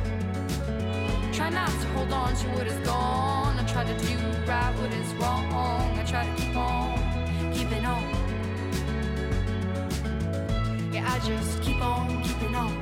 try 1.40 1.50
not 1.50 1.70
to 1.70 1.88
hold 1.96 2.12
on 2.12 2.36
to 2.36 2.48
what 2.50 2.68
is 2.68 2.78
gone. 2.86 3.58
I 3.58 3.64
try 3.64 3.86
to 3.86 3.98
do 4.06 4.14
right 4.46 4.74
what 4.78 4.92
is 4.92 5.14
wrong. 5.14 5.46
I 5.98 6.04
try 6.04 6.26
to 6.30 6.42
keep 6.42 6.54
on 6.54 7.00
keeping 7.54 7.86
on. 7.86 8.04
Yeah, 10.92 11.14
I 11.14 11.18
just 11.26 11.62
keep 11.62 11.82
on 11.82 12.22
keeping 12.24 12.54
on. 12.56 12.74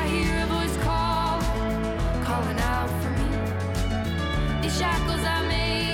I 0.00 0.02
hear 0.14 0.34
a 0.44 0.46
voice 0.54 0.76
call, 0.86 1.38
calling 2.28 2.60
out 2.72 2.90
for 3.02 3.10
me. 3.18 4.62
These 4.62 4.78
shackles 4.78 5.22
I 5.22 5.46
made. 5.48 5.93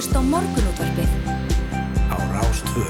Hlusta 0.00 0.16
á 0.16 0.24
morgunútvarpið 0.24 1.10
á 2.08 2.16
Rástvö. 2.32 2.84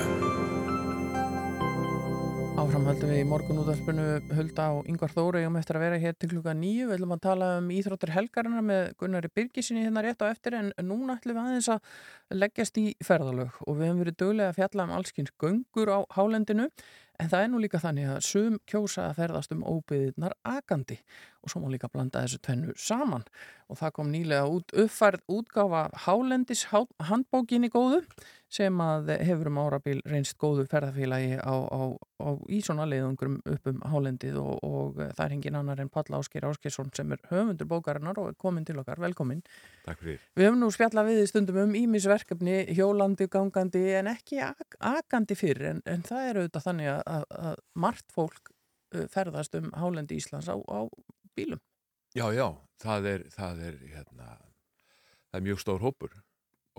Áfram 2.54 2.86
höldum 2.86 3.10
við 3.10 3.18
í 3.18 3.24
morgun 3.26 3.58
útvarpinu 3.64 4.04
Hulda 4.30 4.68
og 4.76 4.86
Yngvar 4.86 5.10
Þóri 5.16 5.42
um 5.48 5.58
eftir 5.58 5.80
að 5.80 5.84
vera 5.88 5.98
hér 6.04 6.14
til 6.14 6.30
klukka 6.30 6.54
nýju. 6.54 6.86
Við 6.86 7.00
ætlum 7.00 7.16
að 7.16 7.24
tala 7.26 7.50
um 7.58 7.74
íþróttir 7.74 8.14
helgarinnar 8.14 8.62
með 8.62 8.94
Gunnari 9.02 9.32
Birgisinni 9.34 9.82
hérna 9.88 10.06
rétt 10.06 10.22
á 10.22 10.30
eftir 10.30 10.54
en 10.60 10.70
núna 10.86 11.18
ætlum 11.18 11.34
við 11.34 11.42
aðeins 11.48 11.72
að 11.74 12.38
leggjast 12.44 12.78
í 12.78 12.86
ferðalög 13.02 13.58
og 13.66 13.80
við 13.80 13.88
hefum 13.88 14.02
verið 14.04 14.20
dögulega 14.22 14.54
að 14.54 14.58
fjalla 14.62 14.86
um 14.86 14.96
allskins 15.00 15.34
göngur 15.42 15.90
á 15.90 15.98
hálendinu 16.14 16.70
en 17.20 17.28
það 17.28 17.42
er 17.42 17.50
nú 17.50 17.60
líka 17.60 17.80
þannig 17.82 18.14
að 18.14 18.22
sum 18.24 18.60
kjósa 18.70 19.10
að 19.10 19.18
ferðast 19.18 19.52
um 19.56 19.66
óbyðirnar 19.66 20.38
akandi 20.46 21.00
og 21.42 21.50
svo 21.50 21.60
má 21.64 21.68
líka 21.72 21.90
blanda 21.92 22.22
þessu 22.22 22.38
tvennu 22.44 22.76
saman 22.78 23.26
og 23.70 23.78
það 23.78 23.94
kom 23.96 24.10
nýlega 24.10 24.50
út 24.50 24.74
uppfærð 24.74 25.24
útgáfa 25.30 25.86
Hálendis 26.04 26.66
handbókinni 26.72 27.70
góðu 27.72 28.02
sem 28.50 28.80
að 28.82 29.12
hefur 29.22 29.48
um 29.50 29.60
árabil 29.62 30.00
reynst 30.10 30.34
góðu 30.40 30.64
ferðarfélagi 30.70 31.36
á, 31.38 31.54
á, 31.54 31.80
á 32.18 32.28
í 32.50 32.58
svona 32.66 32.86
leiðungurum 32.90 33.38
upp 33.46 33.70
um 33.70 33.78
Hálendið 33.92 34.40
og, 34.42 34.56
og 34.66 34.98
það 34.98 35.22
er 35.24 35.34
hengin 35.36 35.58
annar 35.60 35.82
en 35.82 35.92
Palla 35.92 36.18
Ásker 36.18 36.48
Áskersson 36.48 36.90
sem 36.96 37.14
er 37.14 37.22
höfundur 37.30 37.70
bókarinnar 37.70 38.18
og 38.18 38.32
er 38.32 38.38
komin 38.40 38.66
til 38.66 38.80
okkar, 38.82 38.98
velkomin. 39.02 39.44
Takk 39.86 40.02
fyrir. 40.02 40.26
Við 40.34 40.48
höfum 40.48 40.60
nú 40.64 40.72
spjallað 40.74 41.12
við 41.12 41.22
í 41.22 41.30
stundum 41.30 41.62
um 41.62 41.78
ímisverkefni, 41.78 42.58
hjólandi, 42.74 43.30
gangandi 43.30 43.86
en 44.00 44.10
ekki 44.16 44.42
ak 44.50 44.80
akandi 44.90 45.38
fyrir 45.38 45.70
en, 45.76 45.82
en 45.86 46.02
það 46.06 46.26
er 46.26 46.42
auðvitað 46.42 46.66
þannig 46.66 46.92
að, 46.96 47.02
að, 47.14 47.26
að 47.46 47.64
margt 47.86 48.14
fólk 48.16 48.50
uh, 48.50 49.06
ferðast 49.14 49.54
um 49.62 49.70
Hálendi 49.78 50.18
Íslands 50.18 50.50
á, 50.50 50.58
á 50.58 50.90
bílum. 51.38 51.62
Já, 52.16 52.26
já, 52.34 52.46
það 52.82 53.06
er, 53.12 53.24
það 53.30 53.60
er, 53.68 53.78
hérna, 53.92 54.28
það 55.30 55.38
er 55.38 55.44
mjög 55.46 55.60
stór 55.62 55.82
hópur 55.84 56.14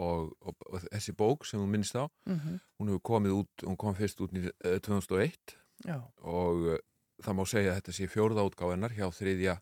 og, 0.01 0.31
og, 0.41 0.55
og 0.67 0.81
þessi 0.89 1.13
bók 1.15 1.45
sem 1.47 1.59
hún 1.61 1.71
minnst 1.71 1.95
á, 1.95 2.07
Mhm. 2.27 2.57
hún 2.79 2.89
hefur 2.91 3.03
komið 3.11 3.35
út, 3.41 3.63
hún 3.67 3.77
kom 3.77 3.95
fyrst 3.95 4.19
út 4.23 4.33
í 4.35 4.43
uh, 4.47 4.79
2001 4.79 5.55
Já. 5.85 5.97
og 6.23 6.65
uh, 6.73 6.77
það 7.23 7.37
má 7.37 7.43
segja 7.47 7.71
að 7.73 7.79
þetta 7.81 7.95
sé 7.95 8.07
fjórða 8.11 8.45
útgáfinnar 8.49 8.95
hjá 8.97 9.07
þriðja 9.13 9.55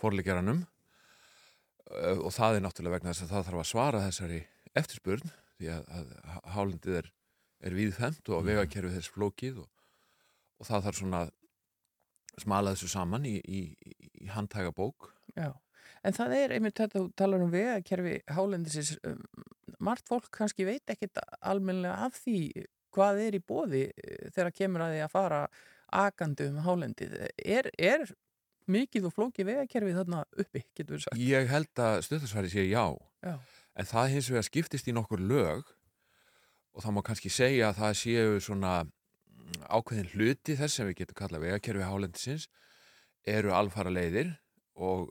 forleikjaranum 0.00 0.64
uh, 0.64 2.18
og 2.24 2.32
það 2.34 2.58
er 2.58 2.64
náttúrulega 2.66 2.98
vegna 2.98 3.12
þess 3.14 3.24
að 3.26 3.32
það 3.34 3.46
þarf 3.48 3.62
að 3.64 3.70
svara 3.72 4.04
þessari 4.08 4.40
eftirspurn 4.80 5.32
því 5.60 5.70
að, 5.74 5.90
að 5.96 6.14
hálendið 6.54 6.96
er, 7.02 7.10
er 7.68 7.76
víðfemt 7.76 8.30
og 8.32 8.44
vegakerfið 8.48 8.96
þess 8.98 9.12
flókið 9.16 9.58
og, 9.64 9.68
og 10.60 10.68
það 10.70 10.84
þarf 10.88 11.00
svona 11.02 11.22
að 11.26 11.32
smala 12.40 12.72
þessu 12.74 12.88
saman 12.92 13.26
í, 13.28 13.36
í, 13.44 13.60
í 14.20 14.30
handtæga 14.32 14.72
bók 14.76 15.10
Já, 15.36 15.52
en 16.04 16.16
það 16.16 16.36
er 16.38 16.54
einmitt 16.56 16.78
þetta 16.80 16.98
þú 16.98 17.06
talar 17.18 17.44
um 17.44 17.52
vegakerfi 17.52 18.16
hálendisins 18.30 18.96
um, 19.06 19.20
margt 19.80 20.08
fólk 20.10 20.30
kannski 20.34 20.66
veit 20.68 20.90
ekkit 20.92 21.20
almennilega 21.40 22.06
af 22.06 22.18
því 22.20 22.66
hvað 22.94 23.22
er 23.26 23.36
í 23.38 23.42
bóði 23.46 23.84
þegar 24.34 24.54
kemur 24.56 24.84
að 24.86 24.96
því 24.96 25.04
að 25.04 25.14
fara 25.14 25.44
akandi 26.00 26.48
um 26.50 26.60
hálendið 26.64 27.16
er, 27.38 27.70
er 27.78 28.06
mikið 28.70 29.08
og 29.08 29.14
flóki 29.14 29.46
vegakerfi 29.46 29.96
þarna 29.96 30.22
uppi, 30.38 30.62
getur 30.76 30.96
við 30.96 31.04
sagt 31.06 31.20
Ég 31.22 31.50
held 31.50 31.82
að 31.82 32.04
stöðarsværi 32.06 32.52
sé 32.52 32.64
já. 32.68 32.86
Já. 33.24 33.34
en 33.74 33.90
það 33.90 34.14
hins 34.14 34.30
vegar 34.30 34.46
skiptist 34.46 34.90
í 34.90 34.94
nokkur 34.94 35.22
lög 35.22 35.70
og 36.70 36.84
það 36.84 36.96
má 36.96 37.02
kannski 37.06 37.32
segja 37.32 37.70
að 37.70 37.80
það 37.80 37.96
séu 38.02 38.42
svona 38.44 38.74
mm, 38.84 39.62
ákveðin 39.74 40.12
hluti 40.14 40.56
þess 40.58 40.78
sem 40.78 40.90
við 40.90 41.02
getum 41.02 41.18
kallað 41.22 41.46
vegakerfi 41.48 41.88
hálendisins 41.88 42.46
eru 43.28 43.52
alfara 43.54 43.92
leiðir 43.92 44.32
og 44.80 45.10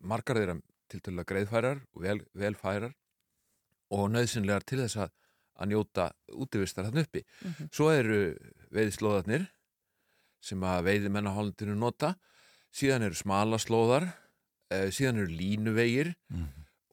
margar 0.00 0.40
þeirra 0.40 0.58
til 0.90 1.14
að 1.14 1.26
greiðfærar 1.28 1.80
og 1.94 2.02
vel, 2.02 2.18
velfærar 2.34 2.94
og 3.94 4.10
nöðsynlegar 4.14 4.66
til 4.66 4.80
þess 4.82 4.98
að, 5.04 5.12
að 5.60 5.72
njóta 5.72 6.08
útivistar 6.34 6.88
þarna 6.88 7.04
uppi. 7.06 7.24
Mhm. 7.44 7.70
Svo 7.74 7.90
eru 7.94 8.20
veiðslóðarnir 8.74 9.46
sem 10.40 10.62
að 10.64 10.86
veiði 10.88 11.12
menna 11.12 11.34
hálendinu 11.36 11.76
nota, 11.76 12.14
síðan 12.72 13.04
eru 13.08 13.18
smalaslóðar, 13.18 14.08
eh, 14.72 14.88
síðan 14.94 15.20
eru 15.24 15.36
línuvegir 15.36 16.14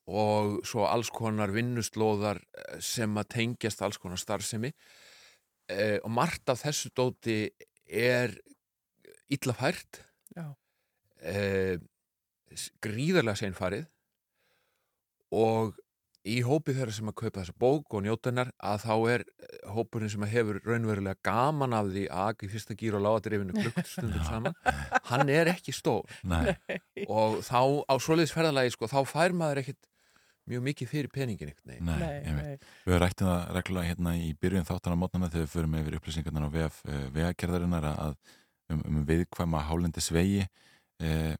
og 0.07 0.65
svo 0.68 0.88
alls 0.88 1.10
konar 1.14 1.52
vinnuslóðar 1.56 2.41
eh, 2.41 2.80
sem 2.84 3.11
að 3.19 3.30
tengjast 3.36 3.82
alls 3.84 3.99
konar 4.02 4.19
starfsemi 4.19 4.74
eh, 5.69 5.99
og 6.03 6.11
margt 6.11 6.49
af 6.49 6.64
þessu 6.64 6.91
dóti 6.95 7.40
er 7.88 8.36
illa 9.32 9.53
fært. 9.53 10.03
Eh, 11.22 11.76
gríðarlega 12.84 13.41
seinfarið 13.41 13.85
og 15.38 15.76
í 16.27 16.38
hópi 16.43 16.73
þeirra 16.76 16.93
sem 16.95 17.09
að 17.09 17.18
kaupa 17.22 17.41
þessa 17.41 17.55
bók 17.59 17.95
og 17.95 18.03
njóta 18.03 18.31
hennar 18.31 18.49
að 18.59 18.81
þá 18.84 18.93
er 19.14 19.23
eh, 19.23 19.59
hópurinn 19.76 20.11
sem 20.11 20.23
að 20.26 20.34
hefur 20.34 20.61
raunverulega 20.65 21.19
gaman 21.26 21.76
af 21.77 21.91
því 21.93 22.07
að 22.11 22.31
ekki 22.34 22.49
fyrsta 22.51 22.77
gýr 22.80 22.97
og 22.99 23.05
lágadrifinu 23.05 23.55
klukkstundum 23.55 24.26
saman 24.27 24.57
hann 25.11 25.31
er 25.31 25.51
ekki 25.53 25.76
stór 25.76 26.07
Nei. 26.27 26.55
og 27.07 27.39
þá 27.47 27.61
á 27.88 27.93
svoleiðis 27.95 28.35
ferðalagi 28.35 28.76
sko, 28.76 28.89
þá 28.91 28.99
fær 29.07 29.35
maður 29.38 29.64
ekkit 29.64 29.88
mjög 30.47 30.64
mikið 30.64 30.91
fyrir 30.91 31.11
peningin 31.11 31.51
ekkert 31.51 31.68
nei. 31.68 31.80
Nei, 31.84 32.19
einmitt. 32.23 32.68
Við 32.85 32.93
höfum 32.93 33.01
rættið 33.03 33.30
það 33.30 33.55
reglulega 33.57 33.91
hérna 33.91 34.14
í 34.19 34.30
byrjun 34.39 34.68
þáttan 34.68 34.95
á 34.95 35.01
mótnana 35.01 35.31
þegar 35.31 35.43
við 35.43 35.55
förum 35.55 35.80
yfir 35.81 35.97
upplýsingarnar 35.99 36.47
á 36.47 36.49
VF 36.55 36.77
uh, 36.88 37.01
vegakerðarinnar 37.18 37.88
að 37.91 38.14
um, 38.73 38.81
um 38.81 39.03
viðkvæma 39.07 39.65
hálendi 39.69 40.03
svegi 40.03 40.45
uh, 40.45 41.35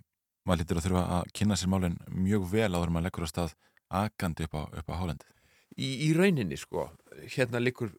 maður 0.48 0.64
lítur 0.64 0.82
að 0.82 0.88
þurfa 0.88 1.08
að 1.18 1.34
kynna 1.40 1.58
sér 1.60 1.72
málinn 1.74 1.98
mjög 2.12 2.46
vel 2.52 2.70
áður 2.72 2.88
en 2.88 2.96
maður 2.96 3.10
leggur 3.10 3.28
á 3.28 3.34
stað 3.34 3.58
akandi 4.04 4.48
upp 4.48 4.56
á, 4.56 4.62
upp 4.80 4.92
á 4.92 5.00
hálendið. 5.00 5.34
Í, 5.78 5.88
í 6.08 6.14
rauninni 6.18 6.58
sko, 6.58 6.88
hérna 7.36 7.60
likur 7.62 7.92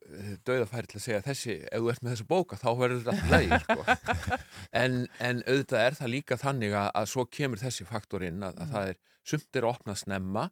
döðafæri 0.46 0.90
til 0.90 0.98
að 0.98 1.04
segja 1.04 1.20
þessi, 1.22 1.54
ef 1.68 1.82
þú 1.84 1.90
ert 1.92 2.02
með 2.02 2.14
þessa 2.14 2.26
bóka 2.32 2.58
þá 2.58 2.68
verður 2.80 3.04
þetta 3.04 3.12
alltaf 3.12 3.34
leið 3.34 3.52
sko. 3.62 4.38
en, 4.82 4.96
en 5.28 5.42
auðvitað 5.44 5.84
er 5.84 5.98
það 6.00 6.12
líka 6.16 6.38
þannig 6.40 6.74
að, 6.74 6.88
að 6.98 7.10
svo 7.12 7.24
kemur 7.38 7.62
þessi 7.62 7.86
faktor 7.86 8.24
inn 8.26 8.42
að, 8.42 8.58
að 8.64 8.72
það 8.74 8.90
er 8.90 8.98
sumt 9.28 9.60
er 9.60 9.68
að 9.68 9.76
opna 9.76 9.96
snemma 10.00 10.48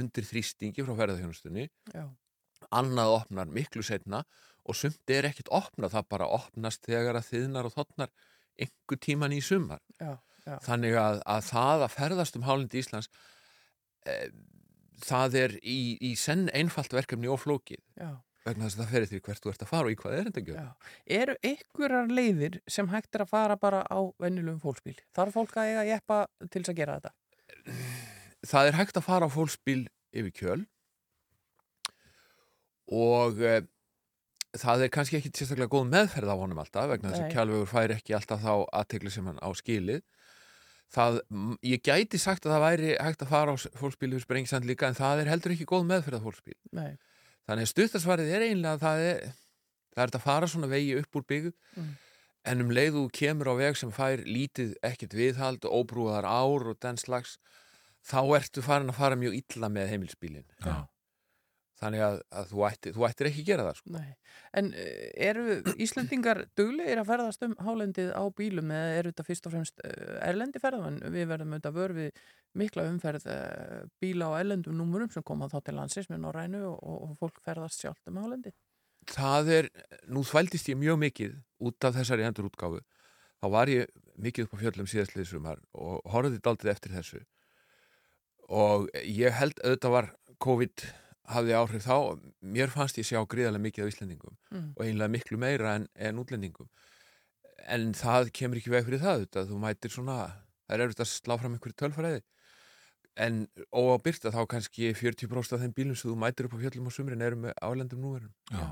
undir 0.00 0.26
þrýstingi 0.30 0.86
frá 0.86 0.94
ferðarþjónustunni 1.02 1.66
Já. 1.92 2.06
annað 2.78 3.16
opnar 3.18 3.52
miklu 3.52 3.84
setna 3.84 4.22
og 4.70 4.78
sumt 4.78 5.12
er 5.12 5.28
ekkit 5.30 5.50
opnað, 5.54 5.94
það 5.96 6.08
bara 6.14 6.30
opnast 6.38 6.86
þegar 6.86 7.18
að 7.20 7.28
þiðnar 7.32 7.68
og 7.68 7.74
þotnar 7.76 8.14
einhver 8.60 9.00
tíman 9.00 9.34
í 9.34 9.42
sumar 9.44 9.82
Já, 9.98 10.14
já. 10.46 10.56
þannig 10.66 10.96
að, 11.00 11.20
að 11.34 11.44
það 11.50 11.84
að 11.86 11.94
ferðast 11.96 12.38
um 12.38 12.46
hálindi 12.48 12.80
Íslands 12.82 13.10
e, 14.06 14.16
það 15.04 15.38
er 15.44 15.54
í, 15.62 15.78
í 16.10 16.14
senn 16.18 16.48
einfalt 16.56 16.92
verkefni 16.94 17.30
og 17.32 17.40
flókið 17.42 17.80
Já. 18.00 18.10
vegna 18.46 18.66
þess 18.66 18.76
að 18.78 18.82
það 18.82 18.92
ferir 18.94 19.10
því 19.10 19.22
hvert 19.26 19.44
þú 19.44 19.52
ert 19.52 19.64
að 19.64 19.70
fara 19.72 19.88
og 19.88 19.94
í 19.94 19.98
hvað 20.00 20.16
er 20.16 20.28
þetta 20.28 20.42
ekki. 20.42 20.66
Eru 21.20 21.36
einhverjar 21.50 22.12
leiðir 22.18 22.60
sem 22.70 22.90
hægt 22.92 23.16
er 23.16 23.24
að 23.24 23.32
fara 23.32 23.56
bara 23.60 23.82
á 23.88 23.98
venjulegum 24.20 24.60
fólksbíl? 24.62 24.98
Þarf 25.16 25.38
fólk 25.38 25.56
að 25.60 25.72
eiga 25.72 25.86
jeppa 25.94 26.20
til 26.46 26.60
þess 26.60 26.74
að 26.74 26.80
gera 26.82 26.98
þetta? 27.00 27.14
Það 28.50 28.70
er 28.70 28.78
hægt 28.80 29.00
að 29.00 29.08
fara 29.08 29.28
á 29.28 29.30
fólksbíl 29.32 29.82
yfir 30.10 30.36
kjöl 30.36 30.60
og 32.90 33.40
e, 33.46 33.60
það 34.58 34.82
er 34.86 34.90
kannski 34.94 35.18
ekki 35.20 35.30
sérstaklega 35.34 35.70
góð 35.70 35.90
meðferð 35.92 36.32
á 36.32 36.36
honum 36.40 36.58
alltaf 36.62 36.88
vegna 36.90 37.10
þess 37.12 37.24
að 37.26 37.34
kjálfur 37.36 37.68
fær 37.70 37.94
ekki 37.94 38.16
alltaf 38.16 38.40
þá 38.42 38.54
aðtegli 38.80 39.12
sem 39.14 39.28
hann 39.30 39.38
á 39.38 39.48
skilið. 39.54 40.02
Það, 40.90 41.20
ég 41.62 41.82
gæti 41.86 42.18
sagt 42.18 42.46
að 42.48 42.56
það 42.56 42.64
væri 42.64 42.94
hægt 42.98 43.20
að 43.22 43.30
fara 43.30 43.52
á 43.54 43.56
fólksbíl 43.78 44.10
yfir 44.10 44.24
Sprengsand 44.24 44.66
líka 44.66 44.88
en 44.90 44.98
það 44.98 45.20
er 45.22 45.30
heldur 45.30 45.54
ekki 45.54 45.68
góð 45.70 45.84
meðferð 45.86 46.18
á 46.18 46.26
fólksbíl. 46.26 46.56
Nei. 46.74 46.96
Þannig 47.46 47.68
að 47.68 47.70
stuttasvarið 47.70 48.32
er 48.34 48.44
einlega 48.48 48.72
að 48.74 48.82
það 48.82 49.02
er, 49.06 49.20
það 49.94 50.02
er 50.08 50.14
að 50.18 50.24
fara 50.26 50.48
svona 50.50 50.70
vegi 50.72 50.96
upp 50.98 51.20
úr 51.20 51.26
byggð 51.30 51.52
Mm. 51.76 51.92
en 52.50 52.60
um 52.64 52.70
leið 52.74 52.94
þú 52.96 53.04
kemur 53.14 53.48
á 53.52 53.54
veg 53.60 53.76
sem 53.76 53.90
fær 53.94 54.24
lítið 54.26 54.74
ekkert 54.82 55.14
viðhald, 55.14 55.62
óbrúðar 55.68 56.24
ár 56.26 56.66
og 56.72 56.78
den 56.82 56.96
slags, 56.98 57.36
þá 58.02 58.20
ertu 58.40 58.62
farin 58.64 58.90
að 58.90 58.96
fara 58.98 59.18
mjög 59.20 59.36
illa 59.38 59.68
með 59.70 59.90
heimilsbílin. 59.92 60.46
Já. 60.64 60.88
Þannig 61.80 62.02
að, 62.04 62.18
að 62.36 62.50
þú, 62.50 62.62
ættir, 62.68 62.92
þú 62.92 63.04
ættir 63.08 63.28
ekki 63.30 63.42
að 63.42 63.46
gera 63.48 63.64
það. 63.64 63.78
Sko. 63.78 63.90
Nei. 63.94 64.08
En 64.60 64.66
eh, 64.76 65.06
eru 65.30 65.44
Íslendingar 65.80 66.42
duglegir 66.58 67.00
að 67.00 67.08
ferðast 67.08 67.46
um 67.46 67.54
hálendið 67.64 68.10
á 68.12 68.22
bílum 68.36 68.74
eða 68.76 68.98
eru 68.98 69.12
þetta 69.14 69.26
fyrst 69.30 69.48
og 69.48 69.54
fremst 69.54 69.80
eh, 69.88 70.18
erlendi 70.26 70.60
ferðamenn? 70.60 71.00
Við 71.14 71.30
verðum 71.30 71.56
auðvitað 71.56 71.78
vör 71.78 71.96
við 71.96 72.20
mikla 72.60 72.86
umferð 72.90 73.26
eh, 73.32 73.80
bíla 74.02 74.28
á 74.28 74.32
erlendum 74.42 74.76
númurum 74.76 75.12
sem 75.14 75.24
koma 75.24 75.48
þá 75.48 75.58
til 75.64 75.76
landsins 75.78 76.12
með 76.12 76.24
Norrænu 76.26 76.62
og, 76.68 76.78
og 76.84 77.16
fólk 77.22 77.40
ferðast 77.46 77.80
sjálft 77.80 78.12
um 78.12 78.20
hálendið. 78.20 78.56
Það 79.08 79.52
er, 79.56 79.72
nú 80.12 80.20
þvældist 80.28 80.68
ég 80.68 80.78
mjög 80.78 81.00
mikið 81.00 81.36
út 81.64 81.88
af 81.88 81.96
þessari 81.96 82.28
endur 82.28 82.50
útgáfu. 82.50 82.84
Þá 83.40 83.46
var 83.56 83.72
ég 83.72 83.88
mikið 84.20 84.46
upp 84.46 84.58
á 84.60 84.62
fjöllum 84.66 84.88
síðastlið 84.90 85.30
sumar 85.30 85.60
og 85.72 86.02
horfði 86.12 86.42
daldið 86.44 86.74
eftir 86.74 86.92
þessu. 86.92 87.20
Og 88.52 88.90
ég 89.00 89.32
held 89.32 89.56
auðvitað 89.64 89.94
var 89.94 90.10
COVID 90.44 90.90
hafði 91.28 91.52
áhrif 91.54 91.84
þá. 91.86 91.96
Mér 92.42 92.70
fannst 92.72 92.98
ég 92.98 93.06
sjá 93.06 93.20
gríðarlega 93.26 93.62
mikið 93.66 93.84
af 93.84 93.92
Íslendingum 93.92 94.36
Mm. 94.50 94.72
og 94.76 94.84
einlega 94.84 95.08
miklu 95.12 95.38
meira 95.38 95.74
en, 95.76 95.88
en 95.94 96.18
útlendingum. 96.18 96.68
En 97.68 97.92
það 97.94 98.30
kemur 98.32 98.56
ekki 98.58 98.70
veg 98.72 98.84
fyrir 98.86 99.00
það 99.02 99.16
auðvitað. 99.20 99.48
Þú 99.50 99.58
mætir 99.62 99.90
svona, 99.94 100.16
það 100.66 100.74
er 100.76 100.84
erfitt 100.86 101.00
að 101.04 101.10
slá 101.12 101.36
fram 101.38 101.54
einhverju 101.54 101.76
tölfræði. 101.78 102.22
En 103.20 103.42
óábyrta 103.74 104.30
þá 104.32 104.40
kannski 104.48 104.92
40% 104.96 105.54
af 105.56 105.60
þeim 105.60 105.74
bílum 105.76 105.96
sem 105.98 106.10
þú 106.10 106.16
mætir 106.18 106.46
upp 106.48 106.54
á 106.56 106.62
fjöllum 106.62 106.88
á 106.88 106.92
sumrin 106.94 107.22
eru 107.26 107.36
með 107.36 107.52
álendum 107.60 108.00
núverum. 108.00 108.32
Já. 108.50 108.70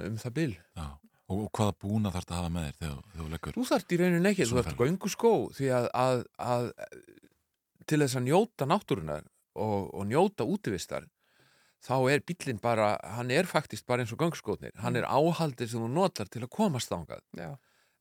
Um 0.00 0.16
það 0.18 0.34
bíl. 0.36 0.52
Já. 0.76 0.88
Og, 1.30 1.44
og 1.46 1.50
hvaða 1.54 1.74
búna 1.78 2.10
þarf 2.10 2.30
að 2.32 2.38
hafa 2.40 2.50
með 2.50 2.64
þér 2.66 2.76
þegar 2.80 3.18
þú 3.20 3.26
leggur? 3.30 3.54
Þú 3.54 3.64
þarft 3.70 3.92
í 3.94 3.98
rauninu 4.00 4.28
ekki, 4.32 4.42
þú 4.42 4.50
Svo 4.50 4.62
þarft 4.64 4.80
göngu 4.80 5.10
skó 5.12 5.30
því 5.54 5.68
að, 5.76 5.86
að, 5.94 6.22
að 6.42 6.64
til 7.86 7.98
þess 8.02 8.16
að 8.18 8.24
njóta 8.26 8.66
náttúrunar 8.66 9.24
og, 9.54 9.84
og 9.94 10.06
njóta 10.10 10.46
útivistar 10.50 11.06
þá 11.80 11.94
er 12.12 12.20
bílinn 12.28 12.60
bara, 12.60 12.92
hann 13.16 13.30
er 13.32 13.46
faktist 13.48 13.86
bara 13.88 14.02
eins 14.04 14.12
og 14.12 14.20
göngskótnir, 14.20 14.74
hann 14.82 14.96
er 15.00 15.06
áhaldið 15.08 15.70
sem 15.72 15.80
þú 15.80 15.88
notar 15.94 16.28
til 16.28 16.42
að 16.44 16.50
komast 16.52 16.90
þangað 16.92 17.22
Já. 17.38 17.54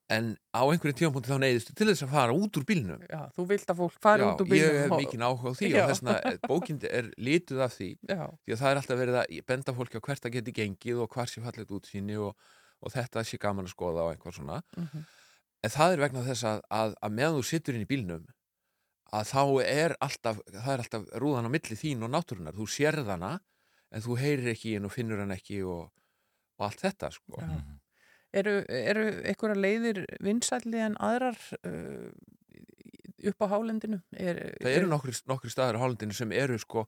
en 0.10 0.31
á 0.51 0.61
einhverjum 0.65 0.97
tímapunkti 0.99 1.30
þá 1.31 1.38
neyðistu 1.43 1.76
til 1.77 1.88
þess 1.91 2.03
að 2.07 2.14
fara 2.15 2.34
út 2.35 2.57
úr 2.60 2.65
bílnum 2.68 3.03
Já, 3.07 3.22
þú 3.38 3.45
vilt 3.51 3.69
að 3.72 3.77
fólk 3.84 3.99
fari 4.03 4.23
Já, 4.26 4.30
út 4.34 4.41
úr 4.43 4.49
bílum. 4.49 4.73
ég 4.73 4.80
hef 4.84 4.95
mikið 4.99 5.23
áhuga 5.30 5.53
á 5.53 5.57
því 5.60 5.69
Já. 5.69 5.77
og 5.84 5.91
þess 5.93 6.03
vegna 6.03 6.34
bókind 6.49 6.88
er 6.89 7.11
lituð 7.18 7.61
af 7.68 7.76
því 7.77 7.89
Já. 8.10 8.23
því 8.43 8.56
að 8.56 8.61
það 8.64 8.72
er 8.73 8.81
alltaf 8.81 8.99
verið 9.03 9.19
að 9.22 9.43
benda 9.53 9.76
fólki 9.80 10.01
á 10.01 10.06
hvert 10.10 10.23
það 10.26 10.35
geti 10.39 10.56
gengið 10.60 11.03
og 11.06 11.14
hvar 11.15 11.30
sé 11.31 11.43
fallet 11.45 11.72
útsýni 11.77 12.18
og, 12.19 12.35
og 12.84 12.91
þetta 12.97 13.23
sé 13.23 13.38
gaman 13.39 13.69
að 13.69 13.76
skoða 13.77 14.03
á 14.03 14.11
einhver 14.11 14.34
svona 14.35 14.60
Mhm. 14.76 15.06
en 15.64 15.69
það 15.72 15.93
er 15.93 15.99
vegna 16.03 16.22
þess 16.26 16.43
að, 16.47 16.60
að, 16.72 16.93
að 17.03 17.11
meðan 17.15 17.38
þú 17.39 17.45
sittur 17.53 17.76
inn 17.80 17.85
í 17.85 17.89
bílnum 17.93 18.26
að 19.14 19.26
þá 19.30 19.41
er 19.65 19.95
alltaf, 20.06 20.38
það 20.53 20.73
er 20.73 20.84
alltaf 20.84 21.07
rúðan 21.22 21.47
á 21.49 21.51
milli 21.53 21.76
þín 21.76 22.03
og 22.06 22.11
náttúrunar, 22.14 22.53
þú 22.56 22.65
sérð 22.69 23.07
hana 23.10 23.31
en 23.91 24.03
þú 24.05 24.17
heyrir 24.21 24.51
ekki 24.53 24.71
í 24.71 24.75
henn 24.77 24.85
og 24.89 24.93
finnur 24.93 25.19
hann 25.23 25.33
ekki 25.35 25.61
og, 25.65 25.87
og 26.59 26.65
allt 26.67 26.83
þetta 26.85 27.11
sko. 27.15 27.39
Já. 27.41 27.59
Eru, 28.39 28.59
eru 28.69 29.07
einhverja 29.25 29.57
leiðir 29.57 30.03
vinsælli 30.21 30.77
en 30.85 30.97
aðrar 31.01 31.39
uh, 31.65 32.11
upp 33.31 33.41
á 33.41 33.47
hálendinu? 33.55 33.97
Er, 34.13 34.37
það 34.61 34.75
eru 34.77 34.89
nokkri, 34.91 35.15
nokkri 35.31 35.49
staðar 35.49 35.79
á 35.79 35.83
hálendinu 35.83 36.13
sem 36.13 36.29
eru 36.37 36.59
sko, 36.61 36.83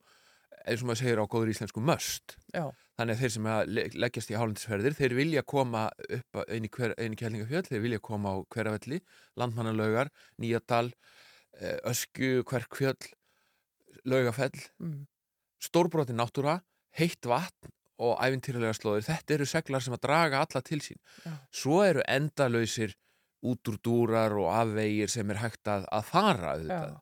eins 0.61 0.83
og 0.83 0.91
maður 0.91 0.99
segir 1.01 1.21
á 1.23 1.25
góður 1.25 1.49
íslensku 1.55 1.81
möst 1.81 2.35
Já. 2.53 2.67
þannig 2.99 3.15
að 3.17 3.23
þeir 3.23 3.33
sem 3.33 3.47
að 3.49 3.61
le- 3.73 3.87
leggjast 4.05 4.29
í 4.29 4.37
hálendisferðir 4.37 4.97
þeir 4.99 5.15
vilja 5.17 5.41
koma 5.49 5.87
upp 6.05 6.41
í, 6.45 6.61
hver, 6.77 6.93
inn 7.01 7.17
í 7.17 7.19
kjælningafjöld, 7.23 7.71
þeir 7.73 7.83
vilja 7.87 7.99
koma 8.05 8.35
á 8.35 8.45
hveravelli 8.53 9.01
landmannalaugar, 9.41 10.13
nýjadal 10.37 10.91
eh, 11.57 11.79
ösku, 11.89 12.43
hverkfjöld 12.45 13.09
laugafell 14.05 14.53
Mm. 14.77 15.07
stórbrotin 15.61 16.17
náttúra, 16.21 16.59
heitt 16.99 17.25
vatn 17.29 17.71
og 18.01 18.17
æfintýralega 18.17 18.73
slóðir, 18.73 19.05
þetta 19.05 19.35
eru 19.35 19.45
seglar 19.45 19.83
sem 19.85 19.93
að 19.93 20.03
draga 20.07 20.39
alla 20.41 20.61
til 20.65 20.79
sín 20.81 20.97
Já. 21.25 21.35
svo 21.53 21.83
eru 21.85 22.01
endalausir 22.09 22.95
út 23.45 23.69
úr 23.69 23.77
dúrar 23.85 24.33
og 24.37 24.49
afvegir 24.53 25.09
sem 25.09 25.29
er 25.33 25.39
hægt 25.41 25.69
að, 25.69 25.85
að 25.93 26.03
fara 26.09 26.55
auðvitað. 26.55 26.91
Já. 26.95 26.99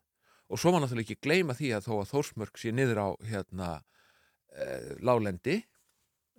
og 0.49 0.59
svo 0.61 0.71
var 0.75 0.83
náttúrulega 0.83 1.07
ekki 1.07 1.23
gleyma 1.27 1.55
því 1.55 1.71
að 1.77 1.87
þó 1.87 1.93
að 2.01 2.11
Þórsmörk 2.13 2.59
sé 2.61 2.71
niður 2.75 3.01
á 3.03 3.07
hérna 3.31 3.69
e, 4.55 4.67
lálendi 5.03 5.57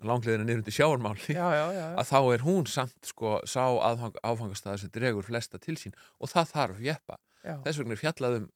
langleðina 0.01 0.47
niður 0.49 0.63
undir 0.63 0.77
sjáarmáli 0.77 1.35
Já, 1.37 1.47
já, 1.53 1.65
já, 1.73 1.81
já. 1.81 1.97
að 2.01 2.09
þá 2.13 2.19
er 2.35 2.45
hún 2.47 2.69
samt 2.73 3.11
sko 3.11 3.35
sá 3.49 3.65
aðfang, 3.69 4.17
áfangastæði 4.25 4.85
sem 4.85 4.93
dregur 4.95 5.27
flesta 5.29 5.61
til 5.61 5.77
sín 5.81 5.97
og 6.21 6.33
það 6.33 6.53
þarf 6.55 6.81
jeppa 6.85 7.19
Já. 7.45 7.57
þess 7.65 7.81
vegna 7.81 7.97
er 7.97 8.01
fjallað 8.05 8.39
um 8.41 8.49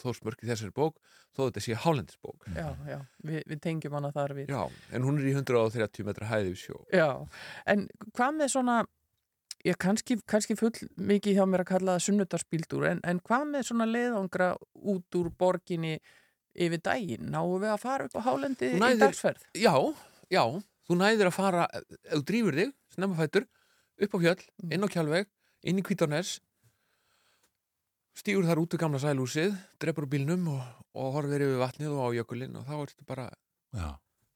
Þórsmörk 0.00 0.42
í 0.42 0.48
þessari 0.50 0.72
bók 0.74 0.96
þó 1.36 1.44
þetta 1.48 1.62
sé 1.64 1.76
hálendisbók 1.84 2.48
Já, 2.56 2.68
já, 2.88 2.98
Vi, 3.22 3.40
við 3.50 3.60
tengjum 3.62 3.94
hana 3.98 4.10
þar 4.14 4.34
við. 4.38 4.50
Já, 4.50 4.64
en 4.92 5.06
hún 5.06 5.20
er 5.20 5.28
í 5.30 5.34
130 5.36 6.04
metra 6.08 6.26
hæði 6.30 6.52
við 6.52 6.60
sjó 6.64 6.80
Já, 6.94 7.08
en 7.66 7.86
hvað 8.14 8.36
með 8.40 8.52
svona, 8.54 8.76
ég 9.64 9.78
kannski, 9.80 10.18
kannski 10.30 10.56
full 10.58 10.72
mikið 10.98 11.38
hjá 11.38 11.46
mér 11.48 11.64
að 11.64 11.70
kalla 11.72 11.94
það 11.96 12.04
sunnudarsbíldur, 12.08 12.86
en, 12.90 13.00
en 13.04 13.20
hvað 13.24 13.46
með 13.54 13.66
svona 13.70 13.86
leiðangra 13.90 14.50
út 14.94 15.18
úr 15.20 15.30
borginni 15.40 15.96
yfir 16.54 16.82
daginn? 16.86 17.30
Náum 17.34 17.56
við 17.62 17.72
að 17.74 17.80
fara 17.82 18.06
upp 18.10 18.14
á 18.18 18.26
hálendi 18.28 18.72
Þú 18.76 18.90
í 18.92 18.98
dagsferð? 19.00 19.46
Já, 19.58 19.74
já, 20.30 20.42
þú 20.86 20.98
næðir 21.00 21.30
að 21.30 21.38
fara 21.38 21.64
ef 21.74 22.18
þú 22.18 22.24
drýfur 22.30 22.58
þig, 22.60 22.74
snemmafættur 22.94 23.46
upp 24.04 24.14
á 24.14 24.18
fjöll, 24.22 24.42
Mm. 24.62 24.70
inn 24.74 24.84
á 24.86 24.88
kjálveg 24.90 25.26
inn 25.64 25.78
í 25.80 25.82
Kvítarnes 25.86 26.36
stígur 28.14 28.46
þar 28.48 28.60
út 28.62 28.74
í 28.76 28.80
gamla 28.80 29.00
sælúsið 29.02 29.54
drefur 29.82 30.06
bílnum 30.10 30.48
og, 30.54 30.62
og 30.94 31.12
horfir 31.18 31.44
yfir 31.48 31.60
vatnið 31.62 31.94
og 31.96 32.02
á 32.06 32.08
jökulinn 32.20 32.58
og 32.60 32.66
þá 32.68 32.74
ertu 32.84 33.06
bara 33.08 33.28
Já. 33.74 33.88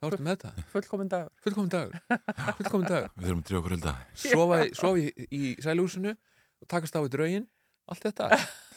þá 0.03 0.09
ertu 0.11 0.25
með 0.27 0.35
þetta 0.41 0.67
Fullkomin 0.73 1.13
dagur. 1.13 1.31
Fullkomin 1.45 1.71
dagur, 1.75 2.01
fullkomin 2.59 2.89
dagur 2.91 3.13
Við 3.15 3.29
þurfum 3.29 3.45
að 3.45 3.47
drífa 3.51 3.61
okkur 3.63 3.77
hulda. 3.77 3.95
sofa, 4.25 4.59
í- 4.67 4.75
sofa 4.75 4.99
í, 5.05 5.29
í 5.31 5.55
sælúsinu 5.63 6.17
og 6.59 6.69
takast 6.75 6.99
á 6.99 7.01
í 7.07 7.13
draugin 7.13 7.47
allt 7.89 8.03
þetta 8.09 8.27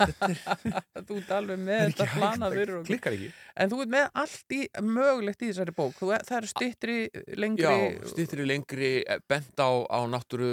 Þú 0.01 1.15
ert 1.19 1.31
alveg 1.35 1.59
með 1.59 1.81
Það 1.81 1.83
er 1.83 1.91
þetta 1.91 2.05
ekki 2.05 2.05
hægt, 2.05 2.21
planað 2.21 2.45
það 2.45 2.53
fyrir 2.55 2.73
okkur. 2.77 2.87
klikkar 2.87 3.15
ekki. 3.17 3.27
En 3.61 3.71
þú 3.73 3.79
ert 3.83 3.91
með 3.91 4.05
allt 4.21 4.55
í, 4.55 4.59
mögulegt 4.87 5.41
í 5.43 5.49
þessari 5.51 5.73
bók. 5.77 5.97
Þú, 5.99 6.09
það 6.29 6.37
eru 6.37 6.49
styttri, 6.51 6.95
lengri... 7.41 7.65
Já, 7.67 8.07
stýttri 8.13 8.45
lengri, 8.47 8.91
eh, 9.03 9.19
bent 9.29 9.59
á, 9.61 9.69
á 9.91 9.99
náttúru 10.09 10.49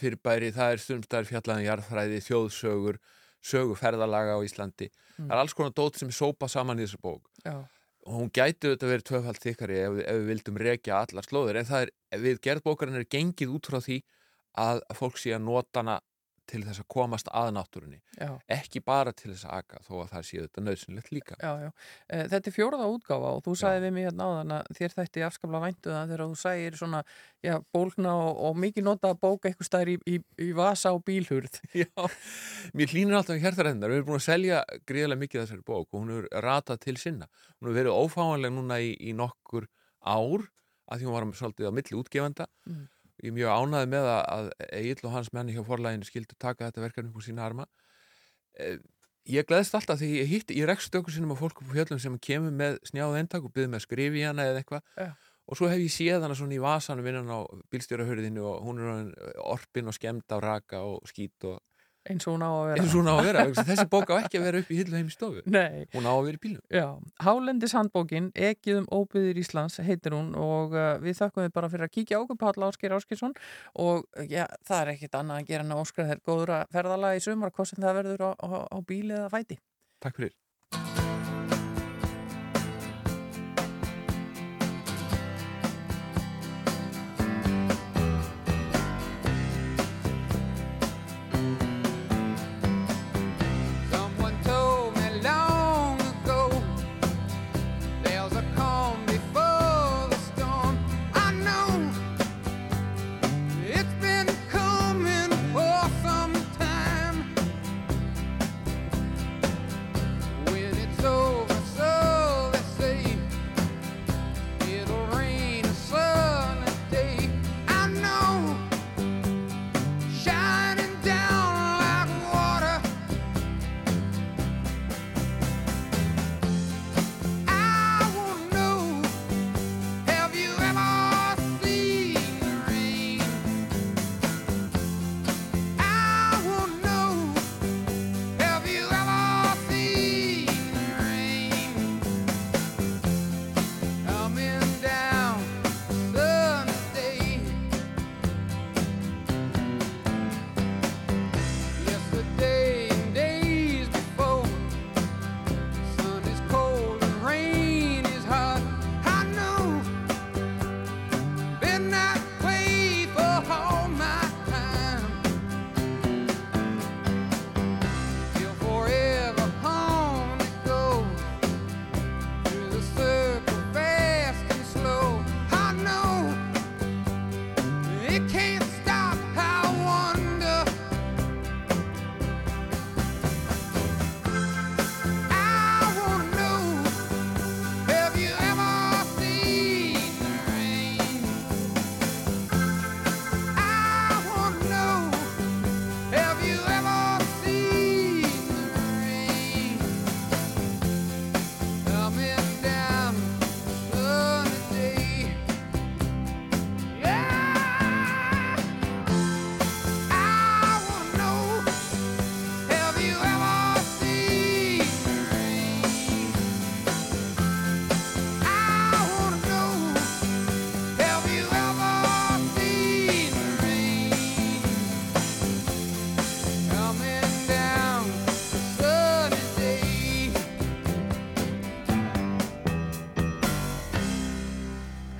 fyrirbæri, 0.00 0.50
það 0.56 0.74
er 0.74 0.82
stundstæðar 0.82 1.30
fjallaðan 1.30 1.64
jarðfræði, 1.68 2.18
þjóðsögur, 2.26 2.98
sögu 3.42 3.76
ferðalaga 3.78 4.38
á 4.38 4.40
Íslandi. 4.46 4.88
Mm. 5.18 5.28
Það 5.28 5.34
er 5.34 5.42
alls 5.42 5.56
konar 5.58 5.74
dót 5.76 5.98
sem 5.98 6.10
er 6.12 6.16
sópa 6.16 6.48
saman 6.50 6.80
í 6.80 6.86
þessar 6.86 7.02
bók. 7.04 7.30
Já. 7.44 7.56
Og 8.02 8.14
hún 8.18 8.30
gæti 8.34 8.66
auðvitað 8.66 8.92
verið 8.92 9.04
tvöfald 9.08 9.42
þykkari 9.42 9.76
ef, 9.78 9.98
ef 10.02 10.16
við 10.18 10.30
vildum 10.32 10.56
rekja 10.58 10.96
allar 10.98 11.26
slóðir, 11.26 11.58
en 11.60 11.68
það 11.68 11.84
er, 11.84 11.92
við 12.24 12.40
gerð 12.42 12.64
bókarinn 12.66 12.98
er 12.98 13.10
gengið 13.10 13.52
út 13.54 13.68
frá 13.70 13.78
því 13.84 13.98
að 14.62 14.82
fólk 14.98 15.20
sé 15.22 15.34
að 15.36 15.44
nota 15.46 15.82
hana 15.82 16.00
til 16.52 16.60
þess 16.66 16.82
að 16.82 16.88
komast 16.92 17.28
að 17.32 17.50
náttúrunni. 17.56 17.98
Já. 18.18 18.30
Ekki 18.52 18.82
bara 18.84 19.12
til 19.16 19.30
þess 19.32 19.46
að 19.48 19.54
aka, 19.62 19.80
þó 19.86 19.92
að 20.02 20.10
það 20.12 20.26
sé 20.28 20.40
auðvitað 20.42 20.66
nöðsynlegt 20.68 21.10
líka. 21.14 21.38
Já, 21.40 21.52
já. 21.64 21.70
Eh, 22.12 22.24
Þetta 22.32 22.50
er 22.50 22.56
fjóraða 22.56 22.88
útgáfa 22.92 23.32
og 23.32 23.42
þú 23.46 23.54
sagði 23.62 23.82
við 23.86 23.94
mig 23.96 24.06
hérna 24.08 24.28
áðan 24.28 24.54
að 24.58 24.70
þér 24.78 24.94
þætti 24.98 25.24
afskaplega 25.26 25.62
væntu 25.66 25.92
það 25.96 26.12
þegar 26.12 26.24
þú 26.24 26.38
sagðir 26.42 26.78
svona, 26.82 27.02
já, 27.48 27.54
bólkna 27.74 28.14
og, 28.22 28.42
og 28.48 28.60
mikið 28.66 28.86
nota 28.88 29.12
að 29.12 29.20
bóka 29.24 29.50
eitthvað 29.50 29.70
stær 29.70 29.92
í, 29.92 29.98
í, 30.06 30.16
í 30.46 30.50
vasa 30.56 30.92
og 30.92 31.04
bílhurð. 31.08 31.60
Já, 31.82 31.88
mér 32.76 32.92
hlýnir 32.92 33.16
alltaf 33.18 33.38
í 33.38 33.42
hérþarennar. 33.42 33.90
Við 33.92 34.02
erum 34.02 34.10
búin 34.12 34.20
að 34.20 34.26
selja 34.28 34.62
gríðarlega 34.88 35.24
mikið 35.24 35.42
þessari 35.42 35.64
bók 35.66 35.86
og 35.88 36.00
hún 36.02 36.12
hefur 36.12 36.28
ratað 36.44 36.82
til 36.84 36.96
sinna. 37.00 37.28
Hún 37.58 37.70
hefur 37.70 37.78
verið 37.80 37.96
ófáanleg 37.96 38.52
núna 38.54 38.78
í, 38.84 38.92
í 39.00 39.14
nokkur 39.16 39.66
ár 40.02 40.44
að 40.92 41.00
því 41.00 41.08
hún 41.08 41.16
var 41.16 41.28
svolítið 41.38 41.70
á 41.70 41.76
milli 41.78 41.98
útgefanda. 41.98 42.46
Mm. 42.68 42.82
Ég 43.22 43.30
er 43.30 43.36
mjög 43.36 43.52
ánæði 43.54 43.88
með 43.92 44.08
að, 44.12 44.48
Egil 44.74 45.06
og 45.06 45.12
hans 45.14 45.30
menni 45.32 45.54
hjá 45.54 45.62
forlæginu 45.66 46.08
skildu 46.08 46.34
taka 46.38 46.68
þetta 46.68 46.82
verkefni 46.82 47.14
úr 47.14 47.24
sína 47.24 47.46
arma. 47.46 47.68
Eh, 48.58 48.78
Ég 49.30 49.46
gleðst 49.46 49.76
alltaf 49.78 50.00
því 50.00 50.08
ég 50.16 50.26
hitti, 50.26 50.54
ég 50.58 50.66
rekst 50.66 50.96
okkur 50.98 51.14
sinnum 51.14 51.30
á 51.30 51.38
fólk 51.38 51.60
upp 51.62 51.68
á 51.70 51.74
fjöllum 51.76 52.00
sem 52.02 52.14
kemur 52.18 52.50
með 52.58 52.80
snjáð 52.88 53.20
eintak 53.20 53.44
og 53.46 53.52
byrði 53.54 53.70
með 53.70 53.78
að 53.78 53.84
skrifa 53.84 54.18
í 54.18 54.24
hana 54.26 54.46
eða 54.50 54.62
eitthvað 54.64 54.82
Já. 54.98 55.12
og 55.46 55.58
svo 55.60 55.68
hef 55.70 55.78
ég 55.78 55.92
séð 55.94 56.24
hana 56.26 56.34
svona 56.34 56.56
í 56.56 56.58
vasanum 56.58 57.06
innan 57.06 57.30
á 57.30 57.38
bílstjórahörðinu 57.70 58.42
og 58.50 58.64
hún 58.66 58.80
er 58.82 58.88
orðin 58.90 59.12
orpin 59.46 59.92
og 59.92 59.94
skemmt 59.94 60.34
á 60.34 60.42
raka 60.42 60.80
og 60.82 61.06
skít 61.06 61.46
og 61.46 61.60
eins 62.10 62.26
og 62.26 62.36
hún 62.36 62.44
á 62.44 62.50
að 62.50 62.64
vera. 62.70 62.86
Hún 62.92 63.10
á 63.10 63.14
að 63.14 63.22
vera 63.28 63.44
þessi 63.56 63.86
bók 63.92 64.12
á 64.12 64.14
ekki 64.18 64.40
að 64.40 64.46
vera 64.48 64.62
upp 64.62 64.72
í 64.72 64.78
hillu 64.80 64.98
heim 64.98 65.08
í 65.10 65.14
stofu. 65.14 65.44
Nei. 65.46 65.86
hún 65.94 66.08
á 66.08 66.12
að 66.12 66.22
vera 66.26 66.38
í 66.38 66.42
bílnum. 66.42 66.64
Já, 66.72 66.86
Hálendis 67.26 67.76
handbókin, 67.78 68.30
Ekið 68.34 68.82
um 68.82 68.88
óbyðir 68.98 69.42
Íslands 69.42 69.78
heitir 69.82 70.16
hún 70.16 70.32
og 70.38 70.76
uh, 70.76 70.94
við 71.02 71.18
þakkum 71.22 71.46
við 71.46 71.54
bara 71.56 71.72
fyrir 71.72 71.88
að 71.88 71.94
kíkja 71.96 72.20
okkur 72.22 72.40
Páll 72.42 72.68
Ásker 72.68 72.96
Áskilsson 72.98 73.36
og 73.74 74.06
uh, 74.06 74.26
já, 74.26 74.46
það 74.68 74.78
er 74.84 74.94
ekkit 74.96 75.18
annað 75.20 75.42
að 75.42 75.50
gera 75.52 75.66
en 75.66 75.74
að 75.76 75.84
óskra 75.86 76.08
þér 76.10 76.24
góður 76.26 76.56
að 76.58 76.78
ferðala 76.78 77.16
í 77.16 77.24
sumar, 77.24 77.54
hvað 77.54 77.72
sem 77.72 77.82
það 77.82 78.00
verður 78.02 78.26
á, 78.26 78.30
á, 78.38 78.48
á 78.66 78.78
bíli 78.86 79.18
eða 79.18 79.30
fæti. 79.32 79.60
Takk 80.02 80.18
fyrir 80.18 80.38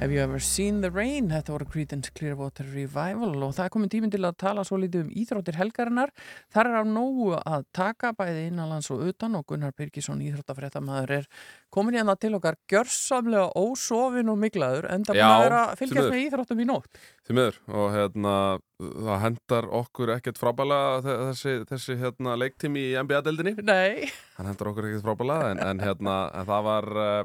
Have 0.03 0.11
you 0.11 0.21
ever 0.21 0.41
seen 0.41 0.81
the 0.83 0.89
rain? 0.91 1.29
Þetta 1.31 1.53
voru 1.55 1.67
Creedence 1.71 2.11
Clearwater 2.11 2.67
Revival 2.75 3.37
og 3.47 3.53
það 3.55 3.69
er 3.69 3.71
komin 3.71 3.91
tíminn 3.93 4.11
til 4.11 4.19
að 4.27 4.35
tala 4.43 4.65
svo 4.67 4.75
lítið 4.83 5.05
um 5.05 5.11
íþróttir 5.15 5.55
helgarinnar. 5.61 6.11
Þar 6.51 6.71
er 6.73 6.79
á 6.83 6.85
nógu 6.91 7.29
að 7.39 7.69
taka 7.71 8.11
bæði 8.19 8.49
innanlands 8.49 8.91
og 8.91 9.05
utan 9.07 9.37
og 9.39 9.45
Gunnar 9.47 9.71
Birgisson 9.79 10.25
íþróttafréttamaður 10.27 11.13
er 11.21 11.29
komin 11.71 11.95
hérna 11.95 12.17
til 12.19 12.33
okkar 12.35 12.59
gjörsamlega 12.73 13.53
ósofin 13.55 14.33
og 14.33 14.41
miklaður 14.43 14.89
en 14.91 15.07
það 15.07 15.21
búin 15.23 15.55
að 15.61 15.77
fylgjast 15.85 16.11
með 16.11 16.25
íþróttum 16.25 16.65
í 16.65 16.67
nótt. 16.73 17.03
Því 17.23 17.37
miður 17.39 17.61
og 17.71 17.87
hérna 17.95 18.35
það 18.83 19.23
hendar 19.29 19.69
okkur 19.83 20.13
ekkert 20.17 20.43
frábælega 20.43 21.21
þessi, 21.29 21.55
þessi 21.71 21.97
hérna 22.01 22.35
leiktími 22.43 22.89
í 22.89 22.97
NBA-deldinni 22.99 23.55
Nei 23.63 24.11
Hann 24.35 24.51
hendar 24.51 24.73
okkur 24.73 24.89
ekkert 24.91 25.07
frábælega 25.07 25.53
en, 25.53 25.63
en 25.63 25.85
hérna 25.87 26.17
en 26.35 26.51
það 26.51 26.67
var 26.67 26.91
uh, 26.97 27.23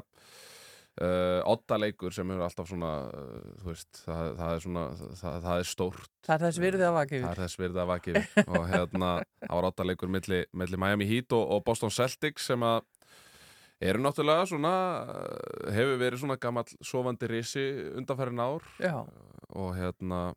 uh, 1.02 1.40
odda 1.48 1.78
leikur 1.80 2.14
sem 2.14 2.28
hefur 2.32 2.44
alltaf 2.46 2.68
svona 2.70 2.92
uh, 3.08 3.48
þú 3.62 3.70
veist, 3.70 4.02
það, 4.04 4.30
það 4.40 4.52
er 4.52 4.64
svona 4.64 4.84
það, 4.98 5.38
það 5.46 5.54
er 5.54 5.70
stórt. 5.72 6.12
Það 6.26 6.34
er 6.36 6.44
þess 6.46 6.62
virðið 6.64 6.86
að 6.88 6.96
vaki 6.98 7.22
Það 7.22 7.30
er 7.30 7.42
þess 7.44 7.60
virðið 7.62 7.82
að 7.82 7.90
vaki 7.92 8.14
yfir. 8.14 8.46
Og 8.48 8.68
hérna 8.72 9.10
það 9.44 9.54
var 9.56 9.68
odda 9.70 9.88
leikur 9.88 10.14
milli, 10.14 10.40
Miami 10.54 11.08
Heat 11.10 11.36
og, 11.38 11.44
og 11.56 11.64
Boston 11.68 11.94
Celtics 11.94 12.48
sem 12.50 12.66
að 12.66 12.80
eru 13.88 14.02
náttúrulega 14.02 14.48
svona 14.50 14.74
uh, 15.06 15.70
hefur 15.74 16.02
verið 16.02 16.24
svona 16.24 16.38
gamall 16.42 16.76
sofandi 16.82 17.30
risi 17.30 17.66
undanfærin 17.94 18.42
ár. 18.42 18.66
Já. 18.82 19.06
og 19.48 19.74
hérna 19.78 20.32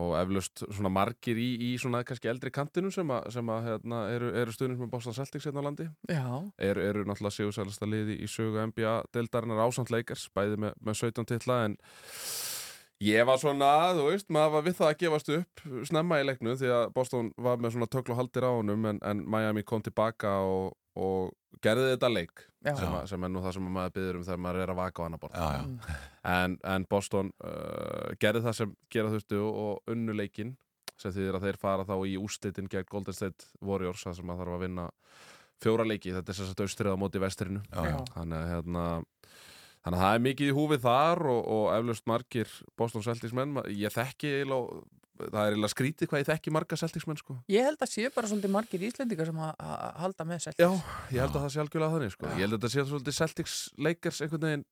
og 0.00 0.14
eflaust 0.16 0.62
svona 0.64 0.88
margir 0.92 1.36
í, 1.36 1.48
í 1.68 1.70
svona 1.80 2.00
kannski 2.08 2.30
eldri 2.32 2.52
kantinu 2.54 2.92
sem, 2.94 3.10
a, 3.12 3.20
sem 3.32 3.50
að, 3.52 3.66
hérna, 3.68 3.98
eru, 4.14 4.30
eru 4.40 4.54
stuðnins 4.54 4.80
með 4.80 4.92
Boston 4.94 5.16
Celtics 5.16 5.48
hérna 5.48 5.60
á 5.60 5.66
landi 5.68 5.88
Já. 6.08 6.24
eru, 6.56 6.84
eru 6.86 7.04
náttúrulega 7.04 7.36
sigursælasta 7.36 7.88
liði 7.88 8.16
í 8.24 8.30
sögu 8.30 8.62
NBA 8.70 8.94
deildarinnar 9.12 9.60
ásand 9.66 9.92
leikars 9.92 10.30
bæði 10.32 10.62
með, 10.64 10.78
með 10.80 10.98
17 11.02 11.28
titla 11.34 11.58
en 11.66 11.76
ég 13.02 13.26
var 13.28 13.40
svona, 13.42 13.70
þú 13.98 14.08
veist, 14.08 14.28
maður 14.32 14.54
var 14.56 14.66
við 14.68 14.78
það 14.78 14.88
að 14.88 14.98
gefast 15.02 15.32
upp 15.36 15.64
snemma 15.90 16.20
í 16.22 16.26
leiknu 16.28 16.56
því 16.56 16.72
að 16.78 16.84
Boston 16.96 17.32
var 17.36 17.60
með 17.60 17.76
svona 17.76 17.90
töklu 17.92 18.16
haldir 18.16 18.46
á 18.48 18.52
honum 18.52 18.88
en, 18.88 19.02
en 19.04 19.24
Miami 19.28 19.64
kom 19.66 19.84
tilbaka 19.84 20.38
og, 20.46 20.72
og 20.98 21.60
gerði 21.64 21.92
þetta 21.94 22.10
leik 22.12 22.42
sem, 22.62 22.88
að, 22.88 23.04
sem 23.10 23.24
er 23.24 23.32
nú 23.32 23.42
það 23.42 23.56
sem 23.56 23.68
maður 23.74 23.94
byður 23.96 24.18
um 24.18 24.24
þegar 24.26 24.42
maður 24.44 24.62
er 24.62 24.72
að 24.72 24.80
vaka 24.80 25.02
á 25.02 25.06
annar 25.06 25.22
borð. 25.22 25.38
Já. 25.38 25.96
en, 26.32 26.56
en 26.74 26.86
Boston 26.90 27.32
uh, 27.44 28.10
gerði 28.22 28.44
það 28.46 28.58
sem 28.60 28.74
gera 28.92 29.12
þurftu 29.14 29.42
og 29.46 29.94
unnu 29.94 30.16
leikinn 30.16 30.56
sem 31.00 31.14
þýðir 31.14 31.38
að 31.38 31.46
þeir 31.48 31.60
fara 31.62 31.86
þá 31.88 31.94
í 32.06 32.16
úslitin 32.20 32.70
gegn 32.70 32.90
Golden 32.90 33.16
State 33.16 33.48
Warriors 33.64 34.04
það 34.06 34.18
sem 34.18 34.28
maður 34.28 34.44
þarf 34.44 34.58
að 34.58 34.66
vinna 34.66 34.88
fjóra 35.62 35.86
leiki, 35.86 36.12
þetta 36.14 36.34
er 36.34 36.52
að 36.52 36.62
austrið 36.66 36.94
á 36.94 36.98
móti 36.98 37.22
vestrinu. 37.22 37.62
Þannig 37.72 38.38
að 38.38 38.48
hérna 38.50 38.84
Þannig 39.82 39.98
að 39.98 40.04
það 40.04 40.16
er 40.16 40.22
mikið 40.22 40.48
í 40.48 40.54
húfið 40.54 40.82
þar 40.84 41.20
og, 41.26 41.38
og 41.50 41.64
eflaust 41.74 42.04
margir 42.06 42.50
Boston 42.78 43.02
Celtics 43.02 43.34
menn, 43.34 43.56
ég 43.74 43.90
þekki 43.90 44.30
eiginlega, 44.36 44.82
það 45.20 45.40
er 45.42 45.52
eiginlega 45.52 45.72
skrítið 45.74 46.10
hvað 46.12 46.22
ég 46.22 46.28
þekki 46.32 46.54
marga 46.56 46.78
Celtics 46.80 47.06
menn 47.10 47.20
sko. 47.20 47.38
Ég 47.52 47.66
held 47.68 47.82
að 47.84 47.92
séu 47.94 48.12
bara 48.14 48.30
svolítið 48.32 48.54
margir 48.56 48.86
íslendingar 48.88 49.28
sem 49.32 49.40
að 49.44 49.64
halda 50.02 50.28
með 50.28 50.44
Celtics. 50.48 50.62
Já, 50.62 50.70
ég 51.16 51.24
held 51.26 51.34
að 51.36 51.42
það 51.46 51.50
sé 51.56 51.64
algjörlega 51.66 51.96
þannig 51.98 52.14
sko. 52.16 52.30
Ég 52.32 52.46
held 52.46 52.52
að 52.56 52.62
þetta 52.62 52.72
sé 52.76 52.86
svolítið 52.92 53.18
Celtics 53.22 53.58
Lakers 53.88 54.22
einhvern 54.26 54.48
veginn 54.48 54.64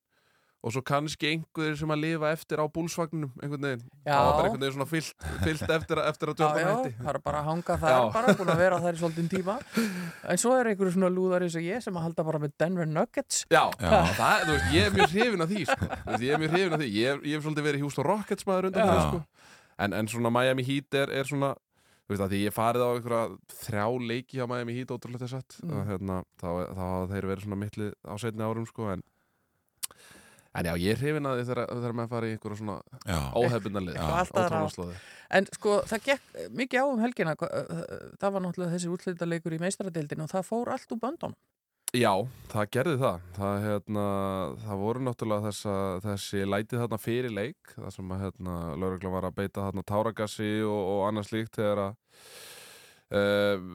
og 0.61 0.69
svo 0.75 0.83
kannski 0.85 1.25
einhverjir 1.31 1.77
sem 1.79 1.89
að 1.89 2.01
lifa 2.03 2.29
eftir 2.35 2.59
á 2.61 2.65
búlsvagnum 2.69 3.31
einhvern 3.41 3.63
veginn, 3.65 3.79
Já. 4.05 4.11
það 4.13 4.25
var 4.27 4.35
bara 4.35 4.43
einhvern 4.45 4.61
veginn 4.61 4.75
svona 4.75 4.85
fyllt, 4.91 5.23
fyllt 5.41 5.71
eftir, 5.73 6.01
eftir 6.05 6.29
að 6.29 6.35
Já, 6.35 6.43
Jordan 6.43 6.61
já, 6.61 6.67
hætti 6.75 6.91
það 6.99 7.09
er 7.15 7.19
bara 7.25 7.39
að 7.39 7.47
hanga 7.49 7.77
þar 7.81 7.95
Já. 7.95 8.01
bara, 8.13 8.35
búin 8.37 8.51
að 8.53 8.61
vera 8.61 8.77
þar 8.83 8.93
í 8.93 8.99
svolítinn 9.01 9.31
tíma 9.31 9.55
en 10.29 10.41
svo 10.43 10.51
er 10.59 10.69
einhverju 10.69 10.93
svona 10.93 11.09
lúðar 11.15 11.47
eins 11.47 11.57
og 11.57 11.65
ég 11.65 11.81
sem 11.81 11.97
að 11.97 12.05
halda 12.05 12.27
bara 12.29 12.41
með 12.45 12.53
Denver 12.61 12.91
Nuggets 12.93 13.41
Já, 13.49 13.63
Það, 13.81 14.45
þú 14.45 14.53
veist, 14.53 14.69
ég 14.77 14.85
er 14.85 14.93
mjög 14.99 15.15
hrifin 15.15 15.41
af 15.47 15.49
því 15.55 15.65
sko. 15.71 15.89
Þú 15.89 16.13
veist, 16.13 16.27
ég 16.27 16.35
er 16.37 16.43
mjög 16.45 16.53
hrifin 16.53 16.77
af 16.77 16.83
því 16.85 16.91
ég, 16.93 17.25
ég 17.25 17.33
hef 17.39 17.47
svolítið 17.49 17.67
verið 17.71 17.87
Houston 17.87 18.05
Rockets 18.11 18.45
maður 18.51 18.69
undan 18.69 18.85
Já. 18.85 18.91
fyrir 18.93 19.07
sko. 19.09 19.23
En, 19.85 19.93
en 19.97 20.07
svona 20.11 20.31
Miami 20.33 20.63
Heat 20.67 20.97
er, 21.01 21.11
er 21.21 21.27
svona 21.29 21.53
þú 21.55 22.13
veist, 22.15 22.23
að 22.25 22.33
því 22.35 22.39
ég 22.45 22.55
farið 22.55 22.83
á 22.83 22.89
einhverja 22.91 23.23
þrjá 23.61 23.85
leiki 24.11 24.39
hjá 24.39 24.47
Miami 24.51 24.75
Heat 24.77 24.91
ótrúlega 24.95 25.23
þess 25.25 25.37
að 25.39 25.59
Mm. 25.63 25.85
hérna, 25.89 26.17
þá, 26.41 26.47
þá 26.75 26.81
hafa 26.83 27.07
þeir 27.13 27.27
verið 27.31 27.45
svona 27.45 27.59
mittli 27.61 27.87
á 28.03 28.13
setni 28.19 28.43
árum 28.47 28.67
sko, 28.69 28.89
en 28.95 29.03
En 30.51 30.67
já, 30.67 30.73
ég 30.75 30.91
er 30.91 30.97
hrifin 30.99 31.23
að 31.29 31.37
því 31.39 31.43
þegar, 31.47 31.69
þegar 31.71 31.93
maður 31.95 32.09
fari 32.11 32.27
í 32.27 32.31
einhverja 32.35 32.57
svona 32.59 32.73
óhefbundalið 33.39 33.93
Eitthvað 33.95 34.17
allt 34.19 34.33
aðra. 34.35 34.57
ótrúlega 34.59 34.73
slóði 34.73 34.95
En 35.37 35.45
sko, 35.55 35.75
það 35.87 36.01
gekk 36.09 36.41
mikið 36.59 36.81
á 36.83 36.85
um 36.91 36.99
helgina 37.05 37.35
það 37.39 38.33
var 38.35 38.43
náttúrulega 38.43 38.73
þessi 38.73 38.89
útlitaleikur 38.91 39.55
í 39.55 39.59
meistradeildinu 39.63 40.25
og 40.25 40.33
það 40.33 40.43
fór 40.49 40.73
allt 40.75 40.91
úr 40.91 40.99
böndunum 41.05 41.37
Já, 41.91 42.13
það 42.47 42.67
gerði 42.71 42.99
það. 43.01 43.23
Það, 43.35 43.57
hérna, 43.65 44.03
það 44.61 44.83
voru 44.85 45.01
náttúrulega 45.03 45.49
þessa, 45.49 45.73
þessi 46.05 46.45
lætið 46.47 46.83
þarna 46.85 46.99
fyrir 47.03 47.33
leik, 47.35 47.73
það 47.75 47.91
sem 47.97 48.13
að 48.15 48.21
hérna, 48.23 48.53
lauruglan 48.79 49.15
var 49.17 49.27
að 49.27 49.35
beita 49.41 49.65
þarna 49.65 49.83
táragassi 49.91 50.51
og, 50.63 50.79
og 50.93 51.01
annað 51.09 51.27
slíkt 51.27 51.59
þegar 51.59 51.81
að 51.83 51.97
uh, 53.19 53.65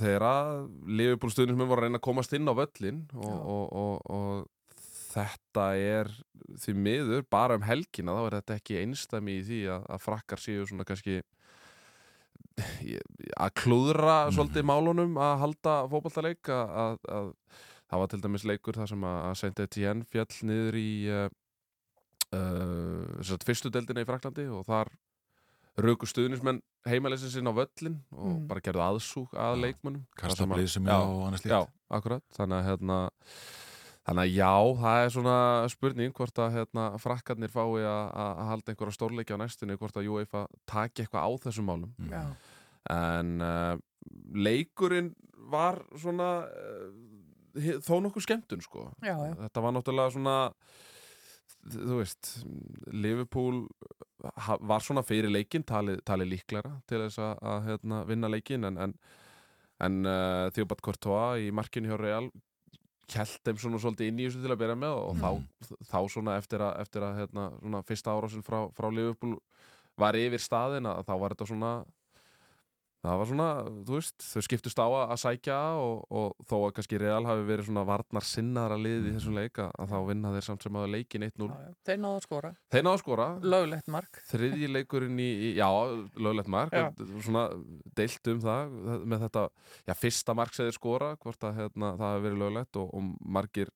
þegar 0.00 0.26
að 0.30 0.54
Liverpool 0.88 1.34
stuðnismenn 1.34 1.68
voru 1.68 1.84
að 1.84 1.90
reyna 1.90 2.00
að 2.00 2.06
komast 2.08 2.32
inn 2.38 2.48
á 2.48 2.54
völlin 2.56 3.02
og, 3.18 3.36
og, 3.36 3.66
og, 3.82 4.16
og 4.16 4.88
þetta 5.12 5.68
er 5.76 6.12
því 6.64 6.76
miður 6.88 7.28
bara 7.28 7.60
um 7.60 7.68
helgina 7.68 8.16
þá 8.16 8.22
er 8.22 8.38
þetta 8.38 8.58
ekki 8.62 8.80
einstæmi 8.80 9.36
í 9.42 9.44
því 9.44 9.60
að, 9.76 9.84
að 9.92 10.04
frakkar 10.06 10.40
séu 10.40 10.64
svona 10.64 10.88
kannski 10.88 11.20
að 12.58 13.52
klúðra 13.60 14.16
svolítið 14.34 14.66
málunum 14.68 15.18
að 15.22 15.34
halda 15.44 15.74
fótballtaleik 15.92 16.50
að, 16.52 16.72
að, 16.84 16.96
að 17.18 17.28
það 17.88 18.02
var 18.02 18.12
til 18.12 18.20
dæmis 18.24 18.46
leikur 18.50 18.78
þar 18.80 18.90
sem 18.92 19.04
að, 19.08 19.18
að 19.28 19.36
Saint 19.42 19.60
Etienne 19.64 20.08
fjall 20.10 20.40
niður 20.50 20.78
í 20.80 20.88
uh, 21.12 21.28
uh, 22.34 23.36
fyrstu 23.46 23.70
deildina 23.72 24.02
í 24.04 24.08
Fraklandi 24.08 24.48
og 24.52 24.66
þar 24.68 24.90
rauku 25.78 26.08
stuðnismenn 26.10 26.58
heimælisins 26.90 27.36
inn 27.38 27.46
á 27.46 27.54
völlin 27.54 28.00
og 28.10 28.26
Mm. 28.28 28.42
bara 28.50 28.60
gerðu 28.64 28.82
aðsúk 28.82 29.34
að 29.38 29.60
leikmönnum 29.62 30.04
Kasta 30.18 30.46
Þar 30.46 30.66
sem 30.66 30.84
já, 30.90 30.96
og 30.98 31.22
annað 31.28 31.42
slíkt. 31.44 31.52
Já, 31.54 31.60
akkurat, 31.94 32.24
þannig 32.34 32.58
að 32.58 32.68
hérna 32.72 32.98
Þannig 34.08 34.24
að 34.24 34.36
já, 34.38 34.52
það 34.80 34.98
er 35.04 35.10
svona 35.12 35.32
spurning 35.68 36.12
hvort 36.16 36.38
að 36.40 36.54
hérna, 36.56 36.84
frakkarnir 36.96 37.50
fái 37.52 37.82
að 37.84 38.06
að 38.16 38.38
halda 38.48 38.72
einhverja 38.72 38.94
stórleiki 38.96 39.36
á 39.36 39.42
næstunni 39.42 39.76
hvort 39.76 39.98
að 40.00 40.08
UEFA 40.08 40.46
taki 40.64 41.04
eitthvað 41.04 41.26
á 41.28 41.30
þessum 41.44 41.68
málum 41.68 41.90
Já. 42.08 42.22
En 42.94 43.34
uh, 43.44 43.76
leikurinn 44.34 45.12
var 45.52 45.80
svona 45.98 46.28
uh, 46.48 47.78
þó 47.84 47.94
nokkuð 48.04 48.24
skemmtun 48.26 48.60
sko 48.64 48.88
Já, 49.02 49.14
já. 49.16 49.34
þetta 49.46 49.62
var 49.64 49.74
náttúrulega 49.76 50.14
svona 50.14 50.36
þú 51.68 51.96
veist 52.00 52.28
Liverpool 52.94 53.64
ha- 54.46 54.58
var 54.60 54.80
svona 54.84 55.02
fyrir 55.06 55.30
leikin 55.32 55.64
talið 55.66 56.00
tali 56.06 56.26
líklara 56.28 56.76
til 56.88 57.00
þess 57.04 57.18
að, 57.24 57.40
að 57.52 57.64
hérna, 57.68 58.02
vinna 58.08 58.30
leikin 58.30 58.64
en, 58.68 58.78
en, 58.86 58.94
en 59.84 59.98
uh, 60.06 60.46
Theobat 60.54 60.80
Courtois 60.84 61.42
í 61.44 61.50
markinu 61.54 61.90
hjá 61.90 61.98
Real 62.00 62.30
kjælt 63.08 63.40
þeim 63.48 63.58
svona 63.60 63.78
svolítið 63.80 64.10
inn 64.10 64.18
í 64.20 64.26
þessu 64.28 64.42
til 64.44 64.52
að 64.54 64.60
byrja 64.62 64.78
með 64.84 64.96
og 65.00 65.14
Mm. 65.18 65.20
þá, 65.24 65.76
þá 65.90 65.98
svona 66.12 66.34
eftir 66.38 66.60
að, 66.64 66.74
eftir 66.84 67.04
að 67.06 67.14
hérna, 67.22 67.44
svona 67.62 67.80
fyrsta 67.88 68.12
árásin 68.14 68.44
frá, 68.44 68.58
frá 68.76 68.88
Liverpool 68.92 69.38
var 69.98 70.14
yfir 70.20 70.42
staðin 70.44 70.86
að 70.86 71.00
þá 71.08 71.14
var 71.22 71.34
þetta 71.34 71.46
svona 71.48 71.70
það 73.04 73.20
var 73.20 73.28
svona, 73.30 73.48
þú 73.86 73.94
veist, 73.94 74.16
þau 74.24 74.42
skiptust 74.46 74.80
á 74.82 74.86
að, 74.86 75.12
sækja 75.22 75.58
og, 75.78 76.00
og 76.10 76.46
þó 76.50 76.54
að 76.58 76.72
kannski 76.78 77.00
Real 77.02 77.20
hafi 77.28 77.46
verið 77.48 77.68
svona 77.68 77.84
varnar 77.88 78.26
sinnaðara 78.26 78.78
lið 78.82 79.08
í 79.08 79.14
þessum 79.16 79.38
leik 79.38 79.60
að, 79.62 79.72
þá 79.92 79.96
vinna 80.08 80.32
þeir 80.34 80.46
samt 80.48 80.66
sem 80.66 80.78
að 80.80 80.88
leikin 80.96 81.26
1-0 81.28 81.48
Þeir 81.88 82.00
náðu 82.02 82.18
að 82.18 82.26
skora. 82.26 82.52
Þeir 82.74 82.86
náðu 82.86 82.98
að 82.98 83.02
skora. 83.04 83.28
Löglegt 83.54 83.92
mark. 83.94 84.20
Þriðji 84.32 84.70
leikurinn 84.76 85.22
í, 85.22 85.28
í 85.48 85.52
já, 85.58 85.68
löglegt 86.18 86.52
mark. 86.52 86.78
Svona 87.24 87.44
deilt 87.98 88.32
um 88.34 88.42
það 88.44 88.78
með 89.04 89.26
þetta, 89.26 89.44
já, 89.86 89.96
fyrsta 90.02 90.38
mark 90.38 90.56
sem 90.56 90.68
þeir 90.68 90.78
skora 90.78 91.12
hvort 91.22 91.48
að 91.48 91.62
hérna, 91.62 91.94
það 92.00 92.08
hafi 92.08 92.26
verið 92.26 92.44
löglegt 92.44 92.80
og, 92.82 92.90
og 92.98 93.12
margir 93.38 93.72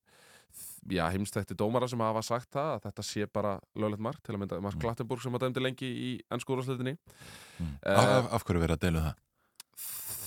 já, 0.91 1.05
heimstætti 1.15 1.55
dómara 1.59 1.89
sem 1.91 2.01
hafa 2.03 2.23
sagt 2.27 2.51
það 2.57 2.71
að 2.77 2.87
þetta 2.87 3.05
sé 3.07 3.27
bara 3.33 3.57
löglegt 3.79 4.03
mark 4.03 4.23
til 4.23 4.35
að 4.35 4.41
mynda 4.43 4.61
Mark 4.65 4.79
Klattenburg 4.83 5.23
sem 5.23 5.35
að 5.39 5.47
dæmdi 5.47 5.63
lengi 5.63 5.91
í 5.91 6.13
ennskúrasleitinni 6.35 6.97
mm. 6.97 7.75
Af, 7.87 8.09
af, 8.17 8.33
af 8.39 8.47
hverju 8.49 8.65
verið 8.65 8.79
að 8.79 8.87
deila 8.87 9.03
um 9.03 9.07
það? 9.11 9.21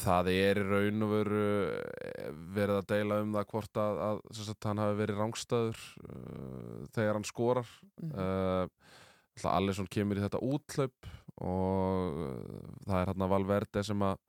Það 0.06 0.28
er 0.32 0.60
í 0.60 0.66
raun 0.70 1.06
og 1.06 1.12
veru 1.16 1.44
eh, 1.74 2.28
verið 2.54 2.76
að 2.78 2.88
deila 2.92 3.20
um 3.24 3.32
það 3.34 3.48
hvort 3.54 3.80
að, 3.82 4.02
að 4.06 4.20
sagt, 4.38 4.68
hann 4.70 4.82
hafi 4.84 4.98
verið 5.00 5.22
rángstæður 5.22 5.80
uh, 6.06 6.82
þegar 6.96 7.20
hann 7.20 7.28
skorar 7.32 7.72
Mhm. 7.96 8.12
uh, 8.20 9.50
Allison 9.52 9.88
kemur 9.92 10.16
í 10.20 10.22
þetta 10.24 10.40
útlaup 10.44 11.08
og 11.44 12.20
uh, 12.22 12.68
það 12.86 13.00
er 13.02 13.10
hann 13.12 13.26
að 13.26 13.32
Valverde 13.34 13.84
sem 13.84 14.04
að 14.08 14.22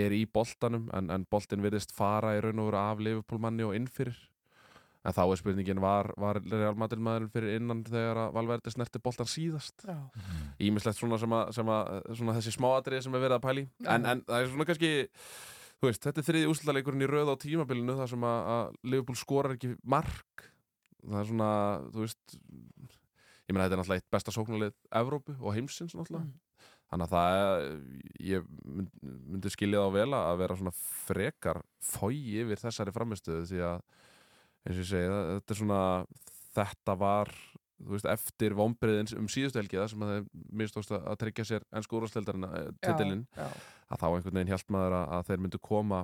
er 0.00 0.12
í 0.14 0.24
boltanum 0.30 0.88
en, 0.94 1.08
en 1.10 1.24
boltin 1.30 1.62
virðist 1.64 1.94
fara 1.96 2.34
í 2.36 2.42
raun 2.44 2.60
og 2.62 2.68
veru 2.70 2.80
af 2.80 3.00
Liverpool 3.02 3.40
manni 3.42 3.64
og 3.66 3.72
inn 3.78 3.88
fyrir 3.90 4.18
en 5.00 5.14
þá 5.16 5.20
er 5.24 5.38
spurningin 5.40 5.80
var, 5.80 6.10
var 6.20 6.40
Real 6.44 6.74
Madrid 6.76 7.00
maðurinn 7.00 7.30
fyrir 7.32 7.56
innan 7.60 7.80
þegar 7.86 8.18
að 8.26 8.34
Valverde 8.36 8.72
snerti 8.74 9.00
boltan 9.00 9.28
síðast? 9.30 9.86
Ímislegt 10.60 10.98
svona 11.00 11.16
sem 11.22 11.32
að, 11.38 11.54
sem 11.56 11.70
að 11.72 11.92
svona 12.18 12.34
þessi 12.36 12.52
smáatrið 12.58 13.06
sem 13.06 13.16
er 13.16 13.24
verið 13.24 13.38
að 13.38 13.46
pæli 13.46 13.64
en, 13.86 14.04
en 14.12 14.22
það 14.28 14.42
er 14.44 14.50
svona 14.52 14.68
kannski 14.68 14.90
veist, 15.80 16.02
þetta 16.04 16.20
er 16.20 16.26
þriði 16.28 16.50
úrslutaleikurinn 16.52 17.06
í 17.06 17.08
röð 17.08 17.32
á 17.32 17.36
tímabilinu 17.40 17.96
þar 17.96 18.12
sem 18.12 18.26
að, 18.28 18.40
að 18.58 18.74
Liverpool 18.92 19.16
skorar 19.16 19.54
ekki 19.56 19.70
mark. 19.88 20.44
Það 21.00 21.22
er 21.22 21.30
svona, 21.30 21.48
þú 21.94 22.04
veist 22.04 22.36
ég 22.36 23.56
meina 23.56 23.64
þetta 23.64 23.72
er 23.78 23.80
náttúrulega 23.80 24.02
eitt 24.04 24.12
besta 24.12 24.34
sóknarlið 24.36 24.74
Evrópu 25.00 25.38
og 25.40 25.56
heimsins 25.56 25.96
náttúrulega. 25.96 26.28
Þannig 26.90 27.06
að 27.06 27.14
það 27.14 27.64
ég 28.28 28.46
mynd- 28.66 28.92
myndi 29.30 29.50
skilja 29.54 29.80
þá 29.86 29.92
vel 29.94 30.10
að 30.18 30.40
vera 30.42 30.56
svona 30.58 30.72
frekar 30.76 31.62
fói 31.80 32.18
yfir 32.42 32.60
þessari 32.60 32.92
framistöðu 32.92 33.46
því 33.48 33.60
að 33.70 33.80
eins 34.66 34.76
og 34.76 34.82
ég 34.82 34.90
segi, 34.90 35.10
þetta 35.34 35.54
er 35.54 35.60
svona 35.60 35.82
þetta 36.50 36.96
var 37.00 37.32
þú 37.80 37.94
veist, 37.94 38.08
eftir 38.12 38.54
vombriðin 38.58 39.10
um 39.18 39.28
síðustu 39.30 39.60
helgi 39.60 39.78
það 39.78 39.90
sem 39.92 40.04
að 40.04 40.12
þeir 40.12 40.46
mistókst 40.60 40.94
að 40.96 41.18
tryggja 41.22 41.46
sér 41.48 41.66
ennsku 41.76 41.98
úrvarsleildarinn 41.98 42.46
titilinn 42.84 43.26
já. 43.36 43.46
að 43.46 44.02
þá 44.02 44.06
einhvern 44.10 44.36
veginn 44.36 44.52
hjælt 44.52 44.72
maður 44.74 44.96
að, 44.98 45.04
að 45.16 45.28
þeir 45.30 45.44
myndu 45.44 45.60
koma 45.70 46.00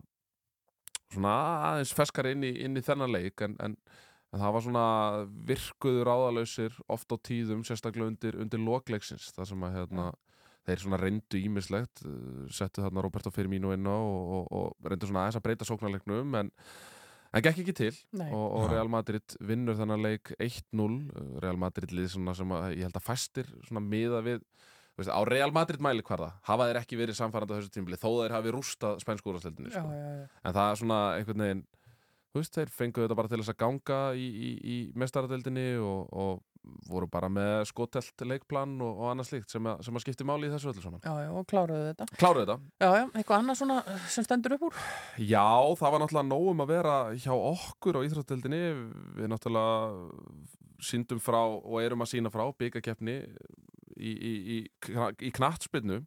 svona 1.13 1.35
aðeins 1.71 1.95
feskar 1.97 2.31
inn 2.33 2.47
í, 2.47 2.53
inn 2.65 2.79
í 2.79 2.85
þennan 2.85 3.13
leik 3.13 3.45
en, 3.45 3.57
en, 3.63 3.77
en 4.33 4.43
það 4.43 4.57
var 4.57 4.67
svona 4.67 4.87
virkuður 5.51 6.13
áðalausir 6.15 6.81
oft 6.93 7.13
á 7.13 7.17
tíðum, 7.29 7.67
sérstaklega 7.67 8.11
undir, 8.11 8.41
undir 8.41 8.63
lokleiksins, 8.63 9.31
það 9.37 9.53
sem 9.53 9.69
að 9.69 9.79
hérna, 9.81 10.09
þeir 10.67 10.83
svona 10.83 11.03
reyndu 11.03 11.41
ímislegt 11.45 12.03
settu 12.57 12.83
þarna 12.83 13.05
Roberto 13.05 13.31
Firmino 13.35 13.71
inn 13.77 13.87
á 13.87 13.95
og, 13.95 14.35
og, 14.41 14.51
og 14.51 14.91
reyndu 14.91 15.11
svona 15.11 15.27
aðeins 15.27 15.39
að 15.39 15.47
breyta 15.47 15.69
sóknarleiknum 15.69 16.41
en, 16.41 16.51
en 17.37 17.45
gekk 17.45 17.61
ekki 17.63 17.75
til 17.77 17.99
Nei. 18.17 18.31
og, 18.33 18.47
og. 18.57 18.67
Real 18.73 18.91
Madrid 18.93 19.37
vinnur 19.45 19.77
þennan 19.79 20.03
leik 20.05 20.33
1-0 20.41 20.87
Uh, 20.97 21.37
Real 21.43 21.59
Madrid 21.61 21.93
lið 21.95 22.11
svona 22.15 22.35
sem 22.37 22.53
að, 22.57 22.71
ég 22.79 22.89
held 22.89 22.97
að 22.99 23.05
fæstir 23.07 23.49
svona 23.69 23.83
miða 23.85 24.23
við 24.25 24.41
þú 24.97 25.03
veist, 25.03 25.13
á 25.13 25.21
Real 25.29 25.53
Madrid 25.53 25.83
mæli 25.85 26.05
hverða 26.07 26.31
hafa 26.49 26.69
þeir 26.71 26.81
ekki 26.81 26.99
verið 27.01 27.19
samfærandi 27.19 27.53
á 27.53 27.59
þessu 27.61 27.73
tímili 27.75 27.99
þó 28.01 28.09
þeir 28.23 28.35
hafi 28.39 28.55
rústað 28.55 29.01
spænsku 29.05 29.31
úrvarsleildinni 29.33 29.73
Já, 29.75 29.83
sko. 29.83 29.97
en 30.43 30.57
það 30.57 30.71
er 30.71 30.81
svona 30.81 31.01
einhvern 31.19 31.45
veginn 31.45 31.65
þú 32.33 32.41
veist, 32.43 32.57
þeir 32.57 32.73
fengu 32.79 33.05
þetta 33.05 33.19
bara 33.19 33.33
til 33.33 33.41
þess 33.43 33.53
að 33.55 33.61
ganga 33.65 34.01
í, 34.17 34.27
í, 34.27 34.51
í 34.57 34.77
mestaradeildinni 35.01 35.67
og, 35.81 36.01
og 36.13 36.56
voru 36.91 37.09
bara 37.11 37.31
með 37.33 37.67
skotelt 37.71 38.25
leikplan 38.27 38.77
og, 38.85 39.03
og 39.03 39.11
annað 39.13 39.31
slíkt 39.31 39.55
sem 39.55 39.69
sem 39.85 39.99
að 39.99 40.05
skipti 40.05 40.27
máli 40.27 40.49
í 40.49 40.53
þessu 40.55 40.73
öllu 40.73 40.85
saman. 40.85 41.03
Já, 41.05 41.15
já, 41.25 41.31
og 41.33 41.47
kláruðu 41.51 41.89
þetta. 41.91 42.09
Kláruðu 42.21 42.45
þetta? 42.45 42.59
Já, 42.83 42.89
já, 43.01 43.05
eitthvað 43.13 43.39
annað 43.39 43.61
svona 43.63 43.79
sem 44.15 44.27
stendur 44.27 44.57
upp 44.57 44.69
úr? 44.69 44.81
Já, 45.23 45.49
það 45.81 45.95
var 45.95 46.05
náttúrulega 46.05 46.31
nóg 46.31 46.51
um 46.53 46.65
að 46.65 46.73
vera 46.75 46.97
hjá 47.15 47.33
okkur 47.35 48.01
á 48.01 48.07
Íþrótteldinni 48.07 48.63
við 49.21 49.33
náttúrulega 49.33 50.27
síndum 50.87 51.23
frá 51.23 51.41
og 51.43 51.79
erum 51.83 52.05
að 52.05 52.13
sína 52.13 52.33
frá 52.33 52.45
byggakeppni 52.59 53.17
í, 53.97 54.13
í, 54.13 54.33
í, 54.57 54.59
í 55.25 55.33
knattspinnu 55.35 56.01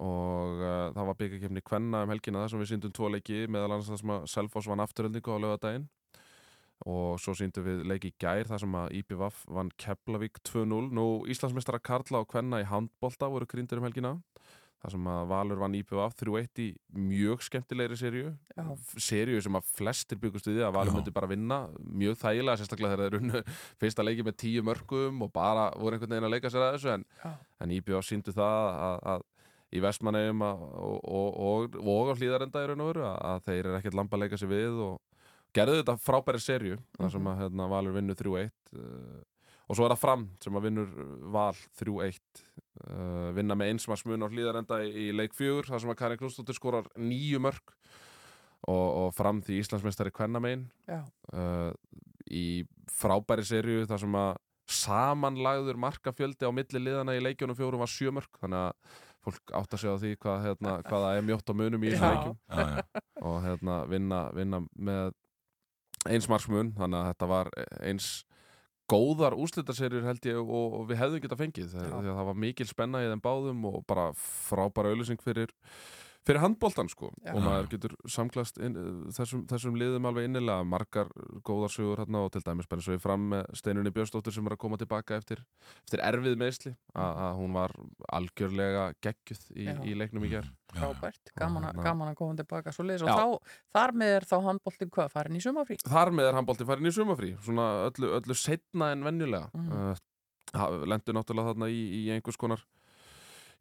og 0.00 0.62
uh, 0.62 0.90
það 0.96 1.08
var 1.10 1.18
byggakeppni 1.20 1.64
kvenna 1.66 2.04
um 2.06 2.12
helgina 2.14 2.44
þar 2.44 2.54
sem 2.54 2.62
við 2.62 2.70
síndum 2.72 2.94
tvo 2.96 3.10
leiki 3.12 3.44
meðal 3.50 3.74
annars 3.74 3.90
það 3.90 4.02
sem 4.02 4.14
að 4.16 4.28
Selfoss 4.34 4.70
vann 4.70 4.84
afturöldingu 4.84 5.36
á 5.36 5.42
lögadaginn 5.44 5.88
og 6.88 7.20
svo 7.20 7.34
síndum 7.36 7.66
við 7.66 7.82
leiki 7.88 8.14
gær 8.20 8.48
þar 8.48 8.62
sem 8.62 8.76
að 8.80 8.94
IPVAF 9.00 9.42
vann 9.52 9.72
Keflavík 9.80 10.40
2-0 10.48 10.94
nú 10.96 11.06
Íslandsmeistara 11.28 11.82
Karla 11.82 12.22
og 12.22 12.30
kvenna 12.30 12.62
í 12.62 12.68
handbolta 12.68 13.28
voru 13.28 13.48
krýndir 13.48 13.80
um 13.80 13.88
helgina 13.88 14.14
þar 14.80 14.94
sem 14.94 15.08
að 15.12 15.24
Valur 15.28 15.60
vann 15.60 15.74
IPVF 15.76 16.14
3-1 16.22 16.62
í 16.64 16.68
mjög 16.96 17.42
skemmtilegri 17.44 17.98
serju 18.00 18.30
Já. 18.56 18.64
serju 18.96 19.42
sem 19.44 19.58
að 19.58 19.66
flestir 19.76 20.20
byggust 20.22 20.48
við 20.48 20.60
því 20.60 20.64
að 20.68 20.76
Valur 20.78 20.96
myndi 20.96 21.12
bara 21.12 21.28
vinna 21.28 21.58
mjög 21.84 22.16
þægilega, 22.22 22.60
sérstaklega 22.62 22.94
þegar 22.94 23.04
þeir 23.04 23.16
runnu 23.18 23.42
fyrsta 23.82 24.06
leiki 24.06 24.24
með 24.24 24.38
tíu 24.40 24.64
mörgum 24.64 25.20
og 25.26 25.32
bara 25.34 25.68
voru 25.76 25.98
einhvern 25.98 26.16
veginn 26.16 26.30
að 26.30 26.34
leika 26.36 26.52
sér 26.52 26.64
að 26.64 26.78
þessu 26.78 26.94
en, 26.94 27.04
en 27.60 27.76
IPVF 27.76 28.08
síndu 28.08 28.34
það 28.36 28.70
að, 28.88 28.98
að 29.12 29.28
í 29.70 29.84
vestmannegjum 29.84 30.48
og, 30.48 30.64
og, 31.04 31.28
og, 31.50 31.78
og 31.84 32.10
á 32.10 32.14
hlýðarenda 32.16 32.64
í 32.64 32.70
raun 32.70 32.82
og 32.86 32.90
veru 32.94 33.06
að, 33.06 33.20
að 33.34 33.44
þeir 33.50 33.60
eru 33.60 33.78
ekkert 33.78 34.00
lamba 34.00 34.16
að 34.16 34.24
leika 34.24 34.40
sér 34.40 34.50
við 34.50 34.80
og 34.88 34.96
gerðu 35.56 35.80
þetta 35.80 35.96
frábæri 36.02 36.42
serju 36.42 36.78
þar 36.98 37.12
sem 37.14 37.28
að 37.30 37.42
hérna, 37.44 37.68
Valur 37.70 37.96
vinnur 37.96 38.18
3-1 38.18 38.50
uh, 38.76 39.20
og 39.70 39.78
svo 39.78 39.86
er 39.86 39.94
það 39.94 40.02
fram 40.02 40.26
sem 40.42 40.58
að 40.58 40.66
vinnur 40.66 40.92
Val 41.34 41.62
3-1 41.80 42.18
uh, 42.18 43.30
vinna 43.36 43.56
með 43.58 43.74
einsmarsmun 43.74 44.26
á 44.26 44.28
hlýðarenda 44.30 44.80
í, 44.86 44.92
í 45.06 45.08
leik 45.14 45.36
fjögur 45.38 45.70
þar 45.70 45.84
sem 45.84 45.92
að 45.94 46.00
Karin 46.02 46.22
Knúsdóttir 46.22 46.58
skorar 46.58 46.90
nýju 46.98 47.42
mörg 47.42 47.74
og, 48.68 48.86
og 49.06 49.10
fram 49.16 49.40
því 49.44 49.60
Íslandsmeistari 49.62 50.14
Kvennamein 50.14 50.68
uh, 50.90 51.70
í 52.30 52.64
frábæri 52.90 53.46
serju 53.46 53.86
þar 53.90 54.04
sem 54.04 54.18
að 54.20 54.32
samanlagður 54.70 55.78
markafjöldi 55.82 56.46
á 56.46 56.54
milli 56.54 56.82
liðana 56.82 57.16
í 57.18 57.22
leikjónum 57.24 57.58
fjórum 57.58 57.82
var 57.82 57.90
sjö 57.90 58.12
mörg 58.14 58.36
þannig 58.38 58.68
að 58.68 58.98
fólk 59.24 59.52
átt 59.56 59.74
að 59.74 59.82
segja 59.82 59.94
á 59.96 60.00
því 60.00 60.12
hvað, 60.22 60.44
hérna, 60.46 60.76
hvað 60.86 61.04
það 61.04 61.16
er 61.16 61.26
mjótt 61.28 61.50
á 61.52 61.54
munum 61.56 61.82
í 61.84 61.90
þessum 61.92 62.14
leikjum. 62.14 62.36
Og 63.30 63.36
hérna, 63.44 63.76
vinna, 63.90 64.20
vinna 64.36 64.60
með 64.72 65.10
eins 66.08 66.28
marksmun 66.30 66.74
þannig 66.78 67.00
að 67.00 67.08
þetta 67.10 67.30
var 67.30 67.50
eins 67.84 68.10
góðar 68.90 69.36
úslitaserjur 69.38 70.06
held 70.08 70.26
ég 70.26 70.38
og, 70.40 70.76
og 70.80 70.86
við 70.90 71.00
hefðum 71.02 71.24
geta 71.24 71.38
fengið 71.38 71.74
þegar, 71.76 72.08
það 72.10 72.28
var 72.30 72.38
mikil 72.46 72.68
spenna 72.68 73.02
í 73.04 73.10
þeim 73.10 73.24
báðum 73.24 73.66
og 73.70 73.82
bara 73.88 74.10
frábæra 74.18 74.94
auðlýsing 74.94 75.20
fyrir 75.22 75.52
fyrir 76.28 76.40
handbóltan 76.42 76.88
sko 76.92 77.08
Já. 77.24 77.32
og 77.32 77.40
maður 77.44 77.68
getur 77.72 77.94
samklast 78.10 78.58
inn, 78.60 78.74
þessum, 79.16 79.46
þessum 79.48 79.76
liðum 79.80 80.08
alveg 80.10 80.28
innilega 80.28 80.66
margar 80.68 81.08
góðar 81.46 81.72
sögur 81.72 82.02
hérna 82.02 82.22
og 82.26 82.32
til 82.34 82.42
dæmis 82.44 82.68
bara 82.70 82.84
svo 82.84 82.96
ég 82.96 83.02
fram 83.02 83.24
með 83.32 83.48
Steinunni 83.56 83.92
Björnsdóttir 83.94 84.34
sem 84.36 84.46
er 84.50 84.56
að 84.56 84.60
koma 84.64 84.78
tilbaka 84.80 85.16
eftir, 85.16 85.40
eftir 85.86 86.02
erfið 86.04 86.36
meðsli 86.40 86.74
að 86.94 87.22
að 87.24 87.38
hún 87.40 87.56
var 87.56 87.74
algjörlega 88.20 88.84
geggjuð 89.04 89.46
í, 89.56 89.68
í 89.90 89.96
leiknum 89.96 90.26
í 90.28 90.32
ger 90.34 90.50
Frábært, 90.70 91.32
gaman, 91.34 91.64
að- 91.64 91.72
hérna- 91.72 91.86
gaman 91.88 92.12
að 92.12 92.18
koma 92.20 92.36
tilbaka 92.38 92.72
svo 92.74 92.84
leiðis 92.86 93.02
og 93.02 93.10
þá, 93.10 93.56
þar 93.74 93.96
með 94.02 94.12
er 94.18 94.28
þá 94.30 94.36
handbóltinn 94.44 94.92
hvað, 94.94 95.08
farin 95.10 95.40
í 95.40 95.42
sumafrí? 95.42 95.80
Þar 95.82 96.12
með 96.14 96.28
er 96.30 96.38
handbólti 96.38 96.68
farin 96.68 96.86
í 96.86 96.94
sumafrí 96.94 97.32
svona 97.42 97.66
öllu, 97.88 98.12
öllu 98.20 98.36
setna 98.38 98.92
en 98.92 99.02
venjulega. 99.08 99.50
Mhm. 99.56 99.72
mm. 99.90 100.06
lendur 100.90 101.14
náttúrulega 101.14 101.52
þarna 101.52 101.68
í, 101.70 101.80
í 101.94 102.10
einhvers 102.10 102.36
konar 102.38 102.62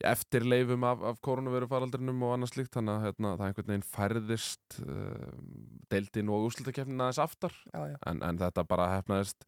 eftir 0.07 0.45
leifum 0.47 0.85
af, 0.87 1.01
af 1.03 1.19
koronaviru 1.25 1.67
faraldrinum 1.71 2.21
og 2.23 2.35
annað 2.35 2.53
slíkt 2.53 2.77
þannig 2.77 2.95
að 2.95 3.05
hérna, 3.07 3.33
það 3.39 3.49
einhvern 3.49 3.71
veginn 3.73 3.89
færðist 3.89 4.79
uh, 4.85 5.33
deildin 5.91 6.31
og 6.31 6.47
úrslutakefnin 6.47 7.03
aðeins 7.03 7.21
aftar 7.23 7.55
Já, 7.73 7.81
já. 7.91 7.97
en, 8.11 8.23
en 8.23 8.39
þetta 8.39 8.63
bara 8.69 8.87
hefnaðist 8.97 9.43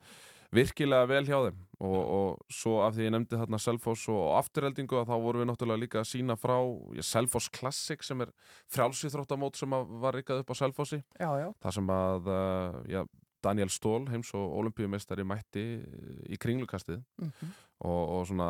virkilega 0.52 1.08
vel 1.08 1.24
hjá 1.24 1.38
þeim 1.46 1.60
og, 1.80 2.00
og 2.02 2.52
svo 2.52 2.82
af 2.84 2.98
því 2.98 3.06
ég 3.08 3.14
nefndi 3.16 3.40
þarna 3.40 3.60
Selfoss 3.64 4.10
og 4.12 4.34
afturheldingu 4.42 5.00
að 5.00 5.08
þá 5.08 5.16
vorum 5.24 5.44
við 5.44 5.50
náttúrulega 5.52 5.84
líka 5.86 6.02
að 6.02 6.10
sína 6.12 6.36
frá 6.40 6.58
ja, 6.98 7.06
Selfoss 7.08 7.48
Classic 7.56 8.04
sem 8.04 8.26
er 8.26 8.34
frjálsýþróttamót 8.76 9.60
sem 9.60 9.78
var 10.04 10.20
rikkað 10.20 10.44
upp 10.44 10.52
á 10.52 10.56
Selfossi 10.60 11.00
Já, 11.00 11.30
já. 11.40 11.48
þar 11.64 11.78
sem 11.78 11.94
að 11.96 12.32
uh, 12.36 12.82
ja, 12.92 13.06
Daniel 13.44 13.70
Stól, 13.74 14.06
heims 14.12 14.34
og 14.38 14.54
olimpíumestari 14.62 15.24
mætti 15.26 15.64
í 16.30 16.38
kringlukastið 16.38 17.02
Mhm. 17.22 17.52
og, 17.82 18.10
og 18.14 18.28
svona 18.30 18.48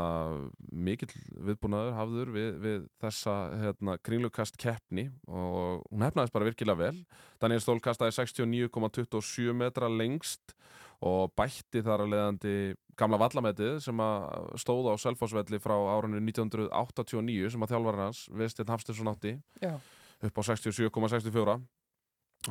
mikill 0.72 1.12
viðbúnaður 1.40 1.94
hafður 1.96 2.32
við, 2.36 2.50
við 2.60 2.88
þessa 3.02 3.36
hérna, 3.62 3.98
kringlukast 4.04 4.58
keppni 4.60 5.10
og 5.28 5.86
hún 5.92 6.04
hefnaðist 6.04 6.34
bara 6.36 6.46
virkilega 6.50 6.78
vel 6.78 7.06
Daniel 7.40 7.62
Stól 7.64 7.80
kastaði 7.80 8.12
69,27 8.18 9.54
metra 9.56 9.88
lengst 9.90 10.54
og 11.02 11.32
bætti 11.36 11.82
þar 11.82 12.04
að 12.04 12.12
leiðandi 12.14 12.56
gamla 13.00 13.18
vallametið 13.18 13.80
sem 13.82 13.98
að 14.04 14.52
stóða 14.62 14.94
á 14.94 14.98
Selfossvelli 15.02 15.58
frá 15.64 15.74
árinu 15.96 16.20
1989 16.22 17.50
sem 17.56 17.64
að 17.66 17.72
þjálfarinn 17.74 18.04
hans, 18.06 18.20
Vestinn 18.38 18.70
Hafstinsson 18.70 19.10
átti 19.10 19.32
Já. 19.64 19.74
upp 20.22 20.38
á 20.38 20.42
67,64 20.44 21.56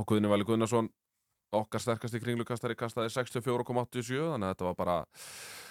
og 0.00 0.06
Guðni 0.06 0.28
Vali 0.32 0.44
Guðnason 0.48 0.88
okkar 1.56 1.82
sterkasti 1.82 2.20
kringlukastari 2.22 2.76
kastaði 2.78 3.10
64,87 3.14 4.20
þannig 4.32 4.46
að 4.46 4.54
þetta 4.54 4.68
var 4.68 4.78
bara 4.78 4.96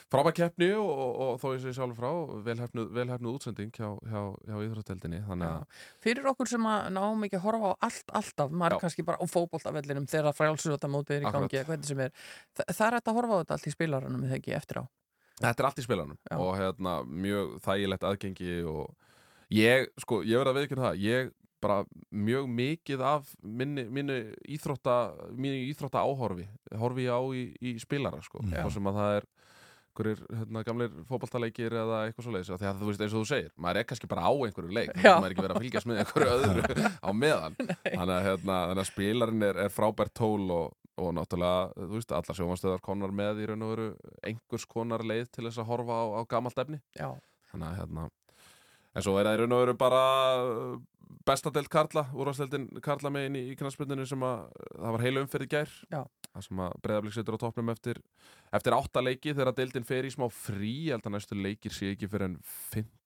frábæð 0.10 0.36
keppni 0.40 0.70
og, 0.76 0.90
og, 0.90 1.12
og 1.24 1.40
þó 1.42 1.48
ég 1.54 1.64
sé 1.64 1.74
sjálf 1.78 1.98
frá 2.00 2.10
velhefnuð, 2.46 2.88
velhefnuð 2.98 3.36
útsending 3.38 3.72
hjá, 3.76 3.90
hjá, 4.10 4.22
hjá 4.50 4.56
íþrótteldinni 4.66 5.22
Fyrir 6.04 6.30
okkur 6.32 6.50
sem 6.50 6.70
að 6.70 6.90
náum 6.96 7.26
ekki 7.28 7.40
að 7.40 7.46
horfa 7.46 7.74
á 7.74 7.74
allt 7.90 8.16
alltaf, 8.22 8.54
maður 8.54 8.78
er 8.78 8.84
kannski 8.86 9.06
bara 9.08 9.22
á 9.22 9.26
fótboltavellinum 9.30 10.08
þegar 10.10 10.38
frjálsjótamótið 10.38 11.20
er 11.20 11.28
í 11.28 11.34
gangi 11.36 11.62
er, 11.62 12.16
Þa, 12.58 12.66
það 12.66 12.88
er 12.88 12.98
hægt 12.98 13.12
að 13.12 13.20
horfa 13.20 13.38
á 13.38 13.40
þetta 13.44 13.58
allt 13.58 13.70
í 13.70 13.76
spilaranum 13.76 14.26
eða 14.26 14.40
ekki 14.40 14.56
eftir 14.58 14.82
á? 14.82 14.84
Þetta 15.40 15.64
er 15.64 15.70
allt 15.70 15.80
í 15.80 15.86
spilanum 15.86 16.18
og 16.36 16.50
hérna 16.60 16.96
mjög 17.08 17.54
þægilegt 17.64 18.08
aðgengi 18.10 18.56
og 18.68 18.90
ég, 19.56 19.88
sko, 20.02 20.24
ég 20.28 20.42
verð 20.42 20.56
að 20.56 20.64
veikina 20.64 20.90
það 20.90 21.06
ég 21.06 21.32
bara 21.64 21.82
mjög 22.12 22.48
mikið 22.60 23.04
af 23.06 23.34
minni, 23.44 23.84
minni 23.90 24.20
íþrótta 24.56 24.96
minni 25.34 25.68
íþrótta 25.70 26.04
áhorfi 26.06 26.48
horfi 26.80 27.08
ég 27.08 27.14
á 27.16 27.22
í, 27.36 27.44
í 27.60 27.76
spilara, 27.82 28.22
sko. 28.26 28.42
Þá 28.48 28.70
sem 28.74 28.90
að 28.90 29.00
það 29.02 29.18
er 29.20 29.30
einhverjir 30.00 30.22
hérna, 30.32 30.62
gamlir 30.64 30.92
fótballtaleikir 31.10 31.74
eða 31.76 31.98
eitthvað 32.08 32.26
svo 32.26 32.34
leiðis 32.34 32.52
því 32.54 32.68
að 32.70 32.78
þú 32.80 32.90
veist 32.90 33.02
eins 33.04 33.16
og 33.16 33.24
þú 33.24 33.30
segir, 33.30 33.50
maður 33.60 33.80
er 33.82 33.88
kannski 33.90 34.10
bara 34.12 34.30
á 34.30 34.32
einhverju 34.32 34.76
leik 34.78 34.94
maður 34.96 35.26
er 35.26 35.34
ekki 35.34 35.44
verið 35.46 35.56
að 35.56 35.64
fylgjast 35.66 35.90
með 35.90 36.00
einhverju 36.04 36.36
öðru 36.36 36.86
á 37.08 37.10
meðan. 37.12 37.58
Þannig 37.60 38.14
að, 38.16 38.22
hérna, 38.30 38.60
þannig 38.70 38.84
að 38.84 38.90
spilarinn 38.92 39.48
er, 39.50 39.60
er 39.66 39.74
frábært 39.74 40.14
tól 40.16 40.46
og, 40.56 40.78
og 41.00 41.12
náttúrulega, 41.18 41.66
þú 41.76 41.98
veist, 41.98 42.16
allar 42.16 42.40
sjómanstöðar 42.40 42.86
konar 42.86 43.16
með 43.20 43.44
í 43.44 43.50
raun 43.50 43.66
og 43.68 43.74
veru 43.74 43.90
einhvers 44.30 44.68
konar 44.72 45.04
leið 45.04 45.28
til 45.36 45.48
þess 45.50 45.60
að 45.64 45.70
horfa 45.74 46.00
á, 46.00 46.06
á 46.16 46.22
gamalt 46.32 46.64
efni. 46.64 46.80
Já. 46.96 47.10
þannig 47.52 47.68
að 47.74 47.80
hérna 47.82 48.08
en 49.00 49.06
svo 49.06 49.18
er 49.20 49.30
það 49.30 49.38
í 49.38 49.42
raun 49.42 49.56
og 49.56 49.64
veru 49.64 49.76
bara 49.80 50.04
uh, 50.44 50.78
besta 51.26 51.52
deild 51.54 51.70
Karla, 51.72 52.06
úrvarsdeildin 52.14 52.68
Karla 52.86 53.12
megin 53.14 53.38
í, 53.40 53.44
í 53.54 53.58
knastbyrninu 53.60 54.06
sem 54.10 54.24
að 54.26 54.46
það 54.76 54.96
var 54.96 55.06
heilu 55.06 55.24
umferð 55.26 55.48
í 55.48 55.52
gær 55.56 55.74
Já. 55.92 56.02
það 56.34 56.46
sem 56.48 56.64
að 56.66 56.78
breyðablík 56.86 57.18
setur 57.18 57.38
á 57.40 57.44
toppnum 57.44 57.74
eftir 57.74 58.02
eftir 58.56 58.78
átta 58.78 59.04
leiki 59.06 59.34
þegar 59.34 59.56
deildin 59.58 59.88
fer 59.88 60.08
í 60.08 60.14
smá 60.14 60.28
frí 60.34 60.74
ég 60.90 60.98
held 60.98 61.10
að 61.10 61.16
næstu 61.18 61.38
leikir 61.40 61.76
sé 61.76 61.94
ekki 61.96 62.10
fyrir 62.12 62.32
en 62.32 62.40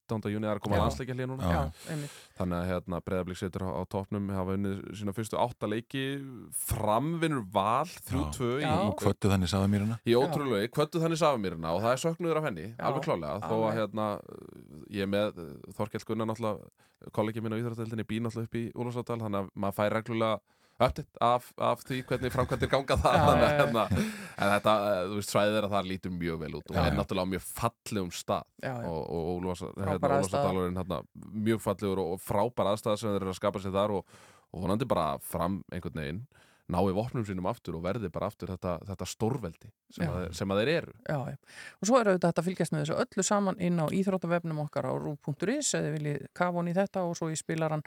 15. 0.04 0.30
júni 0.34 0.44
það 0.44 0.52
er 0.52 0.58
að 0.60 0.64
koma 0.64 0.78
landsleikja 0.82 1.14
hlýja 1.16 1.28
núna. 1.30 1.50
Já, 1.50 1.60
þannig 2.38 2.56
að 2.58 2.68
hérna, 2.70 3.00
breyðablík 3.06 3.38
setur 3.40 3.64
á, 3.64 3.70
á 3.72 3.82
toppnum 3.94 4.30
hafa 4.34 4.56
unnið 4.58 4.80
sína 5.00 5.14
fyrstu 5.16 5.38
átta 5.40 5.70
leiki 5.70 6.04
framvinnur 6.68 7.44
val 7.54 7.88
3-2 8.10 8.50
í, 8.60 8.68
og 8.68 8.96
kvöttu 9.00 9.30
þannig 9.32 9.52
sáðumýruna 9.52 9.98
í 10.04 10.16
ótrúlega, 10.18 10.70
kvöttu 10.74 11.02
þannig 11.02 11.20
Safamýrina 11.20 11.74
og 11.74 11.84
það 11.84 11.94
er 11.96 12.02
söknuður 12.04 12.40
af 12.40 12.48
henni, 12.50 12.66
Já, 12.74 12.82
alveg 12.88 13.06
klálega 13.06 13.48
þó 13.48 13.54
að 13.60 13.78
hérna, 13.78 14.08
ég 14.92 15.06
er 15.06 15.12
með 15.14 15.40
uh, 15.40 15.52
Þorkell 15.78 16.04
Gunnar 16.10 16.30
náttúrulega 16.30 17.12
kollegi 17.14 17.44
minn 17.44 17.56
á 17.56 17.60
Íþróttadeildinni 17.60 18.06
bý 18.08 18.20
náttúrulega 18.24 18.48
upp 18.48 18.58
í 18.60 18.64
Úlfarsárdal 18.74 19.20
þannig 19.24 19.40
að 19.42 19.50
maður 19.64 19.78
fær 19.78 19.96
reglulega 19.98 20.40
upptitt 20.82 21.20
af, 21.22 21.46
af 21.62 21.82
því 21.86 22.00
hvernig 22.08 22.32
framkvæmdir 22.34 22.70
ganga 22.72 22.96
það 22.98 23.14
Já, 23.14 23.24
þannig, 23.28 23.44
að, 23.46 23.52
já. 23.52 23.58
hérna, 23.60 23.84
en 24.34 24.52
þetta, 24.54 24.74
uh, 24.74 25.00
þú 25.10 25.18
veist, 25.20 25.34
svæðið 25.34 25.58
er 25.58 25.68
að 25.68 25.74
það 25.76 25.90
lítur 25.90 26.14
mjög 26.18 26.40
vel 26.40 26.52
út 26.58 26.72
og 26.72 26.78
er 26.82 26.96
náttúrulega 26.98 27.30
á 27.30 27.32
mjög 27.34 27.44
fallegum 27.50 28.12
stað. 28.14 28.48
Og, 28.64 29.02
Frábær 29.78 30.16
hérna, 30.18 30.64
hérna, 30.80 31.00
mjög 31.48 31.62
fallegur 31.64 32.02
og, 32.02 32.14
og 32.16 32.24
frábær 32.24 32.72
aðstæða 32.72 32.96
sem 33.00 33.12
þeir 33.14 33.22
eru 33.22 33.34
að 33.34 33.38
skapa 33.38 33.62
sér 33.62 33.76
þar 33.76 33.98
og, 34.00 34.16
og 34.50 34.64
vonandi 34.66 34.88
bara 34.90 35.06
fram 35.22 35.60
einhvern 35.70 36.02
veginn 36.02 36.24
nái 36.72 36.94
vopnum 36.96 37.24
sínum 37.28 37.46
aftur 37.50 37.76
og 37.78 37.84
verði 37.84 38.08
bara 38.12 38.30
aftur 38.30 38.54
þetta, 38.54 38.78
þetta 38.88 39.08
stórveldi 39.08 39.68
sem, 39.92 40.08
að, 40.08 40.28
sem 40.36 40.50
að 40.50 40.60
þeir 40.62 40.70
eru. 40.74 40.94
Já, 41.04 41.18
já. 41.34 41.36
Og 41.80 41.88
svo 41.90 42.00
er 42.00 42.10
auðvitað 42.10 42.40
að 42.40 42.48
fylgjast 42.48 42.74
með 42.74 42.84
þessu 42.84 42.98
öllu 43.04 43.24
saman 43.28 43.60
inn 43.60 43.80
á 43.80 43.86
íþróttavefnum 43.92 44.62
okkar 44.64 44.88
á 44.88 44.92
rú.is 44.96 45.74
eða 45.76 45.94
viljið 45.98 46.28
kafa 46.32 46.56
hún 46.56 46.70
í 46.72 46.76
þetta 46.76 47.04
og 47.04 47.18
svo 47.18 47.28
í 47.32 47.36
spilaran 47.38 47.84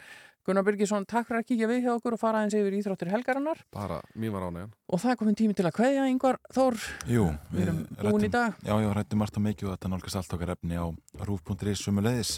Gunnar 0.48 0.64
Birgisson, 0.64 1.04
takk 1.04 1.28
fyrir 1.28 1.42
að 1.42 1.48
kíkja 1.50 1.68
við 1.68 1.82
hjá 1.84 1.90
okkur 1.98 2.16
og 2.16 2.22
fara 2.22 2.40
aðeins 2.40 2.56
yfir 2.56 2.78
íþróttir 2.78 3.10
helgarinnar. 3.12 3.60
Bara 3.76 3.98
mín 4.16 4.32
var 4.32 4.46
ánægjan. 4.48 4.72
Og 4.88 5.02
það 5.04 5.12
er 5.12 5.20
komin 5.20 5.36
tími 5.42 5.58
til 5.58 5.66
að 5.68 5.76
kveðja 5.76 6.06
yngvar 6.08 6.40
Þór, 6.56 6.80
Jú, 7.12 7.26
við 7.52 7.66
erum 7.66 7.82
búin 8.00 8.30
í 8.30 8.32
dag. 8.32 8.56
Já, 8.64 8.72
já, 8.80 8.88
rættum 8.96 9.20
margt 9.20 9.36
og 9.42 9.44
mikið 9.44 9.68
og 9.68 9.76
þetta 9.76 9.92
nálgast 9.92 10.22
allt 10.22 10.38
okkar 10.38 10.54
efni 10.56 10.80
á 10.80 10.88
rúf.is 11.28 11.84
sumulegis 11.84 12.38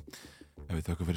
ef 0.66 0.74
við 0.74 0.90
þökkum 0.90 1.14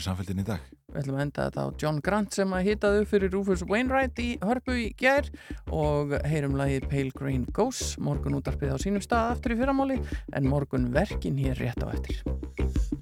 Við 0.93 1.01
ætlum 1.01 1.17
að 1.17 1.25
enda 1.25 1.45
þetta 1.47 1.65
á 1.65 1.69
John 1.81 2.01
Grant 2.05 2.37
sem 2.37 2.51
að 2.53 2.67
hitaði 2.69 3.03
upp 3.03 3.11
fyrir 3.13 3.33
Rufus 3.33 3.63
Wainwright 3.69 4.19
í 4.21 4.29
Hörpu 4.45 4.75
í 4.77 4.89
gær 5.01 5.31
og 5.73 6.13
heyrum 6.29 6.59
lagið 6.61 6.89
Pale 6.93 7.17
Green 7.17 7.47
Ghost 7.57 7.97
morgun 7.97 8.37
útarpið 8.37 8.75
á 8.77 8.79
sínum 8.83 9.05
stað 9.05 9.33
aftur 9.37 9.57
í 9.57 9.61
fyrramáli 9.63 9.97
en 10.37 10.51
morgun 10.53 10.91
verkin 10.93 11.41
hér 11.41 11.57
rétt 11.57 11.81
á 11.81 11.89
eftir 11.97 12.21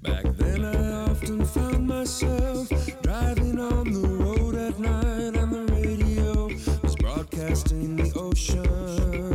Back 0.01 0.25
then 0.39 0.63
I 0.63 1.11
often 1.11 1.43
found 1.45 1.87
myself 1.87 2.69
driving 3.03 3.59
on 3.59 3.91
the 3.91 4.07
road 4.23 4.55
at 4.55 4.79
night 4.79 5.35
and 5.35 5.51
the 5.51 5.65
radio 5.75 6.47
was 6.81 6.95
broadcasting 6.95 7.97
the 7.97 8.11
ocean. 8.15 9.30